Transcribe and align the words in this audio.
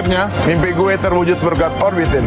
Akhirnya, 0.00 0.32
mimpi 0.48 0.72
gue 0.72 0.96
terwujud 0.96 1.36
berkat 1.44 1.76
Orbitin. 1.76 2.24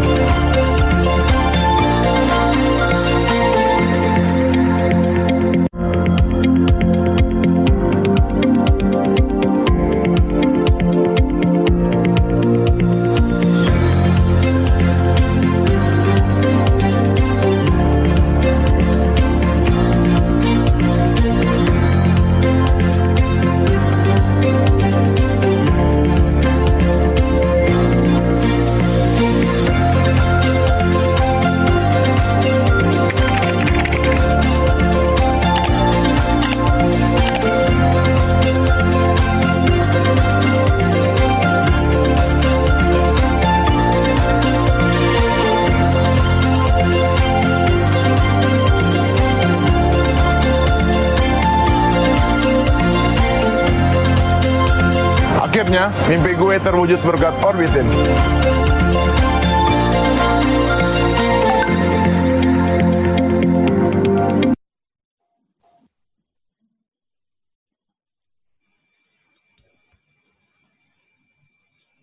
Mimpi 56.08 56.32
gue 56.38 56.56
terwujud 56.64 57.00
berkat 57.04 57.34
Orbitin. 57.44 57.88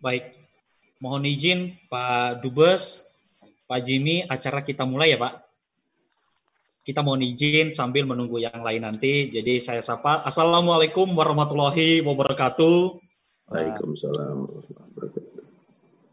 Baik, 0.01 0.33
mohon 0.97 1.29
izin 1.29 1.77
Pak 1.93 2.41
Dubes, 2.41 3.05
Pak 3.69 3.81
Jimmy, 3.85 4.25
acara 4.25 4.65
kita 4.65 4.89
mulai 4.89 5.13
ya 5.13 5.21
Pak. 5.21 5.45
Kita 6.81 7.05
mohon 7.05 7.21
izin 7.21 7.69
sambil 7.69 8.09
menunggu 8.09 8.41
yang 8.41 8.65
lain 8.65 8.81
nanti. 8.81 9.29
Jadi 9.29 9.61
saya 9.61 9.85
sapa, 9.85 10.25
Assalamualaikum 10.25 11.05
warahmatullahi 11.13 12.01
wabarakatuh. 12.01 13.10
Waalaikumsalam 13.51 14.47
warahmatullahi 14.47 14.89
wabarakatuh. 14.95 15.43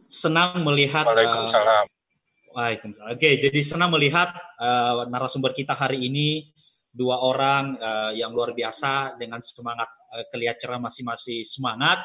Senang 0.10 0.66
melihat. 0.66 1.06
Waalaikumsalam. 1.06 1.86
Uh, 1.86 2.54
Waalaikumsalam. 2.58 3.14
Oke, 3.14 3.38
jadi 3.38 3.60
senang 3.62 3.94
melihat 3.94 4.34
uh, 4.58 5.06
narasumber 5.06 5.54
kita 5.54 5.78
hari 5.78 6.02
ini 6.10 6.50
dua 6.90 7.22
orang 7.22 7.78
uh, 7.78 8.10
yang 8.18 8.34
luar 8.34 8.58
biasa 8.58 9.22
dengan 9.22 9.38
semangat 9.46 9.86
uh, 10.18 10.26
kelihatan 10.34 10.82
masing-masing 10.82 11.46
semangat. 11.46 12.02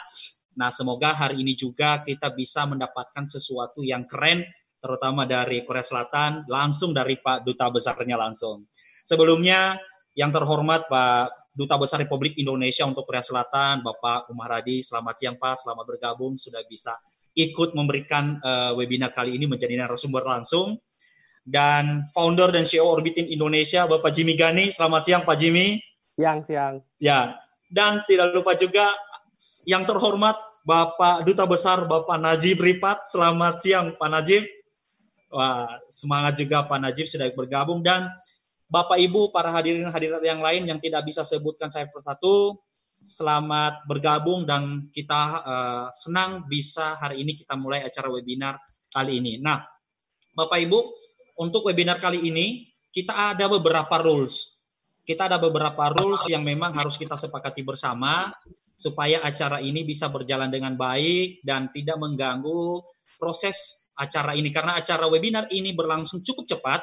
Nah, 0.52 0.68
semoga 0.68 1.16
hari 1.16 1.40
ini 1.40 1.56
juga 1.56 2.04
kita 2.04 2.28
bisa 2.36 2.68
mendapatkan 2.68 3.24
sesuatu 3.24 3.80
yang 3.80 4.04
keren, 4.04 4.44
terutama 4.84 5.24
dari 5.24 5.64
Korea 5.64 5.80
Selatan, 5.80 6.44
langsung 6.44 6.92
dari 6.92 7.16
Pak 7.16 7.48
Duta 7.48 7.72
Besarnya 7.72 8.20
langsung. 8.20 8.68
Sebelumnya, 9.08 9.80
yang 10.12 10.28
terhormat 10.28 10.92
Pak 10.92 11.41
Duta 11.52 11.76
Besar 11.76 12.00
Republik 12.00 12.40
Indonesia 12.40 12.88
untuk 12.88 13.04
Korea 13.04 13.20
Selatan, 13.20 13.84
Bapak 13.84 14.32
Umar 14.32 14.56
Hadi, 14.56 14.80
selamat 14.80 15.14
siang 15.20 15.36
Pak, 15.36 15.60
selamat 15.60 15.84
bergabung, 15.84 16.40
sudah 16.40 16.64
bisa 16.64 16.96
ikut 17.36 17.76
memberikan 17.76 18.40
uh, 18.40 18.72
webinar 18.72 19.12
kali 19.12 19.36
ini 19.36 19.44
menjadi 19.44 19.76
narasumber 19.76 20.24
langsung. 20.24 20.80
Dan 21.44 22.08
founder 22.14 22.54
dan 22.54 22.64
CEO 22.64 22.88
Orbitin 22.88 23.28
Indonesia, 23.28 23.84
Bapak 23.84 24.16
Jimmy 24.16 24.32
Gani, 24.32 24.72
selamat 24.72 25.02
siang 25.04 25.22
Pak 25.28 25.36
Jimmy. 25.36 25.76
Siang, 26.16 26.40
siang. 26.48 26.80
Ya, 26.96 27.36
dan 27.68 28.00
tidak 28.08 28.32
lupa 28.32 28.56
juga 28.56 28.88
yang 29.68 29.84
terhormat 29.84 30.38
Bapak 30.62 31.26
Duta 31.26 31.44
Besar 31.44 31.84
Bapak 31.84 32.16
Najib 32.16 32.62
Ripat. 32.62 33.10
Selamat 33.10 33.58
siang 33.58 33.98
Pak 33.98 34.08
Najib. 34.08 34.46
Wah, 35.32 35.66
semangat 35.90 36.38
juga 36.38 36.62
Pak 36.64 36.78
Najib 36.78 37.10
sudah 37.10 37.26
bergabung 37.34 37.82
dan 37.82 38.06
Bapak 38.72 38.96
Ibu 38.96 39.28
para 39.28 39.52
hadirin 39.52 39.84
hadirat 39.92 40.24
yang 40.24 40.40
lain 40.40 40.64
yang 40.64 40.80
tidak 40.80 41.04
bisa 41.04 41.20
sebutkan 41.28 41.68
saya 41.68 41.92
persatu. 41.92 42.56
Selamat 43.04 43.84
bergabung 43.84 44.48
dan 44.48 44.88
kita 44.88 45.22
uh, 45.44 45.86
senang 45.92 46.48
bisa 46.48 46.96
hari 46.96 47.20
ini 47.20 47.36
kita 47.36 47.52
mulai 47.52 47.84
acara 47.84 48.08
webinar 48.08 48.56
kali 48.88 49.20
ini. 49.20 49.36
Nah, 49.36 49.60
Bapak 50.32 50.56
Ibu, 50.56 50.78
untuk 51.44 51.68
webinar 51.68 52.00
kali 52.00 52.24
ini 52.24 52.64
kita 52.88 53.36
ada 53.36 53.44
beberapa 53.44 53.92
rules. 54.00 54.56
Kita 55.04 55.28
ada 55.28 55.36
beberapa 55.36 55.92
rules 55.92 56.24
yang 56.32 56.40
memang 56.40 56.72
harus 56.72 56.96
kita 56.96 57.20
sepakati 57.20 57.60
bersama 57.60 58.32
supaya 58.72 59.20
acara 59.20 59.60
ini 59.60 59.84
bisa 59.84 60.08
berjalan 60.08 60.48
dengan 60.48 60.80
baik 60.80 61.44
dan 61.44 61.68
tidak 61.76 62.00
mengganggu 62.00 62.80
proses 63.20 63.90
acara 64.00 64.32
ini 64.32 64.48
karena 64.48 64.80
acara 64.80 65.04
webinar 65.12 65.52
ini 65.52 65.76
berlangsung 65.76 66.24
cukup 66.24 66.48
cepat 66.48 66.80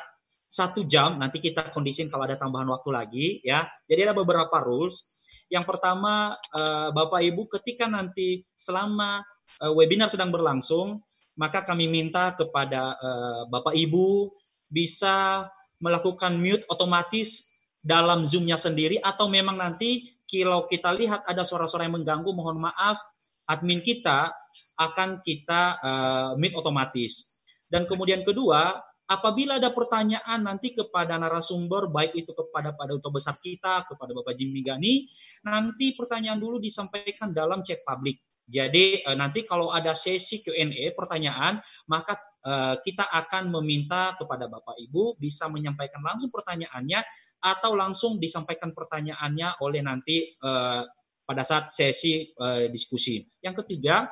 satu 0.50 0.82
jam 0.84 1.22
nanti 1.22 1.38
kita 1.38 1.70
kondisin 1.70 2.10
kalau 2.10 2.26
ada 2.26 2.36
tambahan 2.36 2.68
waktu 2.68 2.90
lagi 2.90 3.28
ya 3.46 3.70
jadi 3.86 4.10
ada 4.10 4.14
beberapa 4.18 4.58
rules 4.66 5.06
yang 5.50 5.62
pertama 5.62 6.34
uh, 6.54 6.90
bapak 6.90 7.22
ibu 7.22 7.46
ketika 7.48 7.86
nanti 7.86 8.44
selama 8.58 9.22
uh, 9.62 9.74
webinar 9.78 10.10
sedang 10.10 10.34
berlangsung 10.34 11.00
maka 11.38 11.62
kami 11.62 11.86
minta 11.86 12.34
kepada 12.34 12.98
uh, 12.98 13.42
bapak 13.48 13.78
ibu 13.78 14.34
bisa 14.68 15.48
melakukan 15.80 16.36
mute 16.36 16.68
otomatis 16.68 17.50
dalam 17.80 18.28
zoomnya 18.28 18.60
sendiri 18.60 19.00
atau 19.00 19.32
memang 19.32 19.56
nanti 19.56 20.20
kalau 20.30 20.70
kita 20.70 20.94
lihat 20.94 21.26
ada 21.26 21.42
suara-suara 21.42 21.90
yang 21.90 21.98
mengganggu, 21.98 22.30
mohon 22.30 22.62
maaf, 22.62 23.02
admin 23.50 23.82
kita 23.82 24.30
akan 24.78 25.26
kita 25.26 25.82
uh, 25.82 26.32
mute 26.38 26.54
otomatis. 26.54 27.34
Dan 27.66 27.90
kemudian 27.90 28.22
kedua, 28.22 28.78
apabila 29.10 29.58
ada 29.58 29.74
pertanyaan 29.74 30.46
nanti 30.46 30.72
kepada 30.72 31.18
narasumber, 31.18 31.90
baik 31.90 32.14
itu 32.14 32.32
kepada 32.38 32.78
pada 32.78 32.94
duta 32.94 33.10
besar 33.10 33.42
kita, 33.42 33.90
kepada 33.90 34.14
Bapak 34.14 34.38
Jimmy 34.38 34.62
Gani, 34.62 35.10
nanti 35.42 35.98
pertanyaan 35.98 36.38
dulu 36.38 36.62
disampaikan 36.62 37.34
dalam 37.34 37.66
chat 37.66 37.82
publik. 37.82 38.22
Jadi 38.50 39.06
uh, 39.06 39.18
nanti 39.18 39.46
kalau 39.46 39.70
ada 39.70 39.94
sesi 39.98 40.42
Q&A 40.42 40.94
pertanyaan, 40.98 41.62
maka 41.90 42.18
uh, 42.46 42.78
kita 42.82 43.06
akan 43.10 43.50
meminta 43.50 44.14
kepada 44.18 44.50
Bapak 44.50 44.78
Ibu 44.78 45.18
bisa 45.22 45.50
menyampaikan 45.50 46.02
langsung 46.02 46.34
pertanyaannya 46.34 47.02
atau 47.46 47.78
langsung 47.78 48.18
disampaikan 48.18 48.74
pertanyaannya 48.74 49.62
oleh 49.62 49.82
nanti 49.86 50.34
uh, 50.42 50.86
pada 51.30 51.46
saat 51.46 51.70
sesi 51.70 52.26
diskusi. 52.74 53.22
Yang 53.38 53.62
ketiga, 53.62 54.10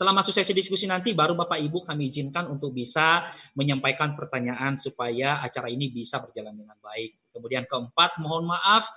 selama 0.00 0.24
sesi 0.24 0.56
diskusi 0.56 0.88
nanti 0.88 1.12
baru 1.12 1.36
Bapak 1.36 1.60
Ibu 1.60 1.84
kami 1.84 2.08
izinkan 2.08 2.48
untuk 2.48 2.72
bisa 2.72 3.28
menyampaikan 3.52 4.16
pertanyaan 4.16 4.80
supaya 4.80 5.44
acara 5.44 5.68
ini 5.68 5.92
bisa 5.92 6.24
berjalan 6.24 6.56
dengan 6.56 6.80
baik. 6.80 7.28
Kemudian 7.36 7.68
keempat, 7.68 8.16
mohon 8.16 8.48
maaf 8.48 8.88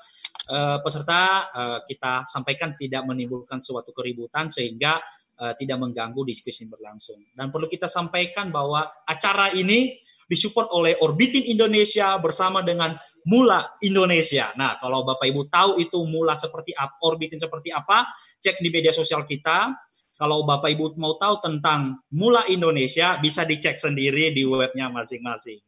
uh, 0.48 0.80
peserta 0.80 1.52
uh, 1.52 1.80
kita 1.84 2.24
sampaikan 2.24 2.80
tidak 2.80 3.04
menimbulkan 3.04 3.60
suatu 3.60 3.92
keributan 3.92 4.48
sehingga 4.48 5.04
uh, 5.44 5.52
tidak 5.60 5.84
mengganggu 5.84 6.24
diskusi 6.24 6.64
berlangsung. 6.72 7.20
Dan 7.36 7.52
perlu 7.52 7.68
kita 7.68 7.92
sampaikan 7.92 8.48
bahwa 8.48 8.88
acara 9.04 9.52
ini 9.52 10.00
disupport 10.32 10.72
oleh 10.72 10.96
Orbitin 11.04 11.52
Indonesia 11.52 12.16
bersama 12.16 12.64
dengan 12.64 12.96
Mula 13.28 13.76
Indonesia. 13.84 14.56
Nah, 14.56 14.80
kalau 14.80 15.04
Bapak 15.04 15.28
Ibu 15.28 15.52
tahu 15.52 15.84
itu 15.84 16.00
Mula 16.08 16.40
seperti 16.40 16.72
apa, 16.72 16.96
Orbitin 17.04 17.44
seperti 17.44 17.76
apa, 17.76 18.08
cek 18.40 18.64
di 18.64 18.72
media 18.72 18.96
sosial 18.96 19.28
kita. 19.28 19.76
Kalau 20.14 20.46
Bapak 20.46 20.70
Ibu 20.78 20.94
mau 21.02 21.18
tahu 21.18 21.42
tentang 21.42 21.98
Mula 22.14 22.46
Indonesia, 22.46 23.18
bisa 23.18 23.44
dicek 23.44 23.82
sendiri 23.82 24.30
di 24.32 24.46
webnya 24.46 24.88
masing-masing. 24.94 25.60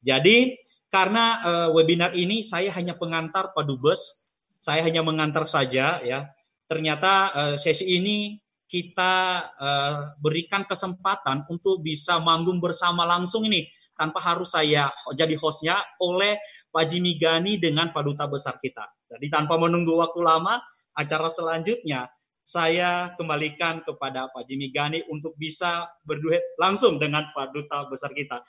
Jadi, 0.00 0.56
karena 0.88 1.38
uh, 1.44 1.68
webinar 1.76 2.16
ini 2.16 2.40
saya 2.40 2.72
hanya 2.74 2.96
pengantar 2.96 3.52
Pak 3.52 3.64
Dubes, 3.68 4.26
saya 4.58 4.80
hanya 4.82 5.04
mengantar 5.04 5.44
saja 5.44 6.00
ya. 6.02 6.26
Ternyata 6.66 7.12
uh, 7.34 7.56
sesi 7.60 7.86
ini 7.98 8.40
kita 8.70 9.14
uh, 9.58 10.14
berikan 10.22 10.62
kesempatan 10.62 11.46
untuk 11.50 11.82
bisa 11.82 12.22
manggung 12.22 12.62
bersama 12.62 13.02
langsung 13.02 13.42
ini 13.46 13.66
tanpa 13.98 14.22
harus 14.22 14.54
saya 14.54 14.88
jadi 15.12 15.34
hostnya 15.36 15.76
oleh 16.00 16.40
Pak 16.72 16.88
Jimmy 16.88 17.20
Gani 17.20 17.60
dengan 17.60 17.92
Pak 17.92 18.02
Duta 18.06 18.24
Besar 18.30 18.56
kita. 18.62 18.86
Jadi 19.10 19.26
tanpa 19.28 19.58
menunggu 19.58 19.98
waktu 19.98 20.22
lama, 20.22 20.62
acara 20.94 21.26
selanjutnya 21.26 22.06
saya 22.50 23.14
kembalikan 23.14 23.78
kepada 23.86 24.26
Pak 24.34 24.42
Jimmy 24.42 24.74
Gani 24.74 25.06
untuk 25.06 25.38
bisa 25.38 25.86
berduet 26.02 26.42
langsung 26.58 26.98
dengan 26.98 27.30
Pak 27.30 27.54
Duta 27.54 27.86
Besar 27.86 28.10
kita. 28.10 28.42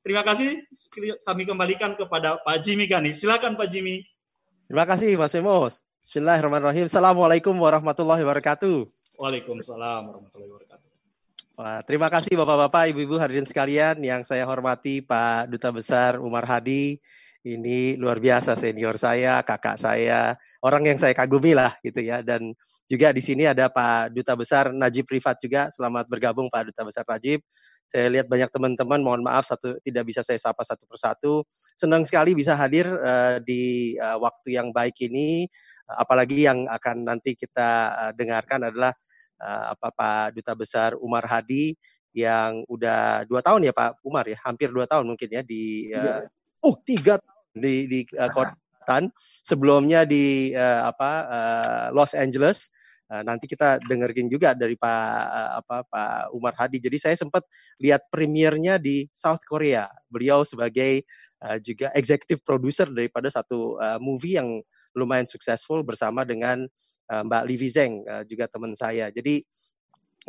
Terima 0.00 0.24
kasih, 0.24 0.64
kami 1.28 1.44
kembalikan 1.44 1.92
kepada 1.92 2.40
Pak 2.40 2.64
Jimmy 2.64 2.88
Gani. 2.88 3.12
Silakan 3.12 3.60
Pak 3.60 3.68
Jimmy. 3.68 4.00
Terima 4.64 4.88
kasih 4.88 5.20
Mas 5.20 5.36
Emos. 5.36 5.84
Bismillahirrahmanirrahim. 6.00 6.88
Assalamualaikum 6.88 7.52
warahmatullahi 7.52 8.24
wabarakatuh. 8.24 8.88
Waalaikumsalam 9.20 10.08
warahmatullahi 10.08 10.50
wabarakatuh. 10.56 10.88
Wah, 11.52 11.84
terima 11.84 12.08
kasih 12.08 12.32
Bapak-bapak, 12.32 12.96
Ibu-ibu 12.96 13.20
hadirin 13.20 13.44
sekalian 13.44 14.00
yang 14.00 14.24
saya 14.24 14.48
hormati 14.48 15.04
Pak 15.04 15.52
Duta 15.52 15.68
Besar 15.68 16.16
Umar 16.16 16.48
Hadi. 16.48 16.96
Ini 17.42 17.98
luar 17.98 18.22
biasa 18.22 18.54
senior 18.54 18.94
saya, 18.94 19.42
kakak 19.42 19.74
saya, 19.74 20.38
orang 20.62 20.94
yang 20.94 20.98
saya 21.02 21.10
kagumi 21.10 21.58
lah 21.58 21.74
gitu 21.82 21.98
ya. 21.98 22.22
Dan 22.22 22.54
juga 22.86 23.10
di 23.10 23.18
sini 23.18 23.50
ada 23.50 23.66
Pak 23.66 24.14
Duta 24.14 24.38
Besar 24.38 24.70
Najib 24.70 25.10
Rifat 25.10 25.42
juga. 25.42 25.66
Selamat 25.74 26.06
bergabung 26.06 26.46
Pak 26.46 26.70
Duta 26.70 26.86
Besar 26.86 27.02
Najib. 27.02 27.42
Saya 27.90 28.06
lihat 28.14 28.30
banyak 28.30 28.46
teman-teman, 28.46 29.02
mohon 29.02 29.26
maaf 29.26 29.42
satu 29.42 29.74
tidak 29.82 30.06
bisa 30.06 30.22
saya 30.22 30.38
sapa 30.38 30.62
satu 30.62 30.86
persatu. 30.86 31.42
Senang 31.74 32.06
sekali 32.06 32.30
bisa 32.38 32.54
hadir 32.54 32.86
uh, 32.86 33.42
di 33.42 33.98
uh, 33.98 34.22
waktu 34.22 34.54
yang 34.54 34.70
baik 34.70 35.02
ini. 35.02 35.50
Apalagi 35.90 36.46
yang 36.46 36.70
akan 36.70 37.10
nanti 37.10 37.34
kita 37.34 37.70
uh, 37.90 38.12
dengarkan 38.14 38.70
adalah 38.70 38.94
uh, 39.42 39.74
apa 39.74 39.90
Pak 39.90 40.38
Duta 40.38 40.54
Besar 40.54 40.94
Umar 40.94 41.26
Hadi 41.26 41.74
yang 42.14 42.62
udah 42.70 43.26
dua 43.26 43.42
tahun 43.42 43.66
ya 43.66 43.74
Pak 43.74 43.98
Umar 44.06 44.30
ya, 44.30 44.38
hampir 44.46 44.70
dua 44.70 44.86
tahun 44.86 45.10
mungkin 45.10 45.26
ya 45.26 45.42
di 45.42 45.90
uh, 45.90 46.22
oh 46.62 46.78
tiga 46.86 47.18
di 47.52 47.86
di 47.86 48.00
uh, 48.16 48.32
kota 48.32 48.56
sebelumnya 49.46 50.02
di 50.02 50.50
uh, 50.56 50.90
apa 50.90 51.10
uh, 51.28 51.86
Los 51.94 52.12
Angeles. 52.18 52.72
Nanti 53.12 53.44
kita 53.44 53.76
dengerin 53.76 54.24
juga 54.32 54.56
dari 54.56 54.72
Pak 54.72 55.60
apa 55.60 55.84
Pak 55.84 56.32
Umar 56.32 56.56
Hadi. 56.56 56.80
Jadi 56.80 56.96
saya 56.96 57.12
sempat 57.12 57.44
lihat 57.76 58.08
premiernya 58.08 58.80
di 58.80 59.04
South 59.12 59.44
Korea. 59.44 59.84
Beliau 60.08 60.48
sebagai 60.48 61.04
uh, 61.44 61.60
juga 61.60 61.92
executive 61.92 62.40
producer 62.40 62.88
daripada 62.88 63.28
satu 63.28 63.76
uh, 63.76 64.00
movie 64.00 64.40
yang 64.40 64.64
lumayan 64.96 65.28
successful 65.28 65.84
bersama 65.84 66.24
dengan 66.24 66.64
uh, 67.12 67.22
Mbak 67.28 67.44
Livi 67.52 67.68
Zeng 67.68 68.00
uh, 68.08 68.24
juga 68.24 68.48
teman 68.48 68.72
saya. 68.72 69.12
Jadi 69.12 69.44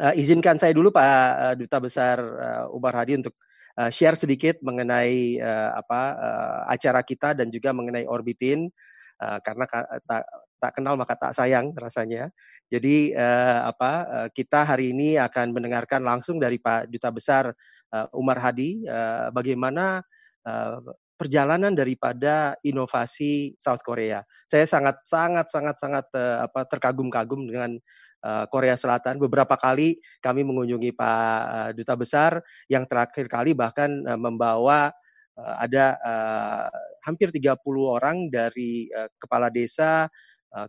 uh, 0.04 0.14
izinkan 0.20 0.60
saya 0.60 0.76
dulu 0.76 0.92
Pak 0.92 1.08
uh, 1.08 1.56
Duta 1.56 1.80
Besar 1.80 2.20
uh, 2.20 2.66
Umar 2.76 3.00
Hadi 3.00 3.16
untuk 3.16 3.36
uh, 3.40 3.53
share 3.90 4.14
sedikit 4.14 4.62
mengenai 4.62 5.42
uh, 5.42 5.78
apa 5.82 6.02
uh, 6.14 6.62
acara 6.70 7.02
kita 7.02 7.34
dan 7.34 7.50
juga 7.50 7.74
mengenai 7.74 8.06
orbitin 8.06 8.70
uh, 9.18 9.40
karena 9.42 9.66
tak 10.06 10.24
tak 10.64 10.72
kenal 10.80 10.96
maka 10.96 11.20
tak 11.20 11.36
sayang 11.36 11.76
rasanya. 11.76 12.32
Jadi 12.72 13.12
uh, 13.12 13.68
apa 13.68 13.92
uh, 14.08 14.28
kita 14.32 14.64
hari 14.64 14.96
ini 14.96 15.20
akan 15.20 15.52
mendengarkan 15.52 16.00
langsung 16.06 16.40
dari 16.40 16.56
Pak 16.56 16.88
Duta 16.88 17.12
Besar 17.12 17.52
uh, 17.92 18.08
Umar 18.16 18.40
Hadi 18.40 18.88
uh, 18.88 19.28
bagaimana 19.36 20.00
uh, 20.48 20.80
perjalanan 21.20 21.76
daripada 21.76 22.56
inovasi 22.64 23.60
South 23.60 23.84
Korea. 23.84 24.24
Saya 24.48 24.64
sangat 24.64 25.04
sangat 25.04 25.52
sangat 25.52 25.76
sangat 25.80 26.06
uh, 26.16 26.48
apa 26.48 26.64
terkagum-kagum 26.68 27.44
dengan 27.48 27.76
uh, 28.24 28.46
Korea 28.48 28.80
Selatan. 28.80 29.20
Beberapa 29.20 29.60
kali 29.60 30.00
kami 30.24 30.42
mengunjungi 30.48 30.96
Pak 30.96 31.44
uh, 31.44 31.70
Duta 31.76 31.94
Besar 32.00 32.40
yang 32.72 32.88
terakhir 32.88 33.28
kali 33.28 33.52
bahkan 33.54 33.92
uh, 34.08 34.18
membawa 34.18 34.90
ada 35.34 35.98
uh, 35.98 36.70
hampir 37.10 37.34
30 37.34 37.58
orang 37.82 38.30
dari 38.30 38.86
kepala 39.18 39.50
desa 39.50 40.06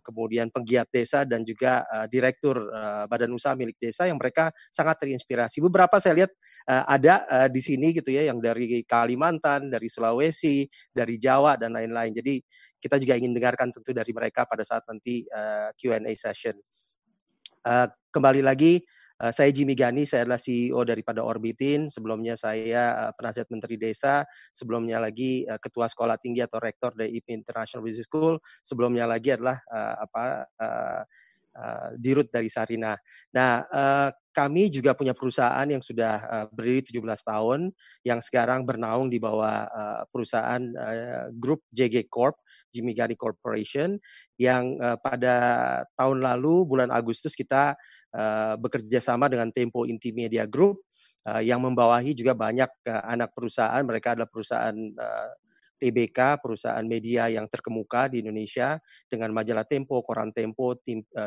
kemudian 0.01 0.49
penggiat 0.49 0.89
desa 0.89 1.21
dan 1.29 1.45
juga 1.45 1.85
direktur 2.09 2.73
badan 3.05 3.29
usaha 3.29 3.53
milik 3.53 3.77
desa 3.77 4.09
yang 4.09 4.17
mereka 4.17 4.49
sangat 4.73 5.05
terinspirasi. 5.05 5.61
Beberapa 5.61 6.01
saya 6.01 6.25
lihat 6.25 6.33
ada 6.65 7.45
di 7.53 7.61
sini 7.61 7.93
gitu 7.93 8.09
ya 8.09 8.25
yang 8.25 8.41
dari 8.41 8.81
Kalimantan, 8.81 9.69
dari 9.69 9.85
Sulawesi, 9.85 10.65
dari 10.89 11.21
Jawa 11.21 11.61
dan 11.61 11.77
lain-lain. 11.77 12.17
Jadi 12.17 12.41
kita 12.81 12.97
juga 12.97 13.13
ingin 13.13 13.37
dengarkan 13.37 13.69
tentu 13.69 13.93
dari 13.93 14.09
mereka 14.09 14.49
pada 14.49 14.65
saat 14.65 14.81
nanti 14.89 15.21
Q&A 15.77 16.09
session. 16.17 16.57
Uh, 17.65 17.89
kembali 18.13 18.45
lagi 18.45 18.85
Uh, 19.15 19.31
saya 19.31 19.47
Jimmy 19.47 19.79
Gani, 19.79 20.03
saya 20.03 20.27
adalah 20.27 20.35
CEO 20.35 20.83
daripada 20.83 21.23
Orbitin. 21.23 21.87
Sebelumnya 21.87 22.35
saya 22.35 23.07
uh, 23.07 23.11
penasihat 23.15 23.47
Menteri 23.47 23.79
Desa, 23.79 24.27
sebelumnya 24.51 24.99
lagi 24.99 25.47
Ketua 25.47 25.87
Sekolah 25.87 26.19
Tinggi 26.19 26.43
atau 26.43 26.59
Rektor 26.59 26.91
dari 26.99 27.15
IP 27.15 27.31
International 27.31 27.79
Business 27.87 28.11
School, 28.11 28.43
sebelumnya 28.59 29.07
lagi 29.07 29.31
adalah 29.31 29.63
uh, 29.71 29.95
apa 30.03 30.23
uh, 30.59 31.01
uh, 31.55 31.89
dirut 31.95 32.27
dari 32.27 32.51
Sarina. 32.51 32.99
Nah, 33.31 33.63
uh, 33.71 34.09
kami 34.35 34.67
juga 34.67 34.91
punya 34.91 35.15
perusahaan 35.15 35.63
yang 35.63 35.79
sudah 35.79 36.15
uh, 36.27 36.45
berdiri 36.51 36.83
17 36.83 36.99
tahun, 37.23 37.71
yang 38.03 38.19
sekarang 38.19 38.67
bernaung 38.67 39.07
di 39.07 39.15
bawah 39.15 39.63
uh, 39.63 40.01
perusahaan 40.11 40.59
uh, 40.59 41.31
grup 41.31 41.63
JG 41.71 42.11
Corp 42.11 42.35
Jimmy 42.75 42.91
Gani 42.91 43.15
Corporation 43.15 43.95
yang 44.35 44.75
uh, 44.83 44.99
pada 44.99 45.35
tahun 45.95 46.19
lalu 46.19 46.67
bulan 46.67 46.91
Agustus 46.91 47.31
kita 47.31 47.79
uh, 48.11 48.59
bekerja 48.59 48.99
sama 48.99 49.31
dengan 49.31 49.47
Tempo 49.55 49.87
Intimedia 49.87 50.43
Group 50.43 50.83
uh, 51.25 51.41
yang 51.41 51.63
membawahi 51.63 52.11
juga 52.11 52.35
banyak 52.35 52.69
uh, 52.91 53.03
anak 53.07 53.31
perusahaan. 53.31 53.81
Mereka 53.81 54.15
adalah 54.15 54.29
perusahaan 54.29 54.75
uh, 54.75 55.31
TBK, 55.75 56.39
perusahaan 56.39 56.85
media 56.87 57.27
yang 57.27 57.51
terkemuka 57.51 58.07
di 58.07 58.23
Indonesia 58.23 58.79
dengan 59.11 59.35
majalah 59.35 59.67
Tempo, 59.67 59.99
koran 60.07 60.31
Tempo, 60.31 60.71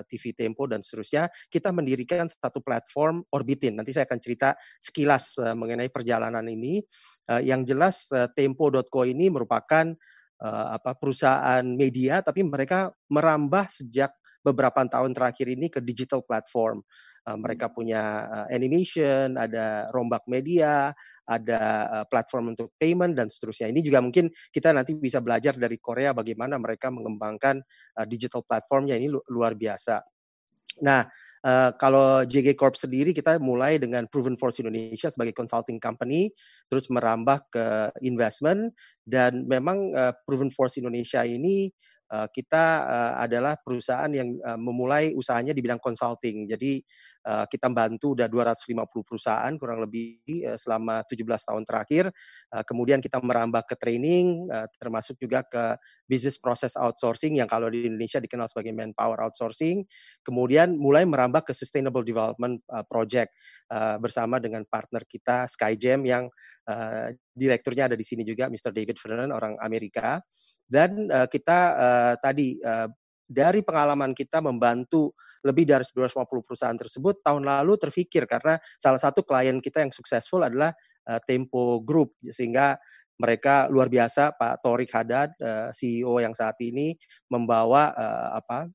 TV 0.09 0.25
Tempo 0.33 0.65
dan 0.65 0.81
seterusnya. 0.81 1.29
Kita 1.53 1.69
mendirikan 1.69 2.25
satu 2.33 2.65
platform 2.65 3.29
Orbitin. 3.29 3.77
Nanti 3.77 3.93
saya 3.93 4.09
akan 4.09 4.17
cerita 4.17 4.57
sekilas 4.81 5.37
mengenai 5.53 5.93
perjalanan 5.93 6.49
ini. 6.49 6.81
Yang 7.29 7.61
jelas 7.69 7.97
uh, 8.17 8.25
Tempo.co 8.33 9.05
ini 9.05 9.29
merupakan 9.29 9.93
uh, 10.43 10.75
apa 10.75 10.95
perusahaan 10.95 11.65
media 11.65 12.23
tapi 12.23 12.47
mereka 12.47 12.91
merambah 13.11 13.71
sejak 13.71 14.15
beberapa 14.43 14.81
tahun 14.87 15.13
terakhir 15.13 15.47
ini 15.51 15.67
ke 15.69 15.83
digital 15.83 16.23
platform. 16.23 16.83
Uh, 17.29 17.37
mereka 17.37 17.69
punya 17.69 18.25
uh, 18.25 18.47
animation, 18.49 19.37
ada 19.37 19.93
rombak 19.93 20.25
media, 20.25 20.97
ada 21.29 21.61
uh, 21.93 22.05
platform 22.09 22.57
untuk 22.57 22.73
payment 22.81 23.13
dan 23.13 23.29
seterusnya. 23.29 23.69
Ini 23.69 23.85
juga 23.85 24.01
mungkin 24.01 24.33
kita 24.49 24.73
nanti 24.73 24.97
bisa 24.97 25.21
belajar 25.21 25.53
dari 25.61 25.77
Korea 25.77 26.17
bagaimana 26.17 26.57
mereka 26.57 26.89
mengembangkan 26.89 27.61
uh, 28.01 28.07
digital 28.09 28.41
platformnya 28.49 28.97
ini 28.97 29.13
lu 29.13 29.21
luar 29.29 29.53
biasa. 29.53 30.01
Nah, 30.81 31.05
Uh, 31.45 31.71
kalau 31.79 32.27
JG 32.27 32.59
Corp 32.59 32.75
sendiri 32.75 33.15
kita 33.15 33.39
mulai 33.39 33.79
dengan 33.79 34.07
Proven 34.11 34.35
Force 34.35 34.59
Indonesia 34.59 35.07
sebagai 35.11 35.35
consulting 35.35 35.79
company, 35.79 36.35
terus 36.67 36.91
merambah 36.91 37.47
ke 37.51 37.67
investment 38.03 38.75
dan 39.07 39.47
memang 39.47 39.95
uh, 39.95 40.13
Proven 40.27 40.51
Force 40.51 40.79
Indonesia 40.83 41.23
ini 41.23 41.71
kita 42.09 42.65
uh, 42.89 43.15
adalah 43.21 43.61
perusahaan 43.61 44.09
yang 44.09 44.41
uh, 44.41 44.57
memulai 44.57 45.13
usahanya 45.13 45.53
di 45.53 45.61
bidang 45.61 45.81
consulting. 45.81 46.49
Jadi 46.49 46.81
kita 47.29 47.69
bantu 47.69 48.17
udah 48.17 48.25
250 48.25 48.89
perusahaan 49.05 49.53
kurang 49.61 49.85
lebih 49.85 50.17
selama 50.57 51.05
17 51.05 51.29
tahun 51.29 51.61
terakhir. 51.69 52.09
Kemudian 52.65 53.05
kita 53.05 53.21
merambah 53.21 53.69
ke 53.69 53.77
training 53.77 54.49
termasuk 54.81 55.21
juga 55.21 55.45
ke 55.45 55.77
business 56.09 56.41
process 56.41 56.73
outsourcing 56.73 57.37
yang 57.37 57.45
kalau 57.45 57.69
di 57.69 57.85
Indonesia 57.85 58.17
dikenal 58.17 58.49
sebagai 58.49 58.73
manpower 58.73 59.29
outsourcing. 59.29 59.85
Kemudian 60.25 60.73
mulai 60.81 61.05
merambah 61.05 61.45
ke 61.45 61.53
sustainable 61.53 62.01
development 62.01 62.65
project 62.89 63.37
bersama 64.01 64.41
dengan 64.41 64.65
partner 64.65 65.05
kita 65.05 65.53
Skyjam 65.53 66.09
yang 66.09 66.33
direkturnya 67.37 67.93
ada 67.93 67.97
di 67.99 68.09
sini 68.09 68.25
juga 68.25 68.49
Mr. 68.49 68.73
David 68.73 68.97
Fernand 68.97 69.37
orang 69.37 69.61
Amerika. 69.61 70.17
Dan 70.69 71.09
uh, 71.09 71.25
kita 71.25 71.59
uh, 71.75 72.15
tadi 72.21 72.61
uh, 72.61 72.87
dari 73.25 73.65
pengalaman 73.65 74.13
kita 74.13 74.45
membantu 74.45 75.17
lebih 75.45 75.65
dari 75.65 75.85
250 75.85 76.29
perusahaan 76.45 76.77
tersebut 76.77 77.25
tahun 77.25 77.47
lalu 77.47 77.81
terfikir 77.81 78.29
karena 78.29 78.61
salah 78.77 78.99
satu 79.01 79.23
klien 79.25 79.63
kita 79.65 79.81
yang 79.81 79.93
successful 79.95 80.45
adalah 80.45 80.77
uh, 81.09 81.21
Tempo 81.25 81.81
Group. 81.81 82.21
Sehingga 82.29 82.77
mereka 83.19 83.67
luar 83.67 83.91
biasa 83.91 84.37
Pak 84.37 84.63
Torik 84.63 84.93
Hadad 84.95 85.35
uh, 85.43 85.75
CEO 85.75 86.21
yang 86.23 86.37
saat 86.37 86.55
ini 86.63 86.95
membawa 87.27 87.91
uh, 87.97 88.29
apa 88.39 88.71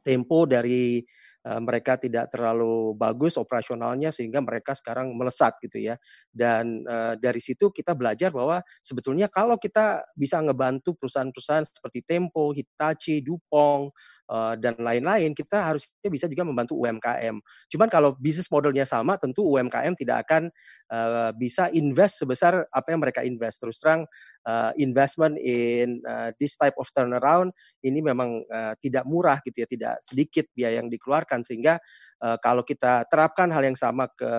Tempo 0.00 0.48
dari 0.48 1.04
mereka 1.40 1.96
tidak 1.96 2.28
terlalu 2.28 2.92
bagus 2.92 3.40
operasionalnya 3.40 4.12
sehingga 4.12 4.44
mereka 4.44 4.76
sekarang 4.76 5.16
melesat 5.16 5.56
gitu 5.64 5.80
ya. 5.80 5.96
Dan 6.28 6.84
uh, 6.84 7.16
dari 7.16 7.40
situ 7.40 7.72
kita 7.72 7.96
belajar 7.96 8.28
bahwa 8.28 8.60
sebetulnya 8.84 9.32
kalau 9.32 9.56
kita 9.56 10.04
bisa 10.12 10.36
ngebantu 10.44 10.96
perusahaan-perusahaan 11.00 11.64
seperti 11.64 12.04
Tempo, 12.04 12.52
Hitachi, 12.52 13.24
Dupont, 13.24 13.88
uh, 14.30 14.54
dan 14.54 14.78
lain-lain, 14.78 15.34
kita 15.34 15.74
harusnya 15.74 16.08
bisa 16.08 16.30
juga 16.30 16.46
membantu 16.46 16.78
UMKM. 16.78 17.36
Cuman 17.66 17.88
kalau 17.90 18.14
bisnis 18.16 18.46
modelnya 18.48 18.86
sama, 18.86 19.18
tentu 19.18 19.42
UMKM 19.42 19.98
tidak 19.98 20.28
akan 20.28 20.48
uh, 20.94 21.34
bisa 21.34 21.68
invest 21.74 22.22
sebesar 22.22 22.64
apa 22.70 22.88
yang 22.94 23.00
mereka 23.02 23.26
invest. 23.26 23.64
Terus 23.64 23.82
terang 23.82 24.06
uh, 24.46 24.72
investment 24.80 25.36
in 25.40 26.00
uh, 26.04 26.32
this 26.40 26.56
type 26.56 26.76
of 26.80 26.88
turnaround 26.92 27.52
ini 27.84 28.00
memang 28.00 28.44
uh, 28.48 28.74
tidak 28.80 29.04
murah 29.04 29.40
gitu 29.44 29.64
ya, 29.64 29.68
tidak 29.68 29.94
sedikit 30.04 30.46
biaya 30.52 30.80
yang 30.80 30.88
dikeluarkan 30.88 31.44
sehingga 31.44 31.80
uh, 32.20 32.36
kalau 32.40 32.64
kita 32.64 33.04
terapkan 33.08 33.48
hal 33.52 33.64
yang 33.64 33.76
sama 33.76 34.08
ke 34.12 34.32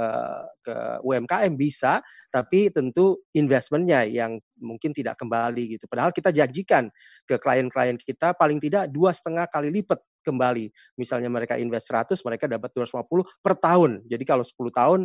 ke 0.61 0.75
UMKM 1.05 1.53
bisa, 1.57 2.01
tapi 2.29 2.69
tentu 2.69 3.21
investmentnya 3.33 4.05
yang 4.05 4.37
mungkin 4.61 4.93
tidak 4.93 5.17
kembali 5.17 5.77
gitu. 5.77 5.89
Padahal 5.89 6.13
kita 6.13 6.29
janjikan 6.29 6.89
ke 7.25 7.41
klien-klien 7.41 7.97
kita 7.97 8.37
paling 8.37 8.61
tidak 8.61 8.89
dua 8.93 9.11
setengah 9.13 9.49
kali 9.49 9.73
lipat 9.73 9.97
kembali. 10.21 10.69
Misalnya 10.95 11.27
mereka 11.27 11.57
invest 11.57 11.89
100, 11.89 12.21
mereka 12.23 12.45
dapat 12.47 12.69
250 12.73 13.27
per 13.41 13.53
tahun. 13.57 14.01
Jadi 14.07 14.23
kalau 14.23 14.45
10 14.45 14.53
tahun 14.71 14.99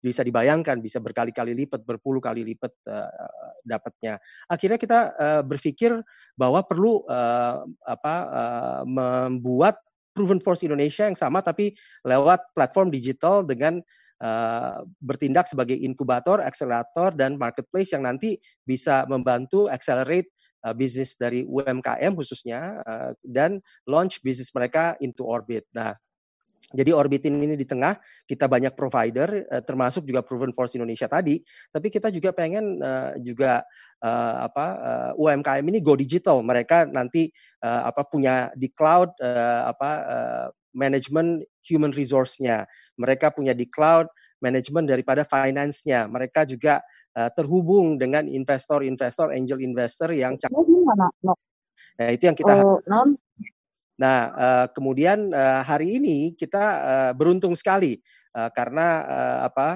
bisa 0.00 0.20
dibayangkan 0.26 0.80
bisa 0.80 0.98
berkali-kali 0.98 1.52
lipat, 1.52 1.84
berpuluh 1.86 2.20
kali 2.20 2.42
lipat 2.42 2.72
uh, 2.88 3.08
dapatnya. 3.62 4.18
Akhirnya 4.50 4.78
kita 4.80 4.98
uh, 5.14 5.42
berpikir 5.46 5.94
bahwa 6.34 6.64
perlu 6.64 7.04
uh, 7.06 7.64
apa 7.86 8.14
uh, 8.28 8.82
membuat 8.88 9.78
proven 10.12 10.40
force 10.40 10.64
Indonesia 10.64 11.08
yang 11.08 11.16
sama 11.16 11.40
tapi 11.40 11.72
lewat 12.04 12.52
platform 12.56 12.92
digital 12.92 13.46
dengan 13.46 13.80
Uh, 14.22 14.86
bertindak 15.02 15.50
sebagai 15.50 15.74
inkubator, 15.74 16.38
akselerator, 16.46 17.10
dan 17.10 17.34
marketplace 17.34 17.90
yang 17.90 18.06
nanti 18.06 18.38
bisa 18.62 19.02
membantu 19.10 19.66
accelerate 19.66 20.30
uh, 20.62 20.74
bisnis 20.74 21.18
dari 21.18 21.44
UMKM 21.44 22.14
khususnya 22.14 22.80
uh, 22.82 23.10
dan 23.22 23.58
launch 23.86 24.22
bisnis 24.22 24.54
mereka 24.54 24.94
into 25.02 25.26
orbit. 25.26 25.66
Nah, 25.74 25.98
jadi 26.72 26.94
orbitin 26.96 27.36
ini 27.36 27.52
di 27.58 27.68
tengah, 27.68 28.00
kita 28.24 28.48
banyak 28.48 28.72
provider, 28.72 29.44
uh, 29.50 29.60
termasuk 29.60 30.08
juga 30.08 30.24
Proven 30.24 30.54
Force 30.56 30.78
Indonesia 30.78 31.10
tadi. 31.10 31.42
Tapi 31.68 31.92
kita 31.92 32.08
juga 32.08 32.32
pengen 32.32 32.80
juga 33.22 33.66
apa 34.02 34.66
UMKM 35.14 35.62
ini 35.62 35.78
go 35.78 35.94
digital. 35.94 36.42
Mereka 36.42 36.90
nanti 36.90 37.30
apa 37.62 38.02
punya 38.02 38.50
di 38.58 38.66
cloud 38.66 39.14
apa 39.22 39.90
manajemen 40.74 41.38
human 41.62 41.94
resource-nya. 41.94 42.66
Mereka 42.98 43.30
punya 43.30 43.54
di 43.54 43.70
cloud 43.70 44.10
manajemen 44.42 44.90
daripada 44.90 45.22
finance-nya. 45.22 46.10
Mereka 46.10 46.50
juga 46.50 46.82
uh, 47.16 47.30
terhubung 47.32 47.96
dengan 48.00 48.28
investor-investor, 48.28 49.32
angel 49.32 49.60
investor 49.60 50.12
yang 50.12 50.36
Nah, 51.92 52.08
itu 52.08 52.24
yang 52.24 52.36
kita 52.36 52.54
uh, 52.56 52.80
non. 52.88 53.08
Nah, 54.00 54.18
uh, 54.32 54.66
kemudian 54.72 55.30
uh, 55.30 55.60
hari 55.62 56.00
ini 56.00 56.32
kita 56.34 56.64
uh, 56.64 57.12
beruntung 57.12 57.52
sekali 57.52 58.00
uh, 58.34 58.48
karena 58.52 58.86
uh, 59.04 59.40
apa? 59.48 59.68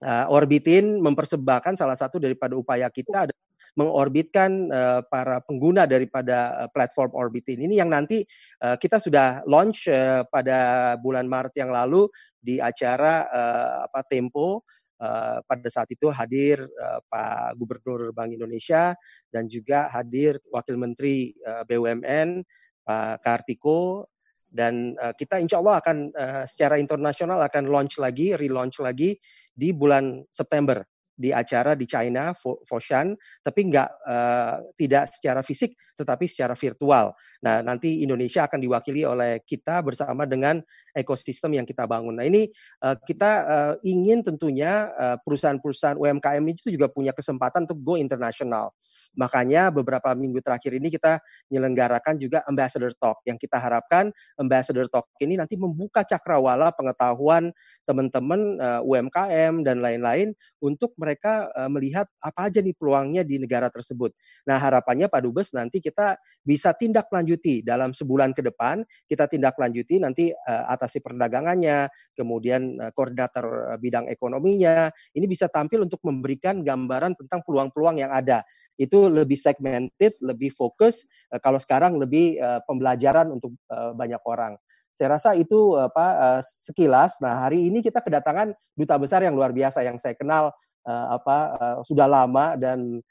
Uh, 0.00 0.32
Orbitin 0.32 0.96
mempersembahkan 0.96 1.76
salah 1.76 1.92
satu 1.92 2.16
daripada 2.16 2.56
upaya 2.56 2.88
kita 2.88 3.28
adalah 3.28 3.44
mengorbitkan 3.76 4.72
uh, 4.72 5.00
para 5.06 5.44
pengguna 5.44 5.84
daripada 5.84 6.64
uh, 6.64 6.68
platform 6.72 7.12
Orbitin 7.14 7.68
ini 7.68 7.78
yang 7.78 7.92
nanti 7.92 8.24
uh, 8.64 8.80
kita 8.80 8.96
sudah 8.96 9.44
launch 9.44 9.86
uh, 9.92 10.24
pada 10.32 10.94
bulan 10.98 11.28
Maret 11.28 11.54
yang 11.60 11.70
lalu 11.70 12.08
di 12.40 12.58
acara 12.58 13.28
uh, 13.28 13.76
apa 13.92 14.00
Tempo 14.08 14.64
Uh, 15.00 15.40
pada 15.48 15.64
saat 15.72 15.88
itu 15.88 16.12
hadir 16.12 16.60
uh, 16.60 17.00
Pak 17.08 17.56
Gubernur 17.56 18.12
Bank 18.12 18.36
Indonesia 18.36 18.92
dan 19.32 19.48
juga 19.48 19.88
hadir 19.88 20.36
Wakil 20.52 20.76
Menteri 20.76 21.32
uh, 21.40 21.64
BUMN 21.64 22.44
Pak 22.84 23.24
Kartiko 23.24 24.04
dan 24.50 24.98
uh, 25.00 25.16
kita 25.16 25.40
insya 25.40 25.62
Allah 25.62 25.80
akan 25.80 25.96
uh, 26.12 26.44
secara 26.44 26.76
internasional 26.76 27.40
akan 27.40 27.70
launch 27.70 27.96
lagi, 27.96 28.36
relaunch 28.36 28.82
lagi 28.82 29.16
di 29.54 29.72
bulan 29.72 30.20
September 30.28 30.84
di 31.20 31.36
acara 31.36 31.76
di 31.76 31.84
China, 31.84 32.32
Foshan, 32.40 33.12
tapi 33.44 33.68
nggak 33.68 33.88
uh, 34.08 34.56
tidak 34.72 35.12
secara 35.12 35.44
fisik, 35.44 35.76
tetapi 35.92 36.24
secara 36.24 36.56
virtual. 36.56 37.12
Nah, 37.44 37.60
nanti 37.60 38.00
Indonesia 38.00 38.48
akan 38.48 38.56
diwakili 38.56 39.04
oleh 39.04 39.44
kita 39.44 39.84
bersama 39.84 40.24
dengan 40.24 40.64
ekosistem 40.94 41.56
yang 41.56 41.66
kita 41.66 41.86
bangun. 41.86 42.18
Nah, 42.18 42.26
ini 42.26 42.50
uh, 42.82 42.96
kita 42.98 43.30
uh, 43.46 43.74
ingin 43.86 44.22
tentunya 44.24 44.92
perusahaan-perusahaan 45.24 45.96
UMKM 45.96 46.44
itu 46.50 46.72
juga 46.72 46.90
punya 46.90 47.14
kesempatan 47.14 47.64
untuk 47.64 47.80
go 47.80 47.94
internasional. 47.96 48.72
Makanya 49.18 49.74
beberapa 49.74 50.14
minggu 50.14 50.38
terakhir 50.38 50.76
ini 50.78 50.92
kita 50.92 51.18
menyelenggarakan 51.50 52.14
juga 52.20 52.46
Ambassador 52.46 52.94
Talk 52.94 53.22
yang 53.26 53.34
kita 53.34 53.58
harapkan 53.58 54.14
Ambassador 54.38 54.86
Talk 54.86 55.10
ini 55.18 55.34
nanti 55.34 55.58
membuka 55.58 56.06
cakrawala 56.06 56.70
pengetahuan 56.70 57.50
teman-teman 57.84 58.60
uh, 58.62 58.80
UMKM 58.86 59.66
dan 59.66 59.82
lain-lain 59.82 60.30
untuk 60.62 60.94
mereka 60.94 61.50
uh, 61.58 61.66
melihat 61.66 62.06
apa 62.22 62.46
aja 62.46 62.62
nih 62.62 62.74
peluangnya 62.76 63.26
di 63.26 63.42
negara 63.42 63.66
tersebut. 63.66 64.14
Nah, 64.46 64.56
harapannya 64.62 65.10
Pak 65.10 65.20
Dubes 65.26 65.50
nanti 65.50 65.82
kita 65.82 66.14
bisa 66.46 66.70
tindak 66.76 67.10
lanjuti 67.10 67.66
dalam 67.66 67.90
sebulan 67.90 68.30
ke 68.30 68.46
depan, 68.46 68.86
kita 69.10 69.26
tindak 69.26 69.58
lanjuti 69.58 69.98
nanti 69.98 70.30
uh, 70.30 70.64
atasi 70.80 71.04
perdagangannya, 71.04 71.92
kemudian 72.16 72.80
uh, 72.80 72.88
koordinator 72.96 73.76
uh, 73.76 73.76
bidang 73.76 74.08
ekonominya, 74.08 74.88
ini 75.12 75.28
bisa 75.28 75.52
tampil 75.52 75.84
untuk 75.84 76.00
memberikan 76.00 76.64
gambaran 76.64 77.20
tentang 77.20 77.44
peluang-peluang 77.44 78.00
yang 78.00 78.08
ada 78.08 78.40
itu 78.80 79.12
lebih 79.12 79.36
segmented, 79.36 80.16
lebih 80.24 80.56
fokus. 80.56 81.04
Kalau 81.44 81.60
sekarang 81.60 82.00
lebih 82.00 82.40
pembelajaran 82.64 83.28
untuk 83.28 83.52
banyak 83.68 84.24
orang. 84.24 84.56
Saya 84.88 85.20
rasa 85.20 85.36
itu 85.36 85.76
apa 85.76 86.40
sekilas. 86.40 87.20
Nah, 87.20 87.44
hari 87.44 87.68
ini 87.68 87.84
kita 87.84 88.00
kedatangan 88.00 88.56
duta 88.72 88.96
besar 88.96 89.20
yang 89.20 89.36
luar 89.36 89.52
biasa 89.52 89.84
yang 89.84 90.00
saya 90.00 90.16
kenal 90.16 90.48
apa 90.88 91.38
sudah 91.84 92.08
lama 92.08 92.56
dan 92.56 93.04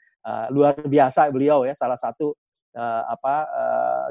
luar 0.49 0.73
biasa 0.81 1.29
beliau 1.29 1.61
ya 1.69 1.77
salah 1.77 2.01
satu 2.01 2.33
apa 3.05 3.45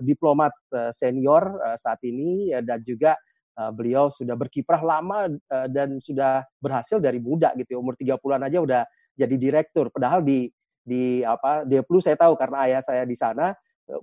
diplomat 0.06 0.54
senior 0.94 1.58
saat 1.74 1.98
ini 2.06 2.54
dan 2.62 2.86
juga 2.86 3.18
uh, 3.58 3.74
beliau 3.74 4.08
sudah 4.08 4.38
berkiprah 4.38 4.80
lama 4.80 5.26
uh, 5.26 5.66
dan 5.66 5.98
sudah 5.98 6.46
berhasil 6.62 7.02
dari 7.02 7.18
muda 7.18 7.50
gitu 7.58 7.74
ya. 7.74 7.78
umur 7.82 7.98
30-an 7.98 8.46
aja 8.46 8.58
udah 8.62 8.82
jadi 9.18 9.34
direktur. 9.34 9.90
Padahal 9.90 10.22
di 10.22 10.46
di 10.86 11.20
apa 11.20 11.68
dia 11.68 11.84
perlu 11.84 12.00
saya 12.00 12.16
tahu 12.16 12.32
karena 12.38 12.64
ayah 12.64 12.80
saya 12.80 13.04
di 13.04 13.12
sana 13.12 13.52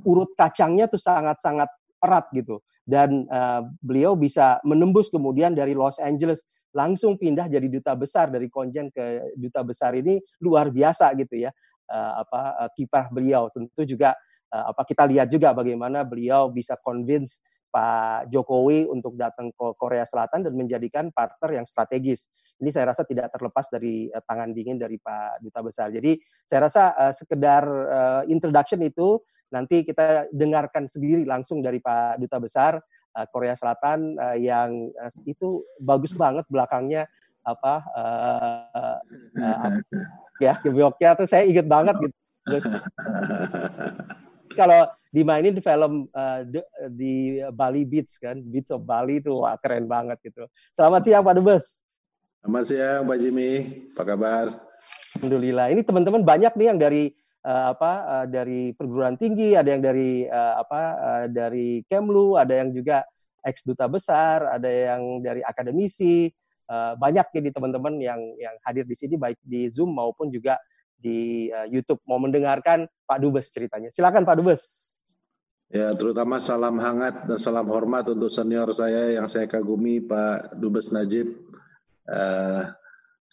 urut 0.05 0.37
kacangnya 0.37 0.85
tuh 0.85 1.01
sangat-sangat 1.01 1.69
erat 2.05 2.25
gitu. 2.35 2.61
Dan 2.85 3.25
uh, 3.33 3.65
beliau 3.81 4.13
bisa 4.13 4.61
menembus 4.61 5.09
kemudian 5.09 5.57
dari 5.57 5.73
Los 5.73 5.97
Angeles 5.97 6.45
langsung 6.75 7.15
pindah 7.15 7.47
jadi 7.47 7.65
duta 7.65 7.95
besar 7.97 8.29
dari 8.29 8.51
konjen 8.51 8.91
ke 8.91 9.33
duta 9.39 9.63
besar 9.63 9.95
ini 9.95 10.19
luar 10.43 10.69
biasa 10.69 11.15
gitu 11.15 11.47
ya 11.47 11.49
uh, 11.89 12.21
apa 12.21 12.41
uh, 12.65 12.69
kiprah 12.77 13.09
beliau. 13.09 13.49
Tentu 13.49 13.81
juga 13.87 14.13
uh, 14.53 14.69
apa 14.69 14.85
kita 14.85 15.07
lihat 15.09 15.27
juga 15.31 15.55
bagaimana 15.55 16.05
beliau 16.05 16.51
bisa 16.51 16.77
convince 16.77 17.41
Pak 17.75 18.31
Jokowi 18.31 18.87
untuk 18.87 19.19
datang 19.19 19.51
ke 19.51 19.75
Korea 19.75 20.07
Selatan 20.07 20.47
dan 20.47 20.55
menjadikan 20.55 21.11
partner 21.11 21.59
yang 21.59 21.67
strategis. 21.67 22.31
Ini 22.63 22.71
saya 22.71 22.95
rasa 22.95 23.03
tidak 23.03 23.35
terlepas 23.35 23.67
dari 23.67 24.07
uh, 24.15 24.23
tangan 24.23 24.55
dingin 24.55 24.79
dari 24.79 24.95
Pak 24.95 25.43
Duta 25.43 25.59
Besar. 25.59 25.91
Jadi 25.91 26.15
saya 26.47 26.71
rasa 26.71 26.95
uh, 26.95 27.11
sekedar 27.11 27.67
uh, 27.67 28.23
introduction 28.31 28.79
itu 28.79 29.19
nanti 29.51 29.83
kita 29.83 30.31
dengarkan 30.31 30.87
sendiri 30.87 31.27
langsung 31.27 31.59
dari 31.59 31.83
Pak 31.83 32.23
Duta 32.23 32.39
Besar 32.39 32.79
uh, 32.79 33.27
Korea 33.27 33.59
Selatan 33.59 34.15
uh, 34.23 34.39
yang 34.39 34.87
uh, 34.95 35.11
itu 35.27 35.67
bagus 35.83 36.15
banget 36.15 36.47
belakangnya 36.47 37.11
apa 37.43 37.75
uh, 37.93 38.65
uh, 38.73 38.99
uh, 39.37 39.69
ya 40.39 40.57
Gebyoknya 40.63 41.19
tuh 41.19 41.27
saya 41.27 41.43
inget 41.43 41.67
banget 41.67 41.99
gitu. 41.99 42.15
Kalau 44.55 44.87
dimainin 45.11 45.51
di 45.51 45.59
film 45.59 46.07
uh, 46.15 46.41
di 46.95 47.43
Bali 47.51 47.83
Beach 47.83 48.15
kan, 48.17 48.39
Beach 48.39 48.71
of 48.71 48.87
Bali 48.87 49.19
itu 49.19 49.35
wah 49.43 49.59
keren 49.59 49.85
banget 49.85 50.17
gitu. 50.23 50.47
Selamat 50.71 51.03
siang 51.03 51.23
Pak 51.27 51.35
Dubes. 51.35 51.83
Selamat 52.39 52.63
siang 52.65 53.01
Pak 53.03 53.17
Jimmy, 53.19 53.51
apa 53.91 54.03
kabar? 54.07 54.45
Alhamdulillah. 55.19 55.71
Ini 55.75 55.81
teman-teman 55.83 56.23
banyak 56.23 56.53
nih 56.55 56.67
yang 56.71 56.79
dari 56.79 57.03
uh, 57.43 57.75
apa 57.75 57.91
uh, 58.07 58.25
dari 58.27 58.71
perguruan 58.75 59.19
tinggi, 59.19 59.55
ada 59.59 59.69
yang 59.75 59.83
dari 59.83 60.27
uh, 60.27 60.63
apa 60.63 60.81
uh, 60.95 61.25
dari 61.27 61.83
Kemlu, 61.91 62.39
ada 62.39 62.53
yang 62.55 62.71
juga 62.71 63.03
ex 63.45 63.61
duta 63.61 63.85
besar, 63.85 64.45
ada 64.49 64.67
yang 64.67 65.21
dari 65.21 65.45
akademisi, 65.45 66.31
uh, 66.69 66.97
banyak 66.97 67.29
jadi 67.33 67.49
teman-teman 67.53 67.97
yang 68.01 68.19
yang 68.41 68.55
hadir 68.65 68.83
di 68.85 68.95
sini 68.97 69.15
baik 69.15 69.37
di 69.45 69.69
Zoom 69.69 69.93
maupun 69.93 70.33
juga 70.33 70.57
di 71.05 71.53
uh, 71.53 71.69
YouTube 71.69 72.01
mau 72.09 72.17
mendengarkan 72.17 72.89
Pak 73.05 73.21
Dubes 73.21 73.53
ceritanya. 73.53 73.93
Silakan 73.93 74.25
Pak 74.25 74.41
Dubes. 74.41 74.61
Ya, 75.69 75.93
terutama 75.93 76.41
salam 76.41 76.81
hangat 76.81 77.29
dan 77.29 77.37
salam 77.37 77.69
hormat 77.69 78.09
untuk 78.09 78.33
senior 78.33 78.73
saya 78.73 79.13
yang 79.13 79.29
saya 79.29 79.45
kagumi 79.45 80.01
Pak 80.01 80.57
Dubes 80.57 80.89
Najib. 80.89 81.29
Uh, 82.09 82.73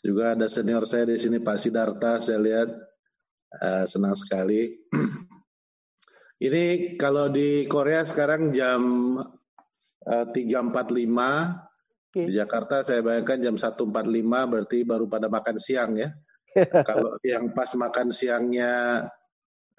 juga 0.04 0.36
ada 0.36 0.52
senior 0.52 0.84
saya 0.84 1.08
di 1.08 1.16
sini 1.16 1.40
Pak 1.40 1.56
Sidarta, 1.56 2.20
saya 2.20 2.40
lihat 2.40 2.92
Uh, 3.52 3.84
senang 3.84 4.16
sekali. 4.16 4.80
Ini 6.48 6.96
kalau 6.96 7.28
di 7.28 7.68
Korea 7.68 8.00
sekarang 8.00 8.48
jam 8.48 8.80
uh, 10.08 10.26
3.45, 10.32 10.32
okay. 10.32 12.24
di 12.24 12.32
Jakarta 12.32 12.80
saya 12.80 13.04
bayangkan 13.04 13.38
jam 13.52 13.54
1.45 13.60 13.92
berarti 14.24 14.78
baru 14.88 15.04
pada 15.04 15.28
makan 15.28 15.56
siang 15.60 16.00
ya. 16.00 16.08
Kalau 16.88 17.16
yang 17.24 17.50
pas 17.56 17.72
makan 17.74 18.12
siangnya 18.12 19.04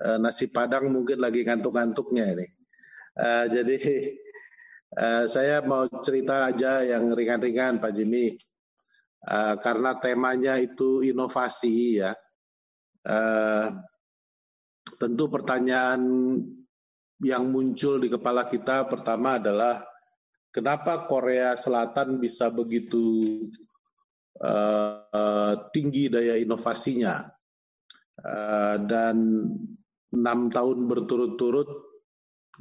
uh, 0.01 0.17
nasi 0.17 0.49
padang 0.49 0.89
mungkin 0.89 1.21
lagi 1.21 1.45
ngantuk-ngantuknya 1.45 2.25
ini. 2.33 2.47
Uh, 3.13 3.45
jadi 3.49 3.77
uh, 4.97 5.23
saya 5.29 5.62
mau 5.62 5.86
cerita 6.01 6.49
aja 6.49 6.81
yang 6.81 7.13
ringan-ringan 7.13 7.77
Pak 7.77 7.93
Jimmy. 7.93 8.33
Uh, 9.23 9.55
karena 9.62 9.95
temanya 10.01 10.59
itu 10.59 10.99
inovasi 10.99 12.03
ya. 12.03 12.12
Uh, 13.03 13.71
tentu 14.99 15.27
pertanyaan 15.31 16.03
yang 17.23 17.47
muncul 17.47 18.03
di 18.03 18.12
kepala 18.12 18.43
kita 18.43 18.83
pertama 18.91 19.39
adalah 19.39 19.79
kenapa 20.51 21.07
Korea 21.07 21.55
Selatan 21.55 22.19
bisa 22.19 22.51
begitu 22.51 23.47
uh, 24.41 25.54
tinggi 25.69 26.10
daya 26.10 26.39
inovasinya. 26.39 27.22
Uh, 28.13 28.78
dan 28.86 29.17
enam 30.13 30.39
tahun 30.54 30.86
berturut-turut 30.86 31.65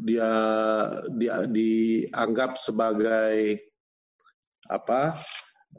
dia 0.01 0.33
dia 1.13 1.45
dianggap 1.45 2.57
sebagai 2.57 3.61
apa 4.65 5.21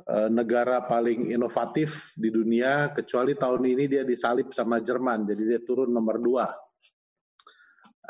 uh, 0.05 0.29
negara 0.29 0.85
paling 0.85 1.33
inovatif 1.33 2.13
di 2.13 2.29
dunia 2.29 2.93
kecuali 2.93 3.33
tahun 3.33 3.65
ini 3.65 3.89
dia 3.89 4.05
disalip 4.05 4.53
sama 4.53 4.77
Jerman 4.77 5.25
jadi 5.33 5.57
dia 5.57 5.61
turun 5.61 5.91
nomor 5.91 6.17
dua. 6.21 6.47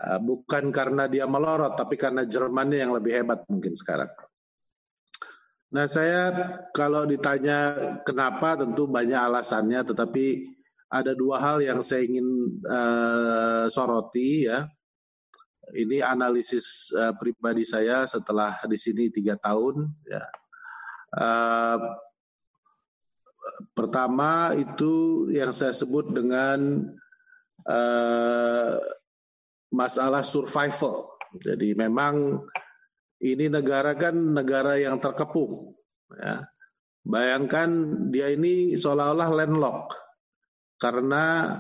Bukan 0.04 0.74
karena 0.74 1.06
dia 1.06 1.30
melorot 1.30 1.78
tapi 1.78 1.96
karena 1.96 2.26
Jermannya 2.26 2.82
yang 2.82 2.98
lebih 2.98 3.13
hebat 3.13 3.46
mungkin 3.46 3.78
sekarang 3.78 4.10
Nah 5.73 5.89
saya 5.89 6.29
kalau 6.69 7.09
ditanya 7.09 7.73
kenapa 8.05 8.53
tentu 8.62 8.86
banyak 8.86 9.17
alasannya, 9.17 9.81
tetapi 9.81 10.45
ada 10.93 11.17
dua 11.17 11.41
hal 11.41 11.65
yang 11.65 11.81
saya 11.81 12.05
ingin 12.05 12.62
uh, 12.69 13.65
soroti 13.73 14.45
ya. 14.45 14.69
Ini 15.73 16.05
analisis 16.05 16.93
uh, 16.93 17.17
pribadi 17.17 17.65
saya 17.65 18.05
setelah 18.05 18.62
di 18.69 18.77
sini 18.77 19.09
tiga 19.09 19.33
tahun. 19.33 19.89
Ya. 20.05 20.21
Uh, 21.17 21.81
pertama 23.73 24.53
itu 24.53 25.25
yang 25.33 25.49
saya 25.57 25.73
sebut 25.73 26.13
dengan 26.13 26.86
uh, 27.65 28.77
masalah 29.73 30.21
survival. 30.21 31.09
Jadi 31.41 31.73
memang 31.73 32.45
ini 33.23 33.47
negara 33.47 33.95
kan 33.95 34.12
negara 34.12 34.75
yang 34.75 34.99
terkepung. 34.99 35.71
Ya. 36.19 36.43
Bayangkan 37.03 37.69
dia 38.12 38.31
ini 38.31 38.75
seolah-olah 38.75 39.31
landlock 39.43 39.91
karena 40.79 41.55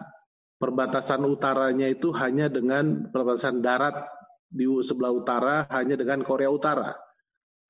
perbatasan 0.59 1.23
utaranya 1.27 1.91
itu 1.91 2.11
hanya 2.15 2.47
dengan 2.47 3.11
perbatasan 3.11 3.59
darat 3.59 4.07
di 4.47 4.63
sebelah 4.79 5.11
utara 5.11 5.67
hanya 5.73 5.99
dengan 5.99 6.23
Korea 6.23 6.47
Utara 6.47 6.95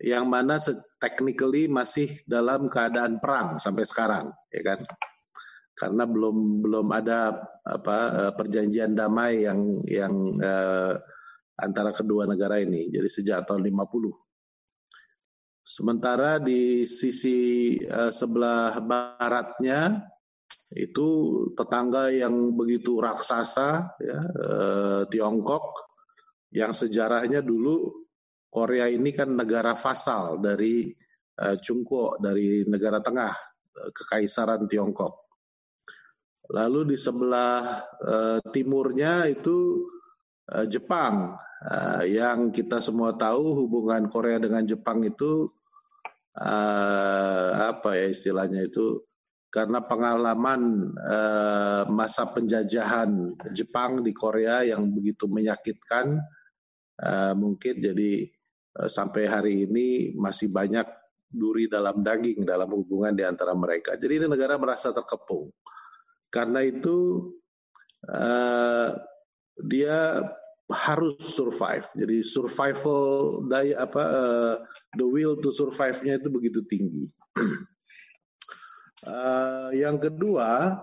yang 0.03 0.29
mana 0.29 0.60
technically 1.01 1.71
masih 1.71 2.21
dalam 2.27 2.69
keadaan 2.69 3.17
perang 3.17 3.58
sampai 3.58 3.88
sekarang 3.88 4.29
ya 4.51 4.62
kan 4.62 4.84
karena 5.73 6.03
belum 6.06 6.62
belum 6.62 6.88
ada 6.93 7.34
apa 7.65 7.97
eh, 8.13 8.32
perjanjian 8.38 8.93
damai 8.93 9.47
yang 9.47 9.60
yang 9.89 10.13
uh, 10.38 10.93
antara 11.58 11.94
kedua 11.94 12.26
negara 12.26 12.58
ini. 12.58 12.89
Jadi 12.89 13.10
sejak 13.10 13.46
tahun 13.46 13.62
50. 13.70 14.24
Sementara 15.63 16.44
di 16.44 16.84
sisi 16.84 17.72
uh, 17.88 18.12
sebelah 18.12 18.76
baratnya 18.84 20.04
itu 20.76 21.08
tetangga 21.56 22.12
yang 22.12 22.58
begitu 22.58 23.00
raksasa 23.00 23.96
ya 24.02 24.20
uh, 24.20 25.02
Tiongkok 25.08 25.88
yang 26.52 26.76
sejarahnya 26.76 27.39
dulu 27.39 27.96
Korea 28.52 28.92
ini 28.92 29.16
kan 29.16 29.32
negara 29.32 29.72
fasal 29.78 30.44
dari 30.44 30.92
uh, 31.39 31.56
dari 32.20 32.68
negara 32.68 33.00
tengah 33.00 33.34
kekaisaran 33.74 34.68
Tiongkok. 34.68 35.24
Lalu 36.54 36.94
di 36.94 36.98
sebelah 37.00 37.88
timurnya 38.52 39.26
itu 39.32 39.88
uh, 40.51 40.65
Jepang 40.67 41.38
uh, 41.63 42.03
yang 42.03 42.51
kita 42.51 42.84
semua 42.84 43.15
tahu 43.15 43.63
hubungan 43.63 44.10
Korea 44.12 44.41
dengan 44.41 44.67
Jepang 44.67 45.06
itu 45.06 45.47
uh, 46.36 47.51
apa 47.71 47.95
ya 47.95 48.12
istilahnya 48.12 48.67
itu 48.67 49.06
karena 49.53 49.86
pengalaman 49.86 50.89
masa 51.93 52.25
penjajahan 52.25 53.38
Jepang 53.53 54.01
di 54.01 54.10
Korea 54.10 54.65
yang 54.65 54.89
begitu 54.89 55.29
menyakitkan 55.29 56.17
mungkin 57.38 57.77
jadi 57.77 58.34
sampai 58.89 59.29
hari 59.29 59.69
ini 59.69 60.17
masih 60.17 60.49
banyak 60.49 60.89
duri 61.34 61.65
dalam 61.65 62.06
daging 62.06 62.45
dalam 62.45 62.69
hubungan 62.69 63.17
di 63.17 63.21
antara 63.25 63.58
mereka. 63.58 63.93
Jadi 63.93 64.21
ini 64.21 64.27
negara 64.29 64.58
merasa 64.58 64.93
terkepung. 64.93 65.53
Karena 66.34 66.62
itu 66.65 67.29
dia 69.60 70.22
harus 70.72 71.20
survive. 71.22 71.86
Jadi 71.94 72.24
survival 72.26 73.44
daya 73.46 73.84
apa 73.84 74.04
uh, 74.04 74.56
the 74.96 75.06
will 75.06 75.38
to 75.38 75.52
survive-nya 75.52 76.18
itu 76.18 76.30
begitu 76.32 76.63
tinggi. 76.66 77.06
uh, 79.06 79.70
yang 79.84 80.00
kedua 80.00 80.80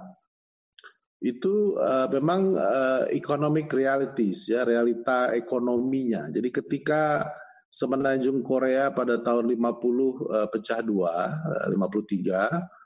itu 1.20 1.76
uh, 1.76 2.08
memang 2.08 2.56
uh, 2.56 3.04
economic 3.12 3.68
realities 3.72 4.48
ya 4.48 4.64
realita 4.64 5.36
ekonominya. 5.36 6.32
Jadi 6.32 6.48
ketika 6.48 7.28
semenanjung 7.68 8.40
Korea 8.40 8.90
pada 8.90 9.20
tahun 9.20 9.52
50 9.52 9.60
uh, 9.60 10.48
pecah 10.48 10.80
dua, 10.80 11.28
uh, 11.28 11.66
53 11.68 12.79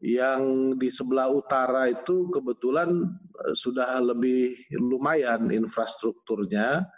yang 0.00 0.74
di 0.80 0.88
sebelah 0.88 1.28
utara 1.28 1.84
itu 1.92 2.32
kebetulan 2.32 2.88
eh, 3.44 3.54
sudah 3.54 4.00
lebih 4.00 4.56
lumayan 4.80 5.52
infrastrukturnya 5.52 6.88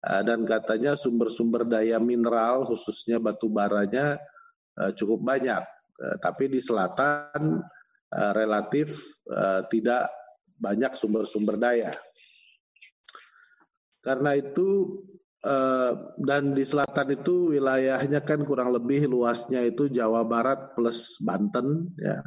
eh, 0.00 0.22
dan 0.24 0.48
katanya 0.48 0.96
sumber-sumber 0.96 1.68
daya 1.68 2.00
mineral 2.00 2.64
khususnya 2.64 3.20
batu 3.20 3.52
baranya 3.52 4.16
eh, 4.80 4.92
cukup 4.96 5.22
banyak. 5.24 5.64
Tapi 5.98 6.46
di 6.46 6.62
selatan 6.62 7.58
relatif 8.14 9.18
tidak 9.66 10.06
banyak 10.54 10.94
sumber-sumber 10.94 11.58
daya. 11.58 11.90
Karena 13.98 14.38
itu 14.38 14.94
Eh, 15.38 15.92
dan 16.18 16.50
di 16.50 16.66
selatan 16.66 17.14
itu 17.14 17.54
wilayahnya 17.54 18.26
kan 18.26 18.42
kurang 18.42 18.74
lebih 18.74 19.06
luasnya 19.06 19.62
itu 19.62 19.86
Jawa 19.86 20.26
Barat 20.26 20.74
plus 20.74 21.22
Banten 21.22 21.94
ya. 21.94 22.18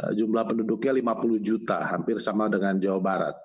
Uh, 0.00 0.16
jumlah 0.16 0.48
penduduknya 0.48 0.96
50 0.96 1.44
juta, 1.44 1.84
hampir 1.84 2.16
sama 2.16 2.48
dengan 2.48 2.80
Jawa 2.80 3.04
Barat. 3.04 3.36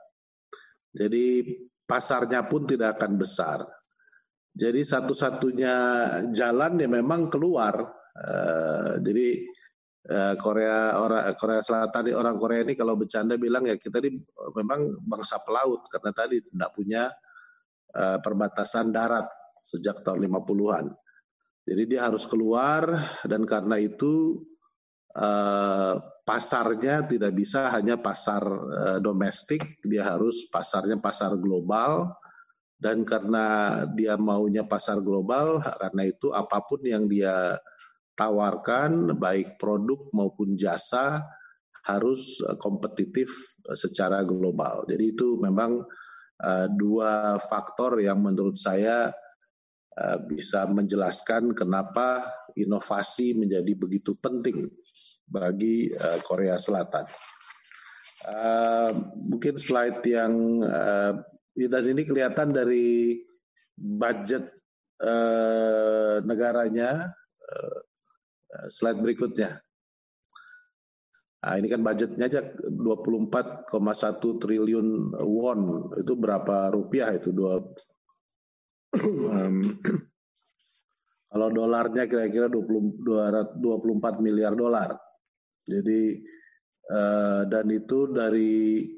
Jadi 0.95 1.43
pasarnya 1.83 2.47
pun 2.47 2.63
tidak 2.63 2.95
akan 2.95 3.19
besar. 3.19 3.59
Jadi 4.55 4.79
satu-satunya 4.87 5.75
jalan 6.31 6.79
ya 6.79 6.87
memang 6.87 7.27
keluar. 7.27 7.75
Uh, 8.15 8.95
jadi 9.03 9.43
Korea 10.39 11.01
orang 11.01 11.33
Korea 11.33 11.65
Selatan 11.65 12.13
orang 12.13 12.37
Korea 12.37 12.61
ini 12.61 12.77
kalau 12.77 12.93
bercanda 12.93 13.41
bilang 13.41 13.65
ya 13.65 13.73
kita 13.73 13.99
ini 14.05 14.21
memang 14.53 15.01
bangsa 15.01 15.41
pelaut 15.41 15.81
karena 15.89 16.13
tadi 16.13 16.45
tidak 16.45 16.71
punya 16.77 17.09
uh, 17.95 18.19
perbatasan 18.19 18.91
darat 18.91 19.25
sejak 19.63 20.03
tahun 20.03 20.27
50-an. 20.27 20.85
Jadi 21.65 21.83
dia 21.89 22.05
harus 22.05 22.29
keluar 22.29 22.85
dan 23.25 23.41
karena 23.47 23.81
itu 23.81 24.37
uh, 25.17 25.97
pasarnya 26.21 27.09
tidak 27.09 27.33
bisa 27.33 27.73
hanya 27.73 27.97
pasar 27.97 28.43
uh, 28.45 28.99
domestik, 29.01 29.81
dia 29.81 30.05
harus 30.05 30.45
pasarnya 30.51 31.01
pasar 31.01 31.33
global 31.41 32.13
dan 32.75 33.01
karena 33.01 33.81
dia 33.97 34.19
maunya 34.19 34.67
pasar 34.67 35.01
global, 35.01 35.63
karena 35.63 36.03
itu 36.05 36.29
apa 36.35 36.61
pun 36.67 36.83
yang 36.83 37.07
dia 37.09 37.55
tawarkan 38.13 39.15
baik 39.17 39.57
produk 39.57 40.11
maupun 40.13 40.53
jasa 40.53 41.23
harus 41.85 42.41
kompetitif 42.61 43.57
secara 43.77 44.25
global. 44.25 44.83
Jadi 44.89 45.17
itu 45.17 45.37
memang 45.37 45.81
uh, 46.41 46.67
dua 46.71 47.39
faktor 47.39 47.99
yang 48.03 48.19
menurut 48.19 48.59
saya 48.59 49.11
uh, 49.95 50.17
bisa 50.25 50.67
menjelaskan 50.67 51.55
kenapa 51.55 52.27
inovasi 52.55 53.35
menjadi 53.35 53.71
begitu 53.75 54.15
penting 54.19 54.67
bagi 55.27 55.91
uh, 55.91 56.19
Korea 56.23 56.55
Selatan. 56.59 57.05
Mungkin 59.29 59.61
slide 59.61 60.01
yang 60.09 60.33
dan 61.53 61.83
ini 61.85 62.09
kelihatan 62.09 62.49
dari 62.49 63.21
budget 63.77 64.49
negaranya. 66.25 67.13
Slide 68.65 68.97
berikutnya. 68.97 69.64
Nah, 71.45 71.61
ini 71.61 71.69
kan 71.69 71.85
budgetnya 71.85 72.25
aja 72.25 72.41
24,1 72.57 73.69
triliun 74.41 75.13
won. 75.13 75.93
Itu 75.93 76.17
berapa 76.17 76.73
rupiah 76.73 77.13
itu? 77.13 77.29
Dua, 77.29 77.61
kalau 81.29 81.47
dolarnya 81.53 82.09
kira-kira 82.09 82.49
20, 82.49 83.61
24 83.61 84.25
miliar 84.25 84.57
dolar. 84.57 84.97
Jadi 85.61 86.17
uh, 86.89 87.45
dan 87.45 87.65
itu 87.69 88.09
dari 88.09 88.89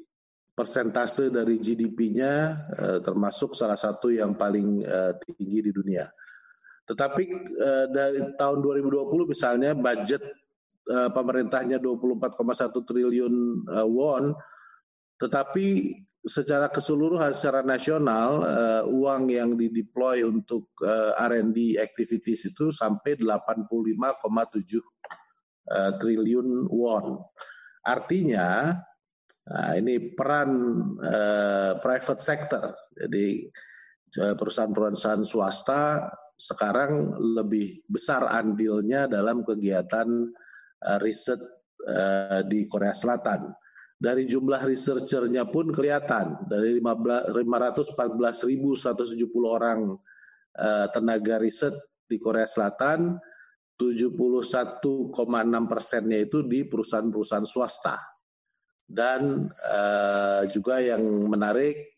persentase 0.56 1.28
dari 1.28 1.60
GDP-nya 1.60 2.32
uh, 2.72 2.98
termasuk 3.04 3.52
salah 3.52 3.76
satu 3.76 4.08
yang 4.08 4.40
paling 4.40 4.88
uh, 4.88 5.12
tinggi 5.20 5.68
di 5.68 5.72
dunia. 5.72 6.08
Tetapi 6.88 7.24
dari 7.92 8.32
tahun 8.32 8.64
2020 8.64 9.28
misalnya 9.28 9.76
budget 9.76 10.24
uh, 10.88 11.10
pemerintahnya 11.12 11.76
24,1 11.78 12.72
triliun 12.88 13.34
uh, 13.68 13.86
won, 13.86 14.32
tetapi 15.20 15.94
secara 16.18 16.66
keseluruhan 16.68 17.30
secara 17.30 17.62
nasional 17.62 18.42
uh, 18.42 18.82
uang 18.84 19.30
yang 19.30 19.54
dideploy 19.54 20.26
untuk 20.26 20.74
R&D 21.14 21.78
activities 21.78 22.50
itu 22.50 22.74
sampai 22.74 23.14
85,7 23.14 24.02
uh, 24.02 25.92
triliun 26.00 26.66
won. 26.72 27.22
Artinya 27.84 28.74
Nah, 29.48 29.72
ini 29.80 30.12
peran 30.12 30.52
private 31.80 32.20
sector. 32.20 32.68
Jadi 32.92 33.48
perusahaan-perusahaan 34.12 35.24
swasta 35.24 36.04
sekarang 36.38 37.18
lebih 37.34 37.82
besar 37.90 38.30
andilnya 38.30 39.10
dalam 39.10 39.42
kegiatan 39.42 40.06
riset 41.02 41.40
uh, 41.86 42.42
di 42.46 42.66
Korea 42.70 42.94
Selatan. 42.94 43.50
Dari 43.98 44.22
jumlah 44.30 44.62
researchernya 44.62 45.50
pun 45.50 45.74
kelihatan. 45.74 46.46
Dari 46.46 46.78
514.170 46.78 48.46
orang 49.42 49.98
uh, 50.54 50.86
tenaga 50.94 51.42
riset 51.42 51.74
di 52.06 52.16
Korea 52.16 52.46
Selatan, 52.46 53.18
71,6 53.78 55.14
persennya 55.70 56.18
itu 56.18 56.42
di 56.46 56.66
perusahaan-perusahaan 56.66 57.46
swasta. 57.46 57.98
Dan 58.88 59.44
juga 60.48 60.80
yang 60.80 61.04
menarik 61.28 61.92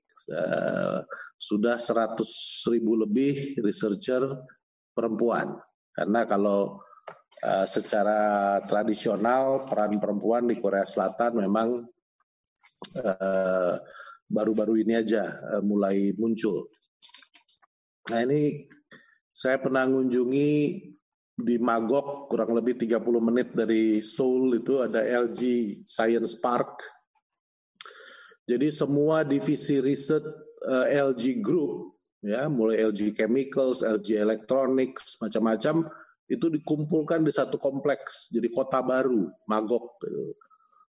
sudah 1.38 1.78
100 1.78 2.20
ribu 2.68 3.00
lebih 3.00 3.56
researcher 3.64 4.20
perempuan. 4.92 5.56
Karena 5.94 6.28
kalau 6.28 6.84
uh, 7.44 7.66
secara 7.66 8.58
tradisional 8.66 9.66
peran 9.68 9.98
perempuan 10.02 10.48
di 10.50 10.58
Korea 10.58 10.84
Selatan 10.84 11.44
memang 11.46 11.86
baru-baru 14.26 14.74
uh, 14.76 14.80
ini 14.82 14.94
aja 14.98 15.30
uh, 15.54 15.62
mulai 15.62 16.14
muncul. 16.18 16.70
Nah 18.10 18.26
ini 18.26 18.66
saya 19.30 19.56
pernah 19.62 19.86
mengunjungi 19.86 20.52
di 21.40 21.56
Magok 21.56 22.28
kurang 22.28 22.52
lebih 22.52 22.76
30 22.76 23.00
menit 23.24 23.48
dari 23.56 24.04
Seoul 24.04 24.60
itu 24.60 24.84
ada 24.84 25.00
LG 25.00 25.40
Science 25.88 26.36
Park. 26.38 26.84
Jadi 28.44 28.68
semua 28.68 29.24
divisi 29.24 29.80
riset 29.80 30.20
eh, 30.66 31.00
LG 31.00 31.40
Group 31.40 31.96
ya, 32.20 32.50
mulai 32.52 32.84
LG 32.84 33.16
Chemicals, 33.16 33.80
LG 33.80 34.20
Electronics, 34.20 35.16
macam-macam 35.22 35.88
itu 36.30 36.46
dikumpulkan 36.46 37.26
di 37.26 37.34
satu 37.34 37.58
kompleks. 37.58 38.30
Jadi 38.30 38.48
kota 38.48 38.80
baru, 38.80 39.26
Magok 39.50 39.98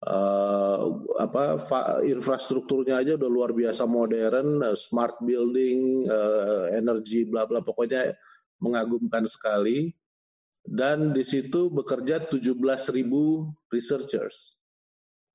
Uh, 0.00 1.04
apa 1.20 1.60
infrastrukturnya 2.08 3.04
aja 3.04 3.20
udah 3.20 3.28
luar 3.28 3.52
biasa 3.52 3.84
modern, 3.84 4.64
uh, 4.64 4.72
smart 4.72 5.20
building, 5.20 6.08
uh, 6.08 6.72
energi 6.72 7.28
bla 7.28 7.44
bla 7.44 7.60
pokoknya 7.60 8.16
mengagumkan 8.64 9.28
sekali 9.28 9.92
dan 10.64 11.12
di 11.12 11.20
situ 11.20 11.68
bekerja 11.68 12.16
17.000 12.32 12.96
researchers. 13.68 14.56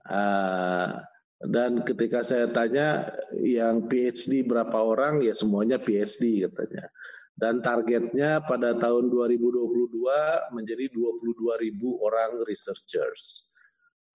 Uh, 0.01 0.97
dan 1.45 1.85
ketika 1.85 2.25
saya 2.25 2.49
tanya 2.49 3.05
yang 3.37 3.85
PhD 3.85 4.45
berapa 4.49 4.81
orang, 4.81 5.21
ya 5.21 5.37
semuanya 5.37 5.77
PhD 5.77 6.49
katanya. 6.49 6.89
Dan 7.35 7.59
targetnya 7.59 8.47
pada 8.47 8.71
tahun 8.79 9.11
2022 9.11 10.55
menjadi 10.55 10.87
22.000 10.87 11.75
orang 11.99 12.31
researchers. 12.47 13.51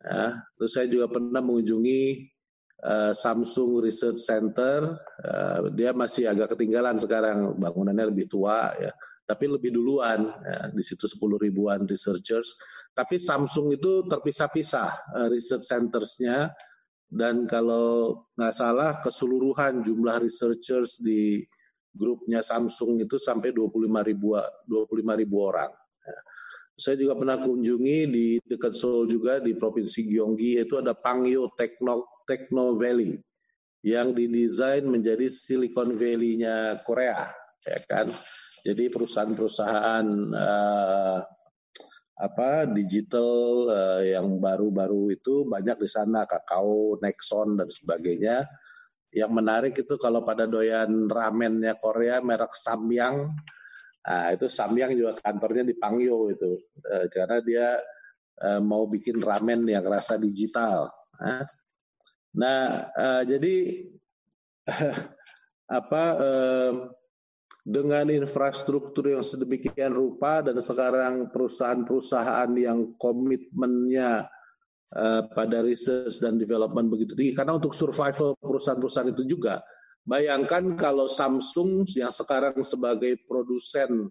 Ya, 0.00 0.40
terus 0.56 0.72
saya 0.72 0.88
juga 0.88 1.12
pernah 1.12 1.44
mengunjungi 1.44 2.32
uh, 2.80 3.12
Samsung 3.12 3.84
Research 3.84 4.24
Center. 4.24 4.96
Uh, 5.20 5.68
dia 5.76 5.92
masih 5.92 6.32
agak 6.32 6.56
ketinggalan 6.56 6.96
sekarang, 6.96 7.52
bangunannya 7.60 8.08
lebih 8.08 8.24
tua 8.24 8.72
ya 8.80 8.92
tapi 9.30 9.46
lebih 9.46 9.70
duluan 9.70 10.26
ya, 10.42 10.74
di 10.74 10.82
situ 10.82 11.06
10 11.06 11.22
ribuan 11.38 11.86
researchers. 11.86 12.58
Tapi 12.90 13.14
Samsung 13.14 13.78
itu 13.78 14.02
terpisah-pisah 14.10 15.14
uh, 15.14 15.28
research 15.30 15.62
centersnya 15.62 16.50
dan 17.06 17.46
kalau 17.46 18.26
nggak 18.34 18.54
salah 18.54 18.98
keseluruhan 18.98 19.86
jumlah 19.86 20.18
researchers 20.18 20.98
di 20.98 21.46
grupnya 21.94 22.40
Samsung 22.40 23.02
itu 23.02 23.18
sampai 23.18 23.50
25 23.50 24.08
ribu 24.08 24.38
25 24.66 25.20
ribu 25.20 25.36
orang. 25.42 25.70
Ya. 26.06 26.18
Saya 26.80 26.96
juga 26.96 27.12
pernah 27.18 27.36
kunjungi 27.36 27.98
di 28.08 28.26
dekat 28.40 28.72
Seoul 28.72 29.04
juga 29.04 29.36
di 29.36 29.52
provinsi 29.52 30.08
Gyeonggi 30.08 30.56
itu 30.64 30.80
ada 30.80 30.96
Pangyo 30.96 31.52
Techno 31.52 32.24
Techno 32.24 32.78
Valley 32.78 33.20
yang 33.84 34.12
didesain 34.12 34.84
menjadi 34.84 35.28
Silicon 35.32 35.96
Valley-nya 35.96 36.84
Korea, 36.84 37.32
ya 37.64 37.80
kan? 37.88 38.12
Jadi 38.60 38.92
perusahaan-perusahaan 38.92 40.06
uh, 40.36 41.18
apa 42.20 42.68
digital 42.68 43.32
uh, 43.72 44.02
yang 44.04 44.36
baru-baru 44.36 45.16
itu 45.16 45.48
banyak 45.48 45.80
di 45.80 45.88
sana, 45.88 46.28
Kakao, 46.28 47.00
Nexon 47.00 47.56
dan 47.56 47.72
sebagainya. 47.72 48.44
Yang 49.10 49.32
menarik 49.34 49.74
itu 49.74 49.94
kalau 49.98 50.22
pada 50.22 50.46
doyan 50.46 51.10
ramennya 51.10 51.74
Korea 51.74 52.22
merek 52.22 52.54
Samyang, 52.54 53.34
nah, 54.06 54.28
itu 54.30 54.46
Samyang 54.46 54.94
juga 54.94 55.18
kantornya 55.18 55.66
di 55.66 55.74
Pangyo 55.74 56.30
itu, 56.30 56.54
uh, 56.86 57.06
karena 57.10 57.38
dia 57.42 57.68
uh, 58.46 58.62
mau 58.62 58.86
bikin 58.86 59.18
ramen 59.18 59.66
yang 59.66 59.82
rasa 59.82 60.14
digital. 60.14 60.86
Nah, 62.38 62.86
uh, 62.94 63.22
jadi 63.26 63.54
apa? 65.78 66.04
Uh, 66.16 66.72
dengan 67.60 68.08
infrastruktur 68.08 69.12
yang 69.12 69.22
sedemikian 69.22 69.92
rupa 69.92 70.40
dan 70.40 70.56
sekarang 70.58 71.28
perusahaan-perusahaan 71.28 72.50
yang 72.56 72.96
komitmennya 72.96 74.24
uh, 74.94 75.22
pada 75.30 75.62
research 75.62 76.18
dan 76.22 76.38
development 76.38 76.90
begitu 76.90 77.12
tinggi 77.14 77.34
karena 77.34 77.58
untuk 77.58 77.74
survival 77.74 78.34
perusahaan-perusahaan 78.38 79.12
itu 79.12 79.24
juga 79.26 79.62
bayangkan 80.02 80.74
kalau 80.74 81.06
Samsung 81.06 81.86
yang 81.94 82.10
sekarang 82.10 82.58
sebagai 82.64 83.20
produsen 83.26 84.08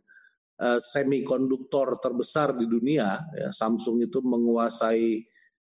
uh, 0.59 0.79
semikonduktor 0.79 1.97
terbesar 1.99 2.55
di 2.55 2.67
dunia 2.67 3.19
ya, 3.35 3.49
Samsung 3.49 4.03
itu 4.05 4.19
menguasai 4.23 5.23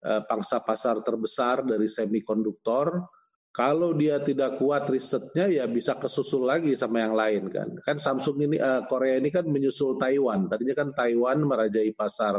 uh, 0.06 0.22
pangsa 0.26 0.62
pasar 0.62 1.02
terbesar 1.02 1.66
dari 1.66 1.90
semikonduktor 1.90 3.04
kalau 3.56 3.96
dia 3.96 4.20
tidak 4.20 4.60
kuat 4.60 4.84
risetnya 4.92 5.48
ya 5.48 5.64
bisa 5.72 5.96
kesusul 5.96 6.44
lagi 6.44 6.76
sama 6.76 7.08
yang 7.08 7.16
lain 7.16 7.48
kan. 7.48 7.72
Kan 7.88 7.96
Samsung 7.96 8.36
ini 8.44 8.60
uh, 8.60 8.84
Korea 8.84 9.16
ini 9.16 9.32
kan 9.32 9.48
menyusul 9.48 9.96
Taiwan. 9.96 10.52
Tadinya 10.52 10.76
kan 10.76 10.92
Taiwan 10.92 11.40
merajai 11.48 11.96
pasar 11.96 12.36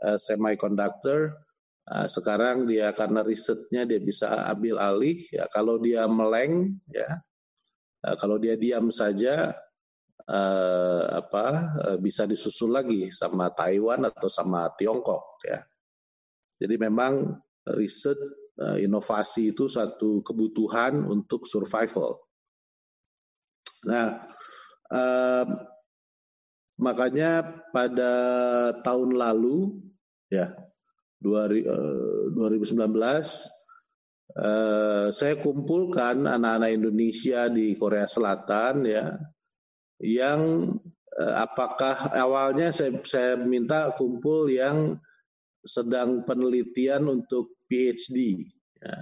uh, 0.00 0.16
semiconductor. 0.16 1.36
Uh, 1.90 2.06
sekarang 2.06 2.70
dia 2.70 2.94
karena 2.94 3.26
risetnya 3.26 3.82
dia 3.82 3.98
bisa 3.98 4.30
ambil 4.46 4.78
alih 4.78 5.26
ya 5.34 5.50
kalau 5.50 5.74
dia 5.82 6.06
meleng 6.06 6.78
ya 6.86 7.18
uh, 8.06 8.14
kalau 8.14 8.38
dia 8.38 8.54
diam 8.54 8.94
saja 8.94 9.50
uh, 10.30 11.02
apa 11.18 11.74
bisa 11.98 12.30
disusul 12.30 12.70
lagi 12.70 13.10
sama 13.10 13.50
Taiwan 13.50 14.06
atau 14.06 14.30
sama 14.30 14.70
Tiongkok 14.78 15.42
ya. 15.42 15.66
Jadi 16.62 16.78
memang 16.78 17.34
riset 17.74 18.20
Eh, 18.60 18.84
inovasi 18.84 19.56
itu 19.56 19.72
satu 19.72 20.20
kebutuhan 20.20 21.08
untuk 21.08 21.48
survival. 21.48 22.20
Nah, 23.88 24.28
eh, 24.92 25.44
makanya 26.76 27.40
pada 27.72 28.12
tahun 28.84 29.16
lalu 29.16 29.80
ya 30.28 30.52
2019 31.20 32.36
eh, 34.36 35.06
saya 35.12 35.34
kumpulkan 35.36 36.24
anak-anak 36.24 36.70
Indonesia 36.72 37.52
di 37.52 37.76
Korea 37.76 38.08
Selatan 38.08 38.88
ya 38.88 39.14
yang 40.00 40.72
eh, 41.16 41.34
apakah 41.36 42.16
awalnya 42.16 42.72
saya, 42.72 42.96
saya 43.04 43.36
minta 43.36 43.92
kumpul 43.92 44.48
yang 44.48 44.96
sedang 45.60 46.24
penelitian 46.24 47.04
untuk 47.04 47.60
PhD. 47.68 48.48
Ya, 48.80 48.98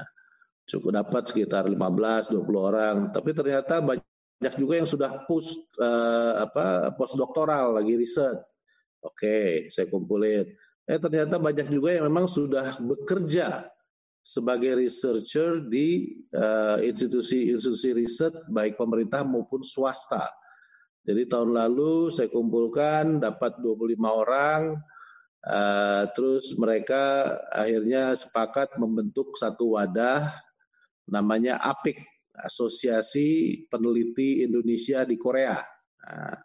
cukup 0.69 1.01
dapat 1.01 1.31
sekitar 1.31 1.71
15-20 1.71 2.35
orang. 2.59 2.97
Tapi 3.15 3.31
ternyata 3.33 3.81
banyak 3.81 4.55
juga 4.59 4.75
yang 4.83 4.89
sudah 4.91 5.25
post 5.25 5.71
uh, 5.79 6.45
apa 6.45 6.93
postdoktoral 6.99 7.79
lagi 7.79 7.95
riset. 7.95 8.37
Oke, 9.03 9.71
saya 9.71 9.87
kumpulin. 9.87 10.45
Eh 10.89 10.97
ternyata 10.97 11.37
banyak 11.37 11.69
juga 11.69 11.93
yang 11.93 12.09
memang 12.09 12.25
sudah 12.25 12.81
bekerja 12.81 13.69
sebagai 14.25 14.81
researcher 14.81 15.61
di 15.69 16.17
institusi-institusi 16.81 17.93
uh, 17.93 17.97
riset 17.97 18.35
baik 18.49 18.81
pemerintah 18.81 19.21
maupun 19.21 19.61
swasta. 19.61 20.33
Jadi 21.05 21.25
tahun 21.29 21.57
lalu 21.57 22.13
saya 22.13 22.29
kumpulkan 22.29 23.21
dapat 23.21 23.61
25 23.61 23.97
orang, 24.05 24.77
uh, 25.49 26.05
terus 26.13 26.53
mereka 26.57 27.37
akhirnya 27.49 28.13
sepakat 28.13 28.77
membentuk 28.77 29.33
satu 29.37 29.77
wadah 29.77 30.29
namanya 31.09 31.57
APIK, 31.65 32.01
Asosiasi 32.37 33.61
Peneliti 33.73 34.45
Indonesia 34.45 35.09
di 35.09 35.17
Korea. 35.17 35.57
Nah, 36.05 36.37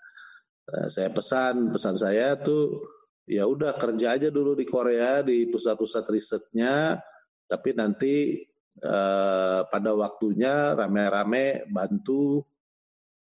uh, 0.72 0.88
saya 0.88 1.12
pesan 1.12 1.68
pesan 1.68 1.96
saya 2.00 2.40
tuh 2.40 2.93
ya 3.24 3.48
udah 3.48 3.76
kerja 3.80 4.20
aja 4.20 4.28
dulu 4.28 4.56
di 4.56 4.68
Korea 4.68 5.24
di 5.24 5.48
pusat-pusat 5.48 6.04
risetnya 6.12 7.00
tapi 7.48 7.76
nanti 7.76 8.44
eh, 8.80 9.62
pada 9.64 9.92
waktunya 9.94 10.74
rame-rame 10.76 11.68
bantu 11.72 12.44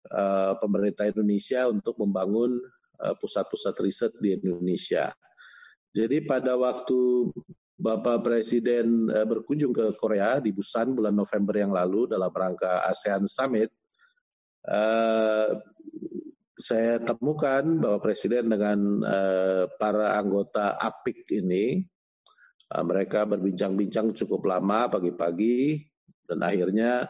eh, 0.08 0.54
pemerintah 0.60 1.10
Indonesia 1.10 1.68
untuk 1.68 2.00
membangun 2.00 2.60
eh, 3.04 3.16
pusat-pusat 3.18 3.76
riset 3.82 4.12
di 4.20 4.38
Indonesia. 4.38 5.12
Jadi 5.90 6.22
pada 6.22 6.54
waktu 6.54 7.32
Bapak 7.80 8.28
Presiden 8.28 9.08
eh, 9.08 9.24
berkunjung 9.24 9.72
ke 9.72 9.96
Korea 9.96 10.44
di 10.44 10.52
Busan 10.52 10.92
bulan 10.92 11.16
November 11.16 11.56
yang 11.56 11.72
lalu 11.72 12.12
dalam 12.12 12.30
rangka 12.30 12.84
ASEAN 12.92 13.24
Summit, 13.24 13.72
eh, 14.68 15.48
saya 16.60 17.00
temukan 17.00 17.64
Bapak 17.80 18.12
Presiden 18.12 18.52
dengan 18.52 18.80
eh, 19.08 19.64
para 19.80 20.20
anggota 20.20 20.76
APIK 20.76 21.20
ini 21.40 21.66
Uh, 22.70 22.86
mereka 22.86 23.26
berbincang-bincang 23.26 24.14
cukup 24.14 24.46
lama 24.46 24.86
pagi-pagi 24.94 25.82
dan 26.30 26.46
akhirnya 26.46 27.10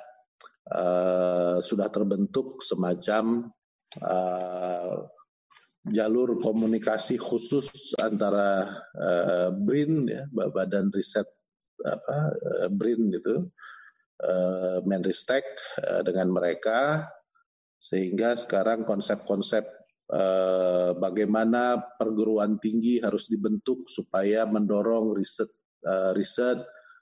uh, 0.71 1.59
sudah 1.59 1.91
terbentuk 1.91 2.63
semacam 2.63 3.51
jalur 5.89 6.37
komunikasi 6.37 7.17
khusus 7.17 7.97
antara 7.97 8.69
BRIN 9.57 10.05
ya 10.05 10.29
Badan 10.29 10.93
Riset 10.93 11.25
apa 11.81 12.37
BRIN 12.69 13.09
itu 13.09 13.49
Menristek 14.85 15.41
dengan 16.05 16.29
mereka 16.29 17.09
sehingga 17.79 18.35
sekarang 18.35 18.83
konsep-konsep 18.83 19.63
eh, 20.11 20.91
bagaimana 20.99 21.79
perguruan 21.95 22.59
tinggi 22.59 22.99
harus 22.99 23.31
dibentuk 23.31 23.87
supaya 23.87 24.43
mendorong 24.43 25.15
riset 25.15 25.47
eh, 25.87 26.11
riset 26.11 26.59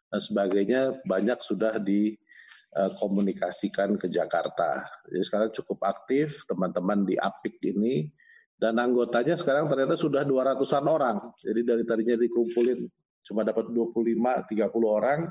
dan 0.07 0.23
sebagainya 0.23 0.95
banyak 1.03 1.35
sudah 1.41 1.83
dikomunikasikan 1.83 3.99
ke 3.99 4.07
Jakarta. 4.07 4.87
Jadi 5.09 5.23
sekarang 5.25 5.49
cukup 5.51 5.83
aktif 5.83 6.47
teman-teman 6.47 7.03
di 7.03 7.19
APIK 7.19 7.75
ini 7.75 8.07
dan 8.55 8.79
anggotanya 8.79 9.35
sekarang 9.35 9.67
ternyata 9.67 9.99
sudah 9.99 10.23
200-an 10.23 10.87
orang. 10.87 11.19
Jadi 11.43 11.61
dari 11.61 11.83
tadinya 11.83 12.15
dikumpulin 12.15 12.87
cuma 13.27 13.43
dapat 13.43 13.75
25 13.75 14.47
30 14.47 14.71
orang, 14.87 15.27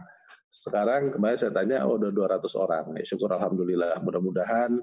sekarang 0.53 1.09
kemarin 1.09 1.41
saya 1.41 1.49
tanya 1.51 1.89
oh 1.89 1.97
udah 1.97 2.13
200 2.13 2.45
orang. 2.61 2.93
Ya, 3.01 3.05
syukur 3.09 3.33
alhamdulillah. 3.35 3.97
Mudah-mudahan 4.05 4.77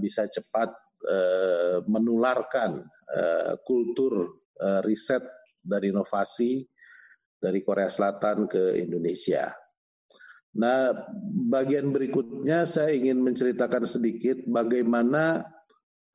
bisa 0.00 0.24
cepat 0.24 0.72
Eh, 1.04 1.84
menularkan 1.84 2.80
uh, 3.12 3.60
kultur 3.60 4.40
riset 4.88 5.20
dan 5.60 5.84
inovasi 5.84 6.64
dari 7.36 7.60
Korea 7.60 7.92
Selatan 7.92 8.48
ke 8.48 8.80
Indonesia. 8.80 9.52
Nah, 10.56 10.96
bagian 11.52 11.92
berikutnya 11.92 12.64
saya 12.64 12.96
ingin 12.96 13.20
menceritakan 13.20 13.84
sedikit 13.84 14.40
bagaimana 14.48 15.44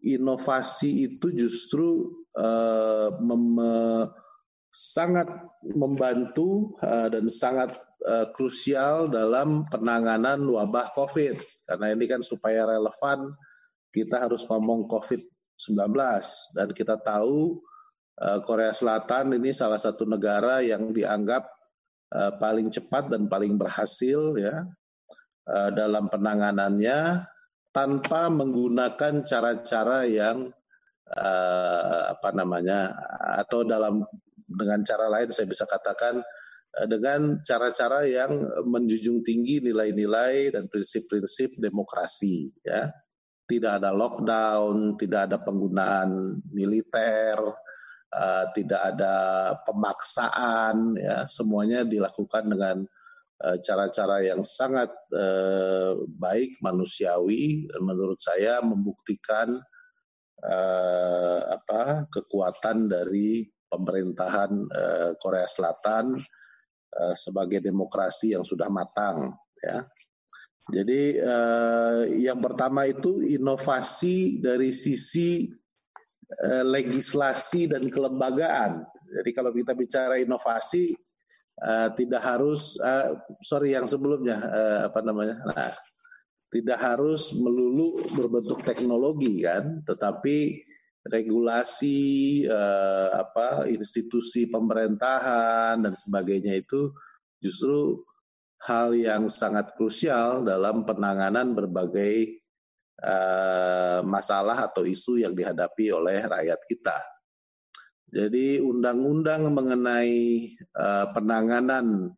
inovasi 0.01 1.05
itu 1.05 1.37
justru 1.37 2.17
uh, 2.33 3.13
mem 3.21 3.61
sangat 4.73 5.29
membantu 5.69 6.73
uh, 6.81 7.13
dan 7.13 7.29
sangat 7.29 7.77
uh, 8.09 8.25
krusial 8.33 9.05
dalam 9.05 9.69
penanganan 9.69 10.41
wabah 10.49 10.97
COVID. 10.97 11.37
Karena 11.69 11.93
ini 11.93 12.09
kan 12.09 12.25
supaya 12.25 12.65
relevan 12.65 13.37
kita 13.89 14.21
harus 14.29 14.45
ngomong 14.45 14.85
COVID-19 14.85 15.93
dan 16.53 16.67
kita 16.73 16.95
tahu 17.01 17.57
uh, 18.21 18.39
Korea 18.45 18.73
Selatan 18.73 19.33
ini 19.37 19.49
salah 19.51 19.81
satu 19.81 20.05
negara 20.05 20.61
yang 20.61 20.93
dianggap 20.93 21.49
uh, 22.13 22.31
paling 22.37 22.69
cepat 22.69 23.09
dan 23.09 23.25
paling 23.25 23.57
berhasil 23.57 24.37
ya 24.37 24.65
uh, 25.49 25.69
dalam 25.73 26.05
penanganannya 26.07 27.25
tanpa 27.73 28.29
menggunakan 28.33 29.25
cara-cara 29.25 30.05
yang 30.09 30.49
apa 31.09 32.29
namanya 32.37 32.93
atau 33.41 33.65
dalam 33.65 34.05
dengan 34.45 34.85
cara 34.85 35.09
lain 35.09 35.33
saya 35.33 35.49
bisa 35.49 35.65
katakan 35.65 36.21
dengan 36.85 37.41
cara-cara 37.41 38.05
yang 38.05 38.29
menjunjung 38.69 39.25
tinggi 39.25 39.57
nilai-nilai 39.57 40.53
dan 40.53 40.69
prinsip-prinsip 40.69 41.57
demokrasi 41.57 42.53
ya 42.61 42.93
tidak 43.49 43.81
ada 43.81 43.89
lockdown, 43.89 44.93
tidak 45.01 45.25
ada 45.25 45.41
penggunaan 45.41 46.37
militer, 46.53 47.41
uh, 48.13 48.45
tidak 48.53 48.93
ada 48.93 49.15
pemaksaan, 49.65 50.93
ya 50.93 51.25
semuanya 51.25 51.81
dilakukan 51.81 52.45
dengan 52.45 52.77
eh, 53.39 53.57
cara-cara 53.63 54.21
yang 54.21 54.45
sangat 54.45 54.93
uh, 55.15 55.97
baik, 56.05 56.61
manusiawi, 56.61 57.65
dan 57.65 57.81
menurut 57.81 58.21
saya 58.21 58.61
membuktikan 58.61 59.57
apa 61.51 62.07
kekuatan 62.07 62.87
dari 62.87 63.43
pemerintahan 63.67 64.71
Korea 65.19 65.43
Selatan 65.43 66.15
sebagai 67.11 67.59
demokrasi 67.59 68.31
yang 68.31 68.47
sudah 68.47 68.71
matang, 68.71 69.35
ya. 69.59 69.83
Jadi 70.69 71.17
uh, 71.17 72.05
yang 72.13 72.37
pertama 72.37 72.85
itu 72.85 73.21
inovasi 73.25 74.37
dari 74.37 74.69
sisi 74.69 75.49
uh, 76.45 76.63
legislasi 76.65 77.65
dan 77.65 77.89
kelembagaan. 77.89 78.85
Jadi 79.09 79.29
kalau 79.33 79.49
kita 79.49 79.73
bicara 79.73 80.21
inovasi 80.21 80.93
uh, 81.65 81.89
tidak 81.97 82.21
harus 82.21 82.77
uh, 82.77 83.17
sorry 83.41 83.73
yang 83.73 83.89
sebelumnya 83.89 84.37
uh, 84.37 84.79
apa 84.93 84.99
namanya, 85.01 85.41
nah, 85.49 85.73
tidak 86.53 86.77
harus 86.77 87.33
melulu 87.33 87.97
berbentuk 88.13 88.61
teknologi 88.61 89.41
kan, 89.41 89.81
tetapi 89.85 90.65
regulasi 91.09 91.97
uh, 92.45 93.25
apa 93.25 93.65
institusi 93.65 94.45
pemerintahan 94.45 95.81
dan 95.81 95.93
sebagainya 95.97 96.59
itu 96.59 96.93
justru 97.39 98.03
hal 98.59 98.91
yang 98.91 99.31
sangat 99.31 99.71
krusial 99.75 100.43
dalam 100.43 100.83
penanganan 100.83 101.55
berbagai 101.55 102.43
uh, 102.99 104.03
masalah 104.03 104.67
atau 104.67 104.83
isu 104.83 105.23
yang 105.23 105.31
dihadapi 105.31 105.95
oleh 105.95 106.19
rakyat 106.27 106.59
kita. 106.67 106.97
Jadi 108.09 108.57
undang-undang 108.59 109.53
mengenai 109.53 110.49
uh, 110.75 111.13
penanganan 111.13 112.09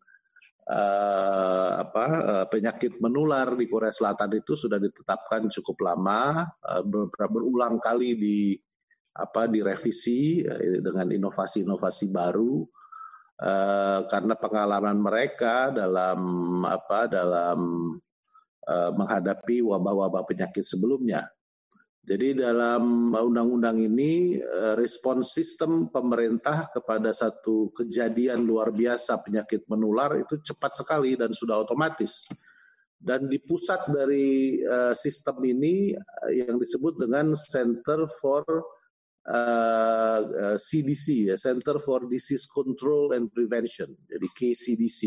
uh, 0.71 1.83
penyakit 2.47 2.97
menular 3.03 3.53
di 3.59 3.67
Korea 3.67 3.91
Selatan 3.91 4.39
itu 4.39 4.55
sudah 4.55 4.79
ditetapkan 4.79 5.51
cukup 5.51 5.83
lama, 5.83 6.47
uh, 6.47 6.81
ber 6.81 7.11
berulang 7.27 7.77
kali 7.77 8.15
di 8.17 8.55
apa 9.11 9.43
direvisi 9.43 10.39
dengan 10.79 11.11
inovasi-inovasi 11.11 12.15
baru 12.15 12.63
Eh, 13.41 13.99
karena 14.05 14.37
pengalaman 14.37 15.01
mereka 15.01 15.73
dalam 15.73 16.21
apa 16.61 17.09
dalam 17.09 17.57
uh, 18.69 18.91
menghadapi 18.93 19.65
wabah-wabah 19.65 20.29
penyakit 20.29 20.61
sebelumnya. 20.61 21.25
Jadi 22.05 22.37
dalam 22.37 23.09
undang-undang 23.09 23.81
ini 23.81 24.37
uh, 24.37 24.77
respon 24.77 25.25
sistem 25.25 25.89
pemerintah 25.89 26.69
kepada 26.69 27.09
satu 27.17 27.73
kejadian 27.73 28.45
luar 28.45 28.69
biasa 28.69 29.17
penyakit 29.25 29.65
menular 29.65 30.21
itu 30.21 30.37
cepat 30.45 30.77
sekali 30.77 31.17
dan 31.17 31.33
sudah 31.33 31.65
otomatis. 31.65 32.29
Dan 32.93 33.25
di 33.25 33.41
pusat 33.41 33.89
dari 33.89 34.61
sistem 34.93 35.41
ini 35.41 35.89
yang 36.29 36.61
disebut 36.61 37.01
dengan 37.01 37.33
Center 37.33 38.05
for 38.21 38.45
uh, 39.29 40.57
CDC 40.57 41.33
ya 41.33 41.35
Center 41.37 41.77
for 41.77 42.09
Disease 42.09 42.49
Control 42.49 43.13
and 43.13 43.29
Prevention 43.29 43.93
jadi 44.09 44.27
KCDC 44.31 45.01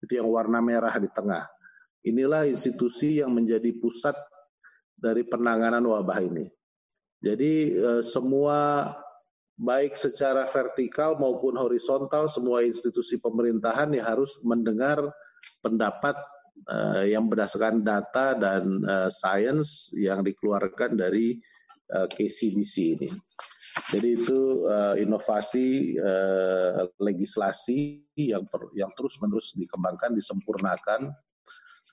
itu 0.00 0.12
yang 0.16 0.32
warna 0.32 0.64
merah 0.64 0.96
di 0.96 1.08
tengah. 1.12 1.44
Inilah 2.00 2.48
institusi 2.48 3.20
yang 3.20 3.36
menjadi 3.36 3.68
pusat 3.76 4.16
dari 4.96 5.28
penanganan 5.28 5.84
wabah 5.84 6.24
ini. 6.24 6.48
Jadi 7.20 7.76
uh, 7.76 8.00
semua 8.00 8.88
baik 9.60 9.92
secara 9.92 10.48
vertikal 10.48 11.20
maupun 11.20 11.52
horizontal 11.60 12.32
semua 12.32 12.64
institusi 12.64 13.20
pemerintahan 13.20 13.92
yang 13.92 14.06
harus 14.08 14.40
mendengar 14.40 15.04
pendapat 15.60 16.16
yang 17.08 17.24
berdasarkan 17.24 17.80
data 17.80 18.36
dan 18.36 18.84
science 19.08 19.92
yang 19.96 20.20
dikeluarkan 20.20 20.92
dari 20.92 21.40
KCDC 21.90 22.74
ini. 22.98 23.10
Jadi 23.90 24.08
itu 24.18 24.66
uh, 24.66 24.98
inovasi 24.98 25.94
uh, 25.98 26.90
legislasi 26.98 28.02
yang 28.18 28.42
ter, 28.50 28.62
yang 28.74 28.90
terus 28.98 29.14
menerus 29.22 29.54
dikembangkan, 29.54 30.10
disempurnakan 30.10 31.14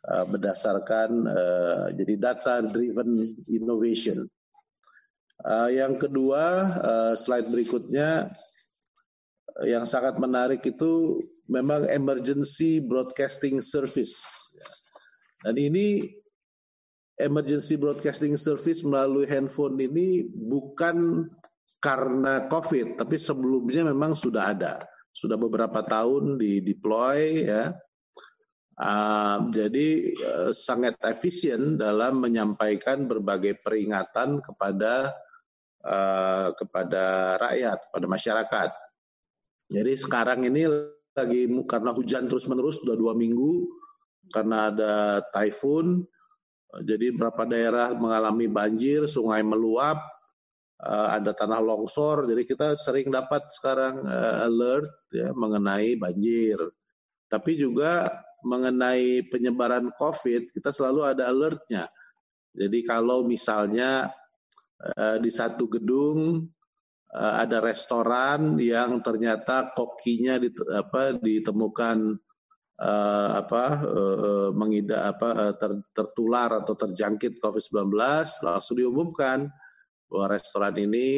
uh, 0.09 0.25
berdasarkan 0.25 1.09
uh, 1.29 1.85
jadi 1.93 2.13
data 2.17 2.65
driven 2.65 3.37
innovation. 3.45 4.25
Uh, 5.45 5.69
yang 5.69 6.01
kedua, 6.01 6.43
uh, 6.81 7.13
slide 7.13 7.45
berikutnya 7.53 8.33
yang 9.69 9.85
sangat 9.85 10.17
menarik 10.17 10.65
itu 10.65 11.21
memang 11.45 11.85
emergency 11.89 12.81
broadcasting 12.81 13.61
service. 13.61 14.21
Dan 15.45 15.57
ini 15.61 16.09
emergency 17.17 17.75
broadcasting 17.75 18.37
service 18.37 18.85
melalui 18.85 19.25
handphone 19.25 19.75
ini 19.81 20.29
bukan 20.29 21.25
karena 21.81 22.45
COVID, 22.49 22.97
tapi 22.97 23.17
sebelumnya 23.17 23.89
memang 23.89 24.17
sudah 24.17 24.53
ada, 24.53 24.85
sudah 25.13 25.37
beberapa 25.37 25.81
tahun 25.85 26.37
di 26.37 26.61
deploy 26.61 27.45
ya. 27.45 27.73
Uh, 28.77 29.49
jadi 29.49 30.13
uh, 30.13 30.51
sangat 30.53 31.01
efisien 31.01 31.81
dalam 31.81 32.21
menyampaikan 32.21 33.09
berbagai 33.09 33.57
peringatan 33.65 34.37
kepada 34.37 35.17
uh, 35.81 36.53
kepada 36.53 37.37
rakyat, 37.41 37.89
kepada 37.89 38.05
masyarakat. 38.05 38.69
Jadi 39.73 39.93
sekarang 39.97 40.45
ini 40.45 40.69
lagi 41.17 41.49
karena 41.65 41.89
hujan 41.89 42.29
terus 42.29 42.45
menerus 42.45 42.77
sudah 42.77 42.93
dua 42.93 43.17
minggu, 43.17 43.65
karena 44.29 44.69
ada 44.69 45.25
typhoon, 45.33 46.05
jadi 46.83 47.15
beberapa 47.15 47.47
daerah 47.47 47.95
mengalami 47.95 48.51
banjir, 48.51 49.07
sungai 49.07 49.39
meluap, 49.39 50.03
uh, 50.83 51.15
ada 51.15 51.31
tanah 51.31 51.63
longsor, 51.63 52.27
jadi 52.27 52.43
kita 52.43 52.67
sering 52.75 53.07
dapat 53.07 53.47
sekarang 53.49 54.03
uh, 54.03 54.45
alert 54.45 54.91
ya 55.15 55.31
mengenai 55.31 55.95
banjir. 55.95 56.59
Tapi 57.27 57.59
juga 57.59 58.11
mengenai 58.43 59.27
penyebaran 59.27 59.91
COVID 59.95 60.51
kita 60.51 60.71
selalu 60.75 61.07
ada 61.07 61.27
alertnya. 61.31 61.87
Jadi 62.51 62.79
kalau 62.83 63.23
misalnya 63.23 64.11
uh, 64.83 65.17
di 65.19 65.31
satu 65.31 65.65
gedung 65.71 66.45
ada 67.17 67.63
restoran 67.63 68.59
yang 68.59 68.99
ternyata 68.99 69.71
kokinya 69.71 70.37
ditemukan 71.17 72.19
uh, 72.81 73.29
apa 73.37 73.63
uh, 73.85 74.49
mengida 74.53 75.09
apa 75.09 75.53
ter, 75.57 75.81
tertular 75.93 76.61
atau 76.61 76.73
terjangkit 76.77 77.41
COVID-19 77.41 77.93
langsung 78.45 78.75
diumumkan 78.77 79.49
bahwa 80.07 80.25
restoran 80.31 80.75
ini 80.79 81.09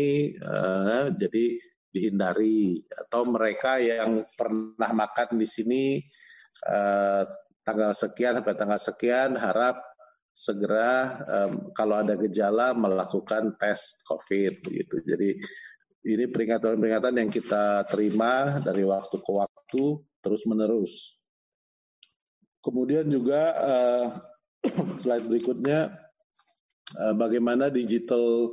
uh, 0.42 1.14
jadi 1.14 1.46
dihindari 1.90 2.86
atau 2.90 3.26
mereka 3.26 3.82
yang 3.82 4.26
pernah 4.38 4.92
makan 4.94 5.42
di 5.42 5.48
sini 5.50 5.84
uh, 6.70 7.26
tanggal 7.66 7.94
sekian 7.94 8.42
sampai 8.42 8.56
tanggal 8.58 8.82
sekian 8.82 9.38
harap 9.38 9.78
segera 10.40 11.20
um, 11.28 11.74
kalau 11.76 12.00
ada 12.00 12.16
gejala 12.16 12.72
melakukan 12.72 13.60
tes 13.60 14.00
COVID 14.08 14.64
begitu. 14.64 14.96
Jadi 15.04 15.30
ini 16.08 16.26
peringatan-peringatan 16.32 17.14
yang 17.20 17.30
kita 17.30 17.84
terima 17.92 18.64
dari 18.64 18.88
waktu 18.88 19.20
ke 19.20 19.32
waktu 19.36 19.84
terus 20.24 20.48
menerus. 20.48 21.19
Kemudian 22.60 23.08
juga 23.08 23.56
uh, 23.56 24.06
slide 25.02 25.28
berikutnya 25.28 25.96
uh, 27.00 27.14
bagaimana 27.16 27.72
digital 27.72 28.52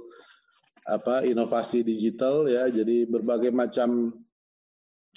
apa 0.87 1.27
inovasi 1.27 1.83
digital 1.83 2.47
ya. 2.47 2.71
Jadi 2.71 3.11
berbagai 3.11 3.51
macam 3.51 4.15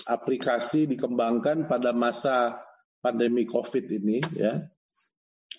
aplikasi 0.09 0.89
dikembangkan 0.89 1.69
pada 1.69 1.93
masa 1.93 2.57
pandemi 2.99 3.45
covid 3.45 3.85
ini 3.89 4.17
ya. 4.33 4.57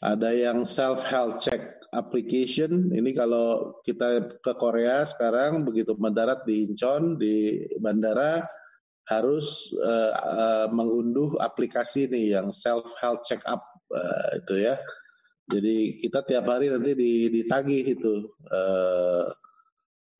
Ada 0.00 0.32
yang 0.32 0.64
self 0.64 1.06
health 1.06 1.44
check 1.44 1.80
application. 1.92 2.90
Ini 2.94 3.10
kalau 3.12 3.78
kita 3.82 4.40
ke 4.40 4.52
Korea 4.56 5.04
sekarang 5.04 5.66
begitu 5.66 5.94
mendarat 5.98 6.46
di 6.46 6.66
Incheon 6.70 7.18
di 7.20 7.66
bandara 7.78 8.42
harus 9.10 9.74
uh, 9.82 10.14
uh, 10.14 10.66
mengunduh 10.70 11.34
aplikasi 11.42 12.06
ini 12.06 12.30
yang 12.30 12.54
self 12.54 12.94
health 13.02 13.26
check 13.26 13.42
up 13.44 13.66
uh, 13.90 14.38
itu 14.38 14.62
ya 14.62 14.78
jadi 15.50 15.98
kita 15.98 16.22
tiap 16.22 16.46
hari 16.46 16.70
nanti 16.70 16.94
ditagih 17.26 17.98
itu 17.98 18.30
uh, 18.54 19.26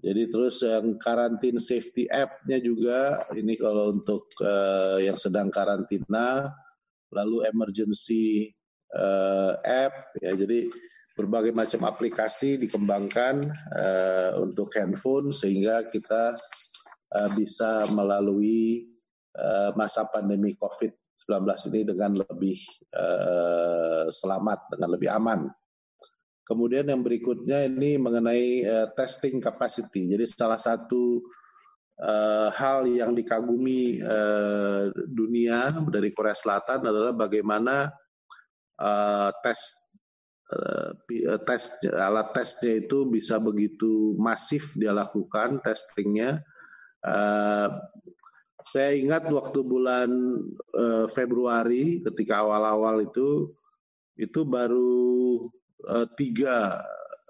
jadi 0.00 0.32
terus 0.32 0.64
yang 0.64 0.96
karantin 0.96 1.60
safety 1.60 2.08
app-nya 2.08 2.56
juga 2.56 3.20
ini 3.36 3.52
kalau 3.52 3.92
untuk 3.92 4.32
uh, 4.40 4.96
yang 4.96 5.20
sedang 5.20 5.52
karantina, 5.52 6.48
lalu 7.12 7.44
emergency 7.44 8.48
uh, 8.96 9.60
app 9.60 10.16
ya. 10.24 10.32
Jadi 10.32 10.72
berbagai 11.12 11.52
macam 11.52 11.84
aplikasi 11.84 12.56
dikembangkan 12.56 13.52
uh, 13.76 14.40
untuk 14.40 14.72
handphone 14.72 15.36
sehingga 15.36 15.84
kita 15.92 16.32
bisa 17.34 17.90
melalui 17.90 18.86
uh, 19.34 19.70
masa 19.74 20.06
pandemi 20.06 20.54
COVID-19 20.54 21.42
ini 21.70 21.80
dengan 21.86 22.12
lebih 22.18 22.58
uh, 22.94 24.06
selamat, 24.10 24.74
dengan 24.74 24.88
lebih 24.94 25.10
aman. 25.10 25.40
Kemudian 26.46 26.90
yang 26.90 27.06
berikutnya 27.06 27.70
ini 27.70 27.94
mengenai 27.94 28.66
testing 28.98 29.38
capacity. 29.38 30.10
Jadi 30.10 30.26
salah 30.26 30.58
satu 30.58 31.22
hal 32.50 32.90
yang 32.90 33.14
dikagumi 33.14 34.02
dunia 35.06 35.70
dari 35.86 36.10
Korea 36.10 36.34
Selatan 36.34 36.90
adalah 36.90 37.14
bagaimana 37.14 37.86
tes 39.46 39.60
tes 41.46 41.62
alat 41.94 42.34
tesnya 42.34 42.82
itu 42.82 43.06
bisa 43.06 43.38
begitu 43.38 44.18
masif 44.18 44.74
dia 44.74 44.90
lakukan 44.90 45.62
testingnya. 45.62 46.42
Uh, 47.00 47.68
saya 48.60 48.92
ingat 48.92 49.24
waktu 49.32 49.60
bulan 49.64 50.10
uh, 50.76 51.06
Februari 51.08 52.04
ketika 52.04 52.44
awal-awal 52.44 53.00
itu 53.02 53.56
itu 54.20 54.44
baru 54.44 55.40
uh, 55.88 56.06
tiga 56.12 56.76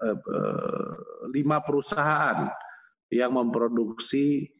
uh, 0.03 0.91
lima 1.31 1.63
perusahaan 1.63 2.51
yang 3.07 3.31
memproduksi 3.31 4.51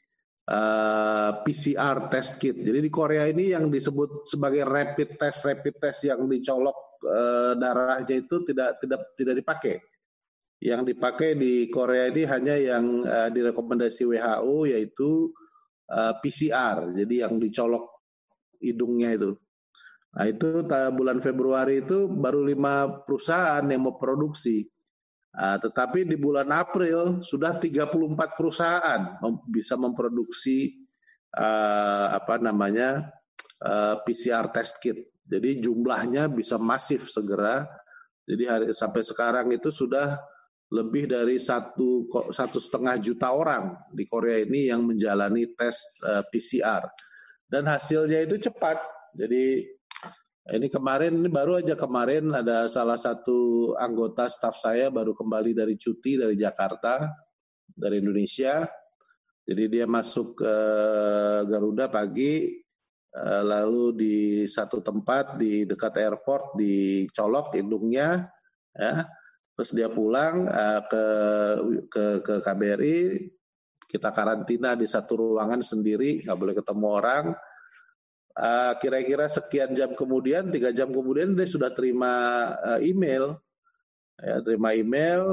uh, 0.48 1.44
PCR 1.44 2.08
test 2.08 2.40
kit. 2.40 2.64
Jadi 2.64 2.80
di 2.80 2.92
Korea 2.92 3.28
ini 3.28 3.52
yang 3.52 3.68
disebut 3.68 4.24
sebagai 4.28 4.64
rapid 4.64 5.20
test 5.20 5.44
rapid 5.44 5.76
test 5.76 6.08
yang 6.08 6.24
dicolok 6.24 7.04
uh, 7.04 7.54
darahnya 7.60 8.16
itu 8.16 8.44
tidak 8.48 8.80
tidak 8.80 9.02
tidak 9.20 9.36
dipakai. 9.44 9.76
Yang 10.62 10.94
dipakai 10.94 11.34
di 11.34 11.66
Korea 11.74 12.14
ini 12.14 12.24
hanya 12.30 12.54
yang 12.54 13.02
uh, 13.02 13.30
direkomendasi 13.34 14.06
WHO 14.06 14.70
yaitu 14.70 15.34
uh, 15.90 16.14
PCR. 16.22 16.94
Jadi 16.94 17.26
yang 17.26 17.42
dicolok 17.42 17.90
hidungnya 18.62 19.18
itu. 19.18 19.34
Nah 20.12 20.26
itu 20.28 20.62
bulan 20.94 21.18
Februari 21.24 21.82
itu 21.82 22.06
baru 22.06 22.46
lima 22.46 23.02
perusahaan 23.02 23.64
yang 23.66 23.90
mau 23.90 23.98
produksi. 23.98 24.68
Nah, 25.32 25.56
tetapi 25.56 26.04
di 26.04 26.20
bulan 26.20 26.52
April 26.52 27.24
sudah 27.24 27.56
34 27.56 28.36
perusahaan 28.36 29.02
bisa 29.48 29.80
memproduksi 29.80 30.84
uh, 31.40 32.12
apa 32.12 32.36
namanya 32.44 33.08
uh, 33.64 33.96
eh, 33.96 34.04
PCR 34.04 34.52
test 34.52 34.84
kit. 34.84 35.00
Jadi 35.24 35.64
jumlahnya 35.64 36.28
bisa 36.28 36.60
masif 36.60 37.08
segera. 37.08 37.64
Jadi 38.28 38.44
hari, 38.44 38.66
sampai 38.76 39.02
sekarang 39.08 39.48
itu 39.56 39.72
sudah 39.72 40.20
lebih 40.72 41.04
dari 41.04 41.36
satu 41.36 42.08
satu 42.32 42.58
setengah 42.58 42.96
juta 43.04 43.36
orang 43.36 43.76
di 43.92 44.08
Korea 44.08 44.40
ini 44.40 44.72
yang 44.72 44.88
menjalani 44.88 45.52
tes 45.52 46.00
eh, 46.00 46.24
PCR 46.32 46.88
dan 47.52 47.68
hasilnya 47.68 48.24
itu 48.24 48.40
cepat. 48.40 48.80
Jadi 49.12 49.68
ini 50.56 50.68
kemarin 50.72 51.20
ini 51.20 51.28
baru 51.28 51.60
aja 51.60 51.76
kemarin 51.76 52.32
ada 52.32 52.72
salah 52.72 52.96
satu 52.96 53.72
anggota 53.76 54.32
staf 54.32 54.56
saya 54.56 54.88
baru 54.88 55.12
kembali 55.12 55.52
dari 55.52 55.76
cuti 55.76 56.16
dari 56.16 56.40
Jakarta 56.40 57.04
dari 57.68 58.00
Indonesia. 58.00 58.64
Jadi 59.44 59.68
dia 59.68 59.84
masuk 59.84 60.40
ke 60.40 60.56
Garuda 61.52 61.92
pagi 61.92 62.64
eh, 63.12 63.44
lalu 63.44 63.92
di 63.92 64.18
satu 64.48 64.80
tempat 64.80 65.36
di 65.36 65.68
dekat 65.68 66.00
airport 66.00 66.56
dicolok 66.56 67.60
hidungnya 67.60 68.32
ya. 68.72 69.04
Terus 69.58 69.72
dia 69.76 69.88
pulang 69.92 70.48
eh, 70.48 70.82
ke 70.88 71.06
ke 71.92 72.06
ke 72.24 72.36
KBRI 72.42 72.98
kita 73.92 74.10
karantina 74.16 74.74
di 74.80 74.88
satu 74.88 75.20
ruangan 75.20 75.60
sendiri 75.60 76.24
nggak 76.24 76.40
boleh 76.40 76.56
ketemu 76.56 76.88
orang 76.88 77.26
uh, 78.38 78.74
kira-kira 78.80 79.28
sekian 79.28 79.76
jam 79.76 79.92
kemudian, 79.92 80.48
tiga 80.52 80.72
jam 80.72 80.92
kemudian 80.92 81.36
dia 81.36 81.48
sudah 81.48 81.72
terima 81.74 82.12
uh, 82.56 82.80
email, 82.80 83.36
ya, 84.20 84.40
terima 84.40 84.72
email 84.72 85.24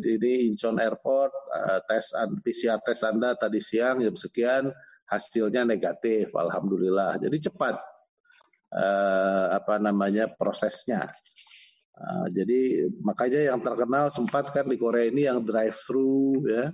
ini 0.00 0.50
Incheon 0.50 0.78
Airport 0.80 1.32
uh, 1.54 1.80
tes 1.86 2.14
PCR 2.42 2.80
tes 2.82 2.98
Anda 3.06 3.36
tadi 3.38 3.62
siang 3.62 4.02
jam 4.02 4.16
sekian 4.16 4.64
hasilnya 5.10 5.66
negatif, 5.66 6.30
alhamdulillah. 6.34 7.18
Jadi 7.18 7.50
cepat 7.50 7.74
uh, 8.74 9.46
apa 9.54 9.82
namanya 9.82 10.30
prosesnya. 10.30 11.06
Uh, 12.00 12.32
jadi 12.32 12.88
makanya 13.04 13.52
yang 13.52 13.60
terkenal 13.60 14.08
sempat 14.08 14.48
kan 14.48 14.64
di 14.64 14.80
Korea 14.80 15.12
ini 15.12 15.28
yang 15.28 15.44
drive 15.44 15.76
thru 15.76 16.40
ya. 16.48 16.72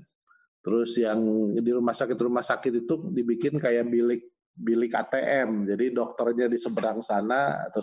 Terus 0.62 0.98
yang 0.98 1.18
di 1.58 1.70
rumah 1.70 1.94
sakit 1.94 2.18
rumah 2.18 2.42
sakit 2.42 2.86
itu 2.86 2.94
dibikin 3.10 3.58
kayak 3.58 3.90
bilik 3.90 4.22
bilik 4.54 4.94
ATM. 4.94 5.66
Jadi 5.66 5.90
dokternya 5.90 6.46
di 6.46 6.58
seberang 6.62 7.02
sana 7.02 7.66
atau 7.66 7.82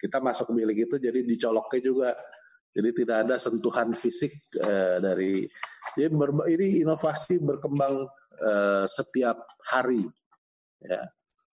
kita 0.00 0.24
masuk 0.24 0.56
bilik 0.56 0.88
itu 0.88 0.96
jadi 0.96 1.20
dicoloknya 1.20 1.80
juga. 1.84 2.10
Jadi 2.72 2.88
tidak 3.04 3.16
ada 3.28 3.36
sentuhan 3.36 3.92
fisik 3.92 4.32
uh, 4.64 4.96
dari 4.96 5.44
jadi 5.92 6.08
ini 6.56 6.80
inovasi 6.80 7.36
berkembang 7.44 8.08
uh, 8.40 8.84
setiap 8.88 9.44
hari 9.68 10.08
ya. 10.80 11.04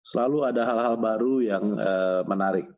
Selalu 0.05 0.39
ada 0.45 0.63
hal-hal 0.63 0.95
baru 1.01 1.35
yang 1.41 1.65
uh, 1.73 2.21
menarik. 2.29 2.69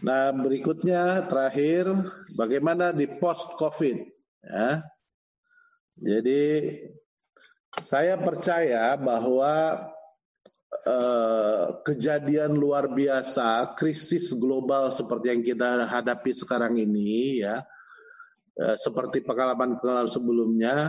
Nah, 0.00 0.32
berikutnya 0.32 1.28
terakhir 1.28 1.84
bagaimana 2.32 2.96
di 2.96 3.04
post 3.20 3.52
Covid 3.60 4.00
ya. 4.40 4.80
Jadi 6.00 6.72
saya 7.84 8.16
percaya 8.16 8.96
bahwa 8.96 9.84
eh, 10.88 11.64
kejadian 11.84 12.56
luar 12.56 12.88
biasa, 12.88 13.76
krisis 13.76 14.32
global 14.40 14.88
seperti 14.88 15.28
yang 15.28 15.44
kita 15.44 15.84
hadapi 15.84 16.32
sekarang 16.32 16.80
ini 16.80 17.44
ya, 17.44 17.60
eh, 18.56 18.76
seperti 18.80 19.20
pengalaman-pengalaman 19.20 20.08
sebelumnya, 20.08 20.88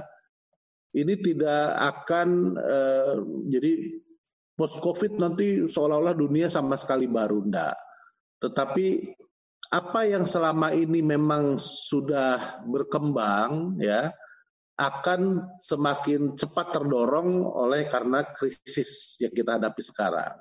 ini 0.96 1.20
tidak 1.20 1.76
akan 1.76 2.56
eh, 2.56 3.16
jadi 3.52 3.74
post 4.56 4.80
Covid 4.80 5.20
nanti 5.20 5.68
seolah-olah 5.68 6.16
dunia 6.16 6.48
sama 6.48 6.80
sekali 6.80 7.12
baru 7.12 7.44
ndak 7.44 7.93
tetapi 8.44 9.16
apa 9.72 10.04
yang 10.04 10.28
selama 10.28 10.76
ini 10.76 11.00
memang 11.00 11.56
sudah 11.56 12.62
berkembang 12.68 13.80
ya 13.80 14.12
akan 14.76 15.54
semakin 15.56 16.36
cepat 16.36 16.76
terdorong 16.76 17.48
oleh 17.48 17.88
karena 17.88 18.26
krisis 18.36 19.16
yang 19.24 19.32
kita 19.32 19.56
hadapi 19.56 19.80
sekarang. 19.80 20.36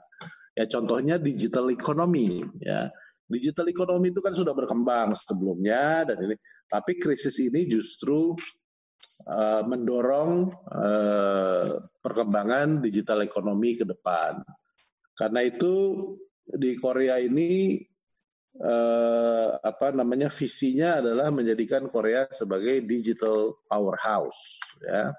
Ya 0.52 0.66
contohnya 0.66 1.16
digital 1.16 1.70
economy 1.70 2.42
ya. 2.58 2.90
Digital 3.30 3.70
economy 3.72 4.12
itu 4.12 4.20
kan 4.20 4.36
sudah 4.36 4.52
berkembang 4.52 5.16
sebelumnya 5.16 6.04
dan 6.04 6.20
ini 6.28 6.36
tapi 6.68 7.00
krisis 7.00 7.40
ini 7.40 7.64
justru 7.64 8.36
uh, 9.24 9.62
mendorong 9.64 10.52
uh, 10.68 11.80
perkembangan 12.04 12.84
digital 12.84 13.24
economy 13.24 13.80
ke 13.80 13.88
depan. 13.88 14.44
Karena 15.16 15.40
itu 15.44 15.96
di 16.44 16.76
Korea 16.76 17.16
ini 17.16 17.80
eh, 18.56 19.48
apa 19.56 19.94
namanya 19.96 20.28
visinya 20.28 21.00
adalah 21.00 21.32
menjadikan 21.32 21.88
Korea 21.88 22.28
sebagai 22.28 22.84
digital 22.84 23.64
powerhouse 23.64 24.60
ya. 24.84 25.12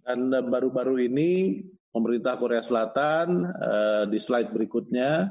Dan 0.00 0.32
baru-baru 0.32 1.06
ini 1.06 1.62
pemerintah 1.90 2.38
Korea 2.38 2.62
Selatan 2.62 3.42
eh, 3.42 4.04
di 4.06 4.18
slide 4.18 4.50
berikutnya 4.50 5.30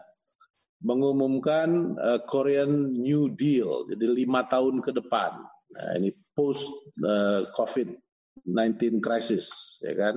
mengumumkan 0.83 1.95
eh, 1.99 2.21
Korean 2.23 2.95
New 2.95 3.31
Deal, 3.35 3.87
jadi 3.91 4.05
lima 4.07 4.47
tahun 4.47 4.79
ke 4.79 4.95
depan. 4.95 5.31
Nah, 5.69 5.91
ini 5.99 6.09
post 6.31 6.95
eh, 6.99 7.43
COVID-19 7.55 9.03
crisis, 9.03 9.77
ya 9.83 9.93
kan. 9.95 10.15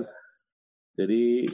Jadi 0.93 1.49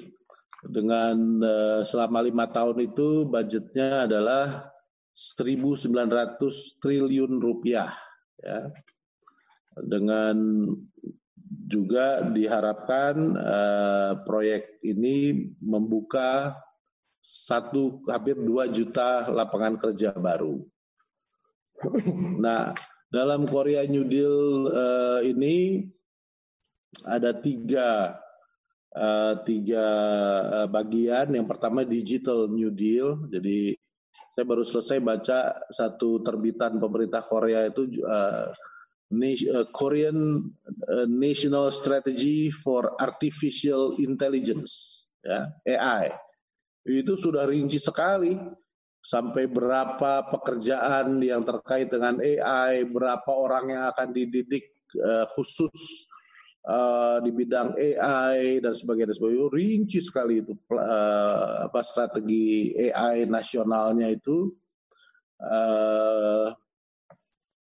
dengan 0.59 1.15
uh, 1.39 1.81
selama 1.87 2.19
lima 2.19 2.45
tahun 2.51 2.91
itu 2.91 3.23
budgetnya 3.31 4.03
adalah 4.03 4.67
1.900 5.19 6.79
triliun 6.79 7.43
rupiah 7.43 7.91
ya 8.39 8.71
dengan 9.75 10.63
juga 11.69 12.23
diharapkan 12.23 13.15
uh, 13.35 14.11
proyek 14.23 14.79
ini 14.79 15.49
membuka 15.59 16.55
satu 17.19 17.99
hampir 18.07 18.39
dua 18.39 18.71
juta 18.71 19.27
lapangan 19.27 19.75
kerja 19.75 20.15
baru. 20.15 20.63
Nah, 22.39 22.75
dalam 23.07 23.47
Korea 23.47 23.83
New 23.87 24.03
Deal 24.07 24.67
uh, 24.71 25.19
ini 25.23 25.87
ada 27.07 27.31
tiga 27.31 28.19
uh, 28.95 29.33
tiga 29.47 29.85
uh, 30.63 30.67
bagian. 30.67 31.31
Yang 31.31 31.47
pertama 31.47 31.87
digital 31.87 32.51
New 32.51 32.71
Deal, 32.71 33.29
jadi 33.31 33.78
saya 34.29 34.45
baru 34.45 34.65
selesai 34.65 34.97
baca 35.01 35.39
satu 35.69 36.21
terbitan 36.25 36.77
pemerintah 36.81 37.21
Korea 37.21 37.69
itu 37.69 37.87
uh, 38.05 38.49
Korean 39.73 40.45
National 41.09 41.73
Strategy 41.73 42.53
for 42.53 42.93
Artificial 43.01 43.97
Intelligence 43.97 45.05
ya 45.25 45.49
AI 45.65 46.13
itu 46.87 47.13
sudah 47.19 47.45
rinci 47.45 47.77
sekali. 47.77 48.37
Sampai 48.99 49.47
berapa 49.47 50.27
pekerjaan 50.27 51.23
yang 51.23 51.47
terkait 51.47 51.87
dengan 51.87 52.19
AI 52.19 52.83
berapa 52.83 53.31
orang 53.31 53.71
yang 53.71 53.83
akan 53.95 54.11
dididik 54.11 54.75
uh, 54.99 55.23
khusus 55.31 56.08
uh, 56.65 57.17
di 57.23 57.31
bidang 57.31 57.77
AI 57.77 58.59
dan 58.59 58.73
sebagainya, 58.75 59.15
sebagainya. 59.15 59.47
Rinci 59.53 59.99
sekali 60.03 60.43
itu 60.43 60.57
uh, 60.73 61.69
apa 61.69 61.79
strategi 61.85 62.75
AI 62.75 63.29
nasionalnya 63.29 64.11
itu. 64.11 64.51
Uh, 65.39 66.51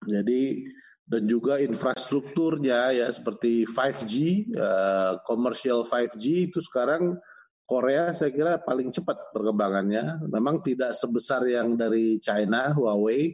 jadi 0.07 0.63
dan 1.05 1.29
juga 1.29 1.61
infrastrukturnya 1.61 2.97
ya 2.97 3.09
seperti 3.13 3.69
5G 3.69 4.15
uh, 4.57 5.21
commercial 5.29 5.85
5G 5.85 6.49
itu 6.49 6.63
sekarang 6.65 7.19
Korea 7.65 8.13
saya 8.13 8.29
kira 8.29 8.61
paling 8.61 8.93
cepat 8.93 9.33
perkembangannya. 9.33 10.29
Memang 10.29 10.61
tidak 10.61 10.93
sebesar 10.93 11.49
yang 11.49 11.77
dari 11.77 12.21
China 12.21 12.73
Huawei 12.77 13.33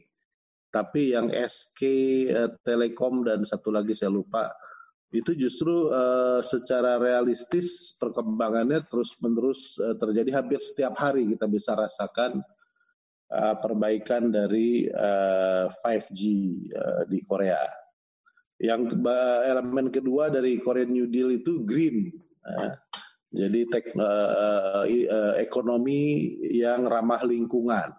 tapi 0.70 1.14
yang 1.18 1.34
SK 1.34 1.80
uh, 2.30 2.50
Telekom 2.62 3.26
dan 3.26 3.42
satu 3.42 3.74
lagi 3.74 3.90
saya 3.90 4.14
lupa 4.14 4.54
itu 5.11 5.34
justru 5.34 5.90
uh, 5.90 6.38
secara 6.38 6.94
realistis 6.94 7.98
perkembangannya 7.98 8.78
terus-menerus 8.86 9.74
uh, 9.82 9.98
terjadi 9.98 10.38
hampir 10.38 10.62
setiap 10.62 10.94
hari 11.02 11.26
kita 11.26 11.50
bisa 11.50 11.74
rasakan 11.74 12.38
uh, 13.34 13.54
perbaikan 13.58 14.30
dari 14.30 14.86
uh, 14.86 15.66
5G 15.66 16.20
uh, 16.70 17.02
di 17.11 17.26
Korea. 17.26 17.58
Yang 18.61 19.02
elemen 19.50 19.90
kedua 19.90 20.30
dari 20.30 20.62
Korean 20.62 20.94
New 20.94 21.11
Deal 21.11 21.42
itu 21.42 21.66
green. 21.66 22.12
Uh, 22.46 22.70
jadi 23.34 23.66
tek, 23.66 23.90
uh, 23.98 24.86
uh, 24.86 25.34
ekonomi 25.42 26.38
yang 26.54 26.86
ramah 26.86 27.26
lingkungan. 27.26 27.90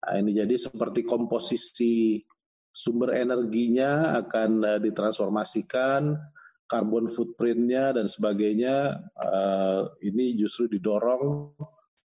Nah, 0.00 0.14
ini 0.18 0.34
jadi 0.34 0.56
seperti 0.58 1.06
komposisi 1.06 2.18
sumber 2.74 3.14
energinya 3.14 4.18
akan 4.18 4.82
ditransformasikan 4.82 6.16
carbon 6.70 7.10
footprintnya 7.10 7.90
dan 7.98 8.06
sebagainya 8.06 8.94
uh, 9.18 9.90
ini 10.06 10.38
justru 10.38 10.70
didorong 10.70 11.50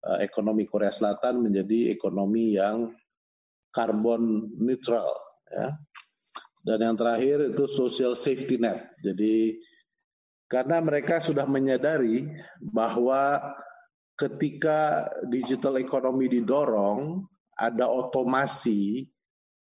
uh, 0.07 0.19
ekonomi 0.23 0.63
Korea 0.63 0.95
Selatan 0.95 1.43
menjadi 1.43 1.91
ekonomi 1.91 2.55
yang 2.55 2.95
carbon 3.75 4.55
neutral 4.55 5.11
ya. 5.51 5.75
Dan 6.63 6.79
yang 6.79 6.95
terakhir 6.95 7.51
itu 7.51 7.67
social 7.67 8.15
safety 8.15 8.55
net. 8.55 8.95
Jadi 9.03 9.59
karena 10.47 10.79
mereka 10.79 11.19
sudah 11.19 11.43
menyadari 11.43 12.23
bahwa 12.63 13.51
ketika 14.15 15.11
digital 15.27 15.75
economy 15.75 16.31
didorong 16.31 17.27
ada 17.59 17.91
otomasi 17.91 19.11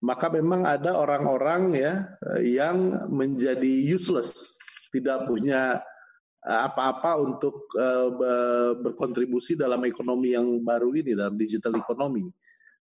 maka 0.02 0.30
memang 0.30 0.66
ada 0.66 0.94
orang-orang 0.94 1.74
ya 1.74 1.94
yang 2.42 3.06
menjadi 3.10 3.94
useless 3.94 4.58
tidak 4.92 5.28
punya 5.28 5.80
eh, 6.44 6.60
apa-apa 6.68 7.20
untuk 7.20 7.68
uh, 7.76 8.10
berkontribusi 8.78 9.58
dalam 9.58 9.82
ekonomi 9.84 10.32
yang 10.32 10.46
baru 10.64 10.92
ini 10.96 11.16
dalam 11.16 11.36
digital 11.36 11.76
ekonomi. 11.76 12.28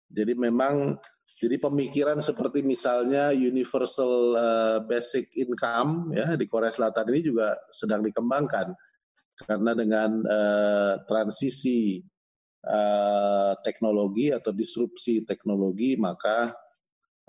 Jadi 0.05 0.33
memang 0.37 0.95
jadi 1.41 1.57
pemikiran 1.57 2.21
seperti 2.21 2.61
misalnya 2.61 3.33
universal 3.33 4.37
uh, 4.37 4.79
basic 4.85 5.33
income 5.35 6.13
ya 6.13 6.37
di 6.37 6.45
Korea 6.45 6.69
Selatan 6.69 7.09
ini 7.11 7.21
juga 7.25 7.57
sedang 7.73 8.05
dikembangkan 8.05 8.71
karena 9.35 9.75
dengan 9.75 10.23
transisi 11.03 11.99
teknologi 13.67 14.31
atau 14.31 14.55
disrupsi 14.55 15.27
teknologi 15.27 15.99
maka 15.99 16.55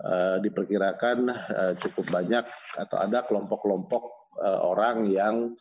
uh, 0.01 0.37
diperkirakan 0.41 1.17
uh, 1.29 1.73
cukup 1.77 2.05
banyak 2.21 2.45
atau 2.77 2.97
ada 2.97 3.23
kelompok-kelompok 3.25 4.03
uh, 4.41 4.61
orang 4.67 5.07
yang 5.09 5.53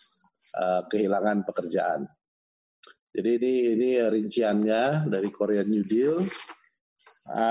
kehilangan 0.86 1.42
pekerjaan. 1.42 2.06
Jadi 3.10 3.30
ini 3.34 3.52
ini 3.74 3.90
rinciannya 3.98 5.10
dari 5.10 5.26
Korean 5.34 5.66
New 5.66 5.82
Deal. 5.82 6.22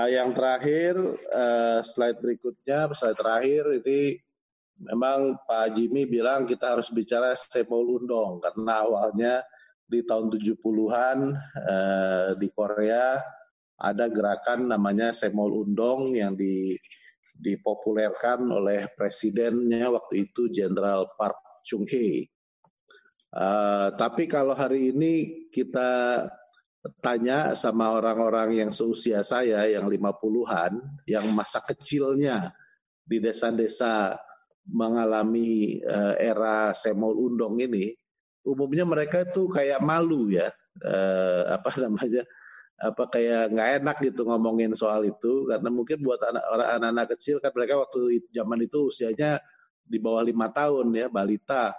Yang 0.08 0.28
terakhir 0.32 0.94
slide 1.84 2.24
berikutnya 2.24 2.88
slide 2.96 3.20
terakhir 3.20 3.84
ini 3.84 4.16
memang 4.80 5.36
Pak 5.44 5.76
Jimmy 5.76 6.08
bilang 6.08 6.48
kita 6.48 6.72
harus 6.72 6.88
bicara 6.88 7.36
Sepol 7.36 8.00
Undong 8.00 8.40
karena 8.40 8.88
awalnya 8.88 9.34
di 9.86 10.02
tahun 10.02 10.34
70-an 10.34 11.18
uh, 11.62 12.30
di 12.34 12.48
Korea 12.50 13.22
ada 13.76 14.08
gerakan 14.08 14.72
namanya 14.72 15.12
Semol 15.12 15.64
Undong 15.64 16.16
yang 16.16 16.32
di, 16.32 16.76
dipopulerkan 17.36 18.48
oleh 18.48 18.88
presidennya 18.96 19.92
waktu 19.92 20.28
itu 20.28 20.48
Jenderal 20.48 21.12
Park 21.16 21.60
Chung 21.60 21.84
Hee. 21.84 22.28
Uh, 23.36 23.92
tapi 24.00 24.24
kalau 24.24 24.56
hari 24.56 24.96
ini 24.96 25.44
kita 25.52 26.24
tanya 27.02 27.52
sama 27.52 27.92
orang-orang 27.98 28.64
yang 28.64 28.70
seusia 28.72 29.20
saya 29.20 29.66
yang 29.68 29.90
50-an, 29.90 30.80
yang 31.04 31.26
masa 31.34 31.60
kecilnya 31.60 32.54
di 33.02 33.20
desa-desa 33.20 34.16
mengalami 34.66 35.78
uh, 35.84 36.14
era 36.16 36.72
semol 36.72 37.14
undong 37.14 37.60
ini, 37.60 37.94
umumnya 38.46 38.86
mereka 38.86 39.26
itu 39.26 39.50
kayak 39.50 39.82
malu 39.82 40.30
ya, 40.32 40.50
uh, 40.82 41.60
apa 41.60 41.70
namanya, 41.82 42.24
apa 42.76 43.08
kayak 43.08 43.56
nggak 43.56 43.68
enak 43.80 43.96
gitu 44.04 44.28
ngomongin 44.28 44.76
soal 44.76 45.00
itu 45.08 45.48
karena 45.48 45.72
mungkin 45.72 45.96
buat 46.04 46.20
anak-anak 46.20 47.16
kecil 47.16 47.40
kan 47.40 47.48
mereka 47.56 47.80
waktu 47.80 48.20
zaman 48.28 48.68
itu 48.68 48.92
usianya 48.92 49.40
di 49.86 49.96
bawah 50.02 50.20
lima 50.20 50.50
tahun 50.50 50.90
ya 50.92 51.06
balita. 51.08 51.72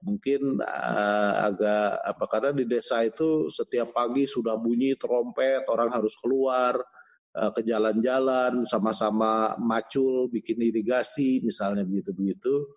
Mungkin 0.00 0.64
uh, 0.64 1.32
agak 1.44 2.00
apa 2.08 2.24
karena 2.24 2.50
di 2.56 2.64
desa 2.64 3.04
itu 3.04 3.52
setiap 3.52 3.92
pagi 3.92 4.24
sudah 4.24 4.56
bunyi 4.56 4.96
trompet 4.96 5.68
orang 5.68 5.92
harus 5.92 6.16
keluar 6.16 6.80
uh, 7.36 7.50
ke 7.52 7.60
jalan-jalan 7.60 8.64
sama-sama 8.64 9.60
macul 9.60 10.32
bikin 10.32 10.56
irigasi 10.56 11.44
misalnya 11.44 11.84
begitu-begitu. 11.84 12.72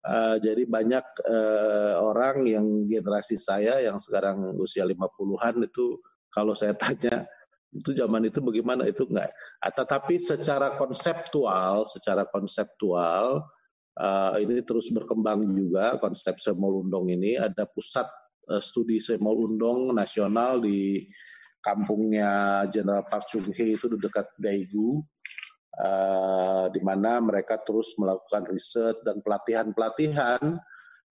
Uh, 0.00 0.38
jadi 0.40 0.64
banyak 0.64 1.04
uh, 1.28 2.00
orang 2.00 2.46
yang 2.48 2.64
generasi 2.88 3.36
saya 3.36 3.82
yang 3.84 4.00
sekarang 4.00 4.54
usia 4.56 4.86
50-an 4.86 5.66
itu 5.66 6.00
kalau 6.30 6.54
saya 6.54 6.72
tanya 6.78 7.26
itu 7.70 7.94
zaman 7.94 8.26
itu 8.26 8.42
bagaimana? 8.42 8.82
Itu 8.86 9.06
enggak. 9.06 9.30
Tetapi 9.62 10.18
secara 10.18 10.74
konseptual 10.74 11.86
secara 11.86 12.26
konseptual 12.26 13.46
uh, 13.94 14.34
ini 14.42 14.62
terus 14.66 14.90
berkembang 14.90 15.46
juga 15.54 15.94
konsep 16.02 16.34
Semolundong 16.42 17.14
ini. 17.14 17.38
Ada 17.38 17.70
pusat 17.70 18.06
uh, 18.50 18.62
studi 18.62 18.98
Semolundong 18.98 19.94
nasional 19.94 20.58
di 20.58 21.06
kampungnya 21.62 22.64
Jenderal 22.66 23.06
Park 23.06 23.30
Chung 23.30 23.46
Hee 23.54 23.78
itu 23.78 23.86
dekat 23.86 24.26
Daegu. 24.34 25.02
Uh, 25.70 26.66
di 26.74 26.82
mana 26.82 27.22
mereka 27.22 27.56
terus 27.62 27.94
melakukan 27.96 28.42
riset 28.50 29.00
dan 29.06 29.22
pelatihan-pelatihan 29.22 30.58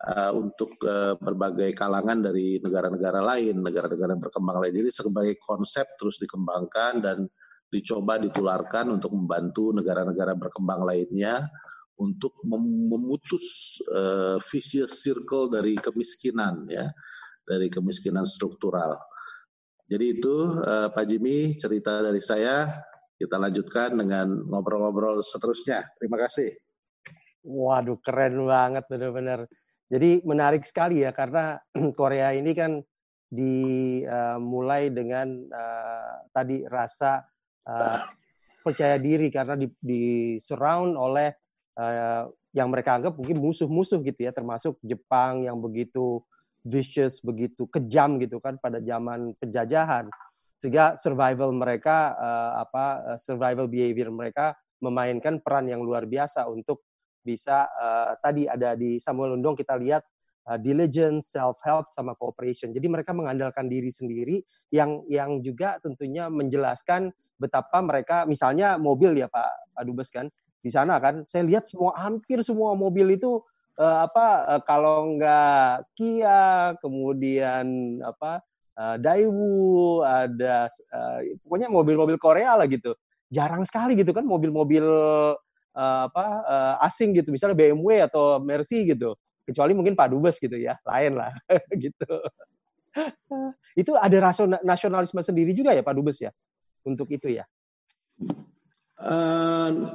uh, 0.08 0.32
untuk 0.32 0.80
uh, 0.88 1.20
berbagai 1.20 1.76
kalangan 1.76 2.24
dari 2.24 2.62
negara-negara 2.64 3.20
lain, 3.20 3.60
negara-negara 3.60 4.16
berkembang 4.16 4.64
lain. 4.64 4.74
Jadi 4.84 4.90
sebagai 4.92 5.36
konsep 5.42 5.86
terus 6.00 6.22
dikembangkan 6.22 6.94
dan 7.04 7.18
dicoba 7.70 8.18
ditularkan 8.18 8.98
untuk 8.98 9.14
membantu 9.14 9.76
negara-negara 9.76 10.34
berkembang 10.34 10.82
lainnya 10.88 11.46
untuk 12.00 12.40
memutus 12.48 13.78
uh, 13.92 14.40
vicious 14.40 15.04
circle 15.04 15.52
dari 15.52 15.76
kemiskinan 15.76 16.66
ya 16.72 16.88
dari 17.44 17.68
kemiskinan 17.68 18.24
struktural. 18.24 18.96
Jadi 19.90 20.06
itu 20.22 20.36
uh, 20.64 20.94
Pak 20.94 21.06
Jimmy 21.10 21.58
cerita 21.58 22.00
dari 22.06 22.22
saya. 22.22 22.70
Kita 23.20 23.36
lanjutkan 23.36 24.00
dengan 24.00 24.32
ngobrol-ngobrol 24.48 25.20
seterusnya. 25.20 25.84
Terima 26.00 26.16
kasih. 26.16 26.56
Waduh 27.44 28.00
keren 28.00 28.48
banget 28.48 28.88
benar-benar. 28.88 29.44
Jadi 29.90 30.22
menarik 30.22 30.64
sekali 30.70 31.02
ya 31.02 31.10
karena 31.10 31.58
Korea 32.00 32.30
ini 32.38 32.54
kan 32.54 32.78
dimulai 33.30 34.90
uh, 34.90 34.94
dengan 34.94 35.28
uh, 35.50 36.30
tadi 36.30 36.66
rasa 36.70 37.26
uh, 37.66 38.06
percaya 38.62 39.02
diri 39.02 39.34
karena 39.34 39.58
di, 39.58 39.70
di 39.82 40.04
surround 40.38 40.94
oleh 40.94 41.34
uh, 41.78 42.30
yang 42.54 42.70
mereka 42.74 42.98
anggap 42.98 43.14
mungkin 43.18 43.38
musuh-musuh 43.42 44.02
gitu 44.02 44.26
ya, 44.26 44.34
termasuk 44.34 44.78
Jepang 44.82 45.46
yang 45.46 45.62
begitu 45.62 46.22
vicious, 46.66 47.22
begitu 47.22 47.70
kejam 47.70 48.18
gitu 48.18 48.42
kan 48.42 48.58
pada 48.58 48.82
zaman 48.82 49.38
penjajahan. 49.38 50.10
Sehingga 50.60 50.98
survival 50.98 51.54
mereka 51.54 52.18
uh, 52.18 52.52
apa 52.66 53.16
survival 53.22 53.70
behavior 53.70 54.10
mereka 54.10 54.58
memainkan 54.82 55.40
peran 55.40 55.70
yang 55.70 55.86
luar 55.86 56.10
biasa 56.10 56.50
untuk 56.50 56.84
bisa 57.30 57.70
uh, 57.78 58.18
tadi 58.18 58.50
ada 58.50 58.74
di 58.74 58.98
Samuel 58.98 59.38
Undong 59.38 59.54
kita 59.54 59.78
lihat 59.78 60.02
uh, 60.50 60.58
diligence, 60.58 61.30
self 61.30 61.62
help 61.62 61.94
sama 61.94 62.18
cooperation. 62.18 62.74
Jadi 62.74 62.90
mereka 62.90 63.14
mengandalkan 63.14 63.70
diri 63.70 63.94
sendiri 63.94 64.42
yang 64.74 65.06
yang 65.06 65.46
juga 65.46 65.78
tentunya 65.78 66.26
menjelaskan 66.34 67.14
betapa 67.38 67.86
mereka 67.86 68.26
misalnya 68.26 68.82
mobil 68.82 69.14
ya 69.14 69.30
Pak 69.30 69.78
Adubes 69.78 70.10
kan 70.10 70.34
di 70.60 70.68
sana 70.74 71.00
kan 71.00 71.24
saya 71.32 71.48
lihat 71.48 71.70
semua 71.70 71.96
hampir 71.96 72.44
semua 72.44 72.76
mobil 72.76 73.16
itu 73.16 73.40
uh, 73.80 74.04
apa 74.04 74.28
uh, 74.58 74.62
kalau 74.68 75.16
nggak 75.16 75.88
Kia 75.96 76.76
kemudian 76.84 78.00
apa 78.04 78.44
uh, 78.76 79.00
Daewoo 79.00 80.04
ada 80.04 80.68
uh, 80.92 81.20
pokoknya 81.48 81.72
mobil-mobil 81.72 82.20
Korea 82.20 82.60
lah 82.60 82.68
gitu 82.68 82.92
jarang 83.32 83.64
sekali 83.64 83.96
gitu 83.96 84.12
kan 84.12 84.28
mobil-mobil 84.28 84.84
uh, 85.80 86.12
apa 86.12 86.26
uh, 86.44 86.76
asing 86.84 87.16
gitu. 87.16 87.32
Misalnya 87.32 87.56
BMW 87.56 88.04
atau 88.04 88.44
Mercy 88.44 88.84
gitu. 88.84 89.16
Kecuali 89.48 89.72
mungkin 89.72 89.96
Pak 89.96 90.12
Dubes 90.12 90.36
gitu 90.38 90.60
ya. 90.60 90.76
Lain 90.84 91.16
lah. 91.16 91.32
Gitu. 91.74 92.06
Itu 93.74 93.96
ada 93.96 94.18
rasa 94.20 94.46
nasionalisme 94.62 95.24
sendiri 95.24 95.56
juga 95.56 95.74
ya 95.74 95.82
Pak 95.82 95.96
Dubes 95.96 96.22
ya? 96.22 96.30
Untuk 96.84 97.10
itu 97.10 97.32
ya? 97.34 97.48
Uh, 99.00 99.90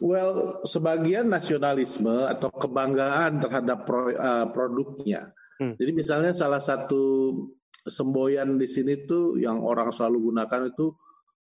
Well, 0.00 0.64
sebagian 0.64 1.28
nasionalisme 1.28 2.24
atau 2.24 2.48
kebanggaan 2.48 3.36
terhadap 3.36 3.84
pro, 3.84 4.08
uh, 4.08 4.48
produknya. 4.48 5.36
Hmm. 5.60 5.76
Jadi 5.76 5.92
misalnya 5.92 6.32
salah 6.32 6.58
satu 6.58 7.36
semboyan 7.84 8.56
di 8.56 8.64
sini 8.64 9.04
tuh 9.04 9.36
yang 9.36 9.60
orang 9.60 9.92
selalu 9.92 10.32
gunakan 10.32 10.72
itu 10.72 10.96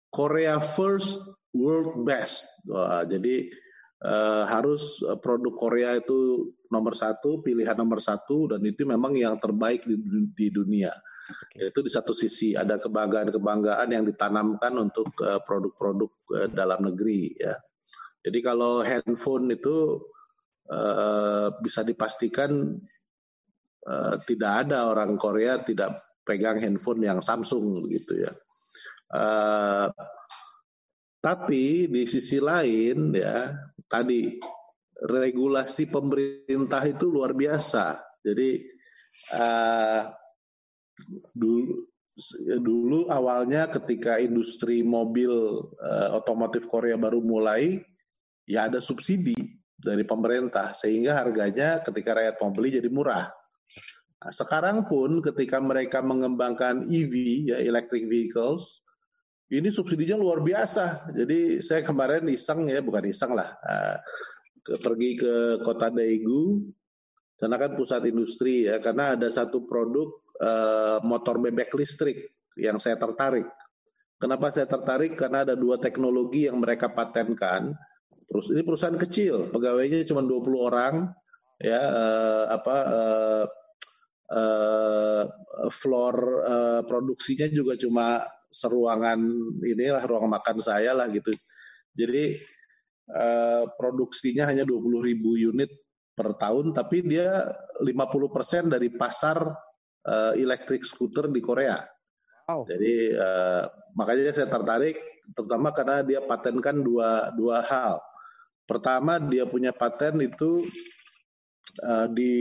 Korea 0.07 0.63
First, 0.63 1.19
World 1.51 2.07
Best. 2.07 2.47
Wah, 2.63 3.03
jadi 3.03 3.43
uh, 4.03 4.43
harus 4.49 4.99
produk 5.23 5.53
Korea 5.55 5.95
itu 5.95 6.51
nomor 6.67 6.97
satu, 6.97 7.39
pilihan 7.39 7.77
nomor 7.77 8.03
satu, 8.03 8.51
dan 8.51 8.61
itu 8.65 8.83
memang 8.83 9.15
yang 9.15 9.39
terbaik 9.39 9.87
di, 9.87 9.95
di 10.35 10.47
dunia. 10.51 10.91
Okay. 11.25 11.73
Itu 11.73 11.81
di 11.81 11.89
satu 11.89 12.13
sisi 12.13 12.53
ada 12.53 12.77
kebanggaan-kebanggaan 12.77 13.89
yang 13.89 14.03
ditanamkan 14.05 14.73
untuk 14.77 15.09
uh, 15.23 15.41
produk-produk 15.41 16.11
uh, 16.35 16.49
dalam 16.51 16.85
negeri 16.85 17.33
ya. 17.33 17.55
Jadi 18.25 18.39
kalau 18.41 18.81
handphone 18.81 19.53
itu 19.53 20.01
uh, 20.69 21.53
bisa 21.61 21.85
dipastikan 21.85 22.77
uh, 23.85 24.15
tidak 24.25 24.65
ada 24.65 24.89
orang 24.89 25.17
Korea 25.17 25.61
tidak 25.61 26.01
pegang 26.25 26.57
handphone 26.57 27.05
yang 27.05 27.21
Samsung 27.21 27.85
gitu 27.89 28.21
ya. 28.21 28.33
Uh, 29.13 29.89
tapi 31.21 31.89
di 31.89 32.05
sisi 32.05 32.37
lain 32.37 33.13
ya 33.13 33.49
tadi 33.85 34.37
regulasi 34.95 35.91
pemerintah 35.91 36.83
itu 36.87 37.05
luar 37.11 37.35
biasa. 37.35 37.99
Jadi 38.23 38.63
uh, 39.35 40.01
dulu 41.35 41.91
dulu 42.63 43.11
awalnya 43.11 43.67
ketika 43.67 44.15
industri 44.23 44.87
mobil 44.87 45.31
uh, 45.75 46.09
otomotif 46.15 46.63
Korea 46.63 46.95
baru 46.95 47.19
mulai 47.19 47.75
ya 48.47 48.71
ada 48.71 48.79
subsidi 48.79 49.35
dari 49.75 50.07
pemerintah 50.07 50.71
sehingga 50.71 51.19
harganya 51.19 51.83
ketika 51.83 52.15
rakyat 52.15 52.35
mau 52.39 52.55
beli 52.55 52.79
jadi 52.79 52.87
murah. 52.87 53.27
Nah, 54.15 54.31
sekarang 54.31 54.87
pun 54.87 55.19
ketika 55.19 55.59
mereka 55.59 55.99
mengembangkan 55.99 56.87
EV 56.87 57.13
ya 57.51 57.57
electric 57.59 58.07
vehicles 58.07 58.84
ini 59.53 59.69
subsidinya 59.69 60.17
luar 60.17 60.41
biasa. 60.41 61.13
Jadi 61.13 61.61
saya 61.61 61.85
kemarin 61.85 62.25
iseng 62.31 62.65
ya 62.65 62.81
bukan 62.81 63.05
iseng 63.05 63.37
lah 63.37 63.53
ke, 64.65 64.81
pergi 64.81 65.11
ke 65.13 65.61
kota 65.61 65.93
Daegu 65.93 66.65
sana 67.35 67.59
kan 67.59 67.75
pusat 67.75 68.07
industri 68.07 68.65
ya 68.65 68.79
karena 68.79 69.13
ada 69.13 69.27
satu 69.27 69.67
produk 69.67 70.07
uh, 70.39 70.97
motor 71.03 71.37
bebek 71.37 71.75
listrik 71.75 72.33
yang 72.55 72.79
saya 72.79 72.95
tertarik. 72.95 73.45
Kenapa 74.15 74.47
saya 74.47 74.65
tertarik? 74.65 75.19
Karena 75.19 75.43
ada 75.43 75.59
dua 75.59 75.75
teknologi 75.75 76.47
yang 76.47 76.63
mereka 76.63 76.87
patenkan. 76.87 77.75
Terus 78.25 78.47
ini 78.55 78.63
perusahaan 78.63 78.95
kecil, 78.95 79.51
pegawainya 79.51 80.07
cuma 80.07 80.23
20 80.23 80.55
orang, 80.55 81.11
ya 81.59 81.77
uh, 81.77 82.43
apa 82.49 82.77
uh, 82.87 83.45
uh, 84.31 85.23
floor 85.67 86.15
uh, 86.41 86.81
produksinya 86.87 87.45
juga 87.51 87.75
cuma 87.77 88.23
seruangan 88.55 89.19
inilah 89.59 90.03
ruang 90.07 90.31
makan 90.31 90.63
saya 90.63 90.95
lah 90.95 91.11
gitu. 91.11 91.35
Jadi 91.91 92.39
uh, 93.11 93.67
produksinya 93.75 94.47
hanya 94.47 94.63
20 94.63 95.03
ribu 95.03 95.35
unit 95.35 95.67
per 96.15 96.39
tahun, 96.39 96.71
tapi 96.71 97.03
dia 97.03 97.43
50% 97.83 98.71
dari 98.71 98.87
pasar 98.95 99.43
uh, 100.07 100.33
elektrik 100.39 100.87
skuter 100.87 101.27
di 101.27 101.43
Korea. 101.43 101.83
Wow. 102.47 102.63
Jadi 102.63 103.11
uh, 103.11 103.67
makanya 103.99 104.31
saya 104.31 104.47
tertarik, 104.47 104.95
terutama 105.35 105.75
karena 105.75 106.05
dia 106.07 106.23
patenkan 106.23 106.79
dua 106.79 107.35
dua 107.35 107.59
hal. 107.59 107.99
Pertama 108.63 109.19
dia 109.19 109.43
punya 109.43 109.75
paten 109.75 110.23
itu 110.23 110.63
uh, 111.83 112.07
di 112.07 112.33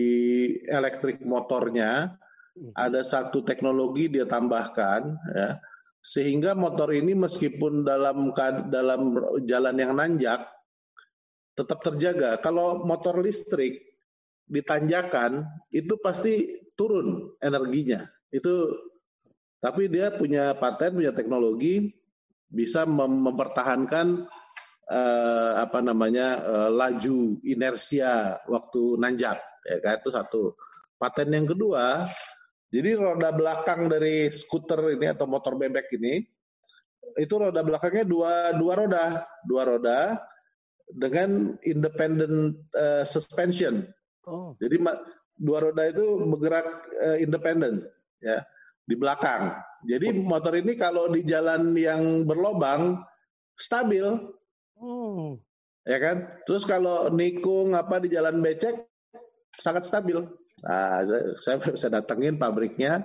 elektrik 0.69 1.25
motornya 1.25 2.15
hmm. 2.55 2.73
ada 2.77 3.03
satu 3.03 3.43
teknologi 3.43 4.13
dia 4.13 4.29
tambahkan 4.29 5.03
ya 5.35 5.59
sehingga 6.05 6.53
motor 6.53 6.93
ini 6.93 7.17
meskipun 7.17 7.81
dalam 7.81 8.29
dalam 8.69 9.17
jalan 9.49 9.73
yang 9.81 9.97
nanjak 9.97 10.45
tetap 11.57 11.81
terjaga. 11.81 12.37
Kalau 12.45 12.85
motor 12.85 13.25
listrik 13.25 13.81
ditanjakan 14.45 15.49
itu 15.73 15.97
pasti 16.05 16.61
turun 16.77 17.33
energinya. 17.41 18.05
Itu 18.29 18.69
tapi 19.65 19.89
dia 19.89 20.13
punya 20.13 20.53
paten, 20.61 21.01
punya 21.01 21.17
teknologi 21.17 21.89
bisa 22.53 22.85
mem 22.85 23.25
mempertahankan 23.25 24.29
uh, 24.93 25.53
apa 25.57 25.81
namanya 25.81 26.45
uh, 26.45 26.71
laju 26.71 27.41
inersia 27.49 28.45
waktu 28.45 29.01
nanjak 29.01 29.41
ya 29.65 29.81
kan 29.81 30.05
itu 30.05 30.13
satu. 30.13 30.53
Paten 31.01 31.33
yang 31.33 31.49
kedua 31.49 32.05
jadi 32.75 32.99
roda 32.99 33.31
belakang 33.31 33.87
dari 33.87 34.27
skuter 34.35 34.99
ini 34.99 35.07
atau 35.07 35.31
motor 35.31 35.55
bebek 35.55 35.95
ini 35.95 36.27
itu 37.15 37.35
roda 37.39 37.63
belakangnya 37.63 38.03
dua 38.03 38.51
dua 38.59 38.75
roda, 38.75 39.05
dua 39.47 39.63
roda 39.63 40.19
dengan 40.91 41.55
independent 41.63 42.59
uh, 42.75 43.07
suspension. 43.07 43.87
Oh. 44.27 44.59
Jadi 44.59 44.83
dua 45.39 45.71
roda 45.71 45.87
itu 45.87 46.03
bergerak 46.27 46.67
uh, 46.99 47.17
independen 47.23 47.87
ya 48.19 48.43
di 48.83 48.99
belakang. 48.99 49.55
Jadi 49.87 50.11
oh. 50.11 50.27
motor 50.27 50.59
ini 50.59 50.75
kalau 50.75 51.07
di 51.15 51.23
jalan 51.23 51.71
yang 51.79 52.27
berlobang 52.27 52.99
stabil. 53.55 54.03
Oh. 54.83 55.39
Ya 55.87 56.03
kan? 56.03 56.27
Terus 56.43 56.67
kalau 56.67 57.07
nikung 57.13 57.77
apa 57.79 58.03
di 58.03 58.11
jalan 58.11 58.43
becek 58.43 58.75
sangat 59.63 59.87
stabil. 59.87 60.19
Nah, 60.65 61.05
saya, 61.37 61.61
saya 61.77 62.01
datengin 62.01 62.41
pabriknya, 62.41 63.05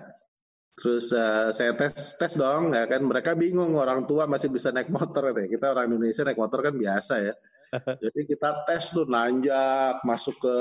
terus 0.79 1.11
uh, 1.11 1.51
saya 1.51 1.75
tes 1.75 2.15
tes 2.15 2.33
dong, 2.39 2.71
ya 2.71 2.87
kan 2.87 3.03
mereka 3.03 3.35
bingung 3.35 3.75
orang 3.75 4.07
tua 4.07 4.31
masih 4.31 4.47
bisa 4.47 4.71
naik 4.71 4.87
motor 4.87 5.35
ya. 5.35 5.45
Kita 5.51 5.75
orang 5.75 5.91
Indonesia 5.91 6.23
naik 6.23 6.39
motor 6.39 6.63
kan 6.63 6.75
biasa 6.79 7.13
ya. 7.19 7.33
Jadi 8.03 8.21
kita 8.25 8.63
tes 8.63 8.95
tuh 8.95 9.05
nanjak 9.05 9.99
masuk 10.07 10.39
ke 10.39 10.55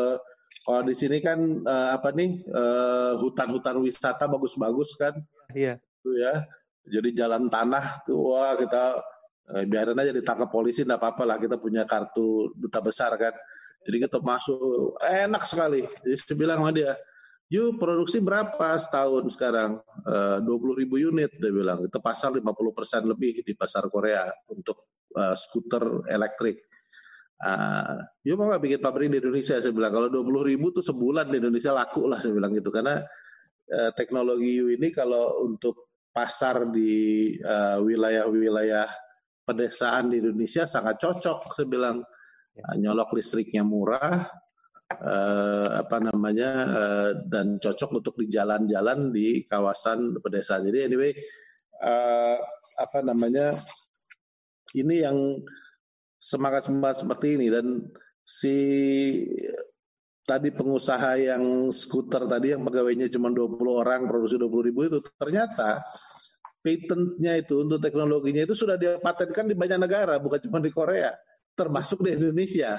kalau 0.68 0.84
di 0.84 0.92
sini 0.92 1.24
kan 1.24 1.40
uh, 1.64 1.96
apa 1.96 2.12
nih 2.12 2.44
uh, 2.52 3.16
hutan-hutan 3.16 3.80
wisata 3.80 4.28
bagus-bagus 4.28 5.00
kan. 5.00 5.16
Iya. 5.56 5.80
Tuh 6.04 6.12
ya. 6.12 6.44
Jadi 6.84 7.16
jalan 7.16 7.48
tanah 7.48 8.04
tuh 8.04 8.32
wah 8.32 8.52
kita 8.56 9.00
eh, 9.52 9.64
biarin 9.68 9.96
aja 9.96 10.08
ditangkap 10.08 10.48
polisi 10.48 10.88
enggak 10.88 11.04
apa-apa 11.04 11.22
lah 11.28 11.36
kita 11.36 11.60
punya 11.60 11.84
kartu 11.88 12.52
duta 12.52 12.80
besar 12.84 13.16
kan. 13.16 13.32
Jadi 13.84 13.96
kita 14.04 14.18
masuk 14.20 14.98
enak 15.00 15.42
sekali. 15.46 15.82
Jadi 16.04 16.14
saya 16.18 16.36
bilang 16.36 16.58
sama 16.60 16.72
dia, 16.74 16.92
yuk 17.48 17.80
produksi 17.80 18.20
berapa 18.20 18.76
setahun 18.76 19.24
sekarang? 19.32 19.80
Eh, 20.04 20.38
dua 20.44 20.56
puluh 20.60 20.76
ribu 20.76 21.00
unit 21.00 21.32
dia 21.38 21.52
bilang. 21.52 21.80
Itu 21.84 22.02
pasar 22.02 22.34
50 22.34 22.44
persen 22.76 23.02
lebih 23.08 23.40
di 23.40 23.52
pasar 23.56 23.88
Korea 23.88 24.28
untuk 24.52 24.98
uh, 25.16 25.34
skuter 25.34 26.04
elektrik. 26.10 26.68
Uh, 27.38 28.02
yuk 28.26 28.34
mau 28.34 28.50
nggak 28.50 28.62
bikin 28.66 28.80
pabrik 28.82 29.08
di 29.08 29.22
Indonesia? 29.22 29.56
Saya 29.62 29.72
bilang 29.72 29.94
kalau 29.94 30.08
dua 30.10 30.26
puluh 30.26 30.42
ribu 30.42 30.74
tuh 30.74 30.82
sebulan 30.82 31.30
di 31.30 31.38
Indonesia 31.38 31.70
laku 31.70 32.10
lah 32.10 32.18
saya 32.18 32.34
bilang 32.34 32.50
gitu 32.52 32.68
karena 32.74 32.98
uh, 33.72 33.90
teknologi 33.94 34.58
U 34.58 34.68
ini 34.74 34.90
kalau 34.90 35.46
untuk 35.46 35.94
pasar 36.10 36.66
di 36.66 37.30
wilayah-wilayah 37.78 38.88
uh, 38.90 39.06
pedesaan 39.46 40.10
di 40.10 40.20
Indonesia 40.20 40.66
sangat 40.66 40.98
cocok 40.98 41.54
saya 41.54 41.64
bilang 41.70 42.02
nyolok 42.76 43.14
listriknya 43.14 43.62
murah 43.62 44.26
uh, 44.92 45.68
apa 45.78 45.96
namanya 46.00 46.50
uh, 46.68 47.10
dan 47.28 47.60
cocok 47.60 48.02
untuk 48.02 48.14
di 48.18 48.26
jalan-jalan 48.32 49.12
di 49.12 49.44
kawasan 49.44 50.16
pedesaan. 50.18 50.66
Jadi 50.66 50.78
anyway 50.88 51.12
uh, 51.82 52.36
apa 52.78 52.98
namanya 53.04 53.54
ini 54.76 55.04
yang 55.04 55.16
semangat 56.18 56.66
semangat 56.66 57.06
seperti 57.06 57.38
ini 57.38 57.46
dan 57.48 57.66
si 58.26 58.56
tadi 60.28 60.52
pengusaha 60.52 61.16
yang 61.16 61.72
skuter 61.72 62.28
tadi 62.28 62.52
yang 62.52 62.60
pegawainya 62.60 63.08
cuma 63.08 63.32
20 63.32 63.64
orang 63.64 64.04
produksi 64.04 64.36
20 64.36 64.68
ribu 64.68 64.80
itu 64.84 64.98
ternyata 65.16 65.80
patentnya 66.60 67.40
itu 67.40 67.64
untuk 67.64 67.80
teknologinya 67.80 68.44
itu 68.44 68.52
sudah 68.52 68.76
dipatenkan 68.76 69.48
di 69.48 69.56
banyak 69.56 69.80
negara 69.80 70.20
bukan 70.20 70.36
cuma 70.44 70.60
di 70.60 70.68
Korea 70.68 71.16
termasuk 71.58 72.06
di 72.06 72.14
Indonesia. 72.14 72.78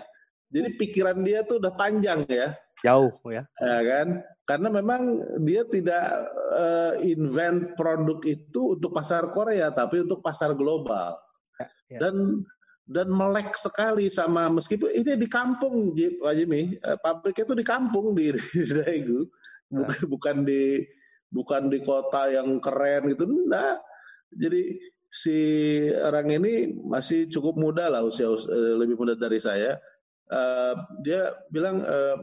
Jadi 0.50 0.80
pikiran 0.80 1.20
dia 1.22 1.44
tuh 1.46 1.60
udah 1.62 1.76
panjang 1.76 2.26
ya. 2.26 2.56
Jauh 2.82 3.12
ya. 3.28 3.44
Ya 3.60 3.80
kan? 3.84 4.08
Karena 4.48 4.68
memang 4.74 5.02
dia 5.46 5.62
tidak 5.70 6.10
uh, 6.56 6.98
invent 7.06 7.78
produk 7.78 8.18
itu 8.26 8.80
untuk 8.80 8.90
pasar 8.90 9.30
Korea, 9.30 9.70
tapi 9.70 10.02
untuk 10.02 10.26
pasar 10.26 10.58
global. 10.58 11.14
Ya, 11.60 11.68
ya. 11.92 12.00
Dan 12.02 12.16
dan 12.90 13.14
melek 13.14 13.54
sekali 13.54 14.10
sama 14.10 14.50
meskipun 14.50 14.90
ini 14.90 15.14
di 15.14 15.30
kampung 15.30 15.94
Pak 15.94 16.34
Jimmy, 16.34 16.74
uh, 16.82 16.98
pabriknya 16.98 17.46
itu 17.46 17.56
di 17.62 17.66
kampung 17.68 18.18
di, 18.18 18.34
di 18.34 18.64
Daegu, 18.66 19.30
bukan, 19.70 19.86
nah. 19.86 20.02
bukan 20.10 20.36
di 20.42 20.64
bukan 21.30 21.64
di 21.70 21.80
kota 21.86 22.34
yang 22.34 22.58
keren 22.58 23.14
gitu. 23.14 23.30
Nah, 23.46 23.78
jadi 24.34 24.82
si 25.10 25.38
orang 25.98 26.30
ini 26.30 26.78
masih 26.86 27.26
cukup 27.28 27.58
muda 27.58 27.90
lah 27.90 28.06
usia, 28.06 28.30
usia 28.30 28.54
eh, 28.54 28.78
lebih 28.78 28.96
muda 28.96 29.18
dari 29.18 29.42
saya. 29.42 29.82
Uh, 30.30 30.78
dia 31.02 31.34
bilang 31.50 31.82
uh, 31.82 32.22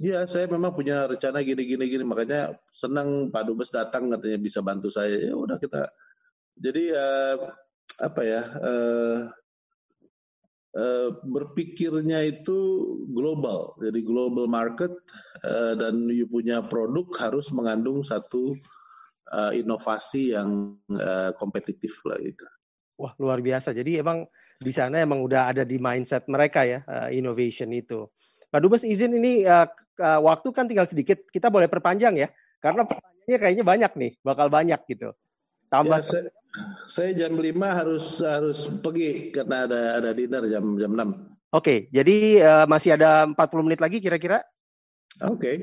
ya 0.00 0.24
saya 0.24 0.46
memang 0.46 0.72
punya 0.72 1.04
rencana 1.04 1.44
gini 1.44 1.66
gini 1.66 1.84
gini 1.90 2.06
makanya 2.06 2.56
senang 2.72 3.28
Pak 3.28 3.42
Dubes 3.42 3.74
datang 3.74 4.08
katanya 4.08 4.38
bisa 4.38 4.62
bantu 4.62 4.86
saya 4.88 5.18
ya 5.18 5.34
udah 5.36 5.58
kita 5.58 5.90
jadi 6.56 6.84
uh, 6.96 7.36
apa 8.00 8.22
ya 8.24 8.42
uh, 8.54 9.18
uh, 10.72 11.08
berpikirnya 11.20 12.24
itu 12.24 12.58
global 13.12 13.76
jadi 13.76 14.00
global 14.00 14.48
market 14.48 14.94
uh, 15.44 15.76
dan 15.76 16.08
you 16.08 16.24
punya 16.24 16.64
produk 16.64 17.04
harus 17.20 17.52
mengandung 17.52 18.00
satu 18.00 18.56
uh, 19.30 19.52
inovasi 19.54 20.34
yang 20.34 20.76
uh, 20.90 21.30
kompetitif 21.38 22.02
lah 22.06 22.18
gitu. 22.18 22.44
Wah 23.00 23.16
luar 23.16 23.40
biasa. 23.40 23.72
Jadi 23.72 24.02
emang 24.02 24.28
di 24.60 24.72
sana 24.74 25.00
emang 25.00 25.24
udah 25.24 25.56
ada 25.56 25.62
di 25.64 25.80
mindset 25.80 26.28
mereka 26.28 26.68
ya 26.68 26.84
uh, 26.84 27.08
innovation 27.08 27.72
itu. 27.72 28.10
Pak 28.50 28.60
Dubes 28.60 28.82
izin 28.82 29.14
ini 29.14 29.46
uh, 29.46 29.64
uh, 30.02 30.20
waktu 30.26 30.50
kan 30.50 30.66
tinggal 30.66 30.90
sedikit. 30.90 31.22
Kita 31.30 31.48
boleh 31.48 31.70
perpanjang 31.70 32.18
ya, 32.18 32.28
karena 32.58 32.82
pertanyaannya 32.82 33.38
kayaknya 33.38 33.64
banyak 33.64 33.92
nih, 33.94 34.12
bakal 34.26 34.50
banyak 34.50 34.80
gitu. 34.90 35.14
Tambah. 35.70 36.02
Ya, 36.02 36.04
saya, 36.04 36.30
saya 36.90 37.10
jam 37.14 37.38
5 37.38 37.46
harus 37.62 38.06
harus 38.26 38.66
pergi 38.82 39.30
karena 39.30 39.70
ada 39.70 39.80
ada 40.02 40.10
dinner 40.10 40.42
jam 40.50 40.74
jam 40.74 40.92
6. 40.92 41.54
Oke, 41.54 41.90
jadi 41.94 42.16
uh, 42.42 42.66
masih 42.66 42.98
ada 42.98 43.26
40 43.26 43.66
menit 43.66 43.80
lagi 43.82 44.02
kira-kira? 44.02 44.42
Oke. 45.22 45.38
Okay. 45.38 45.56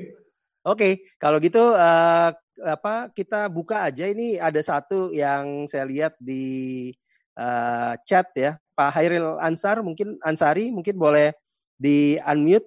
Oke, 0.68 0.76
okay, 0.76 0.92
kalau 1.16 1.40
gitu 1.40 1.72
uh, 1.72 2.28
apa 2.64 3.10
kita 3.14 3.46
buka 3.46 3.86
aja. 3.86 4.06
Ini 4.08 4.38
ada 4.42 4.58
satu 4.58 5.10
yang 5.14 5.66
saya 5.70 5.84
lihat 5.86 6.14
di 6.18 6.90
uh, 7.38 7.94
chat 8.06 8.26
ya. 8.34 8.58
Pak 8.78 8.94
Hairil 8.94 9.38
Ansar 9.42 9.82
mungkin 9.82 10.18
Ansari 10.22 10.70
mungkin 10.70 10.94
boleh 10.98 11.34
di 11.78 12.18
unmute. 12.22 12.66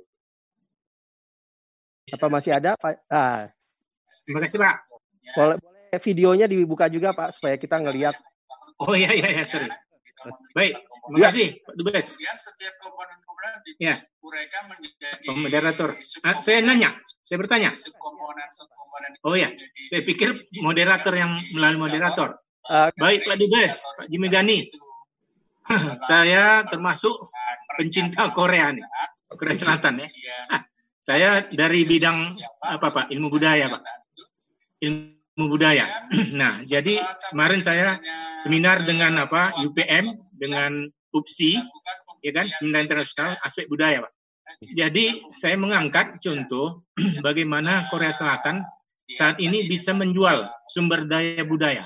Apa 2.12 2.28
masih 2.28 2.52
ada 2.56 2.76
Pak? 2.76 3.08
Ah. 3.08 3.48
terima 4.28 4.44
kasih 4.44 4.60
Pak. 4.60 4.76
Boleh 5.40 5.56
boleh 5.64 6.00
videonya 6.00 6.48
dibuka 6.48 6.88
juga 6.88 7.12
Pak 7.12 7.36
supaya 7.36 7.56
kita 7.60 7.76
ngelihat 7.80 8.16
oh 8.80 8.96
iya 8.96 9.12
iya 9.12 9.28
ya 9.40 9.44
sorry. 9.44 9.68
Baik 10.56 10.76
terima 10.80 11.18
ya. 11.20 11.28
kasih 11.32 11.48
Pak 11.64 11.74
Dubes. 11.76 12.06
Setiap 12.16 12.74
ya. 13.82 13.96
menjadi 14.22 15.28
moderator 15.34 15.90
nah, 16.24 16.38
saya 16.40 16.60
nanya 16.62 16.96
saya 17.26 17.38
bertanya 17.42 17.72
komponen 17.98 18.50
Oh 19.22 19.38
ya, 19.38 19.50
saya 19.78 20.02
pikir 20.02 20.50
moderator 20.62 21.14
yang 21.14 21.32
melalui 21.54 21.90
moderator. 21.90 22.38
Uh, 22.66 22.90
Baik 22.98 23.26
Pak 23.26 23.38
Dubes, 23.38 23.82
Pak 23.98 24.08
Jimmy 24.10 24.30
Gani. 24.30 24.66
saya 26.10 26.66
termasuk 26.66 27.30
pencinta 27.78 28.30
Korea 28.34 28.74
nih, 28.74 28.86
Korea 29.30 29.56
Selatan 29.56 30.02
ya. 30.02 30.08
saya 31.02 31.30
dari 31.50 31.86
bidang 31.86 32.38
apa 32.62 32.88
Pak? 32.94 33.06
Ilmu 33.14 33.28
budaya 33.30 33.70
Pak. 33.70 33.82
Ilmu 34.82 35.46
budaya. 35.50 35.90
nah, 36.40 36.62
jadi 36.62 37.02
kemarin 37.30 37.62
saya 37.66 37.98
seminar 38.42 38.86
dengan 38.86 39.22
apa? 39.22 39.58
UPM 39.62 40.18
dengan 40.34 40.90
UPSI, 41.14 41.62
ya 42.22 42.32
kan? 42.32 42.48
Seminar 42.58 42.86
internasional 42.86 43.38
aspek 43.42 43.66
budaya 43.68 44.06
Pak. 44.06 44.14
Jadi 44.62 45.26
saya 45.34 45.58
mengangkat 45.58 46.22
contoh 46.22 46.86
bagaimana 47.26 47.90
Korea 47.90 48.14
Selatan 48.14 48.62
saat 49.12 49.42
ini 49.44 49.68
bisa 49.68 49.92
menjual 49.92 50.48
sumber 50.72 51.04
daya 51.10 51.44
budaya. 51.44 51.84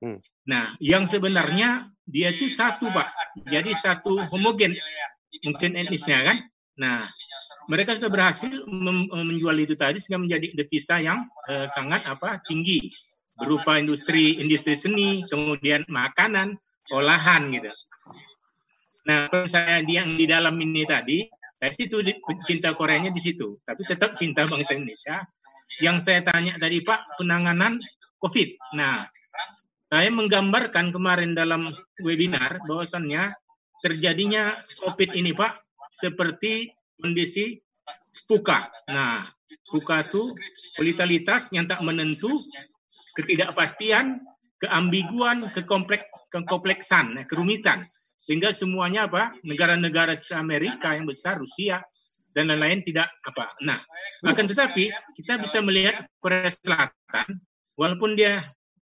Hmm. 0.00 0.18
Nah, 0.48 0.74
yang 0.82 1.06
sebenarnya 1.06 1.92
dia 2.02 2.34
itu 2.34 2.50
satu 2.50 2.90
pak, 2.90 3.14
jadi 3.46 3.70
satu 3.78 4.26
homogen 4.34 4.74
mungkin 5.46 5.78
etnisnya 5.78 6.26
kan. 6.26 6.38
Nah, 6.72 7.06
mereka 7.68 7.94
sudah 7.94 8.10
berhasil 8.10 8.50
menjual 9.12 9.54
itu 9.60 9.76
tadi 9.76 10.00
sehingga 10.00 10.24
menjadi 10.24 10.46
devisa 10.56 10.98
yang 10.98 11.22
eh, 11.46 11.68
sangat 11.68 12.02
apa 12.08 12.42
tinggi 12.42 12.90
berupa 13.38 13.78
industri 13.78 14.40
industri 14.40 14.74
seni, 14.74 15.22
kemudian 15.28 15.86
makanan, 15.86 16.58
olahan 16.90 17.52
gitu. 17.54 17.70
Nah, 19.02 19.26
saya 19.50 19.82
yang 19.82 20.14
di 20.14 20.24
dalam 20.30 20.54
ini 20.62 20.86
tadi 20.86 21.26
saya 21.58 21.70
situ 21.74 22.02
cinta 22.42 22.74
Koreanya 22.74 23.14
di 23.14 23.22
situ, 23.22 23.54
tapi 23.62 23.86
tetap 23.86 24.18
cinta 24.18 24.50
bangsa 24.50 24.74
Indonesia. 24.74 25.22
Yang 25.78 25.96
saya 26.10 26.20
tanya 26.26 26.58
tadi 26.58 26.82
Pak, 26.82 27.22
penanganan 27.22 27.78
COVID. 28.18 28.78
Nah, 28.78 29.06
saya 29.86 30.10
menggambarkan 30.10 30.90
kemarin 30.90 31.38
dalam 31.38 31.70
webinar 32.02 32.62
bahwasannya 32.66 33.34
terjadinya 33.78 34.58
COVID 34.82 35.14
ini 35.14 35.30
Pak 35.34 35.62
seperti 35.94 36.70
kondisi 36.98 37.62
puka. 38.26 38.66
Nah, 38.90 39.26
puka 39.70 40.02
itu 40.02 40.22
volatilitas 40.78 41.50
yang 41.54 41.70
tak 41.70 41.78
menentu, 41.82 42.42
ketidakpastian, 43.14 44.18
keambiguan, 44.58 45.50
kekomplek, 45.54 46.10
kekompleksan, 46.30 47.22
kerumitan 47.26 47.86
sehingga 48.22 48.54
semuanya 48.54 49.10
apa? 49.10 49.34
Negara-negara 49.42 50.14
Amerika 50.38 50.94
yang 50.94 51.10
besar 51.10 51.42
Rusia 51.42 51.82
dan 52.30 52.46
lain-lain 52.46 52.86
tidak 52.86 53.10
apa. 53.26 53.50
Nah 53.66 53.82
akan 54.22 54.46
tetapi 54.46 54.94
kita 55.18 55.42
bisa 55.42 55.58
melihat 55.58 56.06
Korea 56.22 56.46
Selatan 56.46 57.42
walaupun 57.74 58.14
dia 58.14 58.38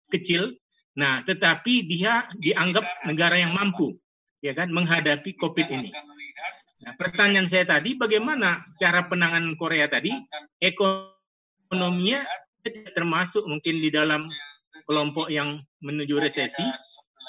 kecil 0.10 0.58
nah 0.98 1.22
tetapi 1.22 1.86
dia 1.86 2.26
dianggap 2.42 2.82
negara 3.06 3.38
yang 3.38 3.54
mampu 3.54 3.94
ya 4.42 4.58
kan 4.58 4.74
menghadapi 4.74 5.38
Covid 5.38 5.70
ini. 5.70 5.94
Nah, 6.78 6.94
pertanyaan 6.98 7.50
saya 7.50 7.66
tadi 7.66 7.98
bagaimana 7.98 8.66
cara 8.78 9.06
penanganan 9.06 9.58
Korea 9.58 9.90
tadi? 9.90 10.14
Ekonominya 10.62 12.22
termasuk 12.94 13.46
mungkin 13.46 13.82
di 13.82 13.90
dalam 13.90 14.26
kelompok 14.88 15.28
yang 15.28 15.60
menuju 15.84 16.22
resesi 16.22 16.64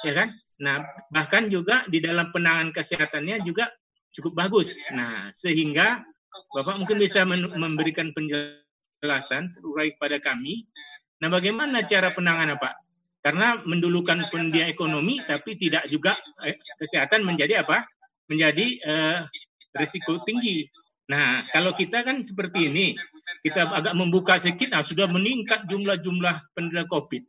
ya 0.05 0.13
kan? 0.15 0.29
Nah, 0.63 0.77
bahkan 1.11 1.51
juga 1.51 1.87
di 1.91 1.99
dalam 2.03 2.31
penanganan 2.31 2.71
kesehatannya 2.71 3.43
juga 3.43 3.71
cukup 4.15 4.35
bagus. 4.35 4.79
Nah, 4.95 5.31
sehingga 5.35 6.03
Bapak 6.29 6.79
mungkin 6.79 7.01
bisa 7.03 7.25
memberikan 7.27 8.13
penjelasan 8.15 9.57
terurai 9.59 9.97
kepada 9.97 10.21
kami. 10.23 10.69
Nah, 11.19 11.29
bagaimana 11.33 11.83
cara 11.83 12.15
penanganan 12.15 12.61
Pak? 12.61 12.75
Karena 13.25 13.59
mendulukan 13.67 14.23
pendia 14.31 14.71
ekonomi, 14.71 15.19
tapi 15.27 15.59
tidak 15.59 15.91
juga 15.91 16.15
eh, 16.47 16.55
kesehatan 16.79 17.27
menjadi 17.27 17.67
apa? 17.67 17.83
Menjadi 18.31 18.67
eh, 18.87 19.19
risiko 19.75 20.23
tinggi. 20.23 20.69
Nah, 21.09 21.43
kalau 21.51 21.73
kita 21.73 22.05
kan 22.05 22.21
seperti 22.23 22.69
ini, 22.69 22.87
kita 23.41 23.69
agak 23.73 23.97
membuka 23.97 24.37
sedikit, 24.37 24.77
nah 24.77 24.85
sudah 24.85 25.09
meningkat 25.09 25.65
jumlah-jumlah 25.69 26.37
penderita 26.53 26.85
COVID. 26.89 27.23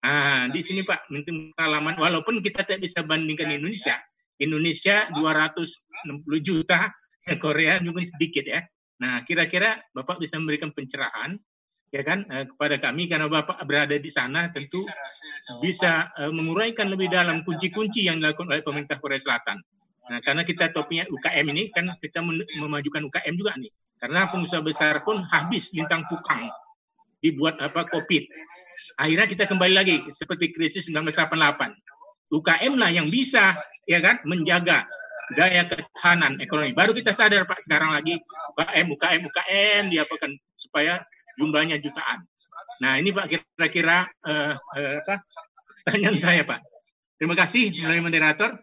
Ah, 0.00 0.48
di 0.48 0.64
sini 0.64 0.80
Pak, 0.80 1.12
mungkin 1.12 1.52
pengalaman 1.52 2.00
walaupun 2.00 2.40
kita 2.40 2.64
tidak 2.64 2.88
bisa 2.88 3.04
bandingkan 3.04 3.52
Indonesia. 3.52 4.00
Indonesia 4.40 5.04
260 5.12 6.40
juta, 6.40 6.88
Korea 7.36 7.76
juga 7.84 8.00
sedikit 8.08 8.48
ya. 8.48 8.64
Nah, 9.04 9.20
kira-kira 9.28 9.76
Bapak 9.92 10.16
bisa 10.16 10.40
memberikan 10.40 10.72
pencerahan 10.72 11.36
ya 11.90 12.06
kan 12.06 12.22
eh, 12.30 12.46
kepada 12.46 12.78
kami 12.78 13.10
karena 13.10 13.26
Bapak 13.26 13.60
berada 13.66 13.98
di 13.98 14.08
sana 14.08 14.46
tentu 14.48 14.80
bisa 15.60 16.08
eh, 16.16 16.32
menguraikan 16.32 16.88
lebih 16.88 17.12
dalam 17.12 17.44
kunci-kunci 17.44 18.08
yang 18.08 18.24
dilakukan 18.24 18.48
oleh 18.56 18.64
pemerintah 18.64 18.96
Korea 18.96 19.20
Selatan. 19.20 19.60
Nah, 20.08 20.18
karena 20.24 20.42
kita 20.42 20.72
topiknya 20.72 21.04
UKM 21.12 21.46
ini 21.52 21.68
kan 21.76 21.92
kita 22.00 22.24
memajukan 22.56 23.04
UKM 23.04 23.34
juga 23.36 23.52
nih. 23.60 23.70
Karena 24.00 24.32
pengusaha 24.32 24.64
besar 24.64 25.04
pun 25.04 25.20
habis 25.28 25.76
lintang 25.76 26.08
pukang 26.08 26.48
dibuat 27.20 27.60
apa 27.60 27.84
COVID. 27.88 28.24
Akhirnya 29.00 29.26
kita 29.28 29.44
kembali 29.48 29.74
lagi 29.76 29.96
seperti 30.12 30.52
krisis 30.52 30.88
1988. 30.88 31.72
UKM 32.30 32.72
lah 32.78 32.90
yang 32.94 33.10
bisa 33.10 33.58
ya 33.90 33.98
kan 33.98 34.22
menjaga 34.22 34.86
daya 35.34 35.66
ketahanan 35.66 36.38
ekonomi. 36.42 36.74
Baru 36.74 36.94
kita 36.94 37.14
sadar 37.14 37.46
Pak 37.46 37.62
sekarang 37.62 37.94
lagi 37.94 38.18
UKM 38.54 38.86
UKM 38.94 39.20
UKM 39.30 39.82
diapakan 39.90 40.30
supaya 40.58 41.02
jumlahnya 41.38 41.78
jutaan. 41.78 42.26
Nah 42.82 42.98
ini 42.98 43.14
Pak 43.14 43.26
kira-kira 43.30 44.06
uh, 44.26 44.54
uh, 44.58 44.92
apa 45.02 45.22
pertanyaan 45.82 46.18
saya 46.18 46.42
Pak. 46.42 46.60
Terima 47.20 47.36
kasih 47.36 47.74
melalui 47.76 48.02
moderator 48.02 48.58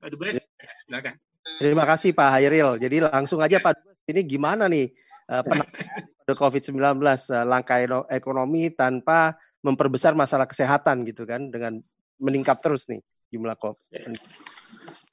Pak 0.00 0.08
Dubes. 0.14 0.40
Silakan. 0.86 1.14
Terima 1.60 1.84
kasih 1.84 2.10
Pak 2.16 2.28
Hairil. 2.38 2.80
Jadi 2.80 2.96
langsung 3.04 3.42
aja 3.42 3.60
Pak 3.60 3.74
Dubes 3.76 4.06
ini 4.10 4.20
gimana 4.26 4.66
nih 4.66 4.90
uh, 5.30 5.42
COVID-19 6.34 6.76
uh, 6.76 7.44
langkah 7.46 7.80
ekonomi 8.10 8.72
tanpa 8.72 9.36
memperbesar 9.60 10.16
masalah 10.16 10.48
kesehatan 10.48 11.04
gitu 11.04 11.28
kan 11.28 11.52
dengan 11.52 11.80
meningkat 12.20 12.60
terus 12.60 12.88
nih 12.88 13.00
jumlah 13.30 13.56
COVID. 13.56 14.16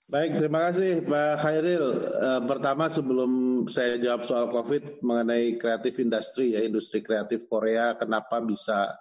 Baik, 0.07 0.39
terima 0.39 0.72
kasih 0.72 1.03
Pak 1.03 1.34
Khairil. 1.43 1.86
Uh, 1.99 2.41
pertama 2.47 2.88
sebelum 2.88 3.32
saya 3.68 3.99
jawab 3.99 4.24
soal 4.24 4.47
COVID 4.47 5.03
mengenai 5.03 5.59
kreatif 5.59 5.99
industri 5.99 6.55
ya, 6.55 6.63
industri 6.63 7.03
kreatif 7.03 7.43
Korea 7.51 7.99
kenapa 7.99 8.39
bisa 8.39 8.95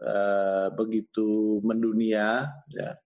uh, 0.00 0.72
begitu 0.72 1.60
mendunia 1.60 2.48
ya. 2.72 2.96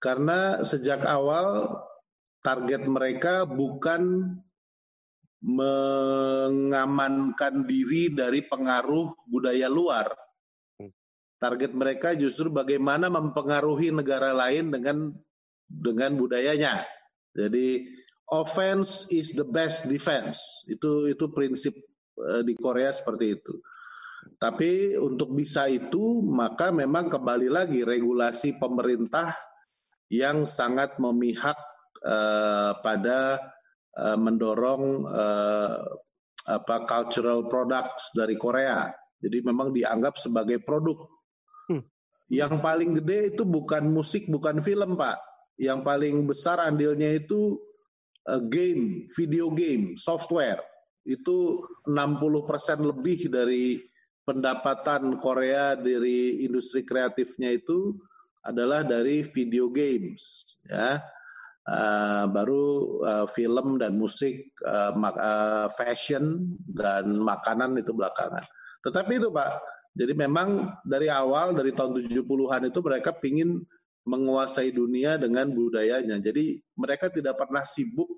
Karena 0.00 0.64
sejak 0.64 1.04
awal 1.04 1.68
target 2.40 2.88
mereka 2.88 3.44
bukan 3.44 4.32
mengamankan 5.42 7.66
diri 7.66 8.14
dari 8.14 8.46
pengaruh 8.46 9.26
budaya 9.26 9.66
luar. 9.66 10.14
Hmm. 10.78 10.94
Target 11.42 11.74
mereka 11.74 12.14
justru 12.14 12.46
bagaimana 12.54 13.10
mempengaruhi 13.10 13.90
negara 13.90 14.30
lain 14.30 14.70
dengan 14.70 15.10
dengan 15.66 16.14
budayanya. 16.14 16.86
Jadi 17.34 17.90
offense 18.30 19.10
is 19.10 19.34
the 19.34 19.42
best 19.42 19.90
defense. 19.90 20.62
Itu 20.70 21.10
itu 21.10 21.26
prinsip 21.34 21.74
uh, 22.22 22.46
di 22.46 22.54
Korea 22.54 22.94
seperti 22.94 23.34
itu. 23.34 23.58
Tapi 24.38 24.94
untuk 24.98 25.34
bisa 25.34 25.66
itu 25.66 26.22
maka 26.22 26.70
memang 26.70 27.10
kembali 27.10 27.50
lagi 27.50 27.82
regulasi 27.82 28.62
pemerintah 28.62 29.34
yang 30.06 30.46
sangat 30.46 31.02
memihak 31.02 31.58
uh, 32.06 32.78
pada 32.78 33.42
uh, 33.98 34.18
mendorong 34.18 35.04
uh, 35.08 35.80
apa 36.48 36.76
cultural 36.88 37.46
products 37.46 38.10
dari 38.16 38.34
Korea. 38.34 38.90
Jadi 39.22 39.38
memang 39.46 39.70
dianggap 39.70 40.18
sebagai 40.18 40.58
produk. 40.64 41.06
Hmm. 41.70 41.82
Yang 42.26 42.58
paling 42.58 42.90
gede 42.98 43.36
itu 43.36 43.46
bukan 43.46 43.86
musik, 43.86 44.26
bukan 44.26 44.58
film, 44.58 44.98
Pak. 44.98 45.18
Yang 45.60 45.80
paling 45.86 46.16
besar 46.26 46.58
andilnya 46.58 47.14
itu 47.14 47.60
uh, 48.26 48.42
game, 48.42 49.06
video 49.14 49.54
game, 49.54 49.94
software. 49.94 50.58
Itu 51.06 51.62
60% 51.86 52.82
lebih 52.82 53.30
dari 53.30 53.78
pendapatan 54.22 55.18
Korea 55.18 55.74
dari 55.74 56.46
industri 56.46 56.86
kreatifnya 56.86 57.50
itu 57.50 57.98
adalah 58.42 58.82
dari 58.82 59.22
video 59.22 59.70
games, 59.70 60.58
ya 60.66 60.98
uh, 61.68 62.24
baru 62.30 62.64
uh, 63.02 63.26
film 63.30 63.78
dan 63.78 63.94
musik, 63.94 64.54
uh, 64.66 64.94
uh, 64.94 65.68
fashion 65.74 66.56
dan 66.66 67.20
makanan 67.22 67.78
itu 67.78 67.94
belakangan. 67.94 68.42
Tetapi 68.82 69.22
itu 69.22 69.28
Pak, 69.30 69.50
jadi 69.94 70.12
memang 70.16 70.72
dari 70.82 71.06
awal 71.12 71.54
dari 71.54 71.70
tahun 71.70 72.02
70-an 72.02 72.72
itu 72.72 72.80
mereka 72.82 73.14
ingin 73.22 73.62
menguasai 74.02 74.74
dunia 74.74 75.14
dengan 75.20 75.46
budayanya. 75.54 76.18
Jadi 76.18 76.58
mereka 76.74 77.06
tidak 77.12 77.38
pernah 77.38 77.62
sibuk 77.62 78.10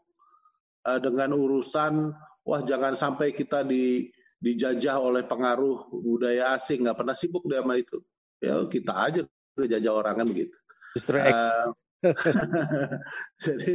uh, 0.89 1.01
dengan 1.01 1.37
urusan 1.37 2.09
wah 2.45 2.61
jangan 2.65 2.97
sampai 2.97 3.33
kita 3.33 3.65
di 3.65 4.09
dijajah 4.45 5.01
oleh 5.01 5.25
pengaruh 5.25 5.89
budaya 6.05 6.53
asing, 6.53 6.85
nggak 6.85 7.01
pernah 7.01 7.17
sibuk 7.17 7.49
dengan 7.49 7.81
itu. 7.81 7.97
Ya 8.41 8.61
kita 8.69 8.93
aja 8.93 9.21
ngejajah 9.57 9.93
orang 9.93 10.15
kan 10.21 10.27
begitu. 10.29 10.57
Justru 10.93 11.17
uh, 11.17 11.73
jadi 13.45 13.75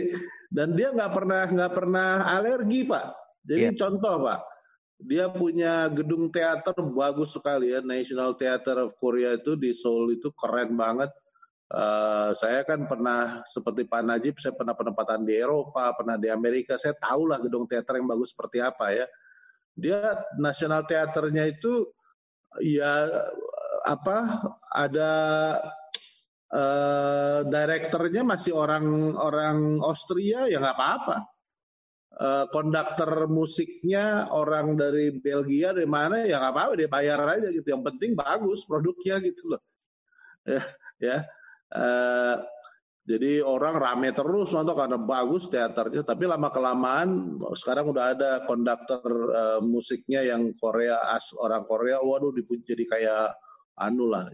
dan 0.50 0.74
dia 0.78 0.94
nggak 0.94 1.12
pernah 1.14 1.44
nggak 1.50 1.74
pernah 1.74 2.10
alergi 2.30 2.86
pak. 2.86 3.06
Jadi 3.46 3.74
yeah. 3.74 3.78
contoh 3.78 4.14
pak, 4.26 4.40
dia 5.00 5.26
punya 5.32 5.88
gedung 5.88 6.28
teater 6.28 6.76
bagus 6.92 7.32
sekali 7.32 7.72
ya 7.72 7.80
National 7.80 8.36
Theater 8.36 8.90
of 8.90 9.00
Korea 9.00 9.40
itu 9.40 9.56
di 9.56 9.72
Seoul 9.72 10.20
itu 10.20 10.30
keren 10.36 10.76
banget. 10.76 11.10
Uh, 11.70 12.34
saya 12.34 12.66
kan 12.66 12.90
pernah 12.90 13.46
seperti 13.46 13.86
Pak 13.86 14.02
Najib, 14.02 14.42
saya 14.42 14.58
pernah 14.58 14.74
penempatan 14.74 15.22
di 15.22 15.38
Eropa, 15.38 15.94
pernah 15.94 16.18
di 16.18 16.26
Amerika. 16.26 16.82
Saya 16.82 16.98
tahu 16.98 17.30
lah 17.30 17.38
gedung 17.38 17.70
teater 17.70 18.02
yang 18.02 18.10
bagus 18.10 18.34
seperti 18.34 18.58
apa 18.58 18.90
ya. 18.90 19.06
Dia 19.78 20.18
National 20.42 20.82
Theaternya 20.90 21.46
itu 21.46 21.86
ya 22.58 23.06
apa 23.86 24.50
ada 24.74 25.12
uh, 26.54 27.40
direkturnya 27.46 28.22
masih 28.26 28.54
orang 28.58 29.14
orang 29.16 29.82
Austria 29.82 30.50
ya 30.50 30.58
nggak 30.62 30.78
apa-apa. 30.78 31.18
Uh, 32.20 32.46
konduktor 32.52 33.32
musiknya 33.32 34.28
orang 34.36 34.76
dari 34.76 35.16
Belgia 35.16 35.72
dari 35.72 35.88
mana 35.88 36.28
ya 36.28 36.36
nggak 36.36 36.54
apa-apa 36.54 36.74
dia 36.76 36.90
bayar 36.92 37.20
aja 37.26 37.48
gitu. 37.54 37.68
Yang 37.70 37.84
penting 37.94 38.12
bagus 38.18 38.66
produknya 38.66 39.22
gitu 39.24 39.56
loh. 39.56 39.62
ya, 40.50 40.64
ya. 41.00 41.18
Uh, 41.70 42.42
jadi 43.10 43.42
orang 43.42 43.74
rame 43.82 44.14
terus 44.14 44.54
nonton 44.54 44.78
karena 44.78 45.02
bagus 45.02 45.50
teaternya. 45.50 46.06
Tapi 46.06 46.30
lama 46.30 46.54
kelamaan 46.54 47.42
sekarang 47.58 47.90
udah 47.90 48.06
ada 48.14 48.32
konduktor 48.46 49.02
uh, 49.34 49.60
musiknya 49.66 50.22
yang 50.22 50.54
Korea 50.54 51.18
as 51.18 51.34
orang 51.34 51.66
Korea, 51.66 51.98
waduh 52.06 52.30
jadi 52.62 52.86
kayak 52.86 53.34
anu 53.80 54.12
lah. 54.12 54.28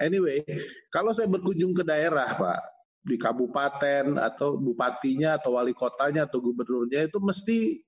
Anyway, 0.00 0.42
kalau 0.88 1.12
saya 1.12 1.28
berkunjung 1.28 1.76
ke 1.76 1.84
daerah, 1.84 2.32
Pak, 2.34 2.60
di 3.04 3.16
kabupaten 3.20 4.16
atau 4.18 4.56
bupatinya 4.56 5.36
atau 5.38 5.56
wali 5.56 5.72
kotanya 5.76 6.26
atau 6.26 6.42
gubernurnya 6.42 7.06
itu 7.06 7.18
mesti 7.22 7.80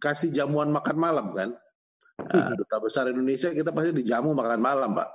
kasih 0.00 0.32
jamuan 0.32 0.68
makan 0.72 0.96
malam 0.98 1.26
kan. 1.32 1.50
Nah, 2.18 2.52
Duta 2.58 2.76
Besar 2.82 3.08
Indonesia 3.08 3.52
kita 3.52 3.70
pasti 3.70 3.92
dijamu 3.94 4.34
makan 4.34 4.60
malam, 4.60 4.90
Pak. 4.96 5.08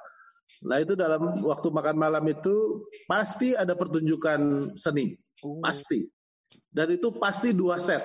Nah 0.68 0.78
itu 0.80 0.94
dalam 0.94 1.40
waktu 1.40 1.68
makan 1.72 1.98
malam 1.98 2.24
itu 2.28 2.86
pasti 3.08 3.56
ada 3.56 3.74
pertunjukan 3.74 4.74
seni, 4.76 5.16
oh. 5.42 5.60
pasti. 5.64 6.04
Dan 6.70 6.94
itu 6.94 7.10
pasti 7.18 7.56
dua 7.56 7.82
set. 7.82 8.04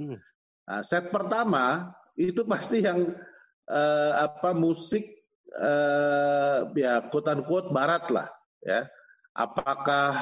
Hmm. 0.00 0.16
Nah, 0.64 0.80
set 0.80 1.12
pertama 1.12 1.92
itu 2.16 2.40
pasti 2.48 2.80
yang 2.80 3.12
uh, 3.68 4.12
apa 4.16 4.56
musik 4.56 5.23
uh, 5.60 6.70
ya 6.74 7.04
quote 7.10 7.30
unquote 7.30 7.70
barat 7.70 8.08
lah 8.10 8.28
ya. 8.62 8.88
Apakah 9.34 10.14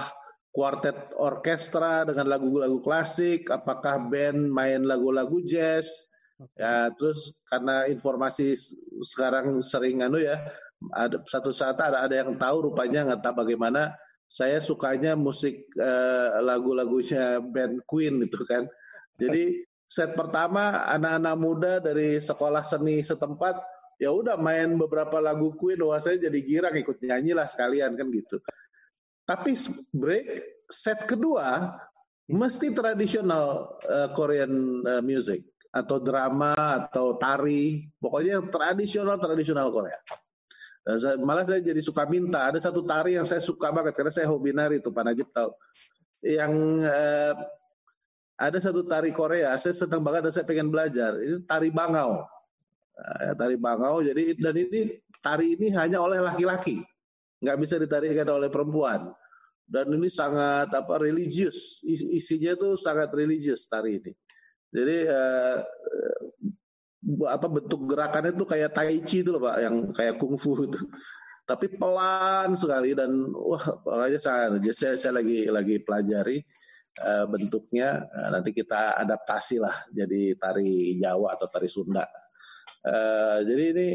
kuartet 0.53 1.13
orkestra 1.21 2.09
dengan 2.09 2.29
lagu-lagu 2.33 2.81
klasik, 2.81 3.49
apakah 3.53 4.09
band 4.09 4.49
main 4.49 4.85
lagu-lagu 4.85 5.41
jazz, 5.45 6.09
ya 6.57 6.89
terus 6.97 7.37
karena 7.45 7.89
informasi 7.89 8.57
sekarang 9.05 9.61
sering 9.61 10.01
anu 10.01 10.17
ya, 10.17 10.41
ada 10.97 11.21
satu 11.29 11.53
saat 11.53 11.77
ada 11.81 12.05
ada 12.05 12.25
yang 12.25 12.37
tahu 12.41 12.73
rupanya 12.73 13.05
nggak 13.05 13.21
tahu 13.21 13.45
bagaimana 13.45 13.93
saya 14.25 14.65
sukanya 14.65 15.13
musik 15.13 15.69
uh, 15.77 16.41
lagu-lagunya 16.41 17.41
band 17.45 17.85
Queen 17.85 18.17
itu 18.25 18.41
kan. 18.49 18.65
Jadi 19.21 19.61
set 19.85 20.17
pertama 20.17 20.89
anak-anak 20.89 21.37
muda 21.37 21.73
dari 21.85 22.17
sekolah 22.17 22.65
seni 22.65 23.05
setempat 23.05 23.61
ya 24.03 24.11
udah 24.11 24.35
main 24.35 24.75
beberapa 24.75 25.23
lagu 25.23 25.55
Queen 25.55 25.79
wah 25.87 26.03
saya 26.03 26.19
jadi 26.19 26.39
girang 26.43 26.75
ikut 26.75 26.99
nyanyi 26.99 27.39
lah 27.39 27.47
sekalian 27.47 27.95
kan 27.95 28.11
gitu. 28.11 28.43
Tapi 29.23 29.55
break 29.95 30.27
set 30.67 31.07
kedua 31.07 31.79
mesti 32.27 32.75
tradisional 32.75 33.79
uh, 33.87 34.11
Korean 34.11 34.51
uh, 34.83 35.03
music 35.07 35.47
atau 35.71 36.03
drama 36.03 36.51
atau 36.83 37.15
tari 37.15 37.87
pokoknya 38.03 38.43
yang 38.43 38.47
tradisional 38.51 39.23
tradisional 39.23 39.71
Korea. 39.71 40.03
Dan 40.83 40.99
saya, 40.99 41.15
malah 41.23 41.47
saya 41.47 41.63
jadi 41.63 41.79
suka 41.79 42.03
minta 42.11 42.51
ada 42.51 42.59
satu 42.59 42.83
tari 42.83 43.15
yang 43.15 43.23
saya 43.23 43.39
suka 43.39 43.71
banget 43.71 43.95
karena 43.95 44.11
saya 44.11 44.27
hobi 44.27 44.51
nari 44.51 44.83
itu 44.83 44.91
Pak 44.91 45.05
Najib 45.07 45.31
tahu. 45.31 45.55
Yang 46.27 46.53
uh, 46.91 47.35
ada 48.35 48.59
satu 48.59 48.83
tari 48.83 49.15
Korea 49.15 49.55
saya 49.55 49.71
senang 49.71 50.03
banget 50.03 50.27
dan 50.27 50.33
saya 50.35 50.43
pengen 50.43 50.67
belajar 50.75 51.15
ini 51.23 51.47
tari 51.47 51.71
bangau 51.71 52.27
tari 53.35 53.57
bangau 53.59 54.03
jadi 54.03 54.35
dan 54.39 54.55
ini 54.55 55.03
tari 55.23 55.55
ini 55.59 55.71
hanya 55.75 56.03
oleh 56.03 56.19
laki-laki. 56.19 56.83
Nggak 57.43 57.59
bisa 57.59 57.75
ditarikan 57.79 58.29
oleh 58.31 58.51
perempuan. 58.51 59.11
Dan 59.63 59.89
ini 59.95 60.11
sangat 60.13 60.69
apa 60.75 61.01
religius. 61.01 61.81
Isinya 61.87 62.55
itu 62.55 62.75
sangat 62.77 63.09
religius 63.15 63.67
tari 63.71 63.99
ini. 64.03 64.13
Jadi 64.73 64.97
eh, 65.07 65.59
apa 67.27 67.47
bentuk 67.51 67.91
gerakannya 67.91 68.35
itu 68.35 68.47
kayak 68.47 68.71
tai 68.73 69.03
chi 69.03 69.27
itu 69.27 69.31
loh 69.35 69.43
pak 69.43 69.57
yang 69.59 69.77
kayak 69.95 70.19
kungfu 70.19 70.71
itu. 70.71 70.81
Tapi 71.43 71.67
pelan 71.75 72.55
sekali 72.55 72.95
dan 72.95 73.11
wah 73.35 73.65
makanya 73.83 74.19
saya 74.23 74.47
saya, 74.71 74.95
saya 74.95 75.13
lagi 75.19 75.51
lagi 75.51 75.83
pelajari 75.83 76.39
uh, 77.03 77.27
bentuknya. 77.27 78.07
Nanti 78.31 78.55
kita 78.55 78.95
adaptasi 79.03 79.59
lah 79.59 79.75
jadi 79.91 80.39
tari 80.39 80.95
Jawa 81.03 81.35
atau 81.35 81.51
tari 81.51 81.67
Sunda 81.67 82.07
Uh, 82.83 83.47
jadi 83.47 83.65
ini 83.75 83.89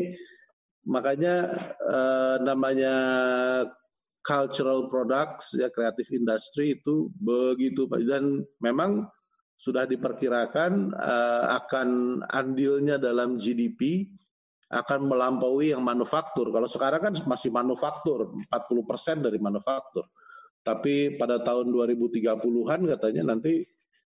makanya 0.87 1.51
uh, 1.83 2.39
namanya 2.39 2.95
cultural 4.23 4.87
products 4.87 5.59
ya 5.59 5.67
kreatif 5.67 6.07
industri 6.15 6.79
itu 6.79 7.11
begitu 7.19 7.87
dan 8.07 8.43
memang 8.63 9.07
sudah 9.59 9.83
diperkirakan 9.83 10.95
uh, 10.95 11.59
akan 11.59 12.21
andilnya 12.31 12.95
dalam 12.95 13.35
GDP 13.35 14.07
akan 14.67 15.07
melampaui 15.07 15.71
yang 15.71 15.79
manufaktur. 15.79 16.51
Kalau 16.51 16.67
sekarang 16.67 16.99
kan 16.99 17.13
masih 17.23 17.55
manufaktur, 17.55 18.35
40% 18.51 19.23
dari 19.23 19.39
manufaktur. 19.39 20.11
Tapi 20.59 21.15
pada 21.15 21.39
tahun 21.39 21.71
2030-an 21.71 22.79
katanya 22.91 23.23
nanti 23.31 23.63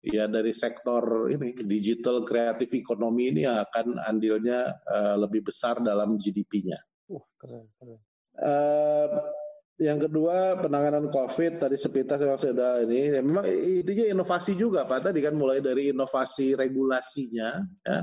ya 0.03 0.31
dari 0.31 0.55
sektor 0.55 1.27
ini 1.27 1.55
digital 1.59 2.23
kreatif 2.23 2.71
ekonomi 2.79 3.35
ini 3.35 3.43
akan 3.47 3.99
andilnya 3.99 4.79
uh, 4.87 5.17
lebih 5.19 5.51
besar 5.51 5.83
dalam 5.83 6.15
GDP-nya. 6.15 6.79
Uh, 7.11 7.25
keren, 7.39 7.67
keren. 7.79 7.99
Uh, 8.39 9.09
yang 9.79 9.99
kedua 9.99 10.59
penanganan 10.59 11.07
COVID 11.11 11.63
tadi 11.63 11.79
sepintas 11.79 12.19
yang 12.19 12.35
sudah 12.35 12.83
ini 12.83 13.15
ya, 13.15 13.23
memang 13.23 13.47
intinya 13.47 14.07
inovasi 14.11 14.59
juga 14.59 14.83
Pak 14.83 15.11
tadi 15.11 15.23
kan 15.23 15.39
mulai 15.39 15.63
dari 15.63 15.95
inovasi 15.95 16.55
regulasinya 16.59 17.63
ya. 17.87 18.01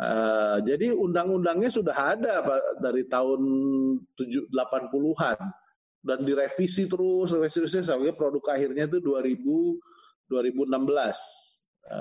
Uh, 0.00 0.62
jadi 0.62 0.94
undang-undangnya 0.94 1.70
sudah 1.70 1.94
ada 1.94 2.42
Pak 2.46 2.82
dari 2.82 3.06
tahun 3.10 3.42
80-an 4.14 5.38
dan 6.00 6.18
direvisi 6.24 6.88
terus 6.88 7.34
revisi 7.36 7.58
terus 7.60 7.86
sampai 7.86 8.14
produk 8.16 8.54
akhirnya 8.54 8.88
itu 8.88 9.02
2000 9.02 9.99
2016 10.30 11.50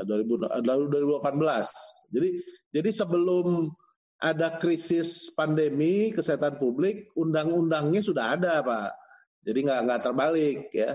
2000, 0.05 0.63
lalu 0.63 0.83
2018. 0.91 2.13
Jadi 2.13 2.29
jadi 2.69 2.89
sebelum 2.93 3.71
ada 4.19 4.59
krisis 4.59 5.31
pandemi 5.31 6.11
kesehatan 6.11 6.59
publik, 6.59 7.07
undang-undangnya 7.15 8.03
sudah 8.03 8.35
ada, 8.35 8.59
Pak. 8.59 8.91
Jadi 9.47 9.59
nggak 9.65 9.79
nggak 9.87 10.01
terbalik 10.03 10.59
ya. 10.75 10.91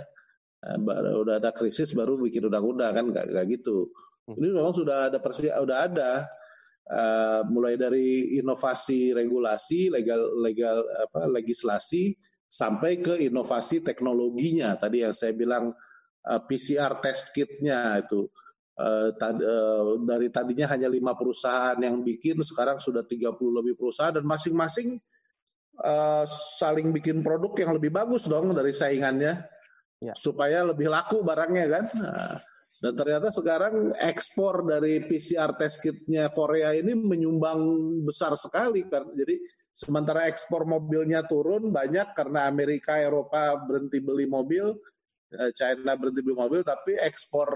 Eh, 0.64 0.78
baru 0.80 1.24
udah 1.24 1.40
ada 1.40 1.50
krisis 1.52 1.92
baru 1.96 2.20
bikin 2.20 2.48
undang-undang 2.48 2.92
kan 2.92 3.04
nggak 3.08 3.24
nggak 3.32 3.46
gitu. 3.56 3.88
Hmm. 4.28 4.36
Ini 4.40 4.46
memang 4.52 4.76
sudah 4.76 5.12
ada 5.12 5.18
persi 5.20 5.48
sudah 5.48 5.78
ada 5.88 6.28
uh, 6.88 7.40
mulai 7.48 7.76
dari 7.76 8.36
inovasi 8.40 9.12
regulasi, 9.16 9.92
legal 9.92 10.20
legal 10.40 10.84
apa 11.04 11.28
legislasi 11.28 12.16
sampai 12.48 13.00
ke 13.00 13.20
inovasi 13.24 13.80
teknologinya. 13.84 14.76
Tadi 14.76 15.04
yang 15.04 15.16
saya 15.16 15.32
bilang 15.36 15.72
uh, 16.24 16.32
eh, 16.36 16.40
PCR 16.48 16.92
test 17.00 17.30
kitnya 17.36 18.00
itu 18.00 18.26
uh, 18.80 19.08
tad, 19.16 19.36
uh, 19.38 20.00
dari 20.02 20.28
tadinya 20.32 20.66
hanya 20.72 20.88
lima 20.88 21.12
perusahaan 21.14 21.76
yang 21.78 22.00
bikin 22.00 22.40
sekarang 22.40 22.80
sudah 22.80 23.04
30 23.04 23.36
lebih 23.36 23.74
perusahaan 23.76 24.14
dan 24.14 24.24
masing-masing 24.24 24.98
uh, 25.84 26.24
saling 26.58 26.90
bikin 26.90 27.20
produk 27.20 27.52
yang 27.60 27.72
lebih 27.76 27.92
bagus 27.92 28.26
dong 28.26 28.52
dari 28.56 28.72
saingannya 28.72 29.44
ya. 30.00 30.14
supaya 30.16 30.64
lebih 30.64 30.88
laku 30.88 31.20
barangnya 31.22 31.66
kan. 31.68 31.84
Nah, 32.00 32.36
dan 32.82 32.92
ternyata 33.00 33.32
sekarang 33.32 33.96
ekspor 33.96 34.66
dari 34.66 35.00
PCR 35.06 35.56
test 35.56 35.80
kitnya 35.80 36.28
Korea 36.28 36.74
ini 36.76 36.92
menyumbang 36.92 37.60
besar 38.04 38.36
sekali 38.36 38.84
kan. 38.90 39.08
Jadi 39.14 39.40
sementara 39.72 40.28
ekspor 40.28 40.68
mobilnya 40.68 41.24
turun 41.24 41.72
banyak 41.72 42.12
karena 42.12 42.44
Amerika 42.44 43.00
Eropa 43.00 43.56
berhenti 43.64 44.04
beli 44.04 44.28
mobil, 44.28 44.68
Eh, 44.68 44.92
China 45.54 45.94
berhenti 45.98 46.20
beli 46.22 46.36
mobil, 46.36 46.60
tapi 46.62 46.98
ekspor 46.98 47.48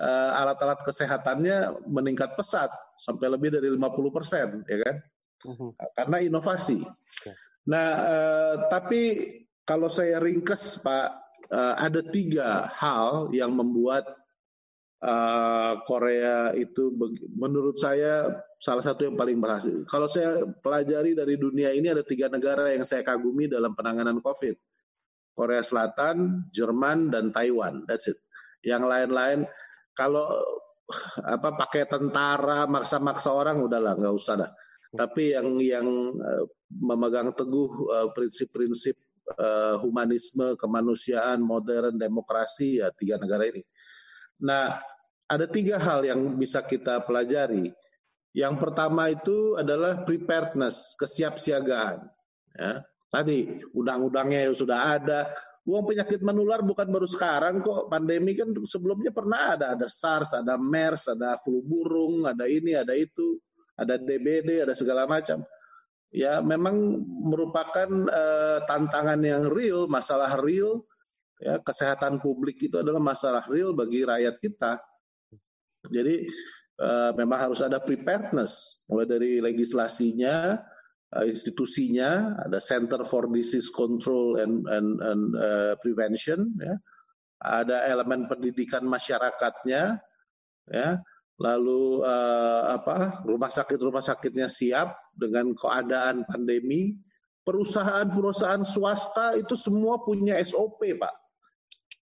uh, 0.00 0.30
alat-alat 0.40 0.80
kesehatannya 0.84 1.86
meningkat 1.88 2.32
pesat 2.34 2.70
sampai 2.96 3.28
lebih 3.28 3.52
dari 3.52 3.68
50 3.72 4.16
persen, 4.16 4.64
ya 4.64 4.78
kan? 4.84 4.96
Uh-huh. 5.40 5.70
Karena 5.96 6.16
inovasi. 6.20 6.80
Okay. 6.84 7.34
Nah, 7.68 7.88
uh, 8.00 8.54
tapi 8.68 9.02
kalau 9.64 9.92
saya 9.92 10.20
ringkes 10.20 10.80
Pak, 10.80 11.08
uh, 11.52 11.74
ada 11.76 12.00
tiga 12.04 12.68
hal 12.72 13.28
yang 13.32 13.52
membuat 13.52 14.08
uh, 15.04 15.80
Korea 15.84 16.52
itu 16.56 16.92
menurut 17.36 17.76
saya 17.76 18.44
salah 18.60 18.84
satu 18.84 19.08
yang 19.08 19.16
paling 19.16 19.40
berhasil. 19.40 19.84
Kalau 19.88 20.08
saya 20.08 20.44
pelajari 20.60 21.16
dari 21.16 21.36
dunia 21.40 21.72
ini 21.72 21.88
ada 21.88 22.04
tiga 22.04 22.28
negara 22.28 22.72
yang 22.72 22.84
saya 22.84 23.00
kagumi 23.00 23.48
dalam 23.48 23.72
penanganan 23.72 24.20
COVID. 24.20 24.56
Korea 25.32 25.64
Selatan, 25.64 26.48
Jerman, 26.52 27.08
dan 27.08 27.32
Taiwan. 27.32 27.86
That's 27.88 28.10
it. 28.10 28.18
Yang 28.60 28.84
lain-lain 28.88 29.40
kalau 29.96 30.26
apa 31.22 31.54
pakai 31.54 31.86
tentara 31.86 32.66
maksa-maksa 32.66 33.30
orang 33.30 33.62
udahlah 33.62 33.94
nggak 33.96 34.14
usah 34.14 34.34
dah. 34.46 34.50
Tapi 34.90 35.38
yang 35.38 35.48
yang 35.62 35.86
uh, 36.18 36.44
memegang 36.70 37.30
teguh 37.30 37.70
prinsip-prinsip 38.10 38.98
uh, 38.98 39.10
uh, 39.38 39.76
humanisme, 39.78 40.58
kemanusiaan, 40.58 41.38
modern, 41.38 41.94
demokrasi 41.94 42.82
ya 42.82 42.90
tiga 42.90 43.14
negara 43.20 43.46
ini. 43.46 43.62
Nah, 44.42 44.82
ada 45.30 45.46
tiga 45.46 45.78
hal 45.78 46.02
yang 46.02 46.34
bisa 46.34 46.64
kita 46.66 47.06
pelajari. 47.06 47.70
Yang 48.34 48.54
pertama 48.62 49.10
itu 49.10 49.58
adalah 49.58 50.02
preparedness, 50.06 50.94
kesiapsiagaan. 50.98 52.06
Ya. 52.54 52.82
Tadi 53.10 53.66
undang-undangnya 53.74 54.54
sudah 54.54 54.94
ada. 54.94 55.26
Uang 55.66 55.84
penyakit 55.84 56.22
menular 56.22 56.62
bukan 56.62 56.86
baru 56.86 57.10
sekarang 57.10 57.58
kok. 57.60 57.90
Pandemi 57.90 58.38
kan 58.38 58.54
sebelumnya 58.62 59.10
pernah 59.10 59.58
ada. 59.58 59.74
Ada 59.74 59.90
SARS, 59.90 60.38
ada 60.38 60.54
MERS, 60.54 61.10
ada 61.10 61.34
flu 61.42 61.60
burung, 61.66 62.24
ada 62.24 62.46
ini, 62.46 62.78
ada 62.78 62.94
itu. 62.94 63.36
Ada 63.74 63.98
DBD, 63.98 64.62
ada 64.62 64.76
segala 64.76 65.08
macam 65.08 65.42
ya 66.10 66.42
memang 66.42 66.74
merupakan 67.22 67.86
uh, 68.10 68.58
tantangan 68.66 69.18
yang 69.22 69.46
real, 69.48 69.86
masalah 69.86 70.38
real. 70.42 70.84
Ya, 71.40 71.56
kesehatan 71.56 72.20
publik 72.20 72.60
itu 72.60 72.76
adalah 72.76 73.00
masalah 73.00 73.48
real 73.48 73.72
bagi 73.72 74.04
rakyat 74.04 74.36
kita. 74.44 74.76
Jadi 75.88 76.28
uh, 76.76 77.16
memang 77.16 77.48
harus 77.48 77.64
ada 77.64 77.80
preparedness, 77.80 78.84
mulai 78.84 79.08
dari 79.08 79.40
legislasinya, 79.40 80.60
institusinya, 81.26 82.38
ada 82.38 82.62
Center 82.62 83.02
for 83.02 83.26
Disease 83.26 83.68
Control 83.74 84.38
and 84.38 84.62
and, 84.70 84.88
and 85.02 85.22
uh, 85.34 85.72
Prevention, 85.82 86.54
ya. 86.58 86.78
ada 87.42 87.82
elemen 87.90 88.30
pendidikan 88.30 88.86
masyarakatnya, 88.86 89.98
ya. 90.70 90.88
Lalu 91.40 92.04
uh, 92.04 92.76
apa 92.76 93.24
rumah 93.24 93.48
sakit 93.48 93.80
rumah 93.80 94.04
sakitnya 94.04 94.46
siap 94.46 94.92
dengan 95.16 95.50
keadaan 95.56 96.28
pandemi. 96.28 96.94
Perusahaan-perusahaan 97.40 98.60
swasta 98.60 99.32
itu 99.40 99.56
semua 99.56 100.04
punya 100.04 100.36
SOP 100.44 101.00
pak 101.00 101.19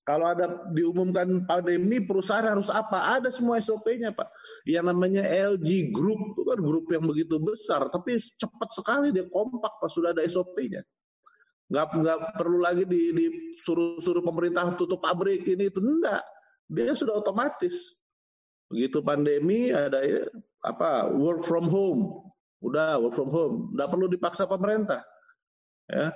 kalau 0.07 0.31
ada 0.31 0.47
diumumkan 0.71 1.43
pandemi 1.43 1.99
perusahaan 1.99 2.47
harus 2.47 2.71
apa? 2.71 3.19
Ada 3.19 3.27
semua 3.27 3.59
SOP-nya 3.59 4.15
pak. 4.15 4.31
Yang 4.63 4.85
namanya 4.95 5.27
LG 5.27 5.91
Group 5.91 6.31
itu 6.31 6.41
kan 6.47 6.59
grup 6.63 6.87
yang 6.95 7.03
begitu 7.03 7.35
besar 7.43 7.91
tapi 7.91 8.15
cepat 8.15 8.71
sekali 8.71 9.11
dia 9.11 9.27
kompak 9.27 9.83
pak 9.83 9.91
sudah 9.91 10.15
ada 10.15 10.23
SOP-nya 10.23 10.87
nggak 11.67 11.99
nggak 11.99 12.19
perlu 12.39 12.63
lagi 12.63 12.87
di, 12.87 13.11
disuruh-suruh 13.11 14.23
pemerintah 14.23 14.71
tutup 14.79 15.03
pabrik 15.03 15.43
ini 15.43 15.67
itu 15.67 15.83
enggak 15.83 16.23
dia 16.67 16.91
sudah 16.93 17.19
otomatis. 17.19 17.95
Begitu 18.67 18.99
pandemi 18.99 19.71
ada 19.71 20.03
ya, 20.03 20.27
apa 20.59 21.07
work 21.07 21.47
from 21.47 21.71
home, 21.71 22.27
udah 22.59 22.99
work 22.99 23.15
from 23.15 23.31
home, 23.31 23.55
nggak 23.71 23.87
perlu 23.87 24.11
dipaksa 24.11 24.43
pemerintah. 24.43 24.99
Ya, 25.87 26.11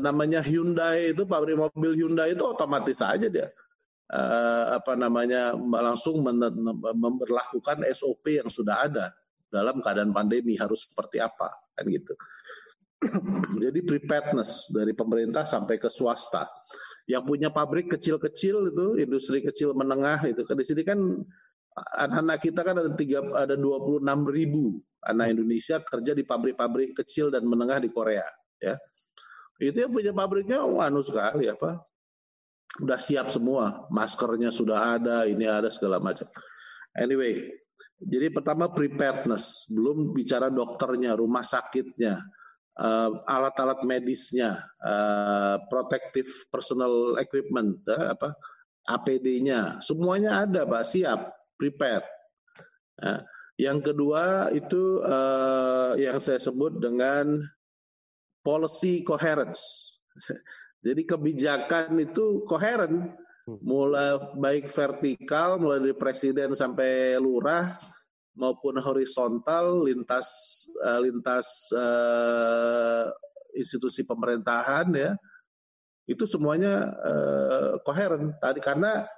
namanya 0.00 0.40
Hyundai 0.40 1.12
itu 1.12 1.28
pabrik 1.28 1.58
mobil 1.58 1.92
Hyundai 1.94 2.32
itu 2.32 2.42
otomatis 2.42 2.96
saja 2.96 3.28
dia 3.28 3.52
e, 4.10 4.22
apa 4.72 4.94
namanya 4.94 5.54
langsung 5.58 6.22
memperlakukan 6.96 7.84
SOP 7.92 8.40
yang 8.40 8.48
sudah 8.48 8.86
ada 8.86 9.12
dalam 9.46 9.78
keadaan 9.82 10.10
pandemi 10.10 10.58
harus 10.58 10.90
seperti 10.90 11.22
apa 11.22 11.50
kan 11.76 11.86
gitu. 11.86 12.14
Jadi 13.64 13.84
preparedness 13.84 14.72
dari 14.72 14.96
pemerintah 14.96 15.44
sampai 15.44 15.76
ke 15.76 15.92
swasta. 15.92 16.48
Yang 17.06 17.22
punya 17.28 17.48
pabrik 17.54 17.86
kecil-kecil 17.92 18.74
itu 18.74 18.86
industri 18.98 19.38
kecil 19.38 19.76
menengah 19.78 20.26
itu 20.26 20.42
di 20.42 20.64
sini 20.66 20.82
kan 20.82 20.98
anak-anak 21.76 22.38
kita 22.42 22.60
kan 22.66 22.74
ada 22.82 22.90
tiga 22.98 23.22
ada 23.36 23.54
26 23.54 24.02
ribu 24.32 24.80
anak 25.06 25.38
Indonesia 25.38 25.78
kerja 25.78 26.12
di 26.16 26.26
pabrik-pabrik 26.26 26.98
kecil 26.98 27.30
dan 27.30 27.46
menengah 27.46 27.78
di 27.78 27.94
Korea 27.94 28.26
ya 28.58 28.74
itu 29.60 29.76
yang 29.80 29.92
punya 29.92 30.12
pabriknya 30.12 30.64
anu 30.64 31.00
sekali 31.00 31.48
apa? 31.48 31.80
Udah 32.84 33.00
siap 33.00 33.32
semua 33.32 33.88
maskernya 33.88 34.52
sudah 34.52 35.00
ada 35.00 35.24
ini 35.24 35.48
ada 35.48 35.72
segala 35.72 35.96
macam. 35.96 36.28
Anyway 36.92 37.48
jadi 37.96 38.28
pertama 38.28 38.68
preparedness 38.68 39.72
belum 39.72 40.12
bicara 40.12 40.52
dokternya 40.52 41.16
rumah 41.16 41.40
sakitnya 41.40 42.20
uh, 42.76 43.10
alat-alat 43.24 43.80
medisnya 43.88 44.60
uh, 44.84 45.56
protective 45.72 46.28
personal 46.52 47.16
equipment 47.16 47.80
uh, 47.88 48.12
apa? 48.12 48.36
APD-nya 48.86 49.82
semuanya 49.82 50.46
ada 50.46 50.62
pak 50.62 50.86
siap 50.86 51.34
prepare. 51.58 52.06
Nah, 53.02 53.18
yang 53.58 53.82
kedua 53.82 54.52
itu 54.54 55.02
yang 55.98 56.22
saya 56.22 56.38
sebut 56.38 56.78
dengan 56.78 57.34
policy 58.46 59.02
coherence. 59.02 59.98
Jadi 60.86 61.02
kebijakan 61.02 61.98
itu 61.98 62.46
koheren, 62.46 63.10
hmm. 63.50 63.58
mulai 63.66 64.14
baik 64.38 64.70
vertikal, 64.70 65.58
mulai 65.58 65.82
dari 65.82 65.96
presiden 65.98 66.54
sampai 66.54 67.18
lurah 67.18 67.74
maupun 68.38 68.78
horizontal 68.78 69.82
lintas 69.82 70.28
uh, 70.78 71.00
lintas 71.02 71.72
uh, 71.72 73.10
institusi 73.56 74.04
pemerintahan 74.04 74.92
ya 74.92 75.16
itu 76.06 76.28
semuanya 76.28 76.92
uh, 77.00 77.80
koheren 77.82 78.36
tadi 78.38 78.62
karena 78.62 79.08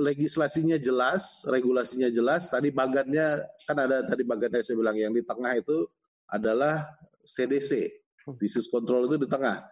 legislasinya 0.00 0.80
jelas, 0.80 1.44
regulasinya 1.44 2.08
jelas. 2.08 2.48
Tadi 2.48 2.72
bagannya 2.72 3.44
kan 3.68 3.76
ada 3.76 4.00
tadi 4.08 4.24
bagannya 4.24 4.64
saya 4.64 4.80
bilang 4.80 4.96
yang 4.96 5.12
di 5.12 5.20
tengah 5.20 5.52
itu 5.52 5.84
adalah 6.32 6.88
CDC, 7.22 8.01
disease 8.38 8.68
control 8.68 9.06
itu 9.10 9.16
di 9.22 9.28
tengah. 9.28 9.64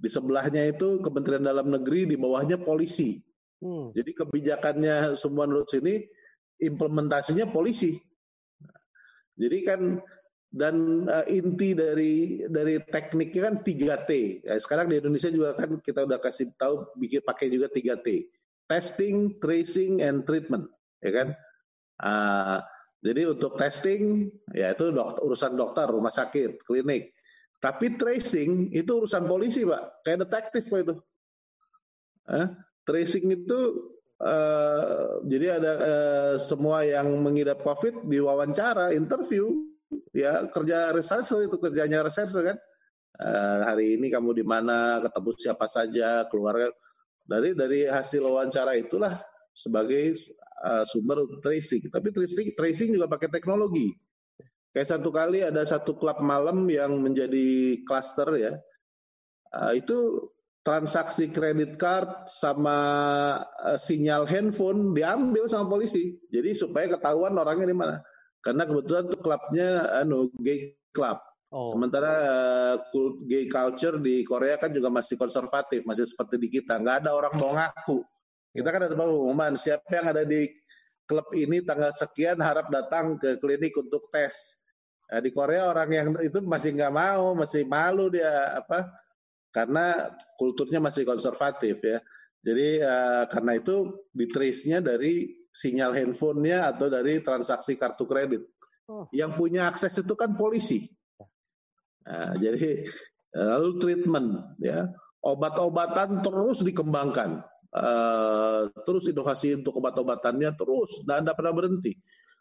Di 0.00 0.08
sebelahnya 0.08 0.64
itu 0.64 1.00
Kementerian 1.04 1.44
Dalam 1.44 1.68
Negeri, 1.68 2.08
di 2.08 2.16
bawahnya 2.16 2.56
polisi. 2.56 3.20
Hmm. 3.60 3.92
Jadi 3.92 4.16
kebijakannya 4.16 5.14
semua 5.20 5.44
menurut 5.44 5.68
sini 5.68 6.00
implementasinya 6.60 7.48
polisi. 7.52 8.00
Jadi 9.36 9.58
kan 9.64 9.80
dan 10.50 11.06
uh, 11.06 11.24
inti 11.28 11.76
dari 11.76 12.42
dari 12.48 12.80
tekniknya 12.80 13.52
kan 13.52 13.54
3T. 13.60 14.10
Ya, 14.44 14.56
sekarang 14.56 14.88
di 14.88 14.98
Indonesia 14.98 15.28
juga 15.28 15.52
kan 15.52 15.76
kita 15.78 16.08
udah 16.08 16.18
kasih 16.18 16.50
tahu 16.56 16.96
bikin 16.96 17.20
pakai 17.20 17.52
juga 17.52 17.68
3T 17.68 18.40
testing, 18.70 19.42
tracing, 19.42 19.98
and 19.98 20.22
treatment, 20.22 20.70
ya 21.02 21.10
kan? 21.10 21.28
Uh, 21.98 22.62
jadi 23.02 23.34
untuk 23.34 23.58
testing, 23.58 24.30
ya 24.54 24.70
itu 24.70 24.94
dokter, 24.94 25.26
urusan 25.26 25.58
dokter, 25.58 25.90
rumah 25.90 26.14
sakit, 26.14 26.62
klinik. 26.62 27.10
Tapi 27.60 28.00
tracing 28.00 28.72
itu 28.72 28.88
urusan 28.88 29.28
polisi, 29.28 29.68
pak, 29.68 30.00
kayak 30.00 30.24
detektif 30.24 30.64
pak 30.72 30.80
itu. 30.80 30.94
Uh, 32.24 32.48
tracing 32.88 33.28
itu 33.36 33.60
uh, 34.24 35.20
jadi 35.28 35.60
ada 35.60 35.72
uh, 35.76 36.34
semua 36.40 36.88
yang 36.88 37.04
mengidap 37.20 37.60
COVID 37.60 38.08
diwawancara, 38.08 38.96
interview, 38.96 39.68
ya 40.16 40.48
kerja 40.48 40.96
reserse 40.96 41.36
itu 41.36 41.56
kerjanya 41.60 42.00
reserse 42.00 42.40
kan. 42.40 42.56
Uh, 43.20 43.60
hari 43.68 44.00
ini 44.00 44.08
kamu 44.08 44.40
di 44.40 44.44
mana, 44.46 44.96
ketemu 45.04 45.30
siapa 45.36 45.68
saja, 45.68 46.24
keluarga 46.32 46.72
dari 47.28 47.52
dari 47.52 47.84
hasil 47.84 48.24
wawancara 48.24 48.72
itulah 48.80 49.20
sebagai 49.52 50.16
uh, 50.64 50.88
sumber 50.88 51.28
tracing. 51.44 51.92
Tapi 51.92 52.08
tracing 52.08 52.48
tracing 52.56 52.90
juga 52.96 53.04
pakai 53.04 53.28
teknologi. 53.28 53.92
Kayak 54.70 54.88
satu 54.96 55.10
kali 55.10 55.42
ada 55.42 55.66
satu 55.66 55.98
klub 55.98 56.22
malam 56.22 56.62
yang 56.70 56.94
menjadi 57.02 57.80
cluster 57.82 58.30
ya. 58.38 58.52
Uh, 59.50 59.74
itu 59.74 60.30
transaksi 60.62 61.26
kredit 61.32 61.74
card 61.74 62.30
sama 62.30 62.78
uh, 63.42 63.78
sinyal 63.80 64.30
handphone 64.30 64.94
diambil 64.94 65.50
sama 65.50 65.66
polisi. 65.66 66.22
Jadi 66.30 66.54
supaya 66.54 66.86
ketahuan 66.86 67.34
orangnya 67.34 67.66
di 67.66 67.74
mana. 67.74 67.96
Karena 68.38 68.62
kebetulan 68.62 69.10
tuh 69.10 69.20
klubnya 69.20 69.68
anu 70.00 70.30
gay 70.38 70.78
club. 70.94 71.18
Oh. 71.50 71.74
Sementara 71.74 72.14
uh, 72.78 73.10
gay 73.26 73.50
culture 73.50 73.98
di 73.98 74.22
Korea 74.22 74.54
kan 74.54 74.70
juga 74.70 74.86
masih 74.86 75.18
konservatif, 75.18 75.82
masih 75.82 76.06
seperti 76.06 76.38
di 76.38 76.46
kita. 76.46 76.78
Nggak 76.78 77.02
ada 77.02 77.10
orang 77.18 77.34
mau 77.42 77.50
ngaku. 77.58 78.06
Kita 78.54 78.70
kan 78.70 78.86
ada 78.86 78.94
pengumuman, 78.94 79.54
siapa 79.58 79.86
yang 79.94 80.06
ada 80.14 80.22
di 80.26 80.46
klub 81.06 81.26
ini 81.34 81.58
tanggal 81.66 81.90
sekian 81.90 82.38
harap 82.38 82.70
datang 82.70 83.18
ke 83.18 83.34
klinik 83.42 83.74
untuk 83.74 84.06
tes. 84.14 84.59
Nah, 85.10 85.18
di 85.18 85.30
Korea 85.34 85.66
orang 85.74 85.90
yang 85.90 86.06
itu 86.22 86.38
masih 86.46 86.78
nggak 86.78 86.94
mau, 86.94 87.34
masih 87.34 87.66
malu 87.66 88.06
dia 88.14 88.54
apa 88.54 88.86
karena 89.50 90.14
kulturnya 90.38 90.78
masih 90.78 91.02
konservatif 91.02 91.82
ya. 91.82 91.98
Jadi 92.40 92.78
uh, 92.80 93.26
karena 93.26 93.58
itu 93.58 94.06
di 94.14 94.30
trace-nya 94.30 94.78
dari 94.78 95.28
sinyal 95.50 95.92
handphonenya 95.92 96.70
atau 96.72 96.86
dari 96.86 97.18
transaksi 97.20 97.74
kartu 97.74 98.06
kredit. 98.06 98.46
Oh. 98.86 99.10
Yang 99.10 99.30
punya 99.34 99.66
akses 99.66 99.98
itu 99.98 100.14
kan 100.14 100.38
polisi. 100.38 100.86
Nah, 102.06 102.38
jadi 102.38 102.86
lalu 103.34 103.70
treatment 103.78 104.58
ya 104.62 104.90
obat-obatan 105.20 106.24
terus 106.24 106.64
dikembangkan, 106.64 107.44
uh, 107.76 108.66
terus 108.86 109.10
inovasi 109.10 109.58
untuk 109.58 109.78
obat-obatannya 109.78 110.54
terus 110.56 111.02
tidak 111.04 111.34
pernah 111.34 111.52
berhenti. 111.52 111.92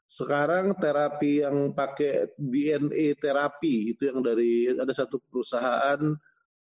Sekarang 0.10 0.74
terapi 0.74 1.45
yang 1.45 1.70
pakai 1.70 2.34
DNA 2.34 3.14
terapi 3.14 3.93
itu 3.93 4.10
yang 4.10 4.26
dari 4.26 4.66
ada 4.74 4.89
satu 4.89 5.22
perusahaan 5.22 6.01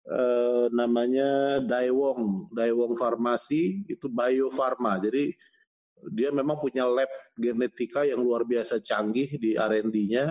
eh, 0.05 0.65
namanya 0.69 1.57
Daewong, 1.65 2.53
Daewong 2.53 2.93
Farmasi 2.93 3.89
itu 3.89 4.05
Bio 4.05 4.53
Farma. 4.53 5.01
Jadi 5.01 5.33
dia 6.13 6.29
memang 6.29 6.61
punya 6.61 6.85
lab 6.85 7.09
genetika 7.33 8.05
yang 8.05 8.21
luar 8.21 8.45
biasa 8.45 8.77
canggih 8.85 9.25
di 9.41 9.57
R&D-nya. 9.57 10.29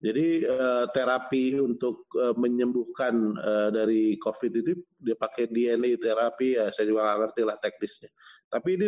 Jadi 0.00 0.44
eh, 0.44 0.84
terapi 0.92 1.56
untuk 1.56 2.04
eh, 2.20 2.36
menyembuhkan 2.36 3.14
eh, 3.32 3.68
dari 3.72 4.20
COVID 4.20 4.52
itu 4.60 4.76
dia 5.00 5.16
pakai 5.16 5.48
DNA 5.48 5.96
terapi 5.96 6.60
ya 6.60 6.68
saya 6.68 6.84
juga 6.84 7.08
nggak 7.08 7.18
ngerti 7.24 7.42
lah 7.48 7.56
teknisnya. 7.56 8.12
Tapi 8.50 8.74
ini 8.74 8.86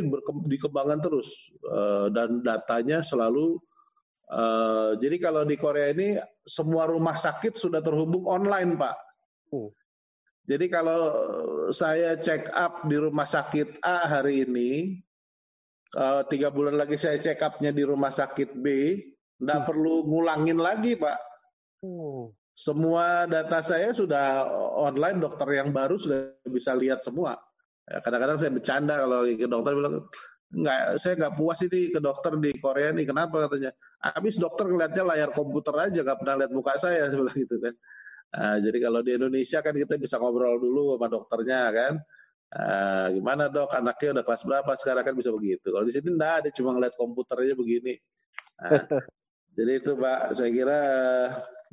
dikembangkan 0.50 0.98
terus 0.98 1.54
uh, 1.70 2.10
dan 2.10 2.42
datanya 2.42 2.98
selalu 2.98 3.62
uh, 4.26 4.98
jadi 4.98 5.16
kalau 5.22 5.46
di 5.46 5.54
Korea 5.54 5.94
ini 5.94 6.18
semua 6.42 6.90
rumah 6.90 7.14
sakit 7.14 7.54
sudah 7.54 7.78
terhubung 7.78 8.26
online, 8.26 8.74
Pak. 8.74 8.96
Oh. 9.54 9.70
Jadi 10.42 10.66
kalau 10.66 10.98
saya 11.70 12.18
check 12.18 12.50
up 12.50 12.82
di 12.90 12.98
rumah 12.98 13.30
sakit 13.30 13.78
A 13.86 14.10
hari 14.10 14.42
ini, 14.42 14.98
uh, 15.94 16.26
tiga 16.26 16.50
bulan 16.50 16.74
lagi 16.74 16.98
saya 16.98 17.14
check 17.22 17.38
upnya 17.38 17.70
di 17.70 17.86
rumah 17.86 18.10
sakit 18.10 18.58
B, 18.58 18.66
tidak 19.38 19.62
hmm. 19.62 19.68
perlu 19.70 19.94
ngulangin 20.10 20.58
lagi, 20.58 20.98
Pak. 20.98 21.18
Oh. 21.86 22.34
Semua 22.52 23.24
data 23.30 23.62
saya 23.62 23.94
sudah 23.94 24.44
online, 24.76 25.22
dokter 25.22 25.62
yang 25.62 25.70
baru 25.70 25.94
sudah 25.94 26.34
bisa 26.50 26.74
lihat 26.74 27.00
semua. 27.00 27.38
Ya, 27.92 28.00
kadang-kadang 28.00 28.40
saya 28.40 28.48
bercanda 28.56 28.96
kalau 28.96 29.28
ke 29.28 29.44
dokter 29.44 29.76
bilang 29.76 30.08
nggak 30.52 30.80
saya 30.96 31.12
nggak 31.16 31.34
puas 31.36 31.60
ini 31.64 31.92
ke 31.92 32.00
dokter 32.00 32.32
di 32.40 32.56
Korea 32.56 32.88
nih 32.96 33.04
kenapa? 33.04 33.44
katanya. 33.44 33.76
Habis 34.00 34.40
dokter 34.40 34.64
ngeliatnya 34.64 35.04
layar 35.04 35.30
komputer 35.36 35.76
aja 35.76 36.00
nggak 36.00 36.18
pernah 36.24 36.34
lihat 36.40 36.52
muka 36.56 36.72
saya 36.80 37.04
sebelah 37.12 37.36
gitu 37.36 37.60
kan. 37.60 37.74
Nah, 38.32 38.56
jadi 38.64 38.78
kalau 38.80 39.00
di 39.04 39.12
Indonesia 39.12 39.60
kan 39.60 39.76
kita 39.76 40.00
bisa 40.00 40.16
ngobrol 40.16 40.56
dulu 40.56 40.96
sama 40.96 41.06
dokternya 41.12 41.60
kan. 41.68 41.94
Nah, 42.52 43.06
gimana 43.12 43.52
dok? 43.52 43.68
Anaknya 43.76 44.20
udah 44.20 44.24
kelas 44.24 44.42
berapa 44.48 44.72
sekarang? 44.80 45.04
Kan 45.04 45.14
bisa 45.20 45.28
begitu. 45.28 45.68
Kalau 45.68 45.84
di 45.84 45.92
sini 45.92 46.08
enggak 46.16 46.32
ada 46.44 46.48
cuma 46.48 46.72
ngeliat 46.72 46.96
komputer 46.96 47.36
aja 47.44 47.52
begini. 47.52 47.92
Nah, 48.56 48.88
jadi 49.56 49.72
itu 49.84 49.92
pak 50.00 50.32
saya 50.32 50.48
kira 50.48 50.80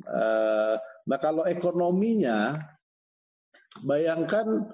uh, 0.04 0.76
nah 1.08 1.18
kalau 1.18 1.48
ekonominya 1.48 2.60
bayangkan 3.88 4.68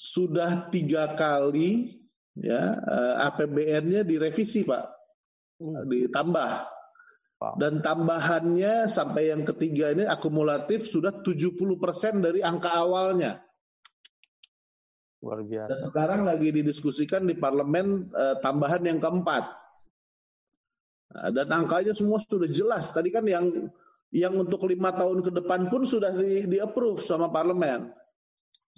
sudah 0.00 0.72
tiga 0.72 1.12
kali 1.12 2.00
ya 2.40 2.72
eh, 2.72 3.14
APBN-nya 3.28 4.00
direvisi 4.08 4.64
pak, 4.64 4.88
hmm. 5.60 5.84
ditambah. 5.84 6.52
Dan 7.56 7.80
tambahannya 7.80 8.84
sampai 8.84 9.32
yang 9.32 9.48
ketiga 9.48 9.96
ini 9.96 10.04
akumulatif 10.04 10.84
sudah 10.84 11.24
70% 11.24 12.20
dari 12.20 12.44
angka 12.44 12.68
awalnya. 12.68 13.40
Luar 15.24 15.40
biasa. 15.48 15.68
Dan 15.72 15.80
sekarang 15.80 16.20
lagi 16.28 16.52
didiskusikan 16.52 17.24
di 17.24 17.40
parlemen 17.40 18.12
eh, 18.12 18.36
tambahan 18.44 18.84
yang 18.84 19.00
keempat. 19.00 19.44
Nah, 21.10 21.28
dan 21.32 21.48
angkanya 21.48 21.96
semua 21.96 22.20
sudah 22.20 22.48
jelas. 22.48 22.92
Tadi 22.92 23.08
kan 23.08 23.24
yang 23.24 23.48
yang 24.12 24.36
untuk 24.36 24.68
lima 24.68 24.92
tahun 24.92 25.24
ke 25.24 25.30
depan 25.40 25.72
pun 25.72 25.88
sudah 25.88 26.12
di, 26.12 26.44
di 26.44 26.58
approve 26.60 27.00
sama 27.00 27.32
parlemen 27.32 27.99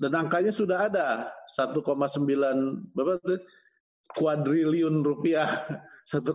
dan 0.01 0.13
angkanya 0.17 0.53
sudah 0.53 0.89
ada. 0.89 1.29
1,9 1.53 1.77
berapa 2.97 3.21
tuh? 3.21 3.41
Kuadriliun 4.17 5.05
rupiah. 5.05 5.49
1,9 6.13 6.33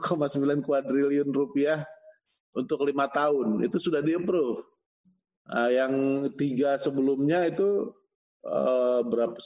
kuadriliun 0.64 1.30
rupiah 1.34 1.82
untuk 2.54 2.86
lima 2.86 3.10
tahun. 3.10 3.66
Itu 3.66 3.78
sudah 3.82 4.02
di 4.02 4.18
approve 4.18 4.62
nah, 5.48 5.70
yang 5.70 6.26
tiga 6.36 6.76
sebelumnya 6.80 7.48
itu 7.48 7.92
uh, 8.46 9.02
berapa 9.04 9.38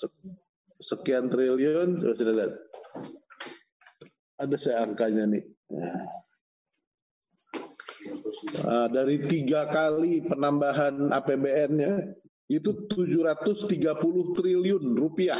sekian 0.79 1.31
triliun? 1.31 1.99
Sudah 2.01 2.33
lihat. 2.35 2.53
Ada 4.41 4.57
saya 4.57 4.77
angkanya 4.89 5.29
nih. 5.29 5.43
Uh, 8.65 8.88
dari 8.89 9.21
tiga 9.29 9.69
kali 9.69 10.25
penambahan 10.25 11.13
APBN-nya 11.13 12.21
itu 12.52 12.69
730 12.91 14.36
triliun 14.36 14.84
rupiah. 14.99 15.40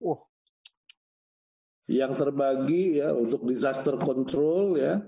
Oh. 0.00 0.24
Yang 1.84 2.12
terbagi 2.16 3.04
ya 3.04 3.12
untuk 3.12 3.44
disaster 3.44 4.00
control 4.00 4.80
ya. 4.80 5.04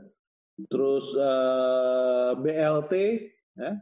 Terus 0.68 1.16
uh, 1.16 1.24
eh, 1.24 2.32
BLT 2.36 2.92
ya. 3.56 3.72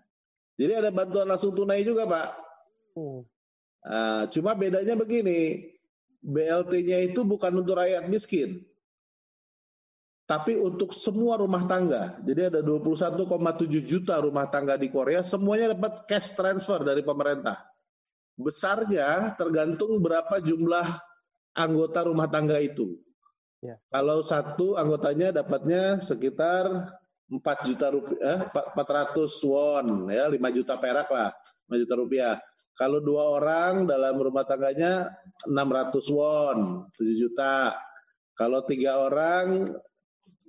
Jadi 0.60 0.72
ada 0.76 0.90
bantuan 0.94 1.26
langsung 1.26 1.56
tunai 1.56 1.82
juga, 1.82 2.06
Pak. 2.06 2.28
Oh. 2.94 3.26
Uh, 3.80 4.28
cuma 4.28 4.52
bedanya 4.52 4.92
begini, 4.92 5.72
BLT-nya 6.20 7.00
itu 7.00 7.24
bukan 7.24 7.64
untuk 7.64 7.80
rakyat 7.80 8.06
miskin 8.12 8.69
tapi 10.30 10.54
untuk 10.54 10.94
semua 10.94 11.34
rumah 11.42 11.66
tangga. 11.66 12.14
Jadi 12.22 12.54
ada 12.54 12.60
21,7 12.62 13.26
juta 13.82 14.14
rumah 14.22 14.46
tangga 14.46 14.78
di 14.78 14.86
Korea, 14.86 15.26
semuanya 15.26 15.74
dapat 15.74 16.06
cash 16.06 16.38
transfer 16.38 16.86
dari 16.86 17.02
pemerintah. 17.02 17.58
Besarnya 18.38 19.34
tergantung 19.34 19.98
berapa 19.98 20.38
jumlah 20.38 20.86
anggota 21.58 22.06
rumah 22.06 22.30
tangga 22.30 22.62
itu. 22.62 22.94
Ya. 23.58 23.74
Kalau 23.90 24.22
satu 24.22 24.78
anggotanya 24.78 25.34
dapatnya 25.34 25.98
sekitar 25.98 26.94
4 27.26 27.66
juta 27.66 27.90
rupiah, 27.90 28.46
400 28.54 29.34
won, 29.50 30.14
ya 30.14 30.30
5 30.30 30.38
juta 30.54 30.78
perak 30.78 31.10
lah, 31.10 31.34
5 31.66 31.82
juta 31.82 31.94
rupiah. 31.98 32.34
Kalau 32.78 33.02
dua 33.02 33.34
orang 33.34 33.82
dalam 33.82 34.14
rumah 34.14 34.46
tangganya 34.46 35.10
600 35.42 36.06
won, 36.14 36.86
7 36.94 37.18
juta. 37.18 37.74
Kalau 38.38 38.62
tiga 38.64 39.04
orang 39.04 39.74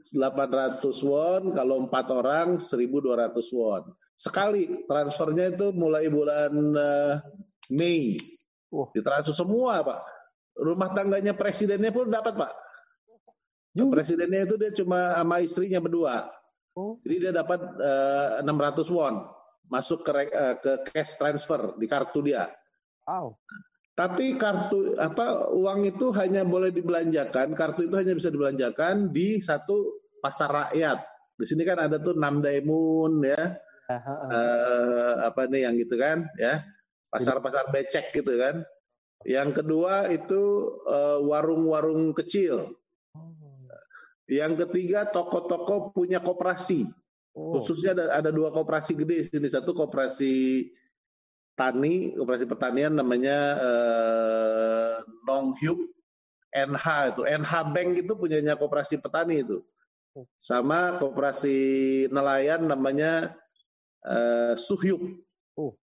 800 0.09 0.81
won, 1.05 1.41
kalau 1.53 1.85
empat 1.85 2.05
orang 2.09 2.47
1.200 2.57 3.31
won. 3.53 3.83
Sekali 4.17 4.85
transfernya 4.85 5.53
itu 5.53 5.73
mulai 5.73 6.09
bulan 6.09 6.53
uh, 6.77 7.15
Mei. 7.73 8.17
Oh. 8.71 8.87
Ditransfer 8.93 9.33
semua, 9.33 9.81
Pak. 9.81 9.99
Rumah 10.61 10.89
tangganya 10.93 11.33
presidennya 11.33 11.89
pun 11.89 12.11
dapat, 12.11 12.37
Pak. 12.37 12.51
Juga. 13.71 14.03
Presidennya 14.03 14.43
itu 14.43 14.55
dia 14.59 14.71
cuma 14.75 15.15
sama 15.15 15.39
istrinya 15.39 15.79
berdua. 15.79 16.27
Oh. 16.75 16.99
Jadi 17.03 17.15
dia 17.27 17.31
dapat 17.35 17.59
uh, 17.79 18.39
eh, 18.39 18.47
600 18.47 18.95
won 18.95 19.15
masuk 19.71 20.03
ke 20.03 20.11
uh, 20.11 20.55
ke 20.59 20.71
cash 20.91 21.15
transfer 21.15 21.75
di 21.79 21.87
kartu 21.87 22.19
dia. 22.19 22.51
Wow. 23.07 23.39
Tapi 24.01 24.33
kartu 24.33 24.97
apa 24.97 25.53
uang 25.53 25.85
itu 25.85 26.09
hanya 26.17 26.41
boleh 26.41 26.73
dibelanjakan, 26.73 27.53
kartu 27.53 27.85
itu 27.85 27.93
hanya 28.01 28.17
bisa 28.17 28.33
dibelanjakan 28.33 29.13
di 29.13 29.37
satu 29.37 30.01
pasar 30.17 30.49
rakyat. 30.49 31.05
Di 31.37 31.45
sini 31.45 31.61
kan 31.61 31.77
ada 31.85 32.01
tuh 32.01 32.17
Namdaemun 32.17 33.21
ya. 33.21 33.61
Uh, 33.91 35.21
apa 35.21 35.45
nih 35.45 35.69
yang 35.69 35.77
gitu 35.77 36.01
kan 36.01 36.25
ya. 36.33 36.65
Pasar-pasar 37.13 37.69
becek 37.69 38.09
gitu 38.09 38.41
kan. 38.41 38.65
Yang 39.21 39.61
kedua 39.61 40.09
itu 40.09 40.41
uh, 40.89 41.21
warung-warung 41.21 42.17
kecil. 42.17 42.73
Yang 44.25 44.65
ketiga 44.65 45.05
toko-toko 45.13 45.93
punya 45.93 46.25
koperasi. 46.25 46.89
Oh. 47.37 47.53
Khususnya 47.53 47.93
ada, 47.93 48.17
ada 48.17 48.29
dua 48.33 48.49
koperasi 48.49 48.97
gede 48.97 49.21
di 49.21 49.25
sini. 49.29 49.45
Satu 49.45 49.77
koperasi 49.77 50.65
tani, 51.61 52.17
koperasi 52.17 52.49
pertanian 52.49 52.97
namanya 52.97 53.37
uh, 53.61 54.93
Nonghyuk 55.29 55.77
NH 56.49 56.85
itu. 57.13 57.21
NH 57.29 57.53
Bank 57.69 57.89
itu 58.01 58.13
punyanya 58.17 58.57
koperasi 58.57 58.97
petani 58.97 59.45
itu 59.45 59.61
sama 60.35 60.99
koperasi 60.99 61.57
nelayan 62.11 62.67
namanya 62.67 63.35
uh, 64.03 64.53
Suhyuk. 64.59 64.99
Oh. 65.55 65.75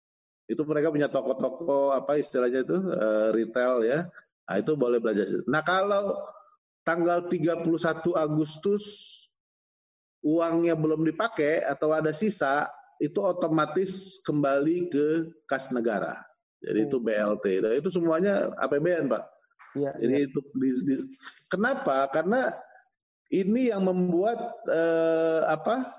Itu 0.48 0.64
mereka 0.68 0.92
punya 0.92 1.08
toko-toko 1.08 1.92
apa 1.92 2.20
istilahnya 2.20 2.64
itu 2.64 2.76
uh, 2.76 3.28
retail 3.32 3.84
ya. 3.84 4.08
Nah, 4.48 4.56
itu 4.56 4.72
boleh 4.76 4.96
belajar. 5.00 5.28
Nah, 5.44 5.60
kalau 5.60 6.16
tanggal 6.80 7.28
31 7.28 7.68
Agustus 8.16 8.84
uangnya 10.24 10.72
belum 10.72 11.04
dipakai 11.04 11.60
atau 11.64 11.92
ada 11.92 12.16
sisa, 12.16 12.64
itu 12.98 13.18
otomatis 13.22 14.18
kembali 14.26 14.90
ke 14.90 15.06
kas 15.46 15.70
negara. 15.70 16.18
Jadi 16.58 16.90
itu 16.90 16.98
BLT. 16.98 17.46
Nah, 17.62 17.72
itu 17.78 17.88
semuanya 17.94 18.50
APBN, 18.58 19.06
Pak. 19.06 19.24
Iya. 19.78 19.92
Jadi 19.94 20.14
iya. 20.18 20.26
itu 20.26 20.40
di, 20.58 20.70
di, 20.82 20.94
kenapa? 21.46 22.10
Karena 22.10 22.50
ini 23.30 23.70
yang 23.70 23.86
membuat 23.86 24.38
eh, 24.66 25.42
apa? 25.46 25.94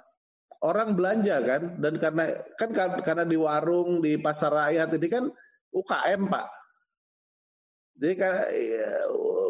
Orang 0.59 0.91
belanja 0.99 1.39
kan 1.39 1.79
dan 1.79 1.95
karena 1.95 2.35
kan 2.59 2.67
karena 2.99 3.23
di 3.23 3.39
warung 3.39 4.03
di 4.03 4.19
pasar 4.19 4.51
rakyat 4.51 4.91
ini 4.99 5.07
kan 5.07 5.31
UKM 5.71 6.27
Pak. 6.27 6.47
Jadi 7.95 8.13
kan 8.19 8.33
eh, 8.51 9.03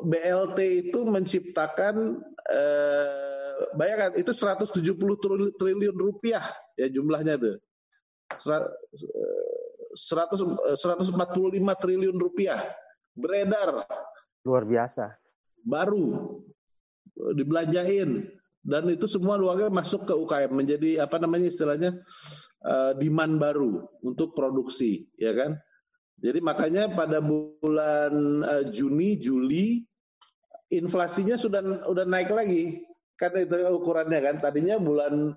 BLT 0.05 0.59
itu 0.85 0.99
menciptakan 1.09 2.21
eh, 2.53 3.38
bayangkan 3.75 4.15
itu 4.15 4.31
170 4.31 4.79
triliun 5.55 5.97
rupiah 5.97 6.43
ya 6.79 6.87
jumlahnya 6.87 7.35
tuh. 7.39 7.57
100 8.37 8.79
145 9.95 11.81
triliun 11.81 12.17
rupiah. 12.17 12.61
Beredar. 13.17 13.83
Luar 14.45 14.63
biasa. 14.63 15.17
Baru. 15.65 16.39
Dibelanjain. 17.35 18.31
Dan 18.59 18.91
itu 18.91 19.07
semua 19.07 19.39
uangnya 19.39 19.71
masuk 19.71 20.03
ke 20.03 20.13
UKM 20.13 20.51
menjadi 20.51 21.07
apa 21.07 21.15
namanya 21.17 21.47
istilahnya 21.47 21.95
uh, 22.67 22.91
demand 22.99 23.39
baru 23.39 23.87
untuk 24.03 24.35
produksi 24.35 25.07
ya 25.15 25.31
kan? 25.31 25.55
Jadi 26.19 26.43
makanya 26.43 26.91
pada 26.91 27.23
bulan 27.23 28.43
uh, 28.43 28.63
Juni 28.67 29.15
Juli 29.15 29.79
inflasinya 30.69 31.39
sudah 31.39 31.87
udah 31.87 32.05
naik 32.05 32.29
lagi 32.29 32.88
kan 33.19 33.35
itu 33.35 33.55
ukurannya 33.75 34.19
kan 34.23 34.35
tadinya 34.39 34.79
bulan 34.79 35.35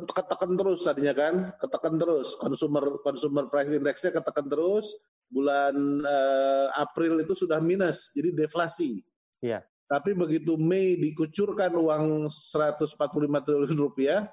ketekan 0.00 0.56
terus 0.56 0.80
tadinya 0.88 1.12
kan, 1.12 1.34
ketekan 1.60 2.00
terus 2.00 2.32
consumer 2.40 2.96
consumer 3.04 3.44
price 3.52 3.68
indexnya 3.68 4.08
ketekan 4.08 4.48
terus. 4.48 4.88
Bulan 5.32 6.04
uh, 6.04 6.68
April 6.76 7.24
itu 7.24 7.32
sudah 7.32 7.56
minus, 7.56 8.12
jadi 8.12 8.36
deflasi. 8.36 9.00
Iya. 9.40 9.64
Tapi 9.88 10.12
begitu 10.12 10.60
Mei 10.60 11.00
dikucurkan 11.00 11.72
uang 11.72 12.28
145 12.28 13.00
triliun 13.40 13.80
rupiah, 13.80 14.28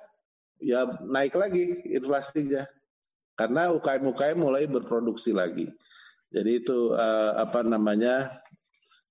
ya 0.60 0.84
naik 1.08 1.40
lagi 1.40 1.88
inflasinya. 1.88 2.68
Karena 3.40 3.72
UKM-UKM 3.72 4.36
mulai 4.36 4.68
berproduksi 4.68 5.32
lagi. 5.32 5.72
Jadi 6.36 6.52
itu 6.60 6.92
uh, 6.92 7.48
apa 7.48 7.64
namanya 7.64 8.44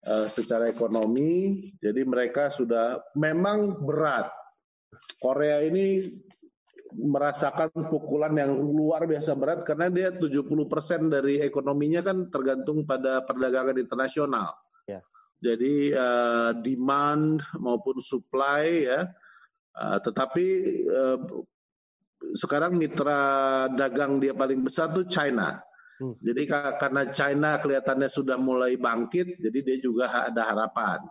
uh, 0.07 0.27
secara 0.31 0.71
ekonomi, 0.71 1.59
jadi 1.81 2.05
mereka 2.07 2.53
sudah 2.53 3.01
memang 3.19 3.83
berat. 3.83 4.31
Korea 5.19 5.65
ini 5.67 6.07
merasakan 6.95 7.69
pukulan 7.93 8.33
yang 8.33 8.55
luar 8.55 9.05
biasa 9.05 9.37
berat 9.37 9.61
karena 9.67 9.93
dia 9.93 10.09
70% 10.09 11.13
dari 11.13 11.43
ekonominya 11.45 12.01
kan 12.01 12.33
tergantung 12.33 12.89
pada 12.89 13.23
perdagangan 13.27 13.77
internasional. 13.77 14.57
Ya. 14.89 15.05
Jadi 15.39 15.93
uh, 15.93 16.57
demand 16.57 17.45
maupun 17.61 18.01
supply 18.01 18.89
ya. 18.89 19.01
Uh, 19.79 19.99
tetapi 20.03 20.47
uh, 20.91 21.19
sekarang 22.35 22.75
mitra 22.75 23.67
dagang 23.71 24.19
dia 24.19 24.35
paling 24.35 24.65
besar 24.65 24.91
tuh 24.91 25.07
China. 25.07 25.61
Hmm. 25.99 26.15
Jadi 26.23 26.43
karena 26.79 27.03
China 27.11 27.51
kelihatannya 27.59 28.07
sudah 28.07 28.39
mulai 28.39 28.79
bangkit, 28.79 29.43
jadi 29.43 29.59
dia 29.67 29.77
juga 29.83 30.07
ada 30.31 30.47
harapan 30.47 31.03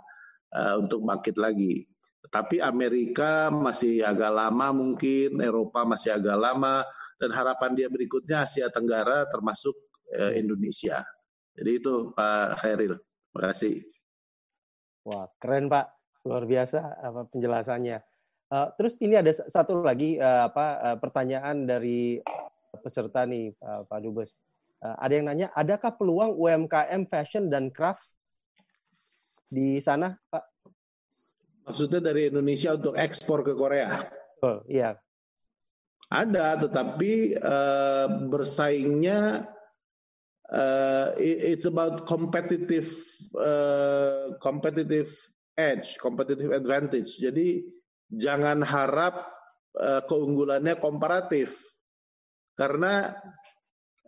uh, 0.56 0.80
untuk 0.80 1.04
bangkit 1.04 1.36
lagi. 1.36 1.84
Tapi 2.28 2.60
Amerika 2.60 3.48
masih 3.48 4.04
agak 4.04 4.32
lama 4.32 4.76
mungkin, 4.76 5.40
Eropa 5.40 5.88
masih 5.88 6.16
agak 6.16 6.36
lama, 6.36 6.84
dan 7.18 7.32
harapan 7.32 7.72
dia 7.74 7.88
berikutnya 7.88 8.44
Asia 8.44 8.68
Tenggara 8.68 9.26
termasuk 9.32 9.74
eh, 10.12 10.38
Indonesia. 10.38 11.08
Jadi 11.58 11.72
itu 11.82 12.14
Pak 12.14 12.62
Khairil. 12.62 13.00
Terima 13.00 13.42
kasih. 13.50 13.76
Wah 15.08 15.26
keren 15.42 15.72
Pak, 15.72 15.86
luar 16.28 16.44
biasa 16.46 17.00
apa 17.00 17.26
penjelasannya. 17.32 17.98
Uh, 18.48 18.72
terus 18.80 18.96
ini 19.04 19.20
ada 19.20 19.32
satu 19.32 19.84
lagi 19.84 20.16
uh, 20.20 20.48
apa 20.48 20.66
uh, 20.80 20.98
pertanyaan 21.00 21.68
dari 21.68 22.20
peserta 22.80 23.28
nih 23.28 23.52
uh, 23.60 23.84
Pak 23.84 24.00
Dubes. 24.04 24.40
Uh, 24.88 24.96
ada 25.04 25.14
yang 25.20 25.28
nanya, 25.28 25.48
adakah 25.52 25.92
peluang 26.00 26.32
UMKM 26.40 27.12
fashion 27.12 27.52
dan 27.52 27.68
craft 27.76 28.08
di 29.52 29.84
sana, 29.84 30.16
Pak? 30.32 30.48
Maksudnya 31.68 32.00
dari 32.00 32.32
Indonesia 32.32 32.72
untuk 32.72 32.96
ekspor 32.96 33.44
ke 33.44 33.52
Korea? 33.52 34.00
Oh, 34.40 34.64
iya. 34.72 34.96
Ada, 36.08 36.56
tetapi 36.64 37.36
uh, 37.36 38.32
bersaingnya 38.32 39.44
uh, 40.56 41.12
it's 41.20 41.68
about 41.68 42.08
competitive 42.08 42.88
uh, 43.36 44.40
competitive 44.40 45.12
edge, 45.60 46.00
competitive 46.00 46.56
advantage. 46.56 47.20
Jadi 47.20 47.68
jangan 48.08 48.64
harap 48.64 49.28
uh, 49.76 50.00
keunggulannya 50.08 50.80
komparatif, 50.80 51.60
karena 52.56 53.12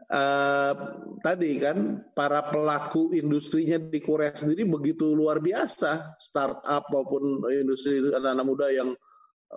uh, 0.10 0.74
tadi 1.22 1.62
kan 1.62 2.02
para 2.18 2.50
pelaku 2.50 3.14
industrinya 3.14 3.78
di 3.78 4.02
Korea 4.02 4.34
sendiri 4.34 4.66
begitu 4.66 5.14
luar 5.14 5.40
biasa. 5.40 6.18
Startup 6.18 6.84
maupun 6.90 7.46
industri 7.54 8.02
anak-anak 8.02 8.46
muda 8.46 8.68
yang 8.74 8.90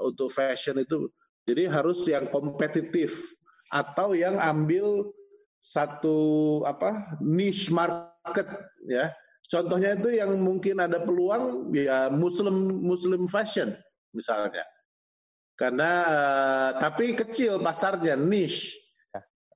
untuk 0.04 0.32
fashion 0.32 0.80
itu. 0.80 1.08
Jadi 1.42 1.66
harus 1.66 2.06
yang 2.06 2.30
kompetitif 2.30 3.34
atau 3.72 4.14
yang 4.14 4.38
ambil 4.38 5.10
satu 5.58 6.60
apa 6.62 7.18
niche 7.18 7.72
market 7.72 8.46
ya. 8.86 9.10
Contohnya 9.50 9.98
itu 9.98 10.08
yang 10.16 10.32
mungkin 10.40 10.80
ada 10.80 11.02
peluang 11.02 11.74
ya 11.76 12.08
muslim 12.08 12.80
muslim 12.80 13.26
fashion 13.26 13.74
misalnya. 14.14 14.64
Karena 15.52 15.90
uh, 16.08 16.70
tapi 16.80 17.12
kecil 17.12 17.60
pasarnya 17.60 18.16
niche 18.16 18.81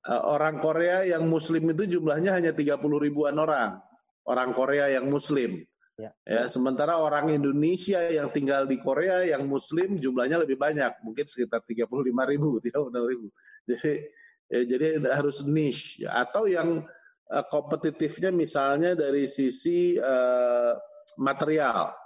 orang 0.05 0.61
Korea 0.61 1.03
yang 1.03 1.25
Muslim 1.25 1.73
itu 1.73 1.99
jumlahnya 1.99 2.37
hanya 2.37 2.51
30 2.53 2.79
ribuan 2.79 3.35
orang. 3.35 3.81
Orang 4.27 4.51
Korea 4.51 4.91
yang 4.91 5.07
Muslim. 5.07 5.63
Ya. 5.97 6.13
ya, 6.29 6.45
sementara 6.45 7.01
orang 7.01 7.33
Indonesia 7.33 7.97
yang 8.13 8.29
tinggal 8.29 8.69
di 8.69 8.77
Korea 8.77 9.25
yang 9.25 9.49
Muslim 9.49 9.97
jumlahnya 9.97 10.45
lebih 10.45 10.53
banyak, 10.53 11.01
mungkin 11.01 11.25
sekitar 11.25 11.65
35 11.65 11.89
ribu, 12.29 12.49
36 12.61 13.09
ribu. 13.09 13.27
Jadi, 13.65 14.05
ya, 14.45 14.61
jadi 14.77 14.87
harus 15.09 15.41
niche 15.41 16.05
atau 16.05 16.45
yang 16.45 16.85
uh, 17.33 17.45
kompetitifnya 17.49 18.29
misalnya 18.29 18.93
dari 18.93 19.25
sisi 19.25 19.97
uh, 19.97 20.77
material. 21.17 21.97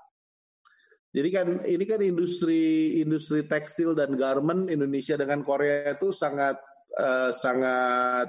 Jadi 1.12 1.30
kan 1.36 1.48
ini 1.68 1.84
kan 1.84 2.00
industri 2.00 2.96
industri 3.04 3.44
tekstil 3.44 3.92
dan 3.92 4.16
garment 4.16 4.72
Indonesia 4.72 5.20
dengan 5.20 5.44
Korea 5.44 5.92
itu 5.92 6.16
sangat 6.16 6.56
uh, 6.98 7.32
sangat 7.32 8.28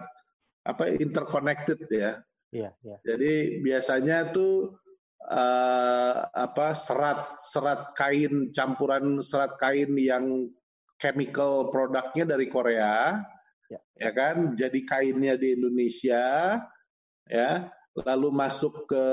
apa 0.63 0.85
interconnected 0.95 1.87
ya. 1.91 2.23
Iya, 2.53 2.71
iya. 2.85 2.97
Jadi 3.03 3.65
biasanya 3.65 4.29
tuh 4.29 4.77
uh, 5.25 6.15
apa 6.29 6.77
serat 6.77 7.41
serat 7.41 7.97
kain 7.97 8.53
campuran 8.53 9.25
serat 9.25 9.57
kain 9.57 9.91
yang 9.97 10.53
chemical 11.01 11.73
produknya 11.73 12.37
dari 12.37 12.47
Korea, 12.47 13.19
ya. 13.67 13.81
ya 13.99 14.11
kan? 14.15 14.55
Jadi 14.55 14.87
kainnya 14.87 15.35
di 15.35 15.59
Indonesia, 15.59 16.57
ya. 17.27 17.51
Lalu 17.93 18.33
masuk 18.33 18.89
ke 18.89 19.05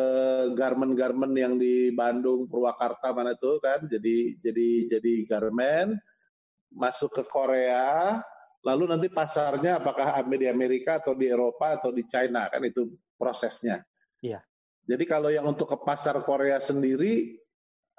garment-garment 0.56 1.36
yang 1.36 1.60
di 1.60 1.92
Bandung, 1.92 2.48
Purwakarta 2.48 3.12
mana 3.12 3.36
tuh 3.36 3.60
kan? 3.60 3.84
Jadi 3.90 4.40
jadi 4.40 4.88
jadi 4.88 5.14
garment 5.28 6.00
masuk 6.72 7.12
ke 7.12 7.24
Korea, 7.26 8.22
lalu 8.64 8.84
nanti 8.92 9.08
pasarnya 9.08 9.80
apakah 9.80 10.20
di 10.28 10.48
Amerika 10.48 11.00
atau 11.00 11.16
di 11.16 11.32
Eropa 11.32 11.80
atau 11.80 11.96
di 11.96 12.04
China 12.04 12.52
kan 12.52 12.60
itu 12.64 12.88
prosesnya. 13.16 13.80
Iya. 14.20 14.44
Jadi 14.90 15.04
kalau 15.06 15.30
yang 15.30 15.46
untuk 15.46 15.70
ke 15.70 15.78
pasar 15.86 16.18
Korea 16.26 16.58
sendiri 16.58 17.38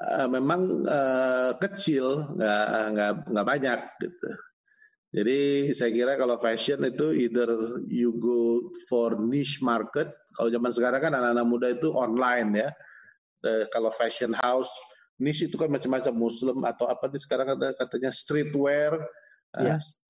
uh, 0.02 0.28
memang 0.28 0.82
uh, 0.84 1.52
kecil, 1.56 2.34
nggak 2.34 2.66
nggak 2.92 3.12
nggak 3.30 3.46
banyak 3.46 3.80
gitu. 4.02 4.30
Jadi 5.10 5.38
saya 5.74 5.90
kira 5.90 6.12
kalau 6.14 6.38
fashion 6.38 6.86
itu 6.86 7.10
either 7.10 7.50
you 7.90 8.14
go 8.18 8.70
for 8.86 9.18
niche 9.18 9.58
market. 9.58 10.06
Kalau 10.34 10.50
zaman 10.50 10.70
sekarang 10.70 11.00
kan 11.02 11.12
anak-anak 11.14 11.46
muda 11.46 11.68
itu 11.70 11.88
online 11.94 12.50
ya. 12.66 12.70
Uh, 13.40 13.64
kalau 13.72 13.90
fashion 13.90 14.36
house 14.36 14.70
niche 15.20 15.46
itu 15.46 15.56
kan 15.58 15.68
macam-macam 15.68 16.14
Muslim 16.14 16.58
atau 16.64 16.88
apa 16.88 17.06
nih 17.06 17.22
sekarang 17.22 17.46
katanya 17.78 18.10
streetwear. 18.10 18.98
Yeah. 19.58 19.78
Uh, 19.78 20.09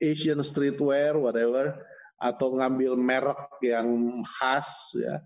Asian 0.00 0.40
streetwear, 0.42 1.18
whatever, 1.18 1.78
atau 2.18 2.56
ngambil 2.58 2.98
merek 2.98 3.58
yang 3.62 3.86
khas 4.24 4.96
ya, 4.98 5.20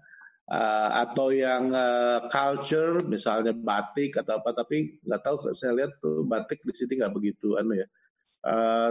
uh, 0.51 0.91
atau 1.09 1.33
yang 1.33 1.73
uh, 1.73 2.29
culture, 2.29 3.03
misalnya 3.07 3.57
batik 3.57 4.21
atau 4.21 4.39
apa, 4.43 4.53
tapi 4.53 5.01
nggak 5.03 5.23
tahu 5.25 5.37
saya 5.57 5.73
lihat 5.75 5.97
tuh 6.03 6.27
batik 6.29 6.61
di 6.63 6.75
sini 6.77 7.01
nggak 7.01 7.15
begitu 7.15 7.57
anu 7.57 7.77
ya. 7.77 7.89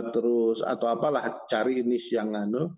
Terus 0.09 0.65
atau 0.65 0.89
apalah 0.89 1.45
cari 1.45 1.85
niche 1.85 2.17
yang 2.17 2.33
anu. 2.33 2.73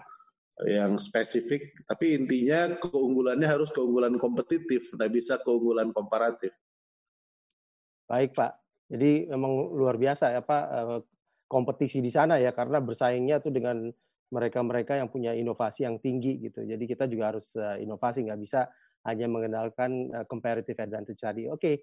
yang 0.64 0.96
spesifik, 1.04 1.84
tapi 1.84 2.16
intinya 2.16 2.80
keunggulannya 2.80 3.44
harus 3.44 3.68
keunggulan 3.76 4.16
kompetitif, 4.16 4.88
tidak 4.96 5.12
bisa 5.12 5.36
keunggulan 5.44 5.92
komparatif. 5.92 6.56
Baik 8.08 8.32
Pak, 8.32 8.56
jadi 8.88 9.28
memang 9.36 9.52
luar 9.76 10.00
biasa 10.00 10.32
ya 10.32 10.40
Pak 10.40 10.64
eh, 10.72 11.00
kompetisi 11.46 12.02
di 12.02 12.10
sana 12.10 12.42
ya 12.42 12.52
karena 12.52 12.82
bersaingnya 12.82 13.42
tuh 13.42 13.54
dengan 13.54 13.90
mereka-mereka 14.34 14.98
yang 14.98 15.10
punya 15.10 15.38
inovasi 15.38 15.86
yang 15.86 16.02
tinggi 16.02 16.42
gitu. 16.42 16.66
Jadi 16.66 16.84
kita 16.90 17.06
juga 17.06 17.34
harus 17.34 17.54
eh, 17.56 17.86
inovasi, 17.86 18.26
nggak 18.26 18.42
bisa 18.42 18.68
hanya 19.06 19.30
mengenalkan 19.30 20.10
uh, 20.12 20.26
comparative 20.26 20.82
advantage 20.82 21.22
tadi. 21.22 21.46
Oke, 21.46 21.62
okay. 21.62 21.76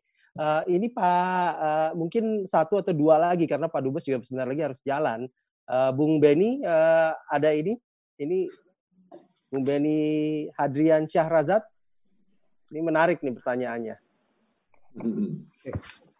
uh, 0.42 0.66
ini 0.66 0.90
Pak 0.90 1.50
uh, 1.54 1.90
mungkin 1.94 2.50
satu 2.50 2.82
atau 2.82 2.90
dua 2.90 3.14
lagi 3.14 3.46
karena 3.46 3.70
Pak 3.70 3.78
Dubes 3.78 4.02
juga 4.02 4.26
sebentar 4.26 4.50
lagi 4.50 4.62
harus 4.66 4.82
jalan. 4.82 5.30
Uh, 5.70 5.94
Bung 5.94 6.18
Beni 6.18 6.58
uh, 6.66 7.14
ada 7.30 7.54
ini 7.54 7.78
ini 8.18 8.50
Bung 9.54 9.62
Beni 9.62 9.98
Hadrian 10.58 11.06
Syahrazad. 11.06 11.62
Ini 12.74 12.82
menarik 12.82 13.22
nih 13.22 13.38
pertanyaannya. 13.38 13.96
Okay. 15.62 16.10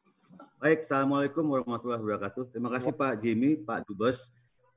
Baik, 0.62 0.86
Assalamualaikum 0.86 1.42
warahmatullahi 1.42 1.98
wabarakatuh. 2.06 2.54
Terima 2.54 2.70
kasih 2.70 2.94
Pak 2.94 3.18
Jimmy, 3.18 3.58
Pak 3.58 3.82
Dubes. 3.82 4.30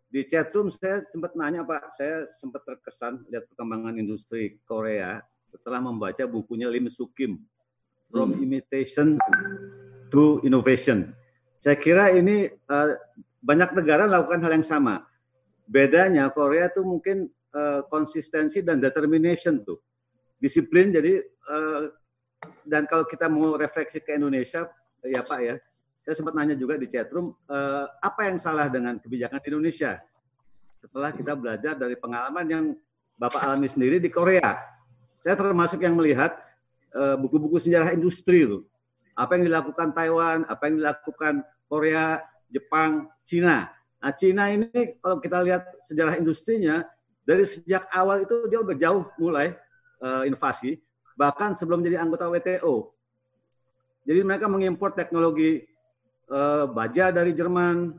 Di 0.09 0.25
chatroom 0.25 0.73
saya 0.73 1.05
sempat 1.13 1.37
nanya 1.37 1.61
Pak, 1.61 1.93
saya 1.93 2.25
sempat 2.41 2.65
terkesan 2.65 3.21
lihat 3.29 3.45
perkembangan 3.53 3.93
industri 4.01 4.57
Korea 4.65 5.21
setelah 5.53 5.85
membaca 5.85 6.25
bukunya 6.25 6.73
Lim 6.73 6.89
Sukim, 6.89 7.37
From 8.09 8.33
hmm. 8.33 8.41
Imitation 8.41 9.21
to 10.09 10.41
Innovation. 10.41 11.13
Saya 11.61 11.77
kira 11.77 12.17
ini 12.17 12.49
uh, 12.49 12.97
banyak 13.45 13.77
negara 13.77 14.09
melakukan 14.09 14.41
hal 14.41 14.57
yang 14.57 14.65
sama. 14.65 15.05
Bedanya 15.69 16.33
Korea 16.33 16.65
itu 16.65 16.81
mungkin 16.81 17.29
uh, 17.53 17.85
konsistensi 17.93 18.65
dan 18.65 18.81
determination 18.81 19.61
tuh 19.61 19.77
disiplin 20.41 20.89
jadi 20.89 21.21
uh, 21.45 21.93
dan 22.65 22.89
kalau 22.89 23.05
kita 23.05 23.29
mau 23.29 23.53
refleksi 23.53 24.01
ke 24.01 24.17
Indonesia 24.17 24.65
ya 25.05 25.21
Pak 25.21 25.41
ya 25.45 25.61
saya 26.05 26.15
sempat 26.21 26.37
nanya 26.37 26.53
juga 26.53 26.77
di 26.77 26.85
chatroom 26.85 27.33
uh, 27.49 27.89
apa 27.97 28.29
yang 28.29 28.37
salah 28.37 28.69
dengan 28.69 29.01
kebijakan 29.01 29.41
Indonesia 29.41 29.97
setelah 30.77 31.09
kita 31.09 31.33
belajar 31.33 31.73
dari 31.73 31.97
pengalaman 31.97 32.45
yang 32.45 32.65
Bapak 33.17 33.41
alami 33.41 33.65
sendiri 33.65 33.97
di 33.97 34.13
Korea? 34.13 34.53
Saya 35.25 35.33
termasuk 35.33 35.81
yang 35.81 35.97
melihat 35.97 36.37
buku-buku 37.17 37.57
uh, 37.57 37.63
sejarah 37.63 37.95
industri 37.95 38.45
itu. 38.45 38.61
Apa 39.17 39.39
yang 39.39 39.49
dilakukan 39.49 39.95
Taiwan 39.95 40.45
apa 40.45 40.69
yang 40.69 40.83
dilakukan 40.83 41.33
Korea 41.65 42.21
Jepang 42.53 43.09
Cina. 43.25 43.71
Nah 43.97 44.13
Cina 44.13 44.53
ini 44.53 44.69
kalau 45.01 45.17
kita 45.17 45.41
lihat 45.41 45.63
sejarah 45.81 46.21
industrinya 46.21 46.85
dari 47.25 47.41
sejak 47.41 47.89
awal 47.89 48.21
itu 48.21 48.45
dia 48.45 48.61
udah 48.61 48.75
jauh 48.77 49.03
mulai 49.17 49.57
uh, 50.05 50.21
inovasi, 50.29 50.77
bahkan 51.17 51.57
sebelum 51.57 51.81
jadi 51.81 51.97
anggota 51.97 52.29
WTO. 52.29 52.93
Jadi 54.05 54.19
mereka 54.21 54.45
mengimpor 54.45 54.93
teknologi 54.93 55.65
uh, 56.29 56.65
baja 56.69 57.11
dari 57.13 57.31
Jerman, 57.35 57.93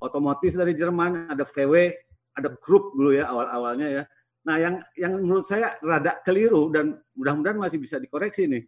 otomotif 0.00 0.56
dari 0.56 0.74
Jerman, 0.74 1.30
ada 1.30 1.44
VW, 1.44 1.94
ada 2.36 2.48
Krupp 2.56 2.94
dulu 2.96 3.14
ya 3.14 3.30
awal-awalnya 3.30 3.88
ya. 3.88 4.02
Nah, 4.40 4.56
yang 4.56 4.74
yang 4.96 5.20
menurut 5.20 5.44
saya 5.44 5.76
rada 5.84 6.16
keliru 6.24 6.72
dan 6.72 6.96
mudah-mudahan 7.12 7.60
masih 7.60 7.76
bisa 7.76 8.00
dikoreksi 8.00 8.48
nih. 8.48 8.64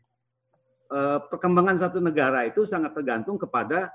Uh, 0.93 1.25
perkembangan 1.33 1.81
satu 1.81 2.05
negara 2.05 2.45
itu 2.45 2.69
sangat 2.69 2.93
tergantung 2.93 3.41
kepada 3.41 3.89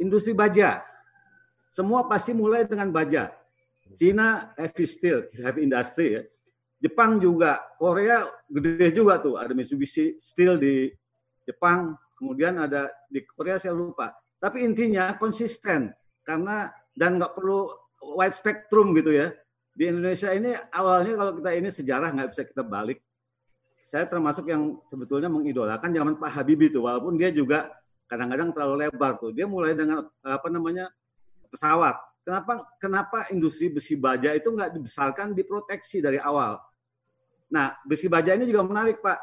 industri 0.00 0.32
baja. 0.32 0.80
Semua 1.68 2.08
pasti 2.08 2.32
mulai 2.32 2.64
dengan 2.64 2.88
baja. 2.88 3.28
Cina 3.92 4.56
heavy 4.56 4.88
steel, 4.88 5.28
heavy 5.36 5.68
industry 5.68 6.08
ya. 6.16 6.22
Jepang 6.80 7.20
juga, 7.20 7.60
Korea 7.76 8.24
gede 8.48 8.88
juga 8.96 9.20
tuh, 9.20 9.36
ada 9.36 9.52
Mitsubishi 9.52 10.16
Steel 10.16 10.56
di 10.56 10.88
Jepang, 11.44 11.92
kemudian 12.20 12.60
ada 12.60 12.92
di 13.08 13.24
Korea 13.24 13.56
saya 13.56 13.72
lupa. 13.72 14.12
Tapi 14.36 14.60
intinya 14.60 15.16
konsisten 15.16 15.88
karena 16.20 16.68
dan 16.92 17.16
nggak 17.16 17.32
perlu 17.32 17.72
wide 18.20 18.36
spectrum 18.36 18.92
gitu 18.92 19.16
ya. 19.16 19.32
Di 19.72 19.88
Indonesia 19.88 20.28
ini 20.36 20.52
awalnya 20.76 21.16
kalau 21.16 21.32
kita 21.40 21.50
ini 21.56 21.68
sejarah 21.72 22.08
nggak 22.12 22.28
bisa 22.36 22.42
kita 22.44 22.60
balik. 22.60 23.00
Saya 23.88 24.04
termasuk 24.04 24.46
yang 24.46 24.78
sebetulnya 24.92 25.32
mengidolakan 25.32 25.90
zaman 25.90 26.14
Pak 26.20 26.30
Habibie 26.30 26.70
itu, 26.70 26.84
walaupun 26.84 27.18
dia 27.18 27.32
juga 27.32 27.74
kadang-kadang 28.06 28.52
terlalu 28.52 28.86
lebar 28.86 29.18
tuh. 29.18 29.32
Dia 29.34 29.48
mulai 29.48 29.74
dengan 29.74 30.06
apa 30.22 30.46
namanya 30.46 30.92
pesawat 31.50 31.98
Kenapa 32.20 32.68
kenapa 32.76 33.18
industri 33.32 33.72
besi 33.72 33.96
baja 33.96 34.36
itu 34.36 34.52
nggak 34.52 34.76
dibesarkan 34.76 35.32
diproteksi 35.32 36.04
dari 36.04 36.20
awal? 36.20 36.60
Nah, 37.50 37.74
besi 37.82 38.06
baja 38.06 38.36
ini 38.36 38.44
juga 38.44 38.62
menarik, 38.62 39.00
Pak. 39.00 39.18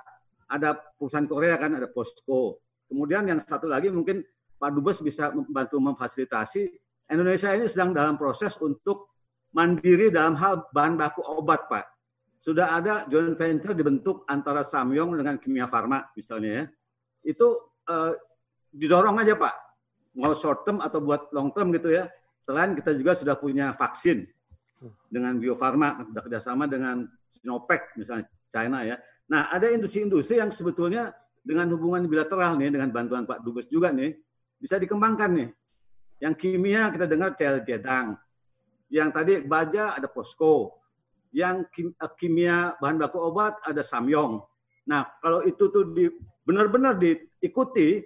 Ada 0.49 0.75
perusahaan 0.97 1.29
Korea 1.29 1.55
kan, 1.55 1.77
ada 1.77 1.87
POSCO. 1.87 2.59
Kemudian 2.87 3.27
yang 3.27 3.39
satu 3.43 3.67
lagi 3.67 3.91
mungkin 3.91 4.23
Pak 4.57 4.71
Dubes 4.73 5.03
bisa 5.03 5.29
membantu 5.35 5.77
memfasilitasi. 5.77 6.67
Indonesia 7.07 7.53
ini 7.55 7.67
sedang 7.69 7.95
dalam 7.95 8.19
proses 8.19 8.55
untuk 8.59 9.15
mandiri 9.55 10.11
dalam 10.11 10.35
hal 10.39 10.67
bahan 10.71 10.99
baku 10.99 11.23
obat, 11.23 11.67
Pak. 11.71 11.85
Sudah 12.37 12.75
ada 12.75 13.07
joint 13.07 13.35
venture 13.35 13.73
dibentuk 13.73 14.27
antara 14.29 14.61
Samyong 14.61 15.17
dengan 15.17 15.35
Kimia 15.39 15.65
Farma 15.65 16.03
misalnya 16.13 16.51
ya. 16.51 16.63
Itu 17.23 17.47
eh, 17.87 18.13
didorong 18.71 19.19
aja, 19.23 19.35
Pak. 19.39 19.55
Mau 20.17 20.33
short 20.33 20.65
term 20.65 20.81
atau 20.81 20.99
buat 20.99 21.29
long 21.31 21.53
term 21.53 21.69
gitu 21.75 21.93
ya 21.93 22.09
Selain 22.47 22.71
kita 22.79 22.95
juga 22.95 23.11
sudah 23.11 23.35
punya 23.35 23.75
vaksin 23.75 24.23
dengan 25.11 25.35
Bio 25.35 25.59
Farma, 25.59 25.99
sudah 25.99 26.23
kerjasama 26.23 26.63
dengan 26.71 27.03
Sinovac 27.27 27.91
misalnya 27.99 28.23
China 28.47 28.87
ya. 28.87 28.95
Nah 29.27 29.51
ada 29.51 29.67
industri-industri 29.67 30.39
yang 30.39 30.47
sebetulnya 30.47 31.11
dengan 31.47 31.71
hubungan 31.71 32.03
bilateral 32.11 32.59
nih 32.59 32.75
dengan 32.75 32.91
bantuan 32.91 33.23
Pak 33.23 33.39
Dubes 33.39 33.71
juga 33.71 33.95
nih 33.95 34.11
bisa 34.59 34.75
dikembangkan 34.75 35.31
nih. 35.31 35.49
Yang 36.19 36.33
kimia 36.43 36.91
kita 36.91 37.05
dengar 37.07 37.37
CL 37.37 37.63
Jedang, 37.63 38.17
yang 38.91 39.13
tadi 39.15 39.39
baja 39.39 39.95
ada 39.95 40.09
Posko, 40.11 40.75
yang 41.31 41.63
eh, 41.71 42.11
kimia 42.19 42.75
bahan 42.81 42.99
baku 42.99 43.21
obat 43.21 43.55
ada 43.63 43.79
Samyong. 43.79 44.43
Nah 44.89 45.07
kalau 45.23 45.45
itu 45.47 45.69
tuh 45.71 45.93
di, 45.93 46.09
benar-benar 46.43 46.97
diikuti 46.99 48.01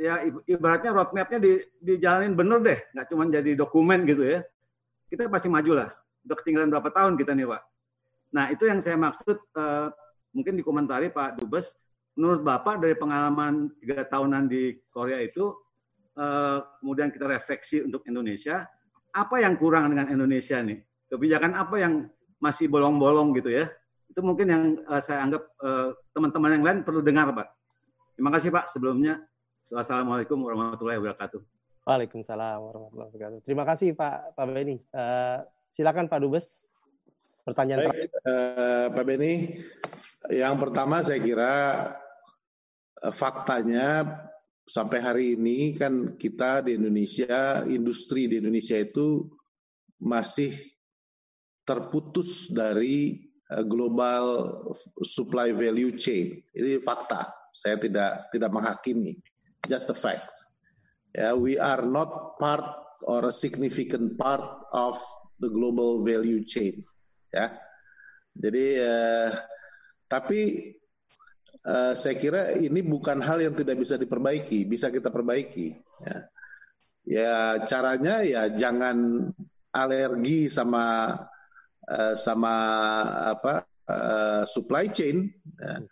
ya 0.00 0.24
ibaratnya 0.48 0.96
roadmapnya 0.96 1.38
di, 1.38 1.52
dijalanin 1.80 2.34
bener 2.34 2.58
deh, 2.60 2.78
nggak 2.92 3.06
cuma 3.08 3.24
jadi 3.30 3.56
dokumen 3.56 4.04
gitu 4.04 4.26
ya. 4.26 4.44
Kita 5.08 5.30
pasti 5.30 5.48
maju 5.48 5.86
lah. 5.86 5.90
Udah 6.26 6.36
ketinggalan 6.36 6.68
berapa 6.68 6.90
tahun 6.92 7.14
kita 7.16 7.32
nih 7.32 7.46
Pak. 7.46 7.62
Nah 8.34 8.44
itu 8.50 8.66
yang 8.66 8.78
saya 8.82 8.98
maksud 8.98 9.38
uh, 9.54 9.90
mungkin 10.34 10.58
dikomentari 10.58 11.14
Pak 11.14 11.38
Dubes. 11.38 11.74
Menurut 12.20 12.44
Bapak 12.44 12.84
dari 12.84 12.92
pengalaman 12.92 13.72
tiga 13.80 14.04
tahunan 14.04 14.44
di 14.44 14.76
Korea 14.92 15.24
itu, 15.24 15.56
uh, 16.20 16.60
kemudian 16.84 17.08
kita 17.08 17.24
refleksi 17.24 17.80
untuk 17.80 18.04
Indonesia, 18.04 18.68
apa 19.08 19.40
yang 19.40 19.56
kurang 19.56 19.88
dengan 19.88 20.12
Indonesia 20.12 20.60
nih? 20.60 20.84
Kebijakan 21.08 21.56
apa 21.56 21.80
yang 21.80 22.12
masih 22.36 22.68
bolong-bolong 22.68 23.32
gitu 23.40 23.48
ya? 23.48 23.72
Itu 24.04 24.20
mungkin 24.20 24.52
yang 24.52 24.62
uh, 24.84 25.00
saya 25.00 25.24
anggap 25.24 25.48
teman-teman 26.12 26.50
uh, 26.52 26.54
yang 26.60 26.64
lain 26.68 26.78
perlu 26.84 27.00
dengar 27.00 27.32
Pak. 27.32 27.48
Terima 28.20 28.30
kasih 28.36 28.52
Pak 28.52 28.68
sebelumnya. 28.68 29.24
Assalamualaikum 29.72 30.44
warahmatullahi 30.44 31.00
wabarakatuh. 31.00 31.40
Waalaikumsalam 31.88 32.60
warahmatullahi 32.60 33.16
wabarakatuh. 33.16 33.38
Terima 33.48 33.64
kasih 33.64 33.96
Pak 33.96 34.36
Pak 34.36 34.44
Beni. 34.44 34.76
Uh, 34.92 35.40
silakan 35.72 36.04
Pak 36.04 36.20
Dubes. 36.20 36.68
Pertanyaan 37.48 37.88
Baik, 37.88 38.12
uh, 38.28 38.86
Pak 38.92 39.04
Beni. 39.08 39.56
Yang 40.28 40.54
pertama 40.60 41.00
saya 41.00 41.16
kira 41.16 41.52
faktanya 43.08 44.04
sampai 44.68 44.98
hari 45.00 45.26
ini 45.34 45.74
kan 45.74 46.14
kita 46.20 46.62
di 46.62 46.76
Indonesia, 46.76 47.64
industri 47.64 48.28
di 48.28 48.38
Indonesia 48.38 48.76
itu 48.76 49.26
masih 50.00 50.52
terputus 51.64 52.52
dari 52.52 53.30
global 53.66 54.54
supply 55.02 55.50
value 55.50 55.96
chain. 55.98 56.38
Ini 56.54 56.78
fakta. 56.78 57.32
Saya 57.50 57.76
tidak 57.76 58.30
tidak 58.30 58.50
menghakimi 58.54 59.18
just 59.66 59.90
a 59.90 59.96
fact. 59.96 60.32
Yeah, 61.10 61.34
we 61.34 61.58
are 61.58 61.82
not 61.82 62.38
part 62.38 62.62
or 63.02 63.26
a 63.26 63.34
significant 63.34 64.14
part 64.14 64.44
of 64.70 64.94
the 65.42 65.50
global 65.50 66.06
value 66.06 66.46
chain. 66.46 66.86
Ya, 67.34 67.58
jadi 68.38 68.66
uh, 68.86 69.30
tapi 70.06 70.72
uh, 71.66 71.92
saya 71.96 72.16
kira 72.16 72.54
ini 72.56 72.80
bukan 72.84 73.20
hal 73.20 73.40
yang 73.40 73.54
tidak 73.56 73.80
bisa 73.80 73.98
diperbaiki, 74.00 74.68
bisa 74.68 74.88
kita 74.88 75.08
perbaiki. 75.08 75.76
Ya, 76.04 76.18
ya 77.04 77.36
caranya 77.66 78.22
ya 78.24 78.42
jangan 78.52 79.28
alergi 79.74 80.46
sama 80.48 81.16
uh, 81.88 82.14
sama 82.14 82.54
apa 83.36 83.66
uh, 83.88 84.42
supply 84.46 84.88
chain, 84.88 85.28
ya. 85.58 85.82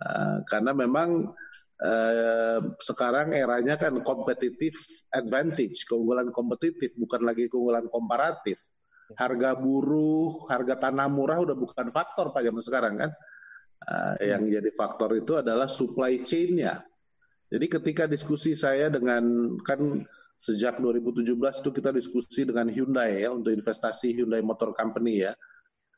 uh, 0.00 0.36
karena 0.46 0.72
memang 0.72 1.32
Uh, 1.80 2.76
sekarang 2.76 3.32
eranya 3.32 3.72
kan 3.80 4.04
competitive 4.04 4.76
advantage, 5.16 5.88
keunggulan 5.88 6.28
kompetitif, 6.28 6.92
bukan 6.92 7.24
lagi 7.24 7.48
keunggulan 7.48 7.88
komparatif. 7.88 8.60
harga 9.18 9.58
buruh, 9.58 10.46
harga 10.46 10.90
tanah 10.90 11.10
murah 11.10 11.42
udah 11.42 11.56
bukan 11.58 11.90
faktor 11.90 12.30
Pak 12.30 12.42
zaman 12.46 12.62
sekarang 12.62 12.94
kan. 13.00 13.10
Uh, 13.80 14.14
yang 14.20 14.44
jadi 14.44 14.70
faktor 14.76 15.16
itu 15.16 15.40
adalah 15.40 15.64
supply 15.64 16.20
chain-nya. 16.20 16.84
Jadi 17.50 17.66
ketika 17.66 18.04
diskusi 18.06 18.52
saya 18.52 18.92
dengan 18.92 19.56
kan 19.64 20.04
sejak 20.40 20.80
2017 20.80 21.36
itu 21.36 21.70
kita 21.74 21.90
diskusi 21.92 22.48
dengan 22.48 22.68
Hyundai 22.72 23.24
ya 23.24 23.34
untuk 23.34 23.52
investasi 23.52 24.16
Hyundai 24.16 24.40
Motor 24.40 24.72
Company 24.72 25.26
ya. 25.26 25.32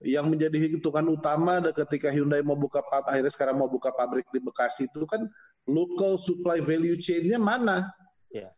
Yang 0.02 0.26
menjadi 0.34 0.58
hitungan 0.78 1.06
utama 1.14 1.62
ketika 1.70 2.10
Hyundai 2.10 2.42
mau 2.42 2.58
buka 2.58 2.82
akhirnya 3.06 3.30
sekarang 3.30 3.58
mau 3.58 3.70
buka 3.70 3.94
pabrik 3.94 4.26
di 4.34 4.42
Bekasi 4.42 4.90
itu 4.90 5.06
kan 5.06 5.22
local 5.70 6.18
supply 6.18 6.58
value 6.58 6.98
chain-nya 6.98 7.38
mana? 7.38 7.86
Ya. 8.34 8.50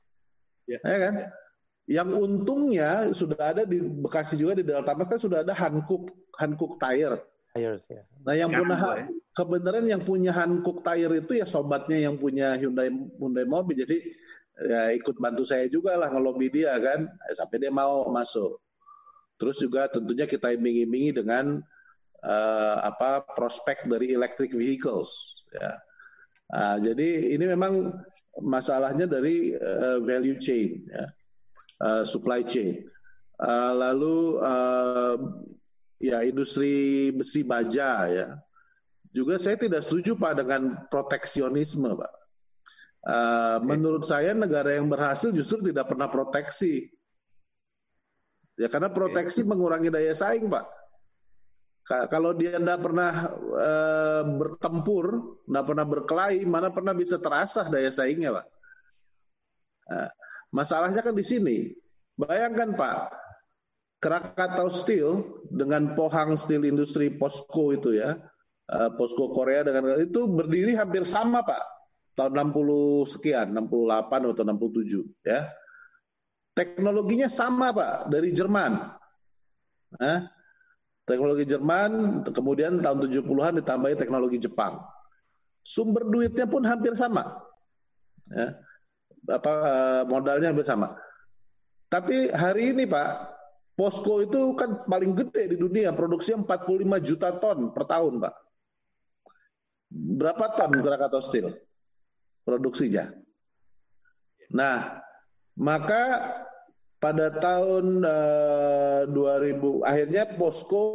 Ya, 0.65 0.81
ya 0.81 0.99
kan? 1.05 1.15
Yang 1.85 2.09
untungnya 2.17 3.13
sudah 3.13 3.53
ada 3.53 3.69
di 3.69 3.77
Bekasi 3.81 4.41
juga 4.41 4.57
di 4.57 4.65
Delta 4.65 4.97
Mas 4.97 5.05
kan 5.05 5.21
sudah 5.21 5.45
ada 5.45 5.53
Hankook 5.53 6.09
Hankook 6.41 6.81
Tire. 6.81 7.34
Tires 7.55 7.87
ya. 7.87 8.03
Nah 8.27 8.35
yang 8.35 8.51
punya 8.51 8.75
ya. 8.75 9.07
kebenaran 9.31 9.87
yang 9.87 10.03
punya 10.03 10.35
Hankook 10.35 10.83
Tire 10.83 11.23
itu 11.23 11.39
ya 11.39 11.47
sobatnya 11.47 12.11
yang 12.11 12.19
punya 12.19 12.59
Hyundai 12.59 12.91
Hyundai 12.91 13.47
mobil 13.47 13.79
jadi 13.79 14.03
ya 14.59 14.91
ikut 14.91 15.23
bantu 15.23 15.47
saya 15.47 15.71
juga 15.71 15.95
lah 15.95 16.11
ngelobi 16.11 16.51
dia 16.51 16.75
kan 16.83 17.07
sampai 17.31 17.63
dia 17.63 17.71
mau 17.71 18.11
masuk. 18.11 18.59
Terus 19.39 19.63
juga 19.63 19.87
tentunya 19.87 20.27
kita 20.27 20.51
iming-imingi 20.51 21.23
dengan 21.23 21.63
uh, 22.27 22.77
apa 22.83 23.23
prospek 23.23 23.87
dari 23.87 24.11
electric 24.11 24.51
vehicles 24.51 25.43
ya. 25.55 25.79
Nah, 26.51 26.77
jadi 26.83 27.39
ini 27.39 27.45
memang 27.55 27.95
masalahnya 28.43 29.07
dari 29.07 29.55
uh, 29.55 30.03
value 30.03 30.43
chain 30.43 30.91
ya 30.91 31.07
uh, 31.87 32.03
supply 32.03 32.43
chain. 32.43 32.83
Uh, 33.39 33.73
lalu 33.75 34.43
uh, 34.43 35.17
ya 36.05 36.21
industri 36.21 37.09
besi 37.17 37.41
baja 37.41 38.05
ya. 38.13 38.29
Juga 39.15 39.41
saya 39.41 39.57
tidak 39.57 39.81
setuju 39.81 40.19
Pak 40.19 40.33
dengan 40.45 40.63
proteksionisme 40.93 41.97
Pak. 41.97 42.13
Uh, 43.05 43.59
menurut 43.63 44.03
saya 44.05 44.33
negara 44.33 44.75
yang 44.75 44.89
berhasil 44.89 45.33
justru 45.33 45.65
tidak 45.65 45.89
pernah 45.89 46.11
proteksi. 46.13 46.93
Ya 48.61 48.69
karena 48.69 48.93
proteksi 48.93 49.47
mengurangi 49.47 49.89
daya 49.89 50.13
saing 50.13 50.51
Pak. 50.51 50.67
Kalau 51.85 52.33
dia 52.33 52.57
tidak 52.57 52.81
pernah 52.81 53.13
uh, 53.37 54.23
bertempur, 54.25 55.37
tidak 55.45 55.65
pernah 55.69 55.85
berkelahi, 55.85 56.41
mana 56.49 56.73
pernah 56.73 56.97
bisa 56.97 57.21
terasa 57.21 57.69
daya 57.69 57.93
saingnya 57.93 58.33
Pak. 58.33 58.47
Uh, 59.93 60.11
Masalahnya 60.55 61.03
kan 61.03 61.19
di 61.19 61.27
sini. 61.27 61.75
Bayangkan 62.15 62.79
Pak, 62.79 63.11
Krakatau 64.05 64.69
Steel 64.69 65.41
dengan 65.49 65.97
Pohang 65.97 66.37
Steel 66.37 66.69
Industri 66.69 67.09
Posko 67.09 67.73
itu 67.73 67.97
ya, 67.97 68.13
uh, 68.69 68.91
Posko 69.01 69.33
Korea 69.33 69.65
dengan 69.65 69.97
itu 69.97 70.29
berdiri 70.29 70.77
hampir 70.77 71.09
sama 71.09 71.41
Pak, 71.41 71.63
tahun 72.13 72.53
60 72.53 73.09
sekian, 73.09 73.57
68 73.57 74.29
atau 74.29 74.45
67 74.45 75.25
ya. 75.25 75.49
Teknologinya 76.53 77.33
sama 77.33 77.73
Pak, 77.73 78.13
dari 78.13 78.29
Jerman. 78.29 78.73
Nah, 79.97 80.19
teknologi 81.09 81.49
Jerman, 81.49 82.21
kemudian 82.29 82.85
tahun 82.85 83.09
70-an 83.09 83.65
ditambahi 83.65 83.97
teknologi 83.97 84.37
Jepang. 84.37 84.85
Sumber 85.65 86.05
duitnya 86.05 86.45
pun 86.45 86.61
hampir 86.69 86.93
sama. 86.93 87.41
Ya 88.29 88.61
apa 89.29 89.53
eh, 89.65 90.03
modalnya 90.09 90.53
bersama. 90.53 90.93
Tapi 91.89 92.33
hari 92.35 92.75
ini 92.75 92.85
Pak, 92.85 93.09
Posko 93.75 94.23
itu 94.23 94.55
kan 94.55 94.87
paling 94.87 95.19
gede 95.19 95.55
di 95.55 95.57
dunia, 95.59 95.91
produksinya 95.91 96.47
45 96.47 97.03
juta 97.03 97.35
ton 97.43 97.75
per 97.75 97.85
tahun, 97.91 98.23
Pak. 98.23 98.35
Berapa 99.91 100.47
ton 100.55 100.79
Krakatau 100.79 101.23
Steel 101.23 101.51
produksinya? 102.47 103.11
Nah, 104.55 105.03
maka 105.59 106.35
pada 107.03 107.35
tahun 107.35 108.07
eh, 108.07 109.03
2000 109.11 109.83
akhirnya 109.83 110.23
Posko 110.39 110.87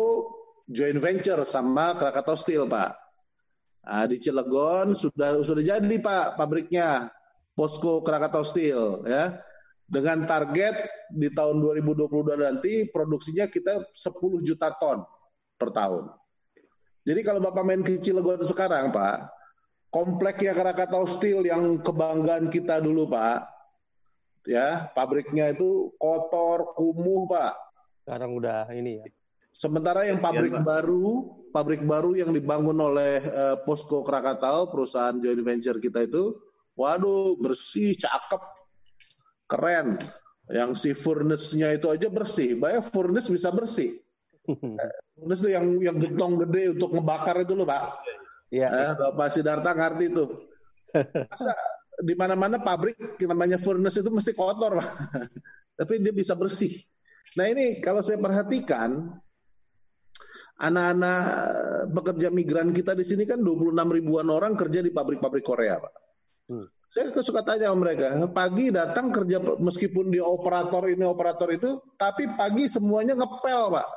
joint 0.64 1.04
venture 1.04 1.44
sama 1.44 2.00
Krakatau 2.00 2.40
Steel, 2.40 2.64
Pak. 2.64 2.92
Nah, 3.84 4.06
di 4.08 4.24
Cilegon 4.24 4.96
sudah 4.96 5.44
sudah 5.44 5.64
jadi 5.68 5.96
Pak 6.00 6.40
pabriknya 6.40 7.12
Posko 7.60 8.00
Krakatau 8.00 8.48
Steel 8.48 9.04
ya 9.04 9.36
dengan 9.90 10.24
target 10.30 10.86
di 11.10 11.34
tahun 11.34 11.58
2022 11.58 12.38
nanti 12.38 12.86
produksinya 12.94 13.50
kita 13.50 13.90
10 13.90 14.46
juta 14.46 14.70
ton 14.78 15.02
per 15.58 15.74
tahun. 15.74 16.14
Jadi 17.04 17.22
kalau 17.26 17.42
Bapak 17.42 17.66
main 17.66 17.82
ke 17.82 17.98
Cilegon 17.98 18.46
sekarang 18.46 18.94
Pak, 18.94 19.18
kompleknya 19.90 20.54
Krakatau 20.54 21.10
Steel 21.10 21.42
yang 21.42 21.82
kebanggaan 21.82 22.54
kita 22.54 22.78
dulu 22.78 23.10
Pak, 23.10 23.50
ya 24.46 24.94
pabriknya 24.94 25.50
itu 25.50 25.90
kotor, 25.98 26.78
kumuh 26.78 27.26
Pak. 27.26 27.54
Sekarang 28.06 28.38
udah 28.38 28.70
ini 28.78 29.02
ya. 29.02 29.06
Sementara 29.50 30.06
yang 30.06 30.22
pabrik 30.22 30.54
ya, 30.54 30.62
baru, 30.62 31.36
pabrik 31.50 31.82
baru 31.84 32.14
yang 32.14 32.30
dibangun 32.32 32.78
oleh 32.78 33.26
uh, 33.26 33.58
Posko 33.66 34.06
Krakatau, 34.06 34.70
perusahaan 34.70 35.18
joint 35.18 35.42
venture 35.42 35.82
kita 35.82 36.06
itu, 36.06 36.38
Waduh, 36.80 37.36
bersih, 37.36 37.92
cakep, 38.00 38.40
keren. 39.50 39.98
Yang 40.50 40.72
si 40.82 40.90
furnace-nya 40.94 41.74
itu 41.78 41.90
aja 41.90 42.10
bersih. 42.10 42.58
Banyak 42.58 42.90
furnace 42.90 43.30
bisa 43.30 43.50
bersih. 43.50 43.98
furnace 45.18 45.42
itu 45.46 45.50
yang 45.50 45.66
yang 45.82 45.98
gentong 45.98 46.42
gede 46.46 46.78
untuk 46.78 46.94
ngebakar 46.94 47.42
itu 47.42 47.54
loh, 47.58 47.66
Pak. 47.66 47.84
Iya. 48.50 48.68
Eh, 48.70 48.92
Bapak 48.98 49.30
Sidarta 49.30 49.74
ngerti 49.74 50.06
itu. 50.10 50.26
Masa 51.34 51.54
di 52.00 52.14
mana-mana 52.16 52.58
pabrik 52.64 52.98
namanya 53.26 53.62
furnace 53.62 54.02
itu 54.02 54.10
mesti 54.10 54.34
kotor, 54.34 54.82
Pak. 54.82 54.90
Tapi 55.80 55.94
dia 56.02 56.14
bisa 56.14 56.34
bersih. 56.34 56.74
Nah 57.38 57.46
ini 57.46 57.78
kalau 57.78 58.02
saya 58.02 58.18
perhatikan, 58.18 59.06
anak-anak 60.60 61.22
pekerja 61.94 62.28
migran 62.34 62.74
kita 62.74 62.98
di 62.98 63.06
sini 63.08 63.24
kan 63.24 63.40
26 63.40 63.72
ribuan 63.96 64.28
orang 64.28 64.58
kerja 64.58 64.82
di 64.82 64.90
pabrik-pabrik 64.90 65.46
Korea, 65.46 65.78
Pak. 65.78 65.94
Hmm. 66.50 66.68
Saya 66.90 67.14
suka 67.22 67.46
tanya 67.46 67.70
sama 67.70 67.86
mereka, 67.86 68.18
pagi 68.34 68.74
datang 68.74 69.14
kerja 69.14 69.38
meskipun 69.62 70.10
di 70.10 70.18
operator 70.18 70.90
ini 70.90 71.06
operator 71.06 71.46
itu, 71.54 71.78
tapi 71.94 72.26
pagi 72.34 72.66
semuanya 72.66 73.14
ngepel 73.14 73.78
pak. 73.78 73.88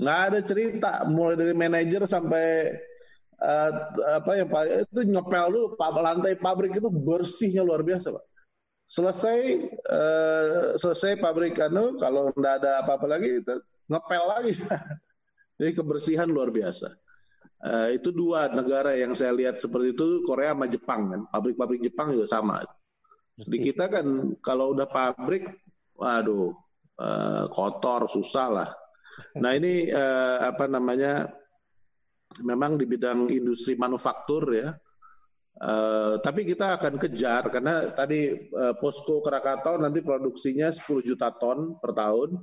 Nggak 0.00 0.20
ada 0.32 0.40
cerita, 0.40 0.90
mulai 1.12 1.36
dari 1.36 1.52
manajer 1.52 2.08
sampai 2.08 2.72
uh, 3.36 3.72
apa 4.16 4.30
ya 4.32 4.48
pak 4.48 4.64
itu 4.88 5.00
ngepel 5.12 5.44
dulu, 5.52 5.76
lantai 5.76 6.40
pabrik 6.40 6.80
itu 6.80 6.88
bersihnya 6.88 7.60
luar 7.60 7.84
biasa 7.84 8.16
pak. 8.16 8.24
Selesai 8.88 9.38
uh, 9.92 10.72
selesai 10.80 11.20
pabrik 11.20 11.60
anu 11.60 12.00
kalau 12.00 12.32
nggak 12.32 12.64
ada 12.64 12.80
apa-apa 12.80 13.04
lagi 13.04 13.44
itu 13.44 13.54
ngepel 13.92 14.24
lagi. 14.24 14.56
Jadi 15.60 15.72
kebersihan 15.76 16.32
luar 16.32 16.48
biasa. 16.48 16.88
Uh, 17.60 17.92
itu 17.92 18.08
dua 18.08 18.48
negara 18.48 18.96
yang 18.96 19.12
saya 19.12 19.36
lihat 19.36 19.60
seperti 19.60 19.92
itu 19.92 20.24
Korea 20.24 20.56
sama 20.56 20.64
Jepang 20.64 21.00
kan. 21.12 21.20
Pabrik-pabrik 21.28 21.84
Jepang 21.84 22.16
juga 22.16 22.24
sama. 22.24 22.64
Di 23.36 23.58
kita 23.60 23.88
kan 23.92 24.36
kalau 24.40 24.72
udah 24.72 24.88
pabrik 24.88 25.44
waduh 25.92 26.56
uh, 26.96 27.44
kotor 27.52 28.08
susah 28.08 28.48
lah. 28.48 28.70
Nah 29.40 29.52
ini 29.56 29.92
uh, 29.92 30.48
apa 30.48 30.64
namanya 30.72 31.28
memang 32.44 32.80
di 32.80 32.88
bidang 32.88 33.28
industri 33.28 33.76
manufaktur 33.76 34.44
ya. 34.56 34.72
Uh, 35.60 36.16
tapi 36.24 36.48
kita 36.48 36.80
akan 36.80 36.96
kejar 36.96 37.52
karena 37.52 37.92
tadi 37.92 38.32
uh, 38.56 38.72
Posko 38.80 39.20
Krakatau 39.20 39.76
nanti 39.76 40.00
produksinya 40.00 40.72
10 40.72 41.04
juta 41.04 41.28
ton 41.36 41.76
per 41.76 41.92
tahun 41.92 42.40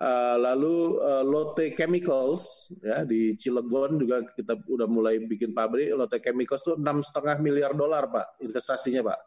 Uh, 0.00 0.40
lalu 0.40 0.96
uh, 1.04 1.20
Lotte 1.20 1.76
Chemicals 1.76 2.72
ya 2.80 3.04
di 3.04 3.36
Cilegon 3.36 4.00
juga 4.00 4.24
kita 4.32 4.56
udah 4.64 4.88
mulai 4.88 5.20
bikin 5.20 5.52
pabrik. 5.52 5.92
Lotte 5.92 6.16
Chemicals 6.24 6.64
itu 6.64 6.72
enam 6.72 7.04
setengah 7.04 7.36
miliar 7.36 7.76
dolar 7.76 8.08
pak 8.08 8.40
investasinya 8.40 9.12
pak. 9.12 9.20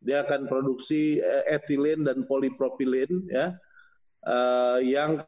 Dia 0.00 0.24
akan 0.24 0.48
produksi 0.48 1.20
uh, 1.20 1.44
etilen 1.52 2.08
dan 2.08 2.24
polipropilen 2.24 3.28
ya 3.28 3.52
uh, 4.24 4.80
yang 4.80 5.20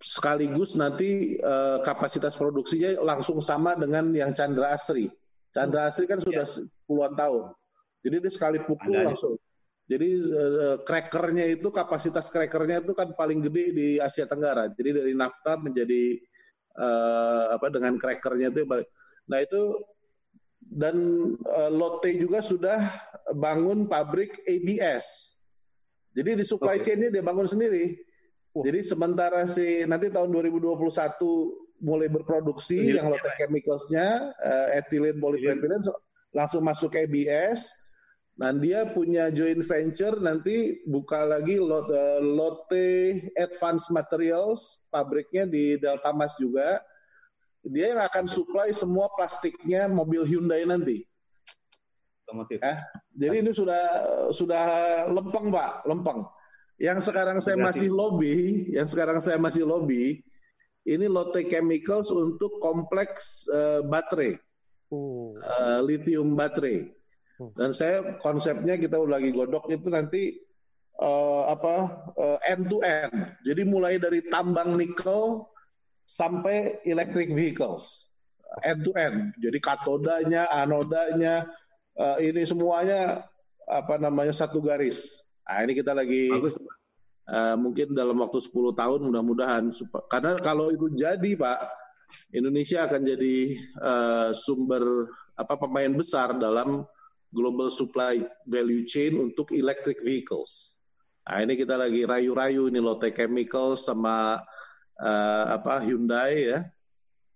sekaligus 0.00 0.72
nanti 0.72 1.36
uh, 1.44 1.84
kapasitas 1.84 2.40
produksinya 2.40 2.96
langsung 3.04 3.44
sama 3.44 3.76
dengan 3.76 4.08
yang 4.16 4.32
Chandra 4.32 4.72
Asri. 4.72 5.12
Chandra 5.52 5.92
Asri 5.92 6.08
kan 6.08 6.24
sudah 6.24 6.48
ya. 6.48 6.64
puluhan 6.88 7.12
tahun. 7.12 7.52
Jadi 8.00 8.16
dia 8.16 8.32
sekali 8.32 8.64
pukul 8.64 8.96
langsung 8.96 9.36
jadi 9.88 10.08
uh, 10.20 10.76
crackernya 10.84 11.48
itu 11.48 11.72
kapasitas 11.72 12.28
crackernya 12.28 12.84
itu 12.84 12.92
kan 12.92 13.08
paling 13.16 13.40
gede 13.40 13.64
di 13.72 13.88
Asia 13.96 14.28
Tenggara. 14.28 14.68
Jadi 14.68 15.00
dari 15.00 15.12
nafta 15.16 15.56
menjadi 15.56 16.20
uh, 16.76 17.56
apa 17.56 17.72
dengan 17.72 17.96
crackernya 17.96 18.52
itu. 18.52 18.68
Nah 19.32 19.38
itu 19.40 19.80
dan 20.60 20.96
uh, 21.40 21.72
Lotte 21.72 22.12
juga 22.20 22.44
sudah 22.44 22.84
bangun 23.32 23.88
pabrik 23.88 24.44
ABS. 24.44 25.32
Jadi 26.12 26.36
di 26.36 26.44
supply 26.44 26.76
okay. 26.76 26.92
chainnya 26.92 27.14
dia 27.14 27.22
bangun 27.22 27.46
sendiri 27.46 27.94
Jadi 28.58 28.80
sementara 28.82 29.46
si 29.46 29.86
nanti 29.86 30.10
tahun 30.10 30.34
2021 30.34 30.82
mulai 31.78 32.10
berproduksi 32.10 32.90
yang 32.98 33.06
Lotte 33.06 33.30
Chemicals-nya 33.38 34.34
uh, 34.34 34.68
ethylene 34.74 35.20
polypropylene 35.22 35.84
langsung 36.34 36.66
masuk 36.66 36.90
ke 36.90 37.06
ABS 37.06 37.70
dan 38.38 38.62
dia 38.62 38.86
punya 38.94 39.34
joint 39.34 39.66
venture 39.66 40.22
nanti 40.22 40.78
buka 40.86 41.26
lagi 41.26 41.58
Lotte, 41.58 42.22
Lotte 42.22 42.86
Advanced 43.34 43.90
Materials 43.90 44.86
pabriknya 44.94 45.42
di 45.42 45.74
Delta 45.74 46.14
Mas 46.14 46.38
juga 46.38 46.78
dia 47.66 47.92
yang 47.92 48.02
akan 48.06 48.30
supply 48.30 48.70
semua 48.70 49.10
plastiknya 49.12 49.90
mobil 49.90 50.22
Hyundai 50.22 50.62
nanti. 50.62 51.02
Eh, 52.60 52.78
jadi 53.16 53.40
ini 53.40 53.56
sudah 53.56 53.84
sudah 54.36 54.64
lempeng 55.08 55.48
pak, 55.48 55.88
lempeng. 55.88 56.28
Yang 56.76 57.10
sekarang 57.10 57.40
saya 57.40 57.56
masih 57.58 57.88
lobby, 57.90 58.68
yang 58.70 58.86
sekarang 58.86 59.18
saya 59.18 59.40
masih 59.40 59.64
lobby, 59.64 60.20
ini 60.86 61.08
Lotte 61.08 61.42
Chemicals 61.48 62.12
untuk 62.12 62.60
kompleks 62.62 63.48
uh, 63.50 63.80
baterai, 63.82 64.36
uh, 64.92 65.80
lithium 65.82 66.36
baterai. 66.36 66.97
Oh. 67.38 67.54
Dan 67.54 67.70
saya 67.70 68.18
konsepnya 68.18 68.74
kita 68.74 68.98
lagi 69.06 69.30
godok 69.30 69.70
itu 69.70 69.86
nanti 69.86 70.34
uh, 70.98 71.46
apa 71.54 71.74
uh, 72.18 72.38
end 72.42 72.66
to 72.66 72.82
end. 72.82 73.14
Jadi 73.46 73.62
mulai 73.62 73.96
dari 74.02 74.26
tambang 74.26 74.74
nikel 74.74 75.46
sampai 76.02 76.82
electric 76.82 77.30
vehicles, 77.30 78.10
end 78.66 78.82
to 78.82 78.90
end. 78.98 79.30
Jadi 79.38 79.58
katodanya, 79.62 80.50
anodanya, 80.50 81.46
uh, 81.94 82.18
ini 82.18 82.42
semuanya 82.42 83.22
apa 83.68 83.94
namanya 84.02 84.34
satu 84.34 84.58
garis. 84.58 85.22
Nah, 85.46 85.62
ini 85.64 85.72
kita 85.78 85.94
lagi 85.94 86.28
Bagus. 86.28 86.58
Uh, 87.28 87.60
mungkin 87.60 87.92
dalam 87.92 88.16
waktu 88.24 88.40
10 88.40 88.72
tahun 88.72 89.04
mudah-mudahan 89.04 89.68
karena 90.08 90.40
kalau 90.40 90.72
itu 90.72 90.88
jadi 90.96 91.36
Pak 91.36 91.60
Indonesia 92.32 92.88
akan 92.88 93.04
jadi 93.04 93.36
uh, 93.76 94.30
sumber 94.32 95.12
apa 95.36 95.60
pemain 95.60 95.92
besar 95.92 96.40
dalam 96.40 96.88
global 97.28 97.68
supply 97.68 98.18
value 98.48 98.84
chain 98.88 99.16
untuk 99.20 99.52
electric 99.52 100.00
vehicles. 100.00 100.80
Nah, 101.28 101.44
ini 101.44 101.60
kita 101.60 101.76
lagi 101.76 102.08
rayu-rayu 102.08 102.72
ini 102.72 102.80
Lotte 102.80 103.12
Chemical 103.12 103.76
sama 103.76 104.40
uh, 104.96 105.44
apa 105.52 105.84
Hyundai 105.84 106.48
ya 106.48 106.60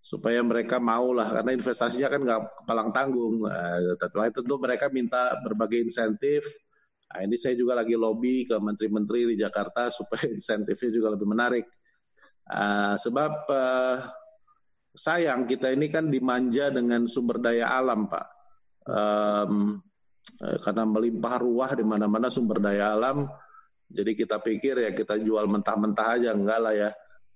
supaya 0.02 0.42
mereka 0.42 0.82
mau 0.82 1.14
lah 1.14 1.30
karena 1.30 1.54
investasinya 1.54 2.08
kan 2.10 2.20
nggak 2.24 2.40
kepalang 2.64 2.90
tanggung. 2.90 3.44
Nah, 3.44 3.96
tentu 4.32 4.54
mereka 4.56 4.88
minta 4.88 5.36
berbagai 5.44 5.84
insentif 5.84 6.42
Nah, 7.12 7.28
ini 7.28 7.36
saya 7.36 7.52
juga 7.52 7.76
lagi 7.76 7.92
lobby 7.92 8.48
ke 8.48 8.56
menteri-menteri 8.56 9.28
di 9.28 9.36
Jakarta 9.36 9.90
supaya 9.96 10.32
insentifnya 10.32 10.90
juga 10.90 11.12
lebih 11.12 11.28
menarik. 11.28 11.68
Uh, 12.48 12.96
sebab 12.98 13.32
uh, 13.52 13.96
sayang 14.96 15.44
kita 15.44 15.70
ini 15.76 15.92
kan 15.92 16.08
dimanja 16.08 16.72
dengan 16.72 17.04
sumber 17.04 17.38
daya 17.38 17.68
alam, 17.68 18.08
Pak. 18.08 18.41
Um, 18.82 19.78
karena 20.42 20.82
melimpah 20.82 21.38
ruah 21.38 21.70
di 21.78 21.86
mana-mana 21.86 22.26
sumber 22.26 22.58
daya 22.58 22.98
alam, 22.98 23.30
jadi 23.86 24.16
kita 24.16 24.42
pikir 24.42 24.80
ya 24.82 24.90
kita 24.90 25.20
jual 25.20 25.46
mentah-mentah 25.46 26.18
aja 26.18 26.34
enggak 26.34 26.58
lah 26.58 26.74
ya. 26.74 26.90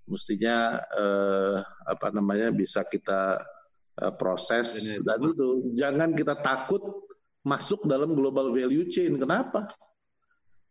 Mestinya 0.06 0.78
uh, 0.94 1.58
apa 1.86 2.10
namanya 2.14 2.50
bisa 2.54 2.82
kita 2.86 3.42
uh, 4.02 4.12
proses 4.14 4.98
dan 5.02 5.18
itu 5.22 5.74
jangan 5.74 6.14
kita 6.14 6.38
takut 6.38 6.82
masuk 7.46 7.86
dalam 7.86 8.14
global 8.14 8.50
value 8.50 8.86
chain. 8.90 9.18
Kenapa? 9.18 9.70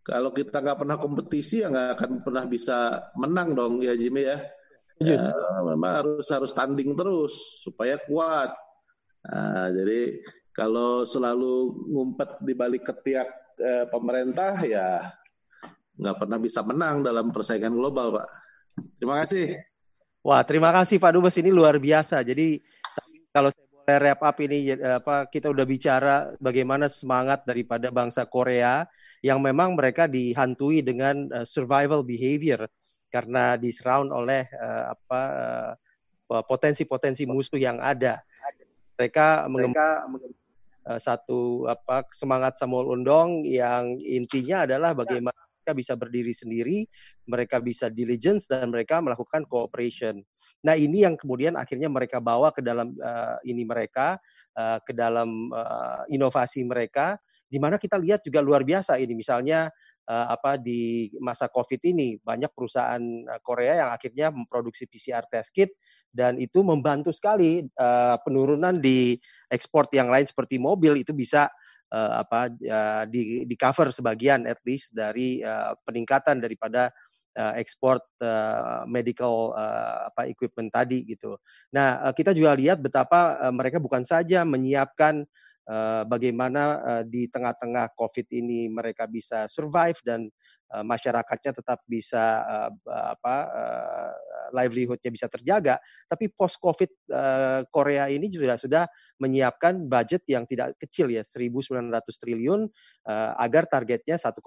Kalau 0.03 0.35
kita 0.35 0.59
nggak 0.59 0.79
pernah 0.83 0.97
kompetisi 0.99 1.63
ya 1.63 1.71
nggak 1.71 1.89
akan 1.99 2.11
pernah 2.19 2.43
bisa 2.45 3.09
menang 3.15 3.55
dong 3.55 3.73
ya 3.79 3.95
Jimmy 3.95 4.27
ya. 4.27 4.37
Ya, 4.95 5.27
memang 5.59 5.91
harus 5.91 6.27
harus 6.31 6.55
tanding 6.55 6.95
terus 6.95 7.59
supaya 7.59 7.99
kuat. 8.07 8.55
Nah, 9.27 9.67
jadi 9.75 10.23
kalau 10.55 11.03
selalu 11.03 11.83
ngumpet 11.91 12.39
di 12.39 12.55
balik 12.55 12.87
ketiak 12.87 13.27
eh, 13.59 13.85
pemerintah 13.91 14.55
ya 14.63 15.11
nggak 15.99 16.15
pernah 16.15 16.39
bisa 16.39 16.63
menang 16.63 17.03
dalam 17.03 17.31
persaingan 17.31 17.75
global, 17.75 18.19
Pak. 18.19 18.27
Terima 18.99 19.15
kasih. 19.23 19.59
Wah, 20.25 20.41
terima 20.43 20.71
kasih 20.73 20.97
Pak 20.99 21.11
Dubes 21.15 21.35
ini 21.39 21.53
luar 21.53 21.79
biasa. 21.79 22.25
Jadi 22.25 22.59
kalau 23.31 23.53
saya 23.85 23.97
wrap 24.01 24.19
up 24.25 24.37
ini 24.41 24.73
ya, 24.73 24.97
apa 24.97 25.29
kita 25.29 25.53
udah 25.53 25.65
bicara 25.67 26.15
bagaimana 26.41 26.89
semangat 26.89 27.45
daripada 27.45 27.93
bangsa 27.93 28.25
Korea 28.25 28.89
yang 29.21 29.39
memang 29.39 29.77
mereka 29.77 30.09
dihantui 30.09 30.81
dengan 30.81 31.29
uh, 31.29 31.45
survival 31.45 32.01
behavior 32.01 32.65
karena 33.13 33.55
disurround 33.55 34.09
oleh 34.11 34.49
uh, 34.57 34.97
apa 34.97 35.21
uh, 36.27 36.43
potensi-potensi 36.43 37.23
musuh 37.29 37.61
yang 37.61 37.77
ada. 37.79 38.19
Mereka, 38.97 39.45
mereka 39.51 40.09
uh, 40.09 40.44
satu 40.85 41.65
apa 41.65 42.05
semangat 42.13 42.61
Samuel 42.61 42.93
Undong 42.93 43.41
yang 43.41 43.97
intinya 43.97 44.69
adalah 44.69 44.93
bagaimana 44.93 45.35
mereka 45.65 45.81
bisa 45.81 45.93
berdiri 45.97 46.29
sendiri, 46.29 46.77
mereka 47.25 47.57
bisa 47.57 47.89
diligence 47.89 48.45
dan 48.45 48.69
mereka 48.69 49.01
melakukan 49.01 49.49
cooperation. 49.49 50.21
Nah 50.61 50.77
ini 50.77 51.01
yang 51.01 51.17
kemudian 51.17 51.57
akhirnya 51.57 51.89
mereka 51.89 52.21
bawa 52.21 52.53
ke 52.53 52.61
dalam 52.61 52.93
uh, 53.01 53.41
ini 53.41 53.65
mereka, 53.65 54.21
uh, 54.53 54.77
ke 54.85 54.93
dalam 54.93 55.49
uh, 55.49 56.05
inovasi 56.05 56.61
mereka, 56.61 57.17
di 57.49 57.57
mana 57.57 57.81
kita 57.81 57.97
lihat 57.97 58.21
juga 58.21 58.45
luar 58.45 58.61
biasa 58.61 59.01
ini. 59.01 59.17
Misalnya 59.17 59.73
uh, 60.05 60.27
apa 60.37 60.61
di 60.61 61.09
masa 61.17 61.49
COVID 61.49 61.81
ini 61.81 62.21
banyak 62.21 62.53
perusahaan 62.53 63.01
Korea 63.41 63.81
yang 63.81 63.89
akhirnya 63.89 64.29
memproduksi 64.29 64.85
PCR 64.85 65.25
test 65.25 65.49
kit 65.49 65.73
dan 66.13 66.37
itu 66.37 66.61
membantu 66.61 67.09
sekali 67.09 67.65
uh, 67.75 68.15
penurunan 68.21 68.77
di 68.77 69.17
ekspor 69.49 69.89
yang 69.93 70.09
lain 70.09 70.25
seperti 70.25 70.57
mobil 70.57 70.97
itu 71.01 71.11
bisa 71.13 71.49
uh, 71.93 72.23
apa 72.25 72.49
uh, 72.49 73.03
di 73.09 73.45
di 73.45 73.55
cover 73.55 73.93
sebagian 73.93 74.49
at 74.49 74.59
least 74.65 74.93
dari 74.95 75.41
uh, 75.45 75.77
peningkatan 75.85 76.41
daripada 76.41 76.89
uh, 77.37 77.53
ekspor 77.59 77.99
uh, 78.23 78.87
medical 78.87 79.53
uh, 79.53 80.09
apa 80.09 80.31
equipment 80.31 80.71
tadi 80.71 81.03
gitu. 81.05 81.37
Nah, 81.75 82.09
uh, 82.09 82.13
kita 82.15 82.31
juga 82.31 82.55
lihat 82.55 82.81
betapa 82.81 83.37
uh, 83.39 83.53
mereka 83.53 83.77
bukan 83.77 84.01
saja 84.07 84.47
menyiapkan 84.47 85.27
uh, 85.69 86.03
bagaimana 86.07 86.61
uh, 86.81 87.03
di 87.05 87.27
tengah-tengah 87.29 87.93
COVID 87.93 88.27
ini 88.33 88.71
mereka 88.71 89.05
bisa 89.05 89.45
survive 89.51 89.99
dan 90.01 90.31
masyarakatnya 90.81 91.51
tetap 91.61 91.79
bisa 91.85 92.41
uh, 92.43 92.71
apa 93.13 93.35
uh, 93.47 94.13
livelihoodnya 94.55 95.11
bisa 95.13 95.27
terjaga, 95.29 95.81
tapi 96.09 96.29
post 96.31 96.61
COVID 96.61 97.09
Korea 97.73 98.07
ini 98.07 98.29
juga 98.29 98.55
sudah 98.55 98.85
menyiapkan 99.19 99.89
budget 99.89 100.23
yang 100.29 100.45
tidak 100.45 100.77
kecil 100.77 101.09
ya 101.09 101.25
1.900 101.25 101.91
triliun 102.21 102.69
agar 103.37 103.69
targetnya 103.69 104.17
1,9 104.17 104.41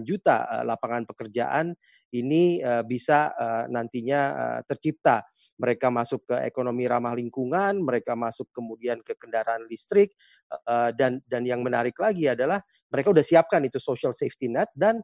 juta 0.00 0.48
uh, 0.48 0.64
lapangan 0.64 1.04
pekerjaan 1.04 1.76
ini 2.08 2.64
uh, 2.64 2.80
bisa 2.80 3.36
nantinya 3.68 4.32
tercipta. 4.64 5.20
Mereka 5.60 5.92
masuk 5.92 6.24
ke 6.24 6.36
ekonomi 6.48 6.88
ramah 6.88 7.12
lingkungan, 7.12 7.84
mereka 7.84 8.16
masuk 8.16 8.48
kemudian 8.54 9.04
ke 9.04 9.12
kendaraan 9.18 9.68
listrik, 9.68 10.16
dan 10.96 11.20
dan 11.28 11.42
yang 11.44 11.60
menarik 11.60 11.98
lagi 12.00 12.30
adalah 12.30 12.64
mereka 12.88 13.12
sudah 13.12 13.26
siapkan 13.26 13.60
itu 13.68 13.76
social 13.76 14.16
safety 14.16 14.48
net 14.48 14.72
dan 14.72 15.02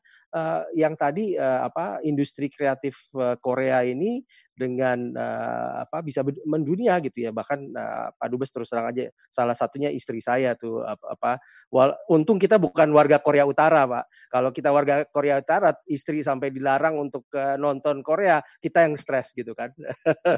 yang 0.73 0.97
tadi 0.97 1.37
apa 1.37 2.01
industri 2.07 2.49
kreatif 2.49 2.97
Korea 3.43 3.85
ini 3.85 4.25
dengan 4.55 5.13
uh, 5.19 5.83
apa 5.85 6.01
bisa 6.01 6.23
mendunia 6.47 7.03
gitu 7.03 7.27
ya. 7.27 7.31
Bahkan 7.35 7.59
uh, 7.75 8.09
Pak 8.15 8.29
Dubes 8.31 8.55
terus 8.55 8.71
terang 8.71 8.89
aja 8.89 9.11
salah 9.29 9.59
satunya 9.59 9.91
istri 9.91 10.23
saya 10.23 10.55
tuh 10.55 10.87
apa, 10.87 11.07
apa 11.19 11.31
wal, 11.75 11.91
untung 12.07 12.39
kita 12.39 12.57
bukan 12.57 12.95
warga 12.95 13.19
Korea 13.19 13.45
Utara 13.45 13.85
Pak. 13.85 14.05
Kalau 14.31 14.51
kita 14.55 14.71
warga 14.71 15.03
Korea 15.11 15.43
Utara 15.43 15.75
istri 15.91 16.23
sampai 16.23 16.55
dilarang 16.55 16.97
untuk 16.97 17.27
uh, 17.35 17.59
nonton 17.59 18.01
Korea 18.07 18.39
kita 18.63 18.87
yang 18.87 18.95
stres 18.95 19.35
gitu 19.35 19.53
kan. 19.53 19.75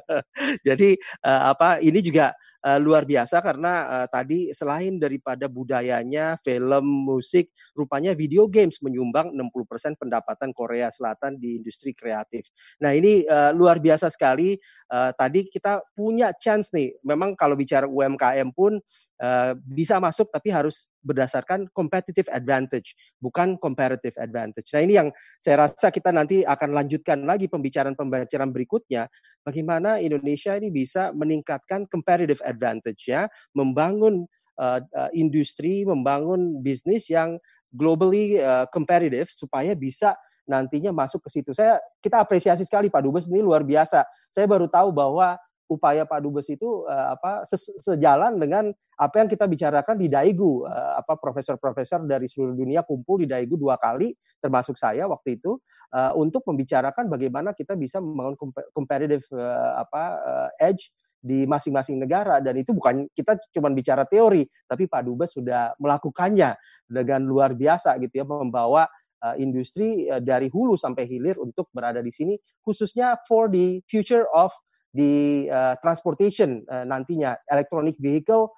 Jadi 0.67 0.97
uh, 1.23 1.53
apa 1.53 1.79
ini 1.85 2.01
juga 2.01 2.33
uh, 2.67 2.79
luar 2.83 3.07
biasa 3.07 3.39
karena 3.39 4.03
uh, 4.03 4.07
tadi 4.11 4.51
selain 4.51 4.99
daripada 4.99 5.47
budayanya 5.47 6.35
film 6.43 7.07
musik 7.07 7.55
rupanya 7.79 8.11
video 8.19 8.51
games 8.51 8.83
menyumbang 8.83 9.31
60% 9.31 9.95
pendapatan 9.95 10.51
Korea 10.51 10.91
Selatan 10.91 11.39
di 11.39 11.63
industri 11.63 11.95
kreatif 11.95 12.51
nah 12.83 12.91
ini 12.91 13.23
uh, 13.23 13.55
luar 13.55 13.79
biasa 13.79 14.09
sekali. 14.11 14.57
Uh, 14.87 15.11
tadi 15.19 15.51
kita 15.51 15.83
punya 15.93 16.33
chance 16.35 16.73
nih. 16.73 16.97
Memang 17.05 17.37
kalau 17.37 17.59
bicara 17.59 17.85
UMKM 17.85 18.55
pun 18.57 18.81
uh, 19.23 19.53
bisa 19.57 19.97
masuk, 20.03 20.29
tapi 20.33 20.53
harus 20.53 20.89
berdasarkan 21.05 21.71
competitive 21.73 22.27
advantage, 22.33 22.97
bukan 23.23 23.57
comparative 23.61 24.17
advantage. 24.19 24.69
Nah 24.75 24.83
ini 24.83 24.95
yang 24.99 25.09
saya 25.39 25.69
rasa 25.69 25.95
kita 25.95 26.11
nanti 26.11 26.43
akan 26.43 26.75
lanjutkan 26.75 27.23
lagi 27.25 27.47
pembicaraan-pembicaraan 27.47 28.51
berikutnya. 28.51 29.07
Bagaimana 29.47 30.03
Indonesia 30.03 30.59
ini 30.59 30.75
bisa 30.75 31.15
meningkatkan 31.15 31.87
competitive 31.87 32.43
advantage 32.43 33.07
ya, 33.07 33.31
membangun 33.55 34.27
uh, 34.59 34.81
uh, 34.83 35.11
industri, 35.15 35.87
membangun 35.87 36.61
bisnis 36.61 37.07
yang 37.07 37.39
globally 37.71 38.41
uh, 38.41 38.67
competitive 38.73 39.31
supaya 39.31 39.77
bisa 39.77 40.17
nantinya 40.47 40.95
masuk 40.95 41.27
ke 41.27 41.31
situ. 41.39 41.51
Saya 41.53 41.83
kita 41.99 42.23
apresiasi 42.23 42.63
sekali 42.63 42.87
Pak 42.87 43.03
Dubes 43.03 43.27
ini 43.27 43.43
luar 43.43 43.67
biasa. 43.67 44.07
Saya 44.31 44.47
baru 44.47 44.71
tahu 44.71 44.95
bahwa 44.95 45.35
upaya 45.67 46.07
Pak 46.07 46.23
Dubes 46.23 46.47
itu 46.47 46.87
uh, 46.87 47.15
apa 47.15 47.43
sejalan 47.83 48.39
dengan 48.39 48.71
apa 48.97 49.17
yang 49.21 49.29
kita 49.29 49.45
bicarakan 49.51 49.99
di 49.99 50.07
Daegu. 50.07 50.65
Uh, 50.65 50.93
apa 50.99 51.19
profesor-profesor 51.19 52.07
dari 52.07 52.31
seluruh 52.31 52.55
dunia 52.55 52.87
kumpul 52.87 53.23
di 53.23 53.27
Daegu 53.29 53.59
dua 53.59 53.77
kali 53.77 54.15
termasuk 54.39 54.79
saya 54.79 55.11
waktu 55.11 55.43
itu 55.43 55.59
uh, 55.93 56.13
untuk 56.15 56.47
membicarakan 56.47 57.11
bagaimana 57.11 57.53
kita 57.53 57.75
bisa 57.75 57.99
membangun 57.99 58.39
competitive 58.73 59.27
uh, 59.35 59.83
apa 59.83 60.03
uh, 60.23 60.49
edge 60.63 60.91
di 61.27 61.43
masing-masing 61.43 61.99
negara. 61.99 62.39
Dan 62.39 62.63
itu 62.63 62.71
bukan 62.71 63.11
kita 63.11 63.35
cuma 63.51 63.69
bicara 63.75 64.07
teori 64.07 64.47
tapi 64.71 64.87
Pak 64.87 65.03
Dubes 65.03 65.35
sudah 65.35 65.75
melakukannya 65.83 66.55
dengan 66.87 67.27
luar 67.27 67.59
biasa 67.59 67.99
gitu 67.99 68.23
ya 68.23 68.25
membawa 68.25 68.87
uh, 69.27 69.35
industri 69.35 70.07
uh, 70.07 70.23
dari 70.23 70.47
hulu 70.47 70.79
sampai 70.79 71.09
hilir 71.09 71.37
untuk 71.43 71.67
berada 71.75 71.99
di 71.99 72.13
sini 72.15 72.35
khususnya 72.63 73.19
for 73.27 73.51
the 73.51 73.83
future 73.91 74.29
of 74.31 74.53
di 74.97 75.45
uh, 75.53 75.77
transportation 75.85 76.65
uh, 76.73 76.89
nantinya 76.89 77.37
electronic 77.53 78.01
vehicle 78.01 78.49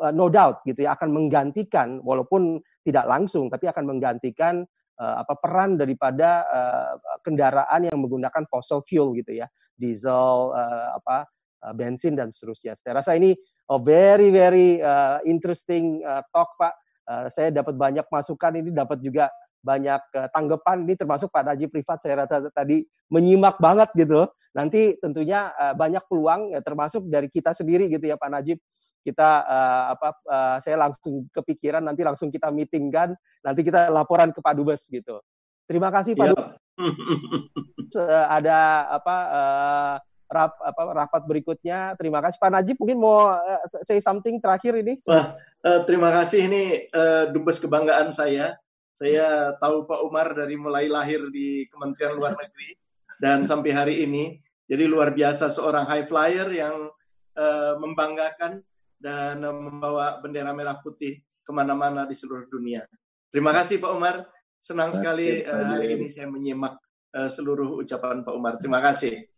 uh, 0.00 0.08
no 0.08 0.32
doubt 0.32 0.64
gitu 0.64 0.88
ya 0.88 0.96
akan 0.96 1.12
menggantikan 1.12 2.00
walaupun 2.00 2.56
tidak 2.80 3.04
langsung 3.04 3.52
tapi 3.52 3.68
akan 3.68 3.84
menggantikan 3.84 4.64
uh, 4.96 5.14
apa 5.20 5.36
peran 5.36 5.76
daripada 5.76 6.48
uh, 6.48 6.92
kendaraan 7.20 7.84
yang 7.84 8.00
menggunakan 8.00 8.48
fossil 8.48 8.80
fuel 8.88 9.12
gitu 9.12 9.36
ya 9.36 9.46
diesel 9.76 10.56
uh, 10.56 10.96
apa 10.96 11.28
uh, 11.64 11.74
bensin 11.76 12.14
dan 12.14 12.32
seterusnya. 12.32 12.78
Saya 12.78 13.04
rasa 13.04 13.18
ini 13.18 13.36
a 13.68 13.76
very 13.80 14.32
very 14.32 14.80
uh, 14.80 15.20
interesting 15.28 16.00
uh, 16.04 16.24
talk 16.32 16.54
Pak. 16.56 16.74
Uh, 17.04 17.28
saya 17.28 17.52
dapat 17.52 17.76
banyak 17.76 18.08
masukan 18.08 18.52
ini 18.56 18.72
dapat 18.72 18.96
juga 19.04 19.28
banyak 19.64 20.02
uh, 20.12 20.28
tanggapan 20.28 20.84
ini 20.84 20.94
termasuk 20.94 21.32
Pak 21.32 21.48
Najib 21.48 21.72
Privat 21.72 22.04
saya 22.04 22.28
rasa 22.28 22.44
tadi 22.52 22.84
menyimak 23.08 23.56
banget 23.56 23.88
gitu. 23.96 24.28
Nanti 24.52 25.00
tentunya 25.00 25.50
uh, 25.56 25.72
banyak 25.72 26.04
peluang 26.04 26.52
ya 26.52 26.60
termasuk 26.60 27.08
dari 27.08 27.32
kita 27.32 27.56
sendiri 27.56 27.88
gitu 27.88 28.04
ya 28.04 28.20
Pak 28.20 28.30
Najib. 28.30 28.60
Kita 29.00 29.30
uh, 29.44 29.84
apa 29.96 30.08
uh, 30.28 30.56
saya 30.60 30.76
langsung 30.84 31.24
kepikiran 31.32 31.80
nanti 31.80 32.04
langsung 32.04 32.28
kita 32.28 32.52
meetingkan 32.52 33.16
nanti 33.40 33.60
kita 33.64 33.88
laporan 33.88 34.30
ke 34.30 34.44
Pak 34.44 34.54
Dubes 34.54 34.84
gitu. 34.86 35.24
Terima 35.64 35.88
kasih 35.88 36.12
Pak 36.12 36.26
ya. 36.28 36.30
Dubes. 36.36 36.48
Uh, 37.94 38.26
ada 38.26 38.90
apa 38.90 39.16
uh, 39.30 39.94
rap, 40.26 40.58
apa 40.58 40.82
rapat 40.98 41.22
berikutnya. 41.30 41.94
Terima 41.94 42.18
kasih 42.18 42.42
Pak 42.42 42.50
Najib. 42.50 42.76
Mungkin 42.82 42.98
mau 42.98 43.30
uh, 43.30 43.62
say 43.86 44.02
something 44.02 44.42
terakhir 44.42 44.74
ini? 44.82 44.98
Wah, 45.06 45.38
uh, 45.62 45.80
terima 45.86 46.10
kasih 46.10 46.50
ini 46.50 46.62
uh, 46.90 47.30
Dubes 47.30 47.62
kebanggaan 47.62 48.10
saya 48.10 48.58
saya 48.94 49.58
tahu 49.58 49.90
Pak 49.90 50.00
Umar 50.06 50.32
dari 50.38 50.54
mulai 50.54 50.86
lahir 50.86 51.26
di 51.34 51.66
Kementerian 51.66 52.14
Luar 52.14 52.38
Negeri 52.38 52.78
dan 53.18 53.42
sampai 53.42 53.70
hari 53.74 53.94
ini 54.06 54.38
jadi 54.64 54.86
luar 54.86 55.12
biasa 55.12 55.50
seorang 55.50 55.84
high 55.84 56.06
flyer 56.06 56.48
yang 56.54 56.88
uh, 57.36 57.74
membanggakan 57.82 58.62
dan 58.96 59.42
uh, 59.44 59.52
membawa 59.52 60.22
bendera 60.22 60.54
merah 60.56 60.78
putih 60.80 61.20
ke 61.20 61.50
mana-mana 61.52 62.08
di 62.08 62.16
seluruh 62.16 62.48
dunia. 62.48 62.86
Terima 63.28 63.52
kasih 63.52 63.82
Pak 63.82 63.92
Umar. 63.92 64.24
Senang 64.56 64.96
Mas 64.96 65.02
sekali 65.02 65.44
uh, 65.44 65.76
hari 65.76 66.00
ini 66.00 66.08
saya 66.08 66.30
menyimak 66.30 66.80
uh, 67.12 67.28
seluruh 67.28 67.84
ucapan 67.84 68.24
Pak 68.24 68.32
Umar. 68.32 68.56
Terima 68.56 68.80
kasih. 68.80 69.28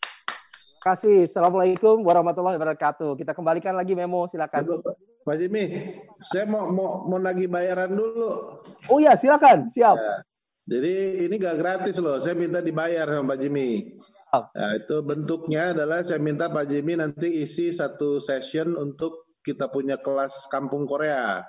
Terima 0.87 1.03
kasih. 1.03 1.27
Assalamualaikum 1.27 1.99
warahmatullahi 2.07 2.63
wabarakatuh. 2.63 3.19
Kita 3.19 3.35
kembalikan 3.35 3.75
lagi 3.75 3.99
memo, 3.99 4.31
silakan. 4.31 4.87
Pak 5.27 5.35
Jimmy, 5.35 5.99
saya 6.23 6.47
mau 6.47 6.71
mau 6.71 7.03
mau 7.11 7.19
nagih 7.19 7.51
bayaran 7.51 7.91
dulu. 7.91 8.63
Oh 8.87 9.03
ya, 9.03 9.19
silakan. 9.19 9.67
Siap. 9.67 9.99
Ya. 9.99 10.15
Jadi 10.63 11.27
ini 11.27 11.43
gak 11.43 11.59
gratis 11.59 11.99
loh. 11.99 12.23
Saya 12.23 12.39
minta 12.39 12.63
dibayar 12.63 13.03
sama 13.11 13.35
Pak 13.35 13.39
Jimmy. 13.43 13.99
Nah, 14.31 14.79
itu 14.79 15.03
bentuknya 15.03 15.75
adalah 15.75 16.07
saya 16.07 16.23
minta 16.23 16.47
Pak 16.47 16.71
Jimmy 16.71 16.95
nanti 16.95 17.35
isi 17.43 17.75
satu 17.75 18.23
session 18.23 18.79
untuk 18.79 19.35
kita 19.43 19.67
punya 19.67 19.99
kelas 19.99 20.47
kampung 20.55 20.87
Korea. 20.87 21.43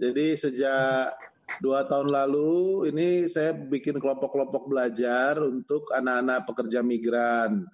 Jadi 0.00 0.40
sejak 0.40 1.20
dua 1.60 1.84
tahun 1.84 2.08
lalu 2.08 2.88
ini 2.88 3.28
saya 3.28 3.52
bikin 3.52 4.00
kelompok-kelompok 4.00 4.72
belajar 4.72 5.36
untuk 5.36 5.84
anak-anak 5.92 6.48
pekerja 6.48 6.80
migran. 6.80 7.68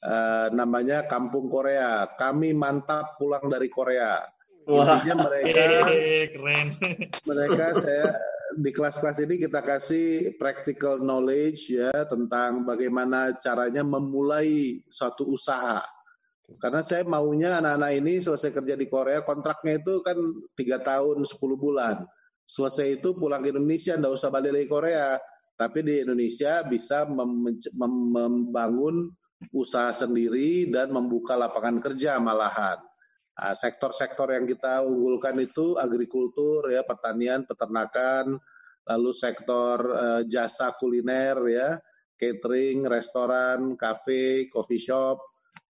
Uh, 0.00 0.52
namanya 0.52 1.08
Kampung 1.08 1.48
Korea. 1.48 2.04
Kami 2.14 2.52
mantap 2.52 3.16
pulang 3.16 3.48
dari 3.48 3.72
Korea. 3.72 4.20
Wah. 4.66 4.98
Intinya 4.98 5.30
mereka 5.30 5.62
keren. 6.34 6.66
Mereka 7.22 7.66
saya 7.78 8.10
di 8.58 8.70
kelas-kelas 8.74 9.22
ini 9.22 9.38
kita 9.38 9.62
kasih 9.62 10.34
practical 10.34 10.98
knowledge 10.98 11.70
ya 11.70 11.94
tentang 12.10 12.66
bagaimana 12.66 13.38
caranya 13.38 13.86
memulai 13.86 14.82
suatu 14.90 15.22
usaha. 15.30 15.86
Karena 16.62 16.82
saya 16.82 17.02
maunya 17.02 17.58
anak-anak 17.58 17.92
ini 17.98 18.22
selesai 18.22 18.54
kerja 18.54 18.78
di 18.78 18.86
Korea 18.86 19.22
kontraknya 19.26 19.82
itu 19.82 19.98
kan 20.02 20.18
tiga 20.54 20.78
tahun 20.78 21.26
10 21.26 21.34
bulan. 21.58 22.06
Selesai 22.46 23.02
itu 23.02 23.18
pulang 23.18 23.42
ke 23.42 23.50
Indonesia, 23.50 23.98
nggak 23.98 24.14
usah 24.14 24.30
balik 24.30 24.54
lagi 24.54 24.68
Korea. 24.70 25.18
Tapi 25.58 25.82
di 25.82 26.06
Indonesia 26.06 26.62
bisa 26.62 27.02
mem 27.10 27.58
membangun 27.74 29.10
usaha 29.52 29.92
sendiri 29.92 30.68
dan 30.72 30.92
membuka 30.92 31.36
lapangan 31.36 31.80
kerja 31.80 32.16
malahan. 32.16 32.80
Nah, 33.36 33.52
sektor-sektor 33.52 34.32
yang 34.32 34.48
kita 34.48 34.80
unggulkan 34.80 35.36
itu 35.36 35.76
agrikultur 35.76 36.72
ya, 36.72 36.80
pertanian, 36.88 37.44
peternakan, 37.44 38.40
lalu 38.88 39.12
sektor 39.12 39.76
uh, 39.92 40.22
jasa 40.24 40.72
kuliner 40.72 41.36
ya, 41.44 41.76
catering, 42.16 42.88
restoran, 42.88 43.76
kafe, 43.76 44.48
coffee 44.48 44.80
shop. 44.80 45.20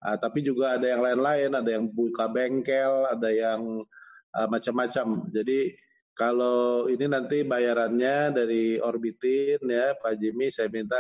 Uh, 0.01 0.17
tapi 0.17 0.41
juga 0.41 0.81
ada 0.81 0.89
yang 0.89 1.05
lain-lain, 1.05 1.51
ada 1.53 1.71
yang 1.77 1.85
buka 1.93 2.33
bengkel, 2.33 3.05
ada 3.13 3.29
yang 3.29 3.85
uh, 4.33 4.49
macam-macam. 4.49 5.29
Jadi 5.29 5.77
kalau 6.17 6.89
ini 6.89 7.13
nanti 7.13 7.45
bayarannya 7.45 8.33
dari 8.33 8.81
Orbitin 8.81 9.61
ya, 9.69 9.93
Pak 10.01 10.17
Jimmy, 10.17 10.49
saya 10.49 10.73
minta 10.73 10.97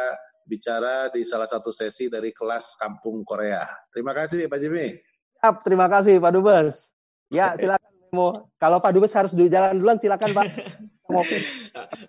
bicara 0.50 1.06
di 1.14 1.22
salah 1.22 1.46
satu 1.46 1.70
sesi 1.70 2.10
dari 2.10 2.34
kelas 2.34 2.74
Kampung 2.74 3.22
Korea. 3.22 3.62
Terima 3.94 4.10
kasih 4.10 4.50
Pak 4.50 4.58
Jimmy. 4.58 4.98
Siap, 5.38 5.62
terima 5.62 5.86
kasih 5.86 6.18
Pak 6.18 6.32
Dubes. 6.34 6.90
Ya, 7.30 7.54
silakan 7.60 7.90
Memo. 8.10 8.50
Kalau 8.58 8.82
Pak 8.82 8.90
Dubes 8.90 9.14
harus 9.14 9.30
di 9.38 9.46
jalan 9.46 9.78
duluan, 9.78 10.02
silakan 10.02 10.34
Pak. 10.34 10.46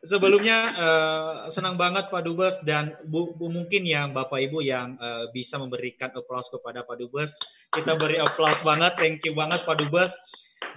Sebelumnya 0.05 0.57
uh, 0.77 1.34
senang 1.49 1.77
banget 1.77 2.09
Pak 2.09 2.22
Dubes 2.26 2.61
dan 2.65 2.97
bu, 3.05 3.34
bu, 3.34 3.49
mungkin 3.49 3.81
yang 3.85 4.13
Bapak 4.13 4.38
Ibu 4.38 4.61
yang 4.61 4.93
uh, 4.97 5.30
bisa 5.34 5.57
memberikan 5.57 6.13
aplaus 6.13 6.49
kepada 6.49 6.85
Pak 6.85 6.97
Dubes. 7.01 7.38
Kita 7.73 7.97
beri 7.97 8.22
aplaus 8.22 8.61
banget, 8.61 8.97
thank 8.97 9.26
you 9.26 9.34
banget 9.34 9.61
Pak 9.65 9.77
Dubes. 9.81 10.13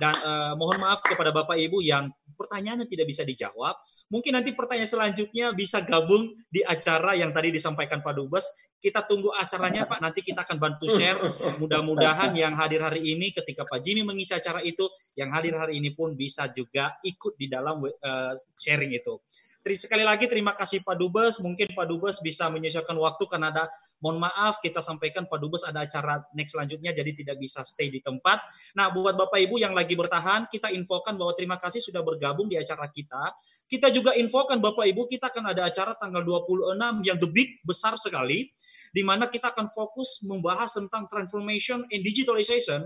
Dan 0.00 0.16
uh, 0.24 0.56
mohon 0.56 0.80
maaf 0.80 1.04
kepada 1.04 1.32
Bapak 1.32 1.56
Ibu 1.56 1.84
yang 1.84 2.08
pertanyaannya 2.36 2.88
tidak 2.88 3.06
bisa 3.08 3.22
dijawab. 3.28 3.76
Mungkin 4.14 4.38
nanti 4.38 4.54
pertanyaan 4.54 4.86
selanjutnya 4.86 5.50
bisa 5.50 5.82
gabung 5.82 6.38
di 6.46 6.62
acara 6.62 7.18
yang 7.18 7.34
tadi 7.34 7.50
disampaikan 7.50 7.98
Pak 7.98 8.14
Dubes 8.14 8.46
kita 8.84 9.00
tunggu 9.08 9.32
acaranya 9.32 9.88
Pak, 9.88 9.96
nanti 10.04 10.20
kita 10.20 10.44
akan 10.44 10.60
bantu 10.60 10.92
share. 10.92 11.16
Mudah-mudahan 11.56 12.36
yang 12.36 12.52
hadir 12.52 12.84
hari 12.84 13.16
ini 13.16 13.32
ketika 13.32 13.64
Pak 13.64 13.80
Jimmy 13.80 14.04
mengisi 14.04 14.36
acara 14.36 14.60
itu, 14.60 14.84
yang 15.16 15.32
hadir 15.32 15.56
hari 15.56 15.80
ini 15.80 15.96
pun 15.96 16.12
bisa 16.12 16.52
juga 16.52 16.92
ikut 17.00 17.32
di 17.40 17.48
dalam 17.48 17.80
uh, 17.80 18.32
sharing 18.60 18.92
itu. 18.92 19.16
Sekali 19.64 20.04
lagi 20.04 20.28
terima 20.28 20.52
kasih 20.52 20.84
Pak 20.84 20.92
Dubes. 21.00 21.40
Mungkin 21.40 21.72
Pak 21.72 21.88
Dubes 21.88 22.20
bisa 22.20 22.52
menyesuaikan 22.52 23.00
waktu 23.00 23.24
karena 23.24 23.48
ada 23.48 23.72
mohon 23.96 24.20
maaf 24.20 24.60
kita 24.60 24.84
sampaikan 24.84 25.24
Pak 25.24 25.40
Dubes 25.40 25.64
ada 25.64 25.88
acara 25.88 26.20
next 26.36 26.52
selanjutnya 26.52 26.92
jadi 26.92 27.08
tidak 27.16 27.40
bisa 27.40 27.64
stay 27.64 27.88
di 27.88 28.04
tempat. 28.04 28.44
Nah, 28.76 28.92
buat 28.92 29.16
Bapak 29.16 29.40
Ibu 29.40 29.56
yang 29.56 29.72
lagi 29.72 29.96
bertahan, 29.96 30.52
kita 30.52 30.68
infokan 30.68 31.16
bahwa 31.16 31.32
terima 31.32 31.56
kasih 31.56 31.80
sudah 31.80 32.04
bergabung 32.04 32.52
di 32.52 32.60
acara 32.60 32.92
kita. 32.92 33.32
Kita 33.64 33.88
juga 33.88 34.12
infokan 34.12 34.60
Bapak 34.60 34.84
Ibu 34.84 35.08
kita 35.08 35.32
akan 35.32 35.56
ada 35.56 35.64
acara 35.72 35.96
tanggal 35.96 36.20
26 36.20 37.00
yang 37.08 37.16
the 37.16 37.30
big 37.32 37.56
besar 37.64 37.96
sekali 37.96 38.52
di 38.92 39.00
mana 39.00 39.32
kita 39.32 39.48
akan 39.48 39.72
fokus 39.72 40.20
membahas 40.28 40.76
tentang 40.76 41.08
transformation 41.08 41.88
and 41.88 42.04
digitalization 42.04 42.84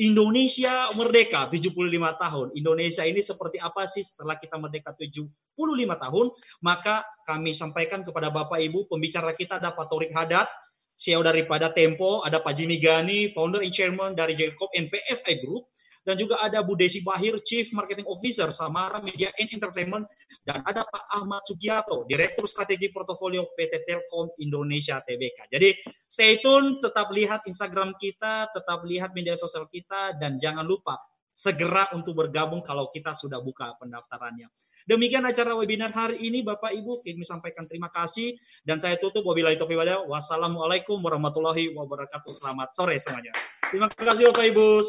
Indonesia 0.00 0.88
merdeka 0.96 1.52
75 1.52 1.76
tahun. 2.16 2.46
Indonesia 2.56 3.04
ini 3.04 3.20
seperti 3.20 3.60
apa 3.60 3.84
sih 3.84 4.00
setelah 4.00 4.40
kita 4.40 4.56
merdeka 4.56 4.96
75 4.96 5.28
tahun? 5.76 6.26
Maka 6.64 7.04
kami 7.28 7.52
sampaikan 7.52 8.00
kepada 8.00 8.32
Bapak 8.32 8.64
Ibu, 8.64 8.88
pembicara 8.88 9.36
kita 9.36 9.60
ada 9.60 9.76
Pak 9.76 9.92
Torik 9.92 10.08
Hadat, 10.16 10.48
CEO 10.96 11.20
daripada 11.20 11.68
Tempo, 11.68 12.24
ada 12.24 12.40
Pak 12.40 12.56
Jimmy 12.56 12.80
Gani, 12.80 13.36
founder 13.36 13.60
and 13.60 13.72
chairman 13.76 14.16
dari 14.16 14.32
Jacob 14.32 14.72
NPFI 14.72 15.44
Group, 15.44 15.68
dan 16.10 16.18
juga 16.18 16.42
ada 16.42 16.58
Bu 16.66 16.74
Desi 16.74 17.06
Bahir, 17.06 17.38
Chief 17.46 17.70
Marketing 17.70 18.02
Officer 18.10 18.50
Samara 18.50 18.98
Media 18.98 19.30
and 19.38 19.46
Entertainment, 19.54 20.10
dan 20.42 20.58
ada 20.66 20.82
Pak 20.82 21.06
Ahmad 21.14 21.46
Sugiyato, 21.46 22.02
Direktur 22.10 22.50
Strategi 22.50 22.90
Portofolio 22.90 23.46
PT 23.54 23.86
Telkom 23.86 24.34
Indonesia 24.42 24.98
TBK. 24.98 25.46
Jadi 25.46 25.70
stay 26.10 26.42
tune, 26.42 26.82
tetap 26.82 27.14
lihat 27.14 27.46
Instagram 27.46 27.94
kita, 27.94 28.50
tetap 28.50 28.82
lihat 28.82 29.14
media 29.14 29.38
sosial 29.38 29.70
kita, 29.70 30.18
dan 30.18 30.34
jangan 30.42 30.66
lupa 30.66 30.98
segera 31.30 31.88
untuk 31.96 32.18
bergabung 32.18 32.60
kalau 32.60 32.90
kita 32.90 33.14
sudah 33.14 33.38
buka 33.40 33.72
pendaftarannya. 33.78 34.50
Demikian 34.84 35.24
acara 35.24 35.54
webinar 35.54 35.94
hari 35.94 36.20
ini 36.20 36.42
Bapak 36.42 36.74
Ibu, 36.74 37.00
kami 37.00 37.22
sampaikan 37.22 37.64
terima 37.64 37.88
kasih 37.88 38.34
dan 38.66 38.82
saya 38.82 38.98
tutup 38.98 39.22
wabillahi 39.24 39.56
taufiq 39.56 39.78
Wassalamualaikum 40.10 40.98
warahmatullahi 41.00 41.72
wabarakatuh. 41.72 42.28
Selamat 42.34 42.74
sore 42.74 42.98
semuanya. 42.98 43.32
Terima 43.70 43.86
kasih 43.86 44.34
Bapak 44.34 44.46
Ibu. 44.50 44.82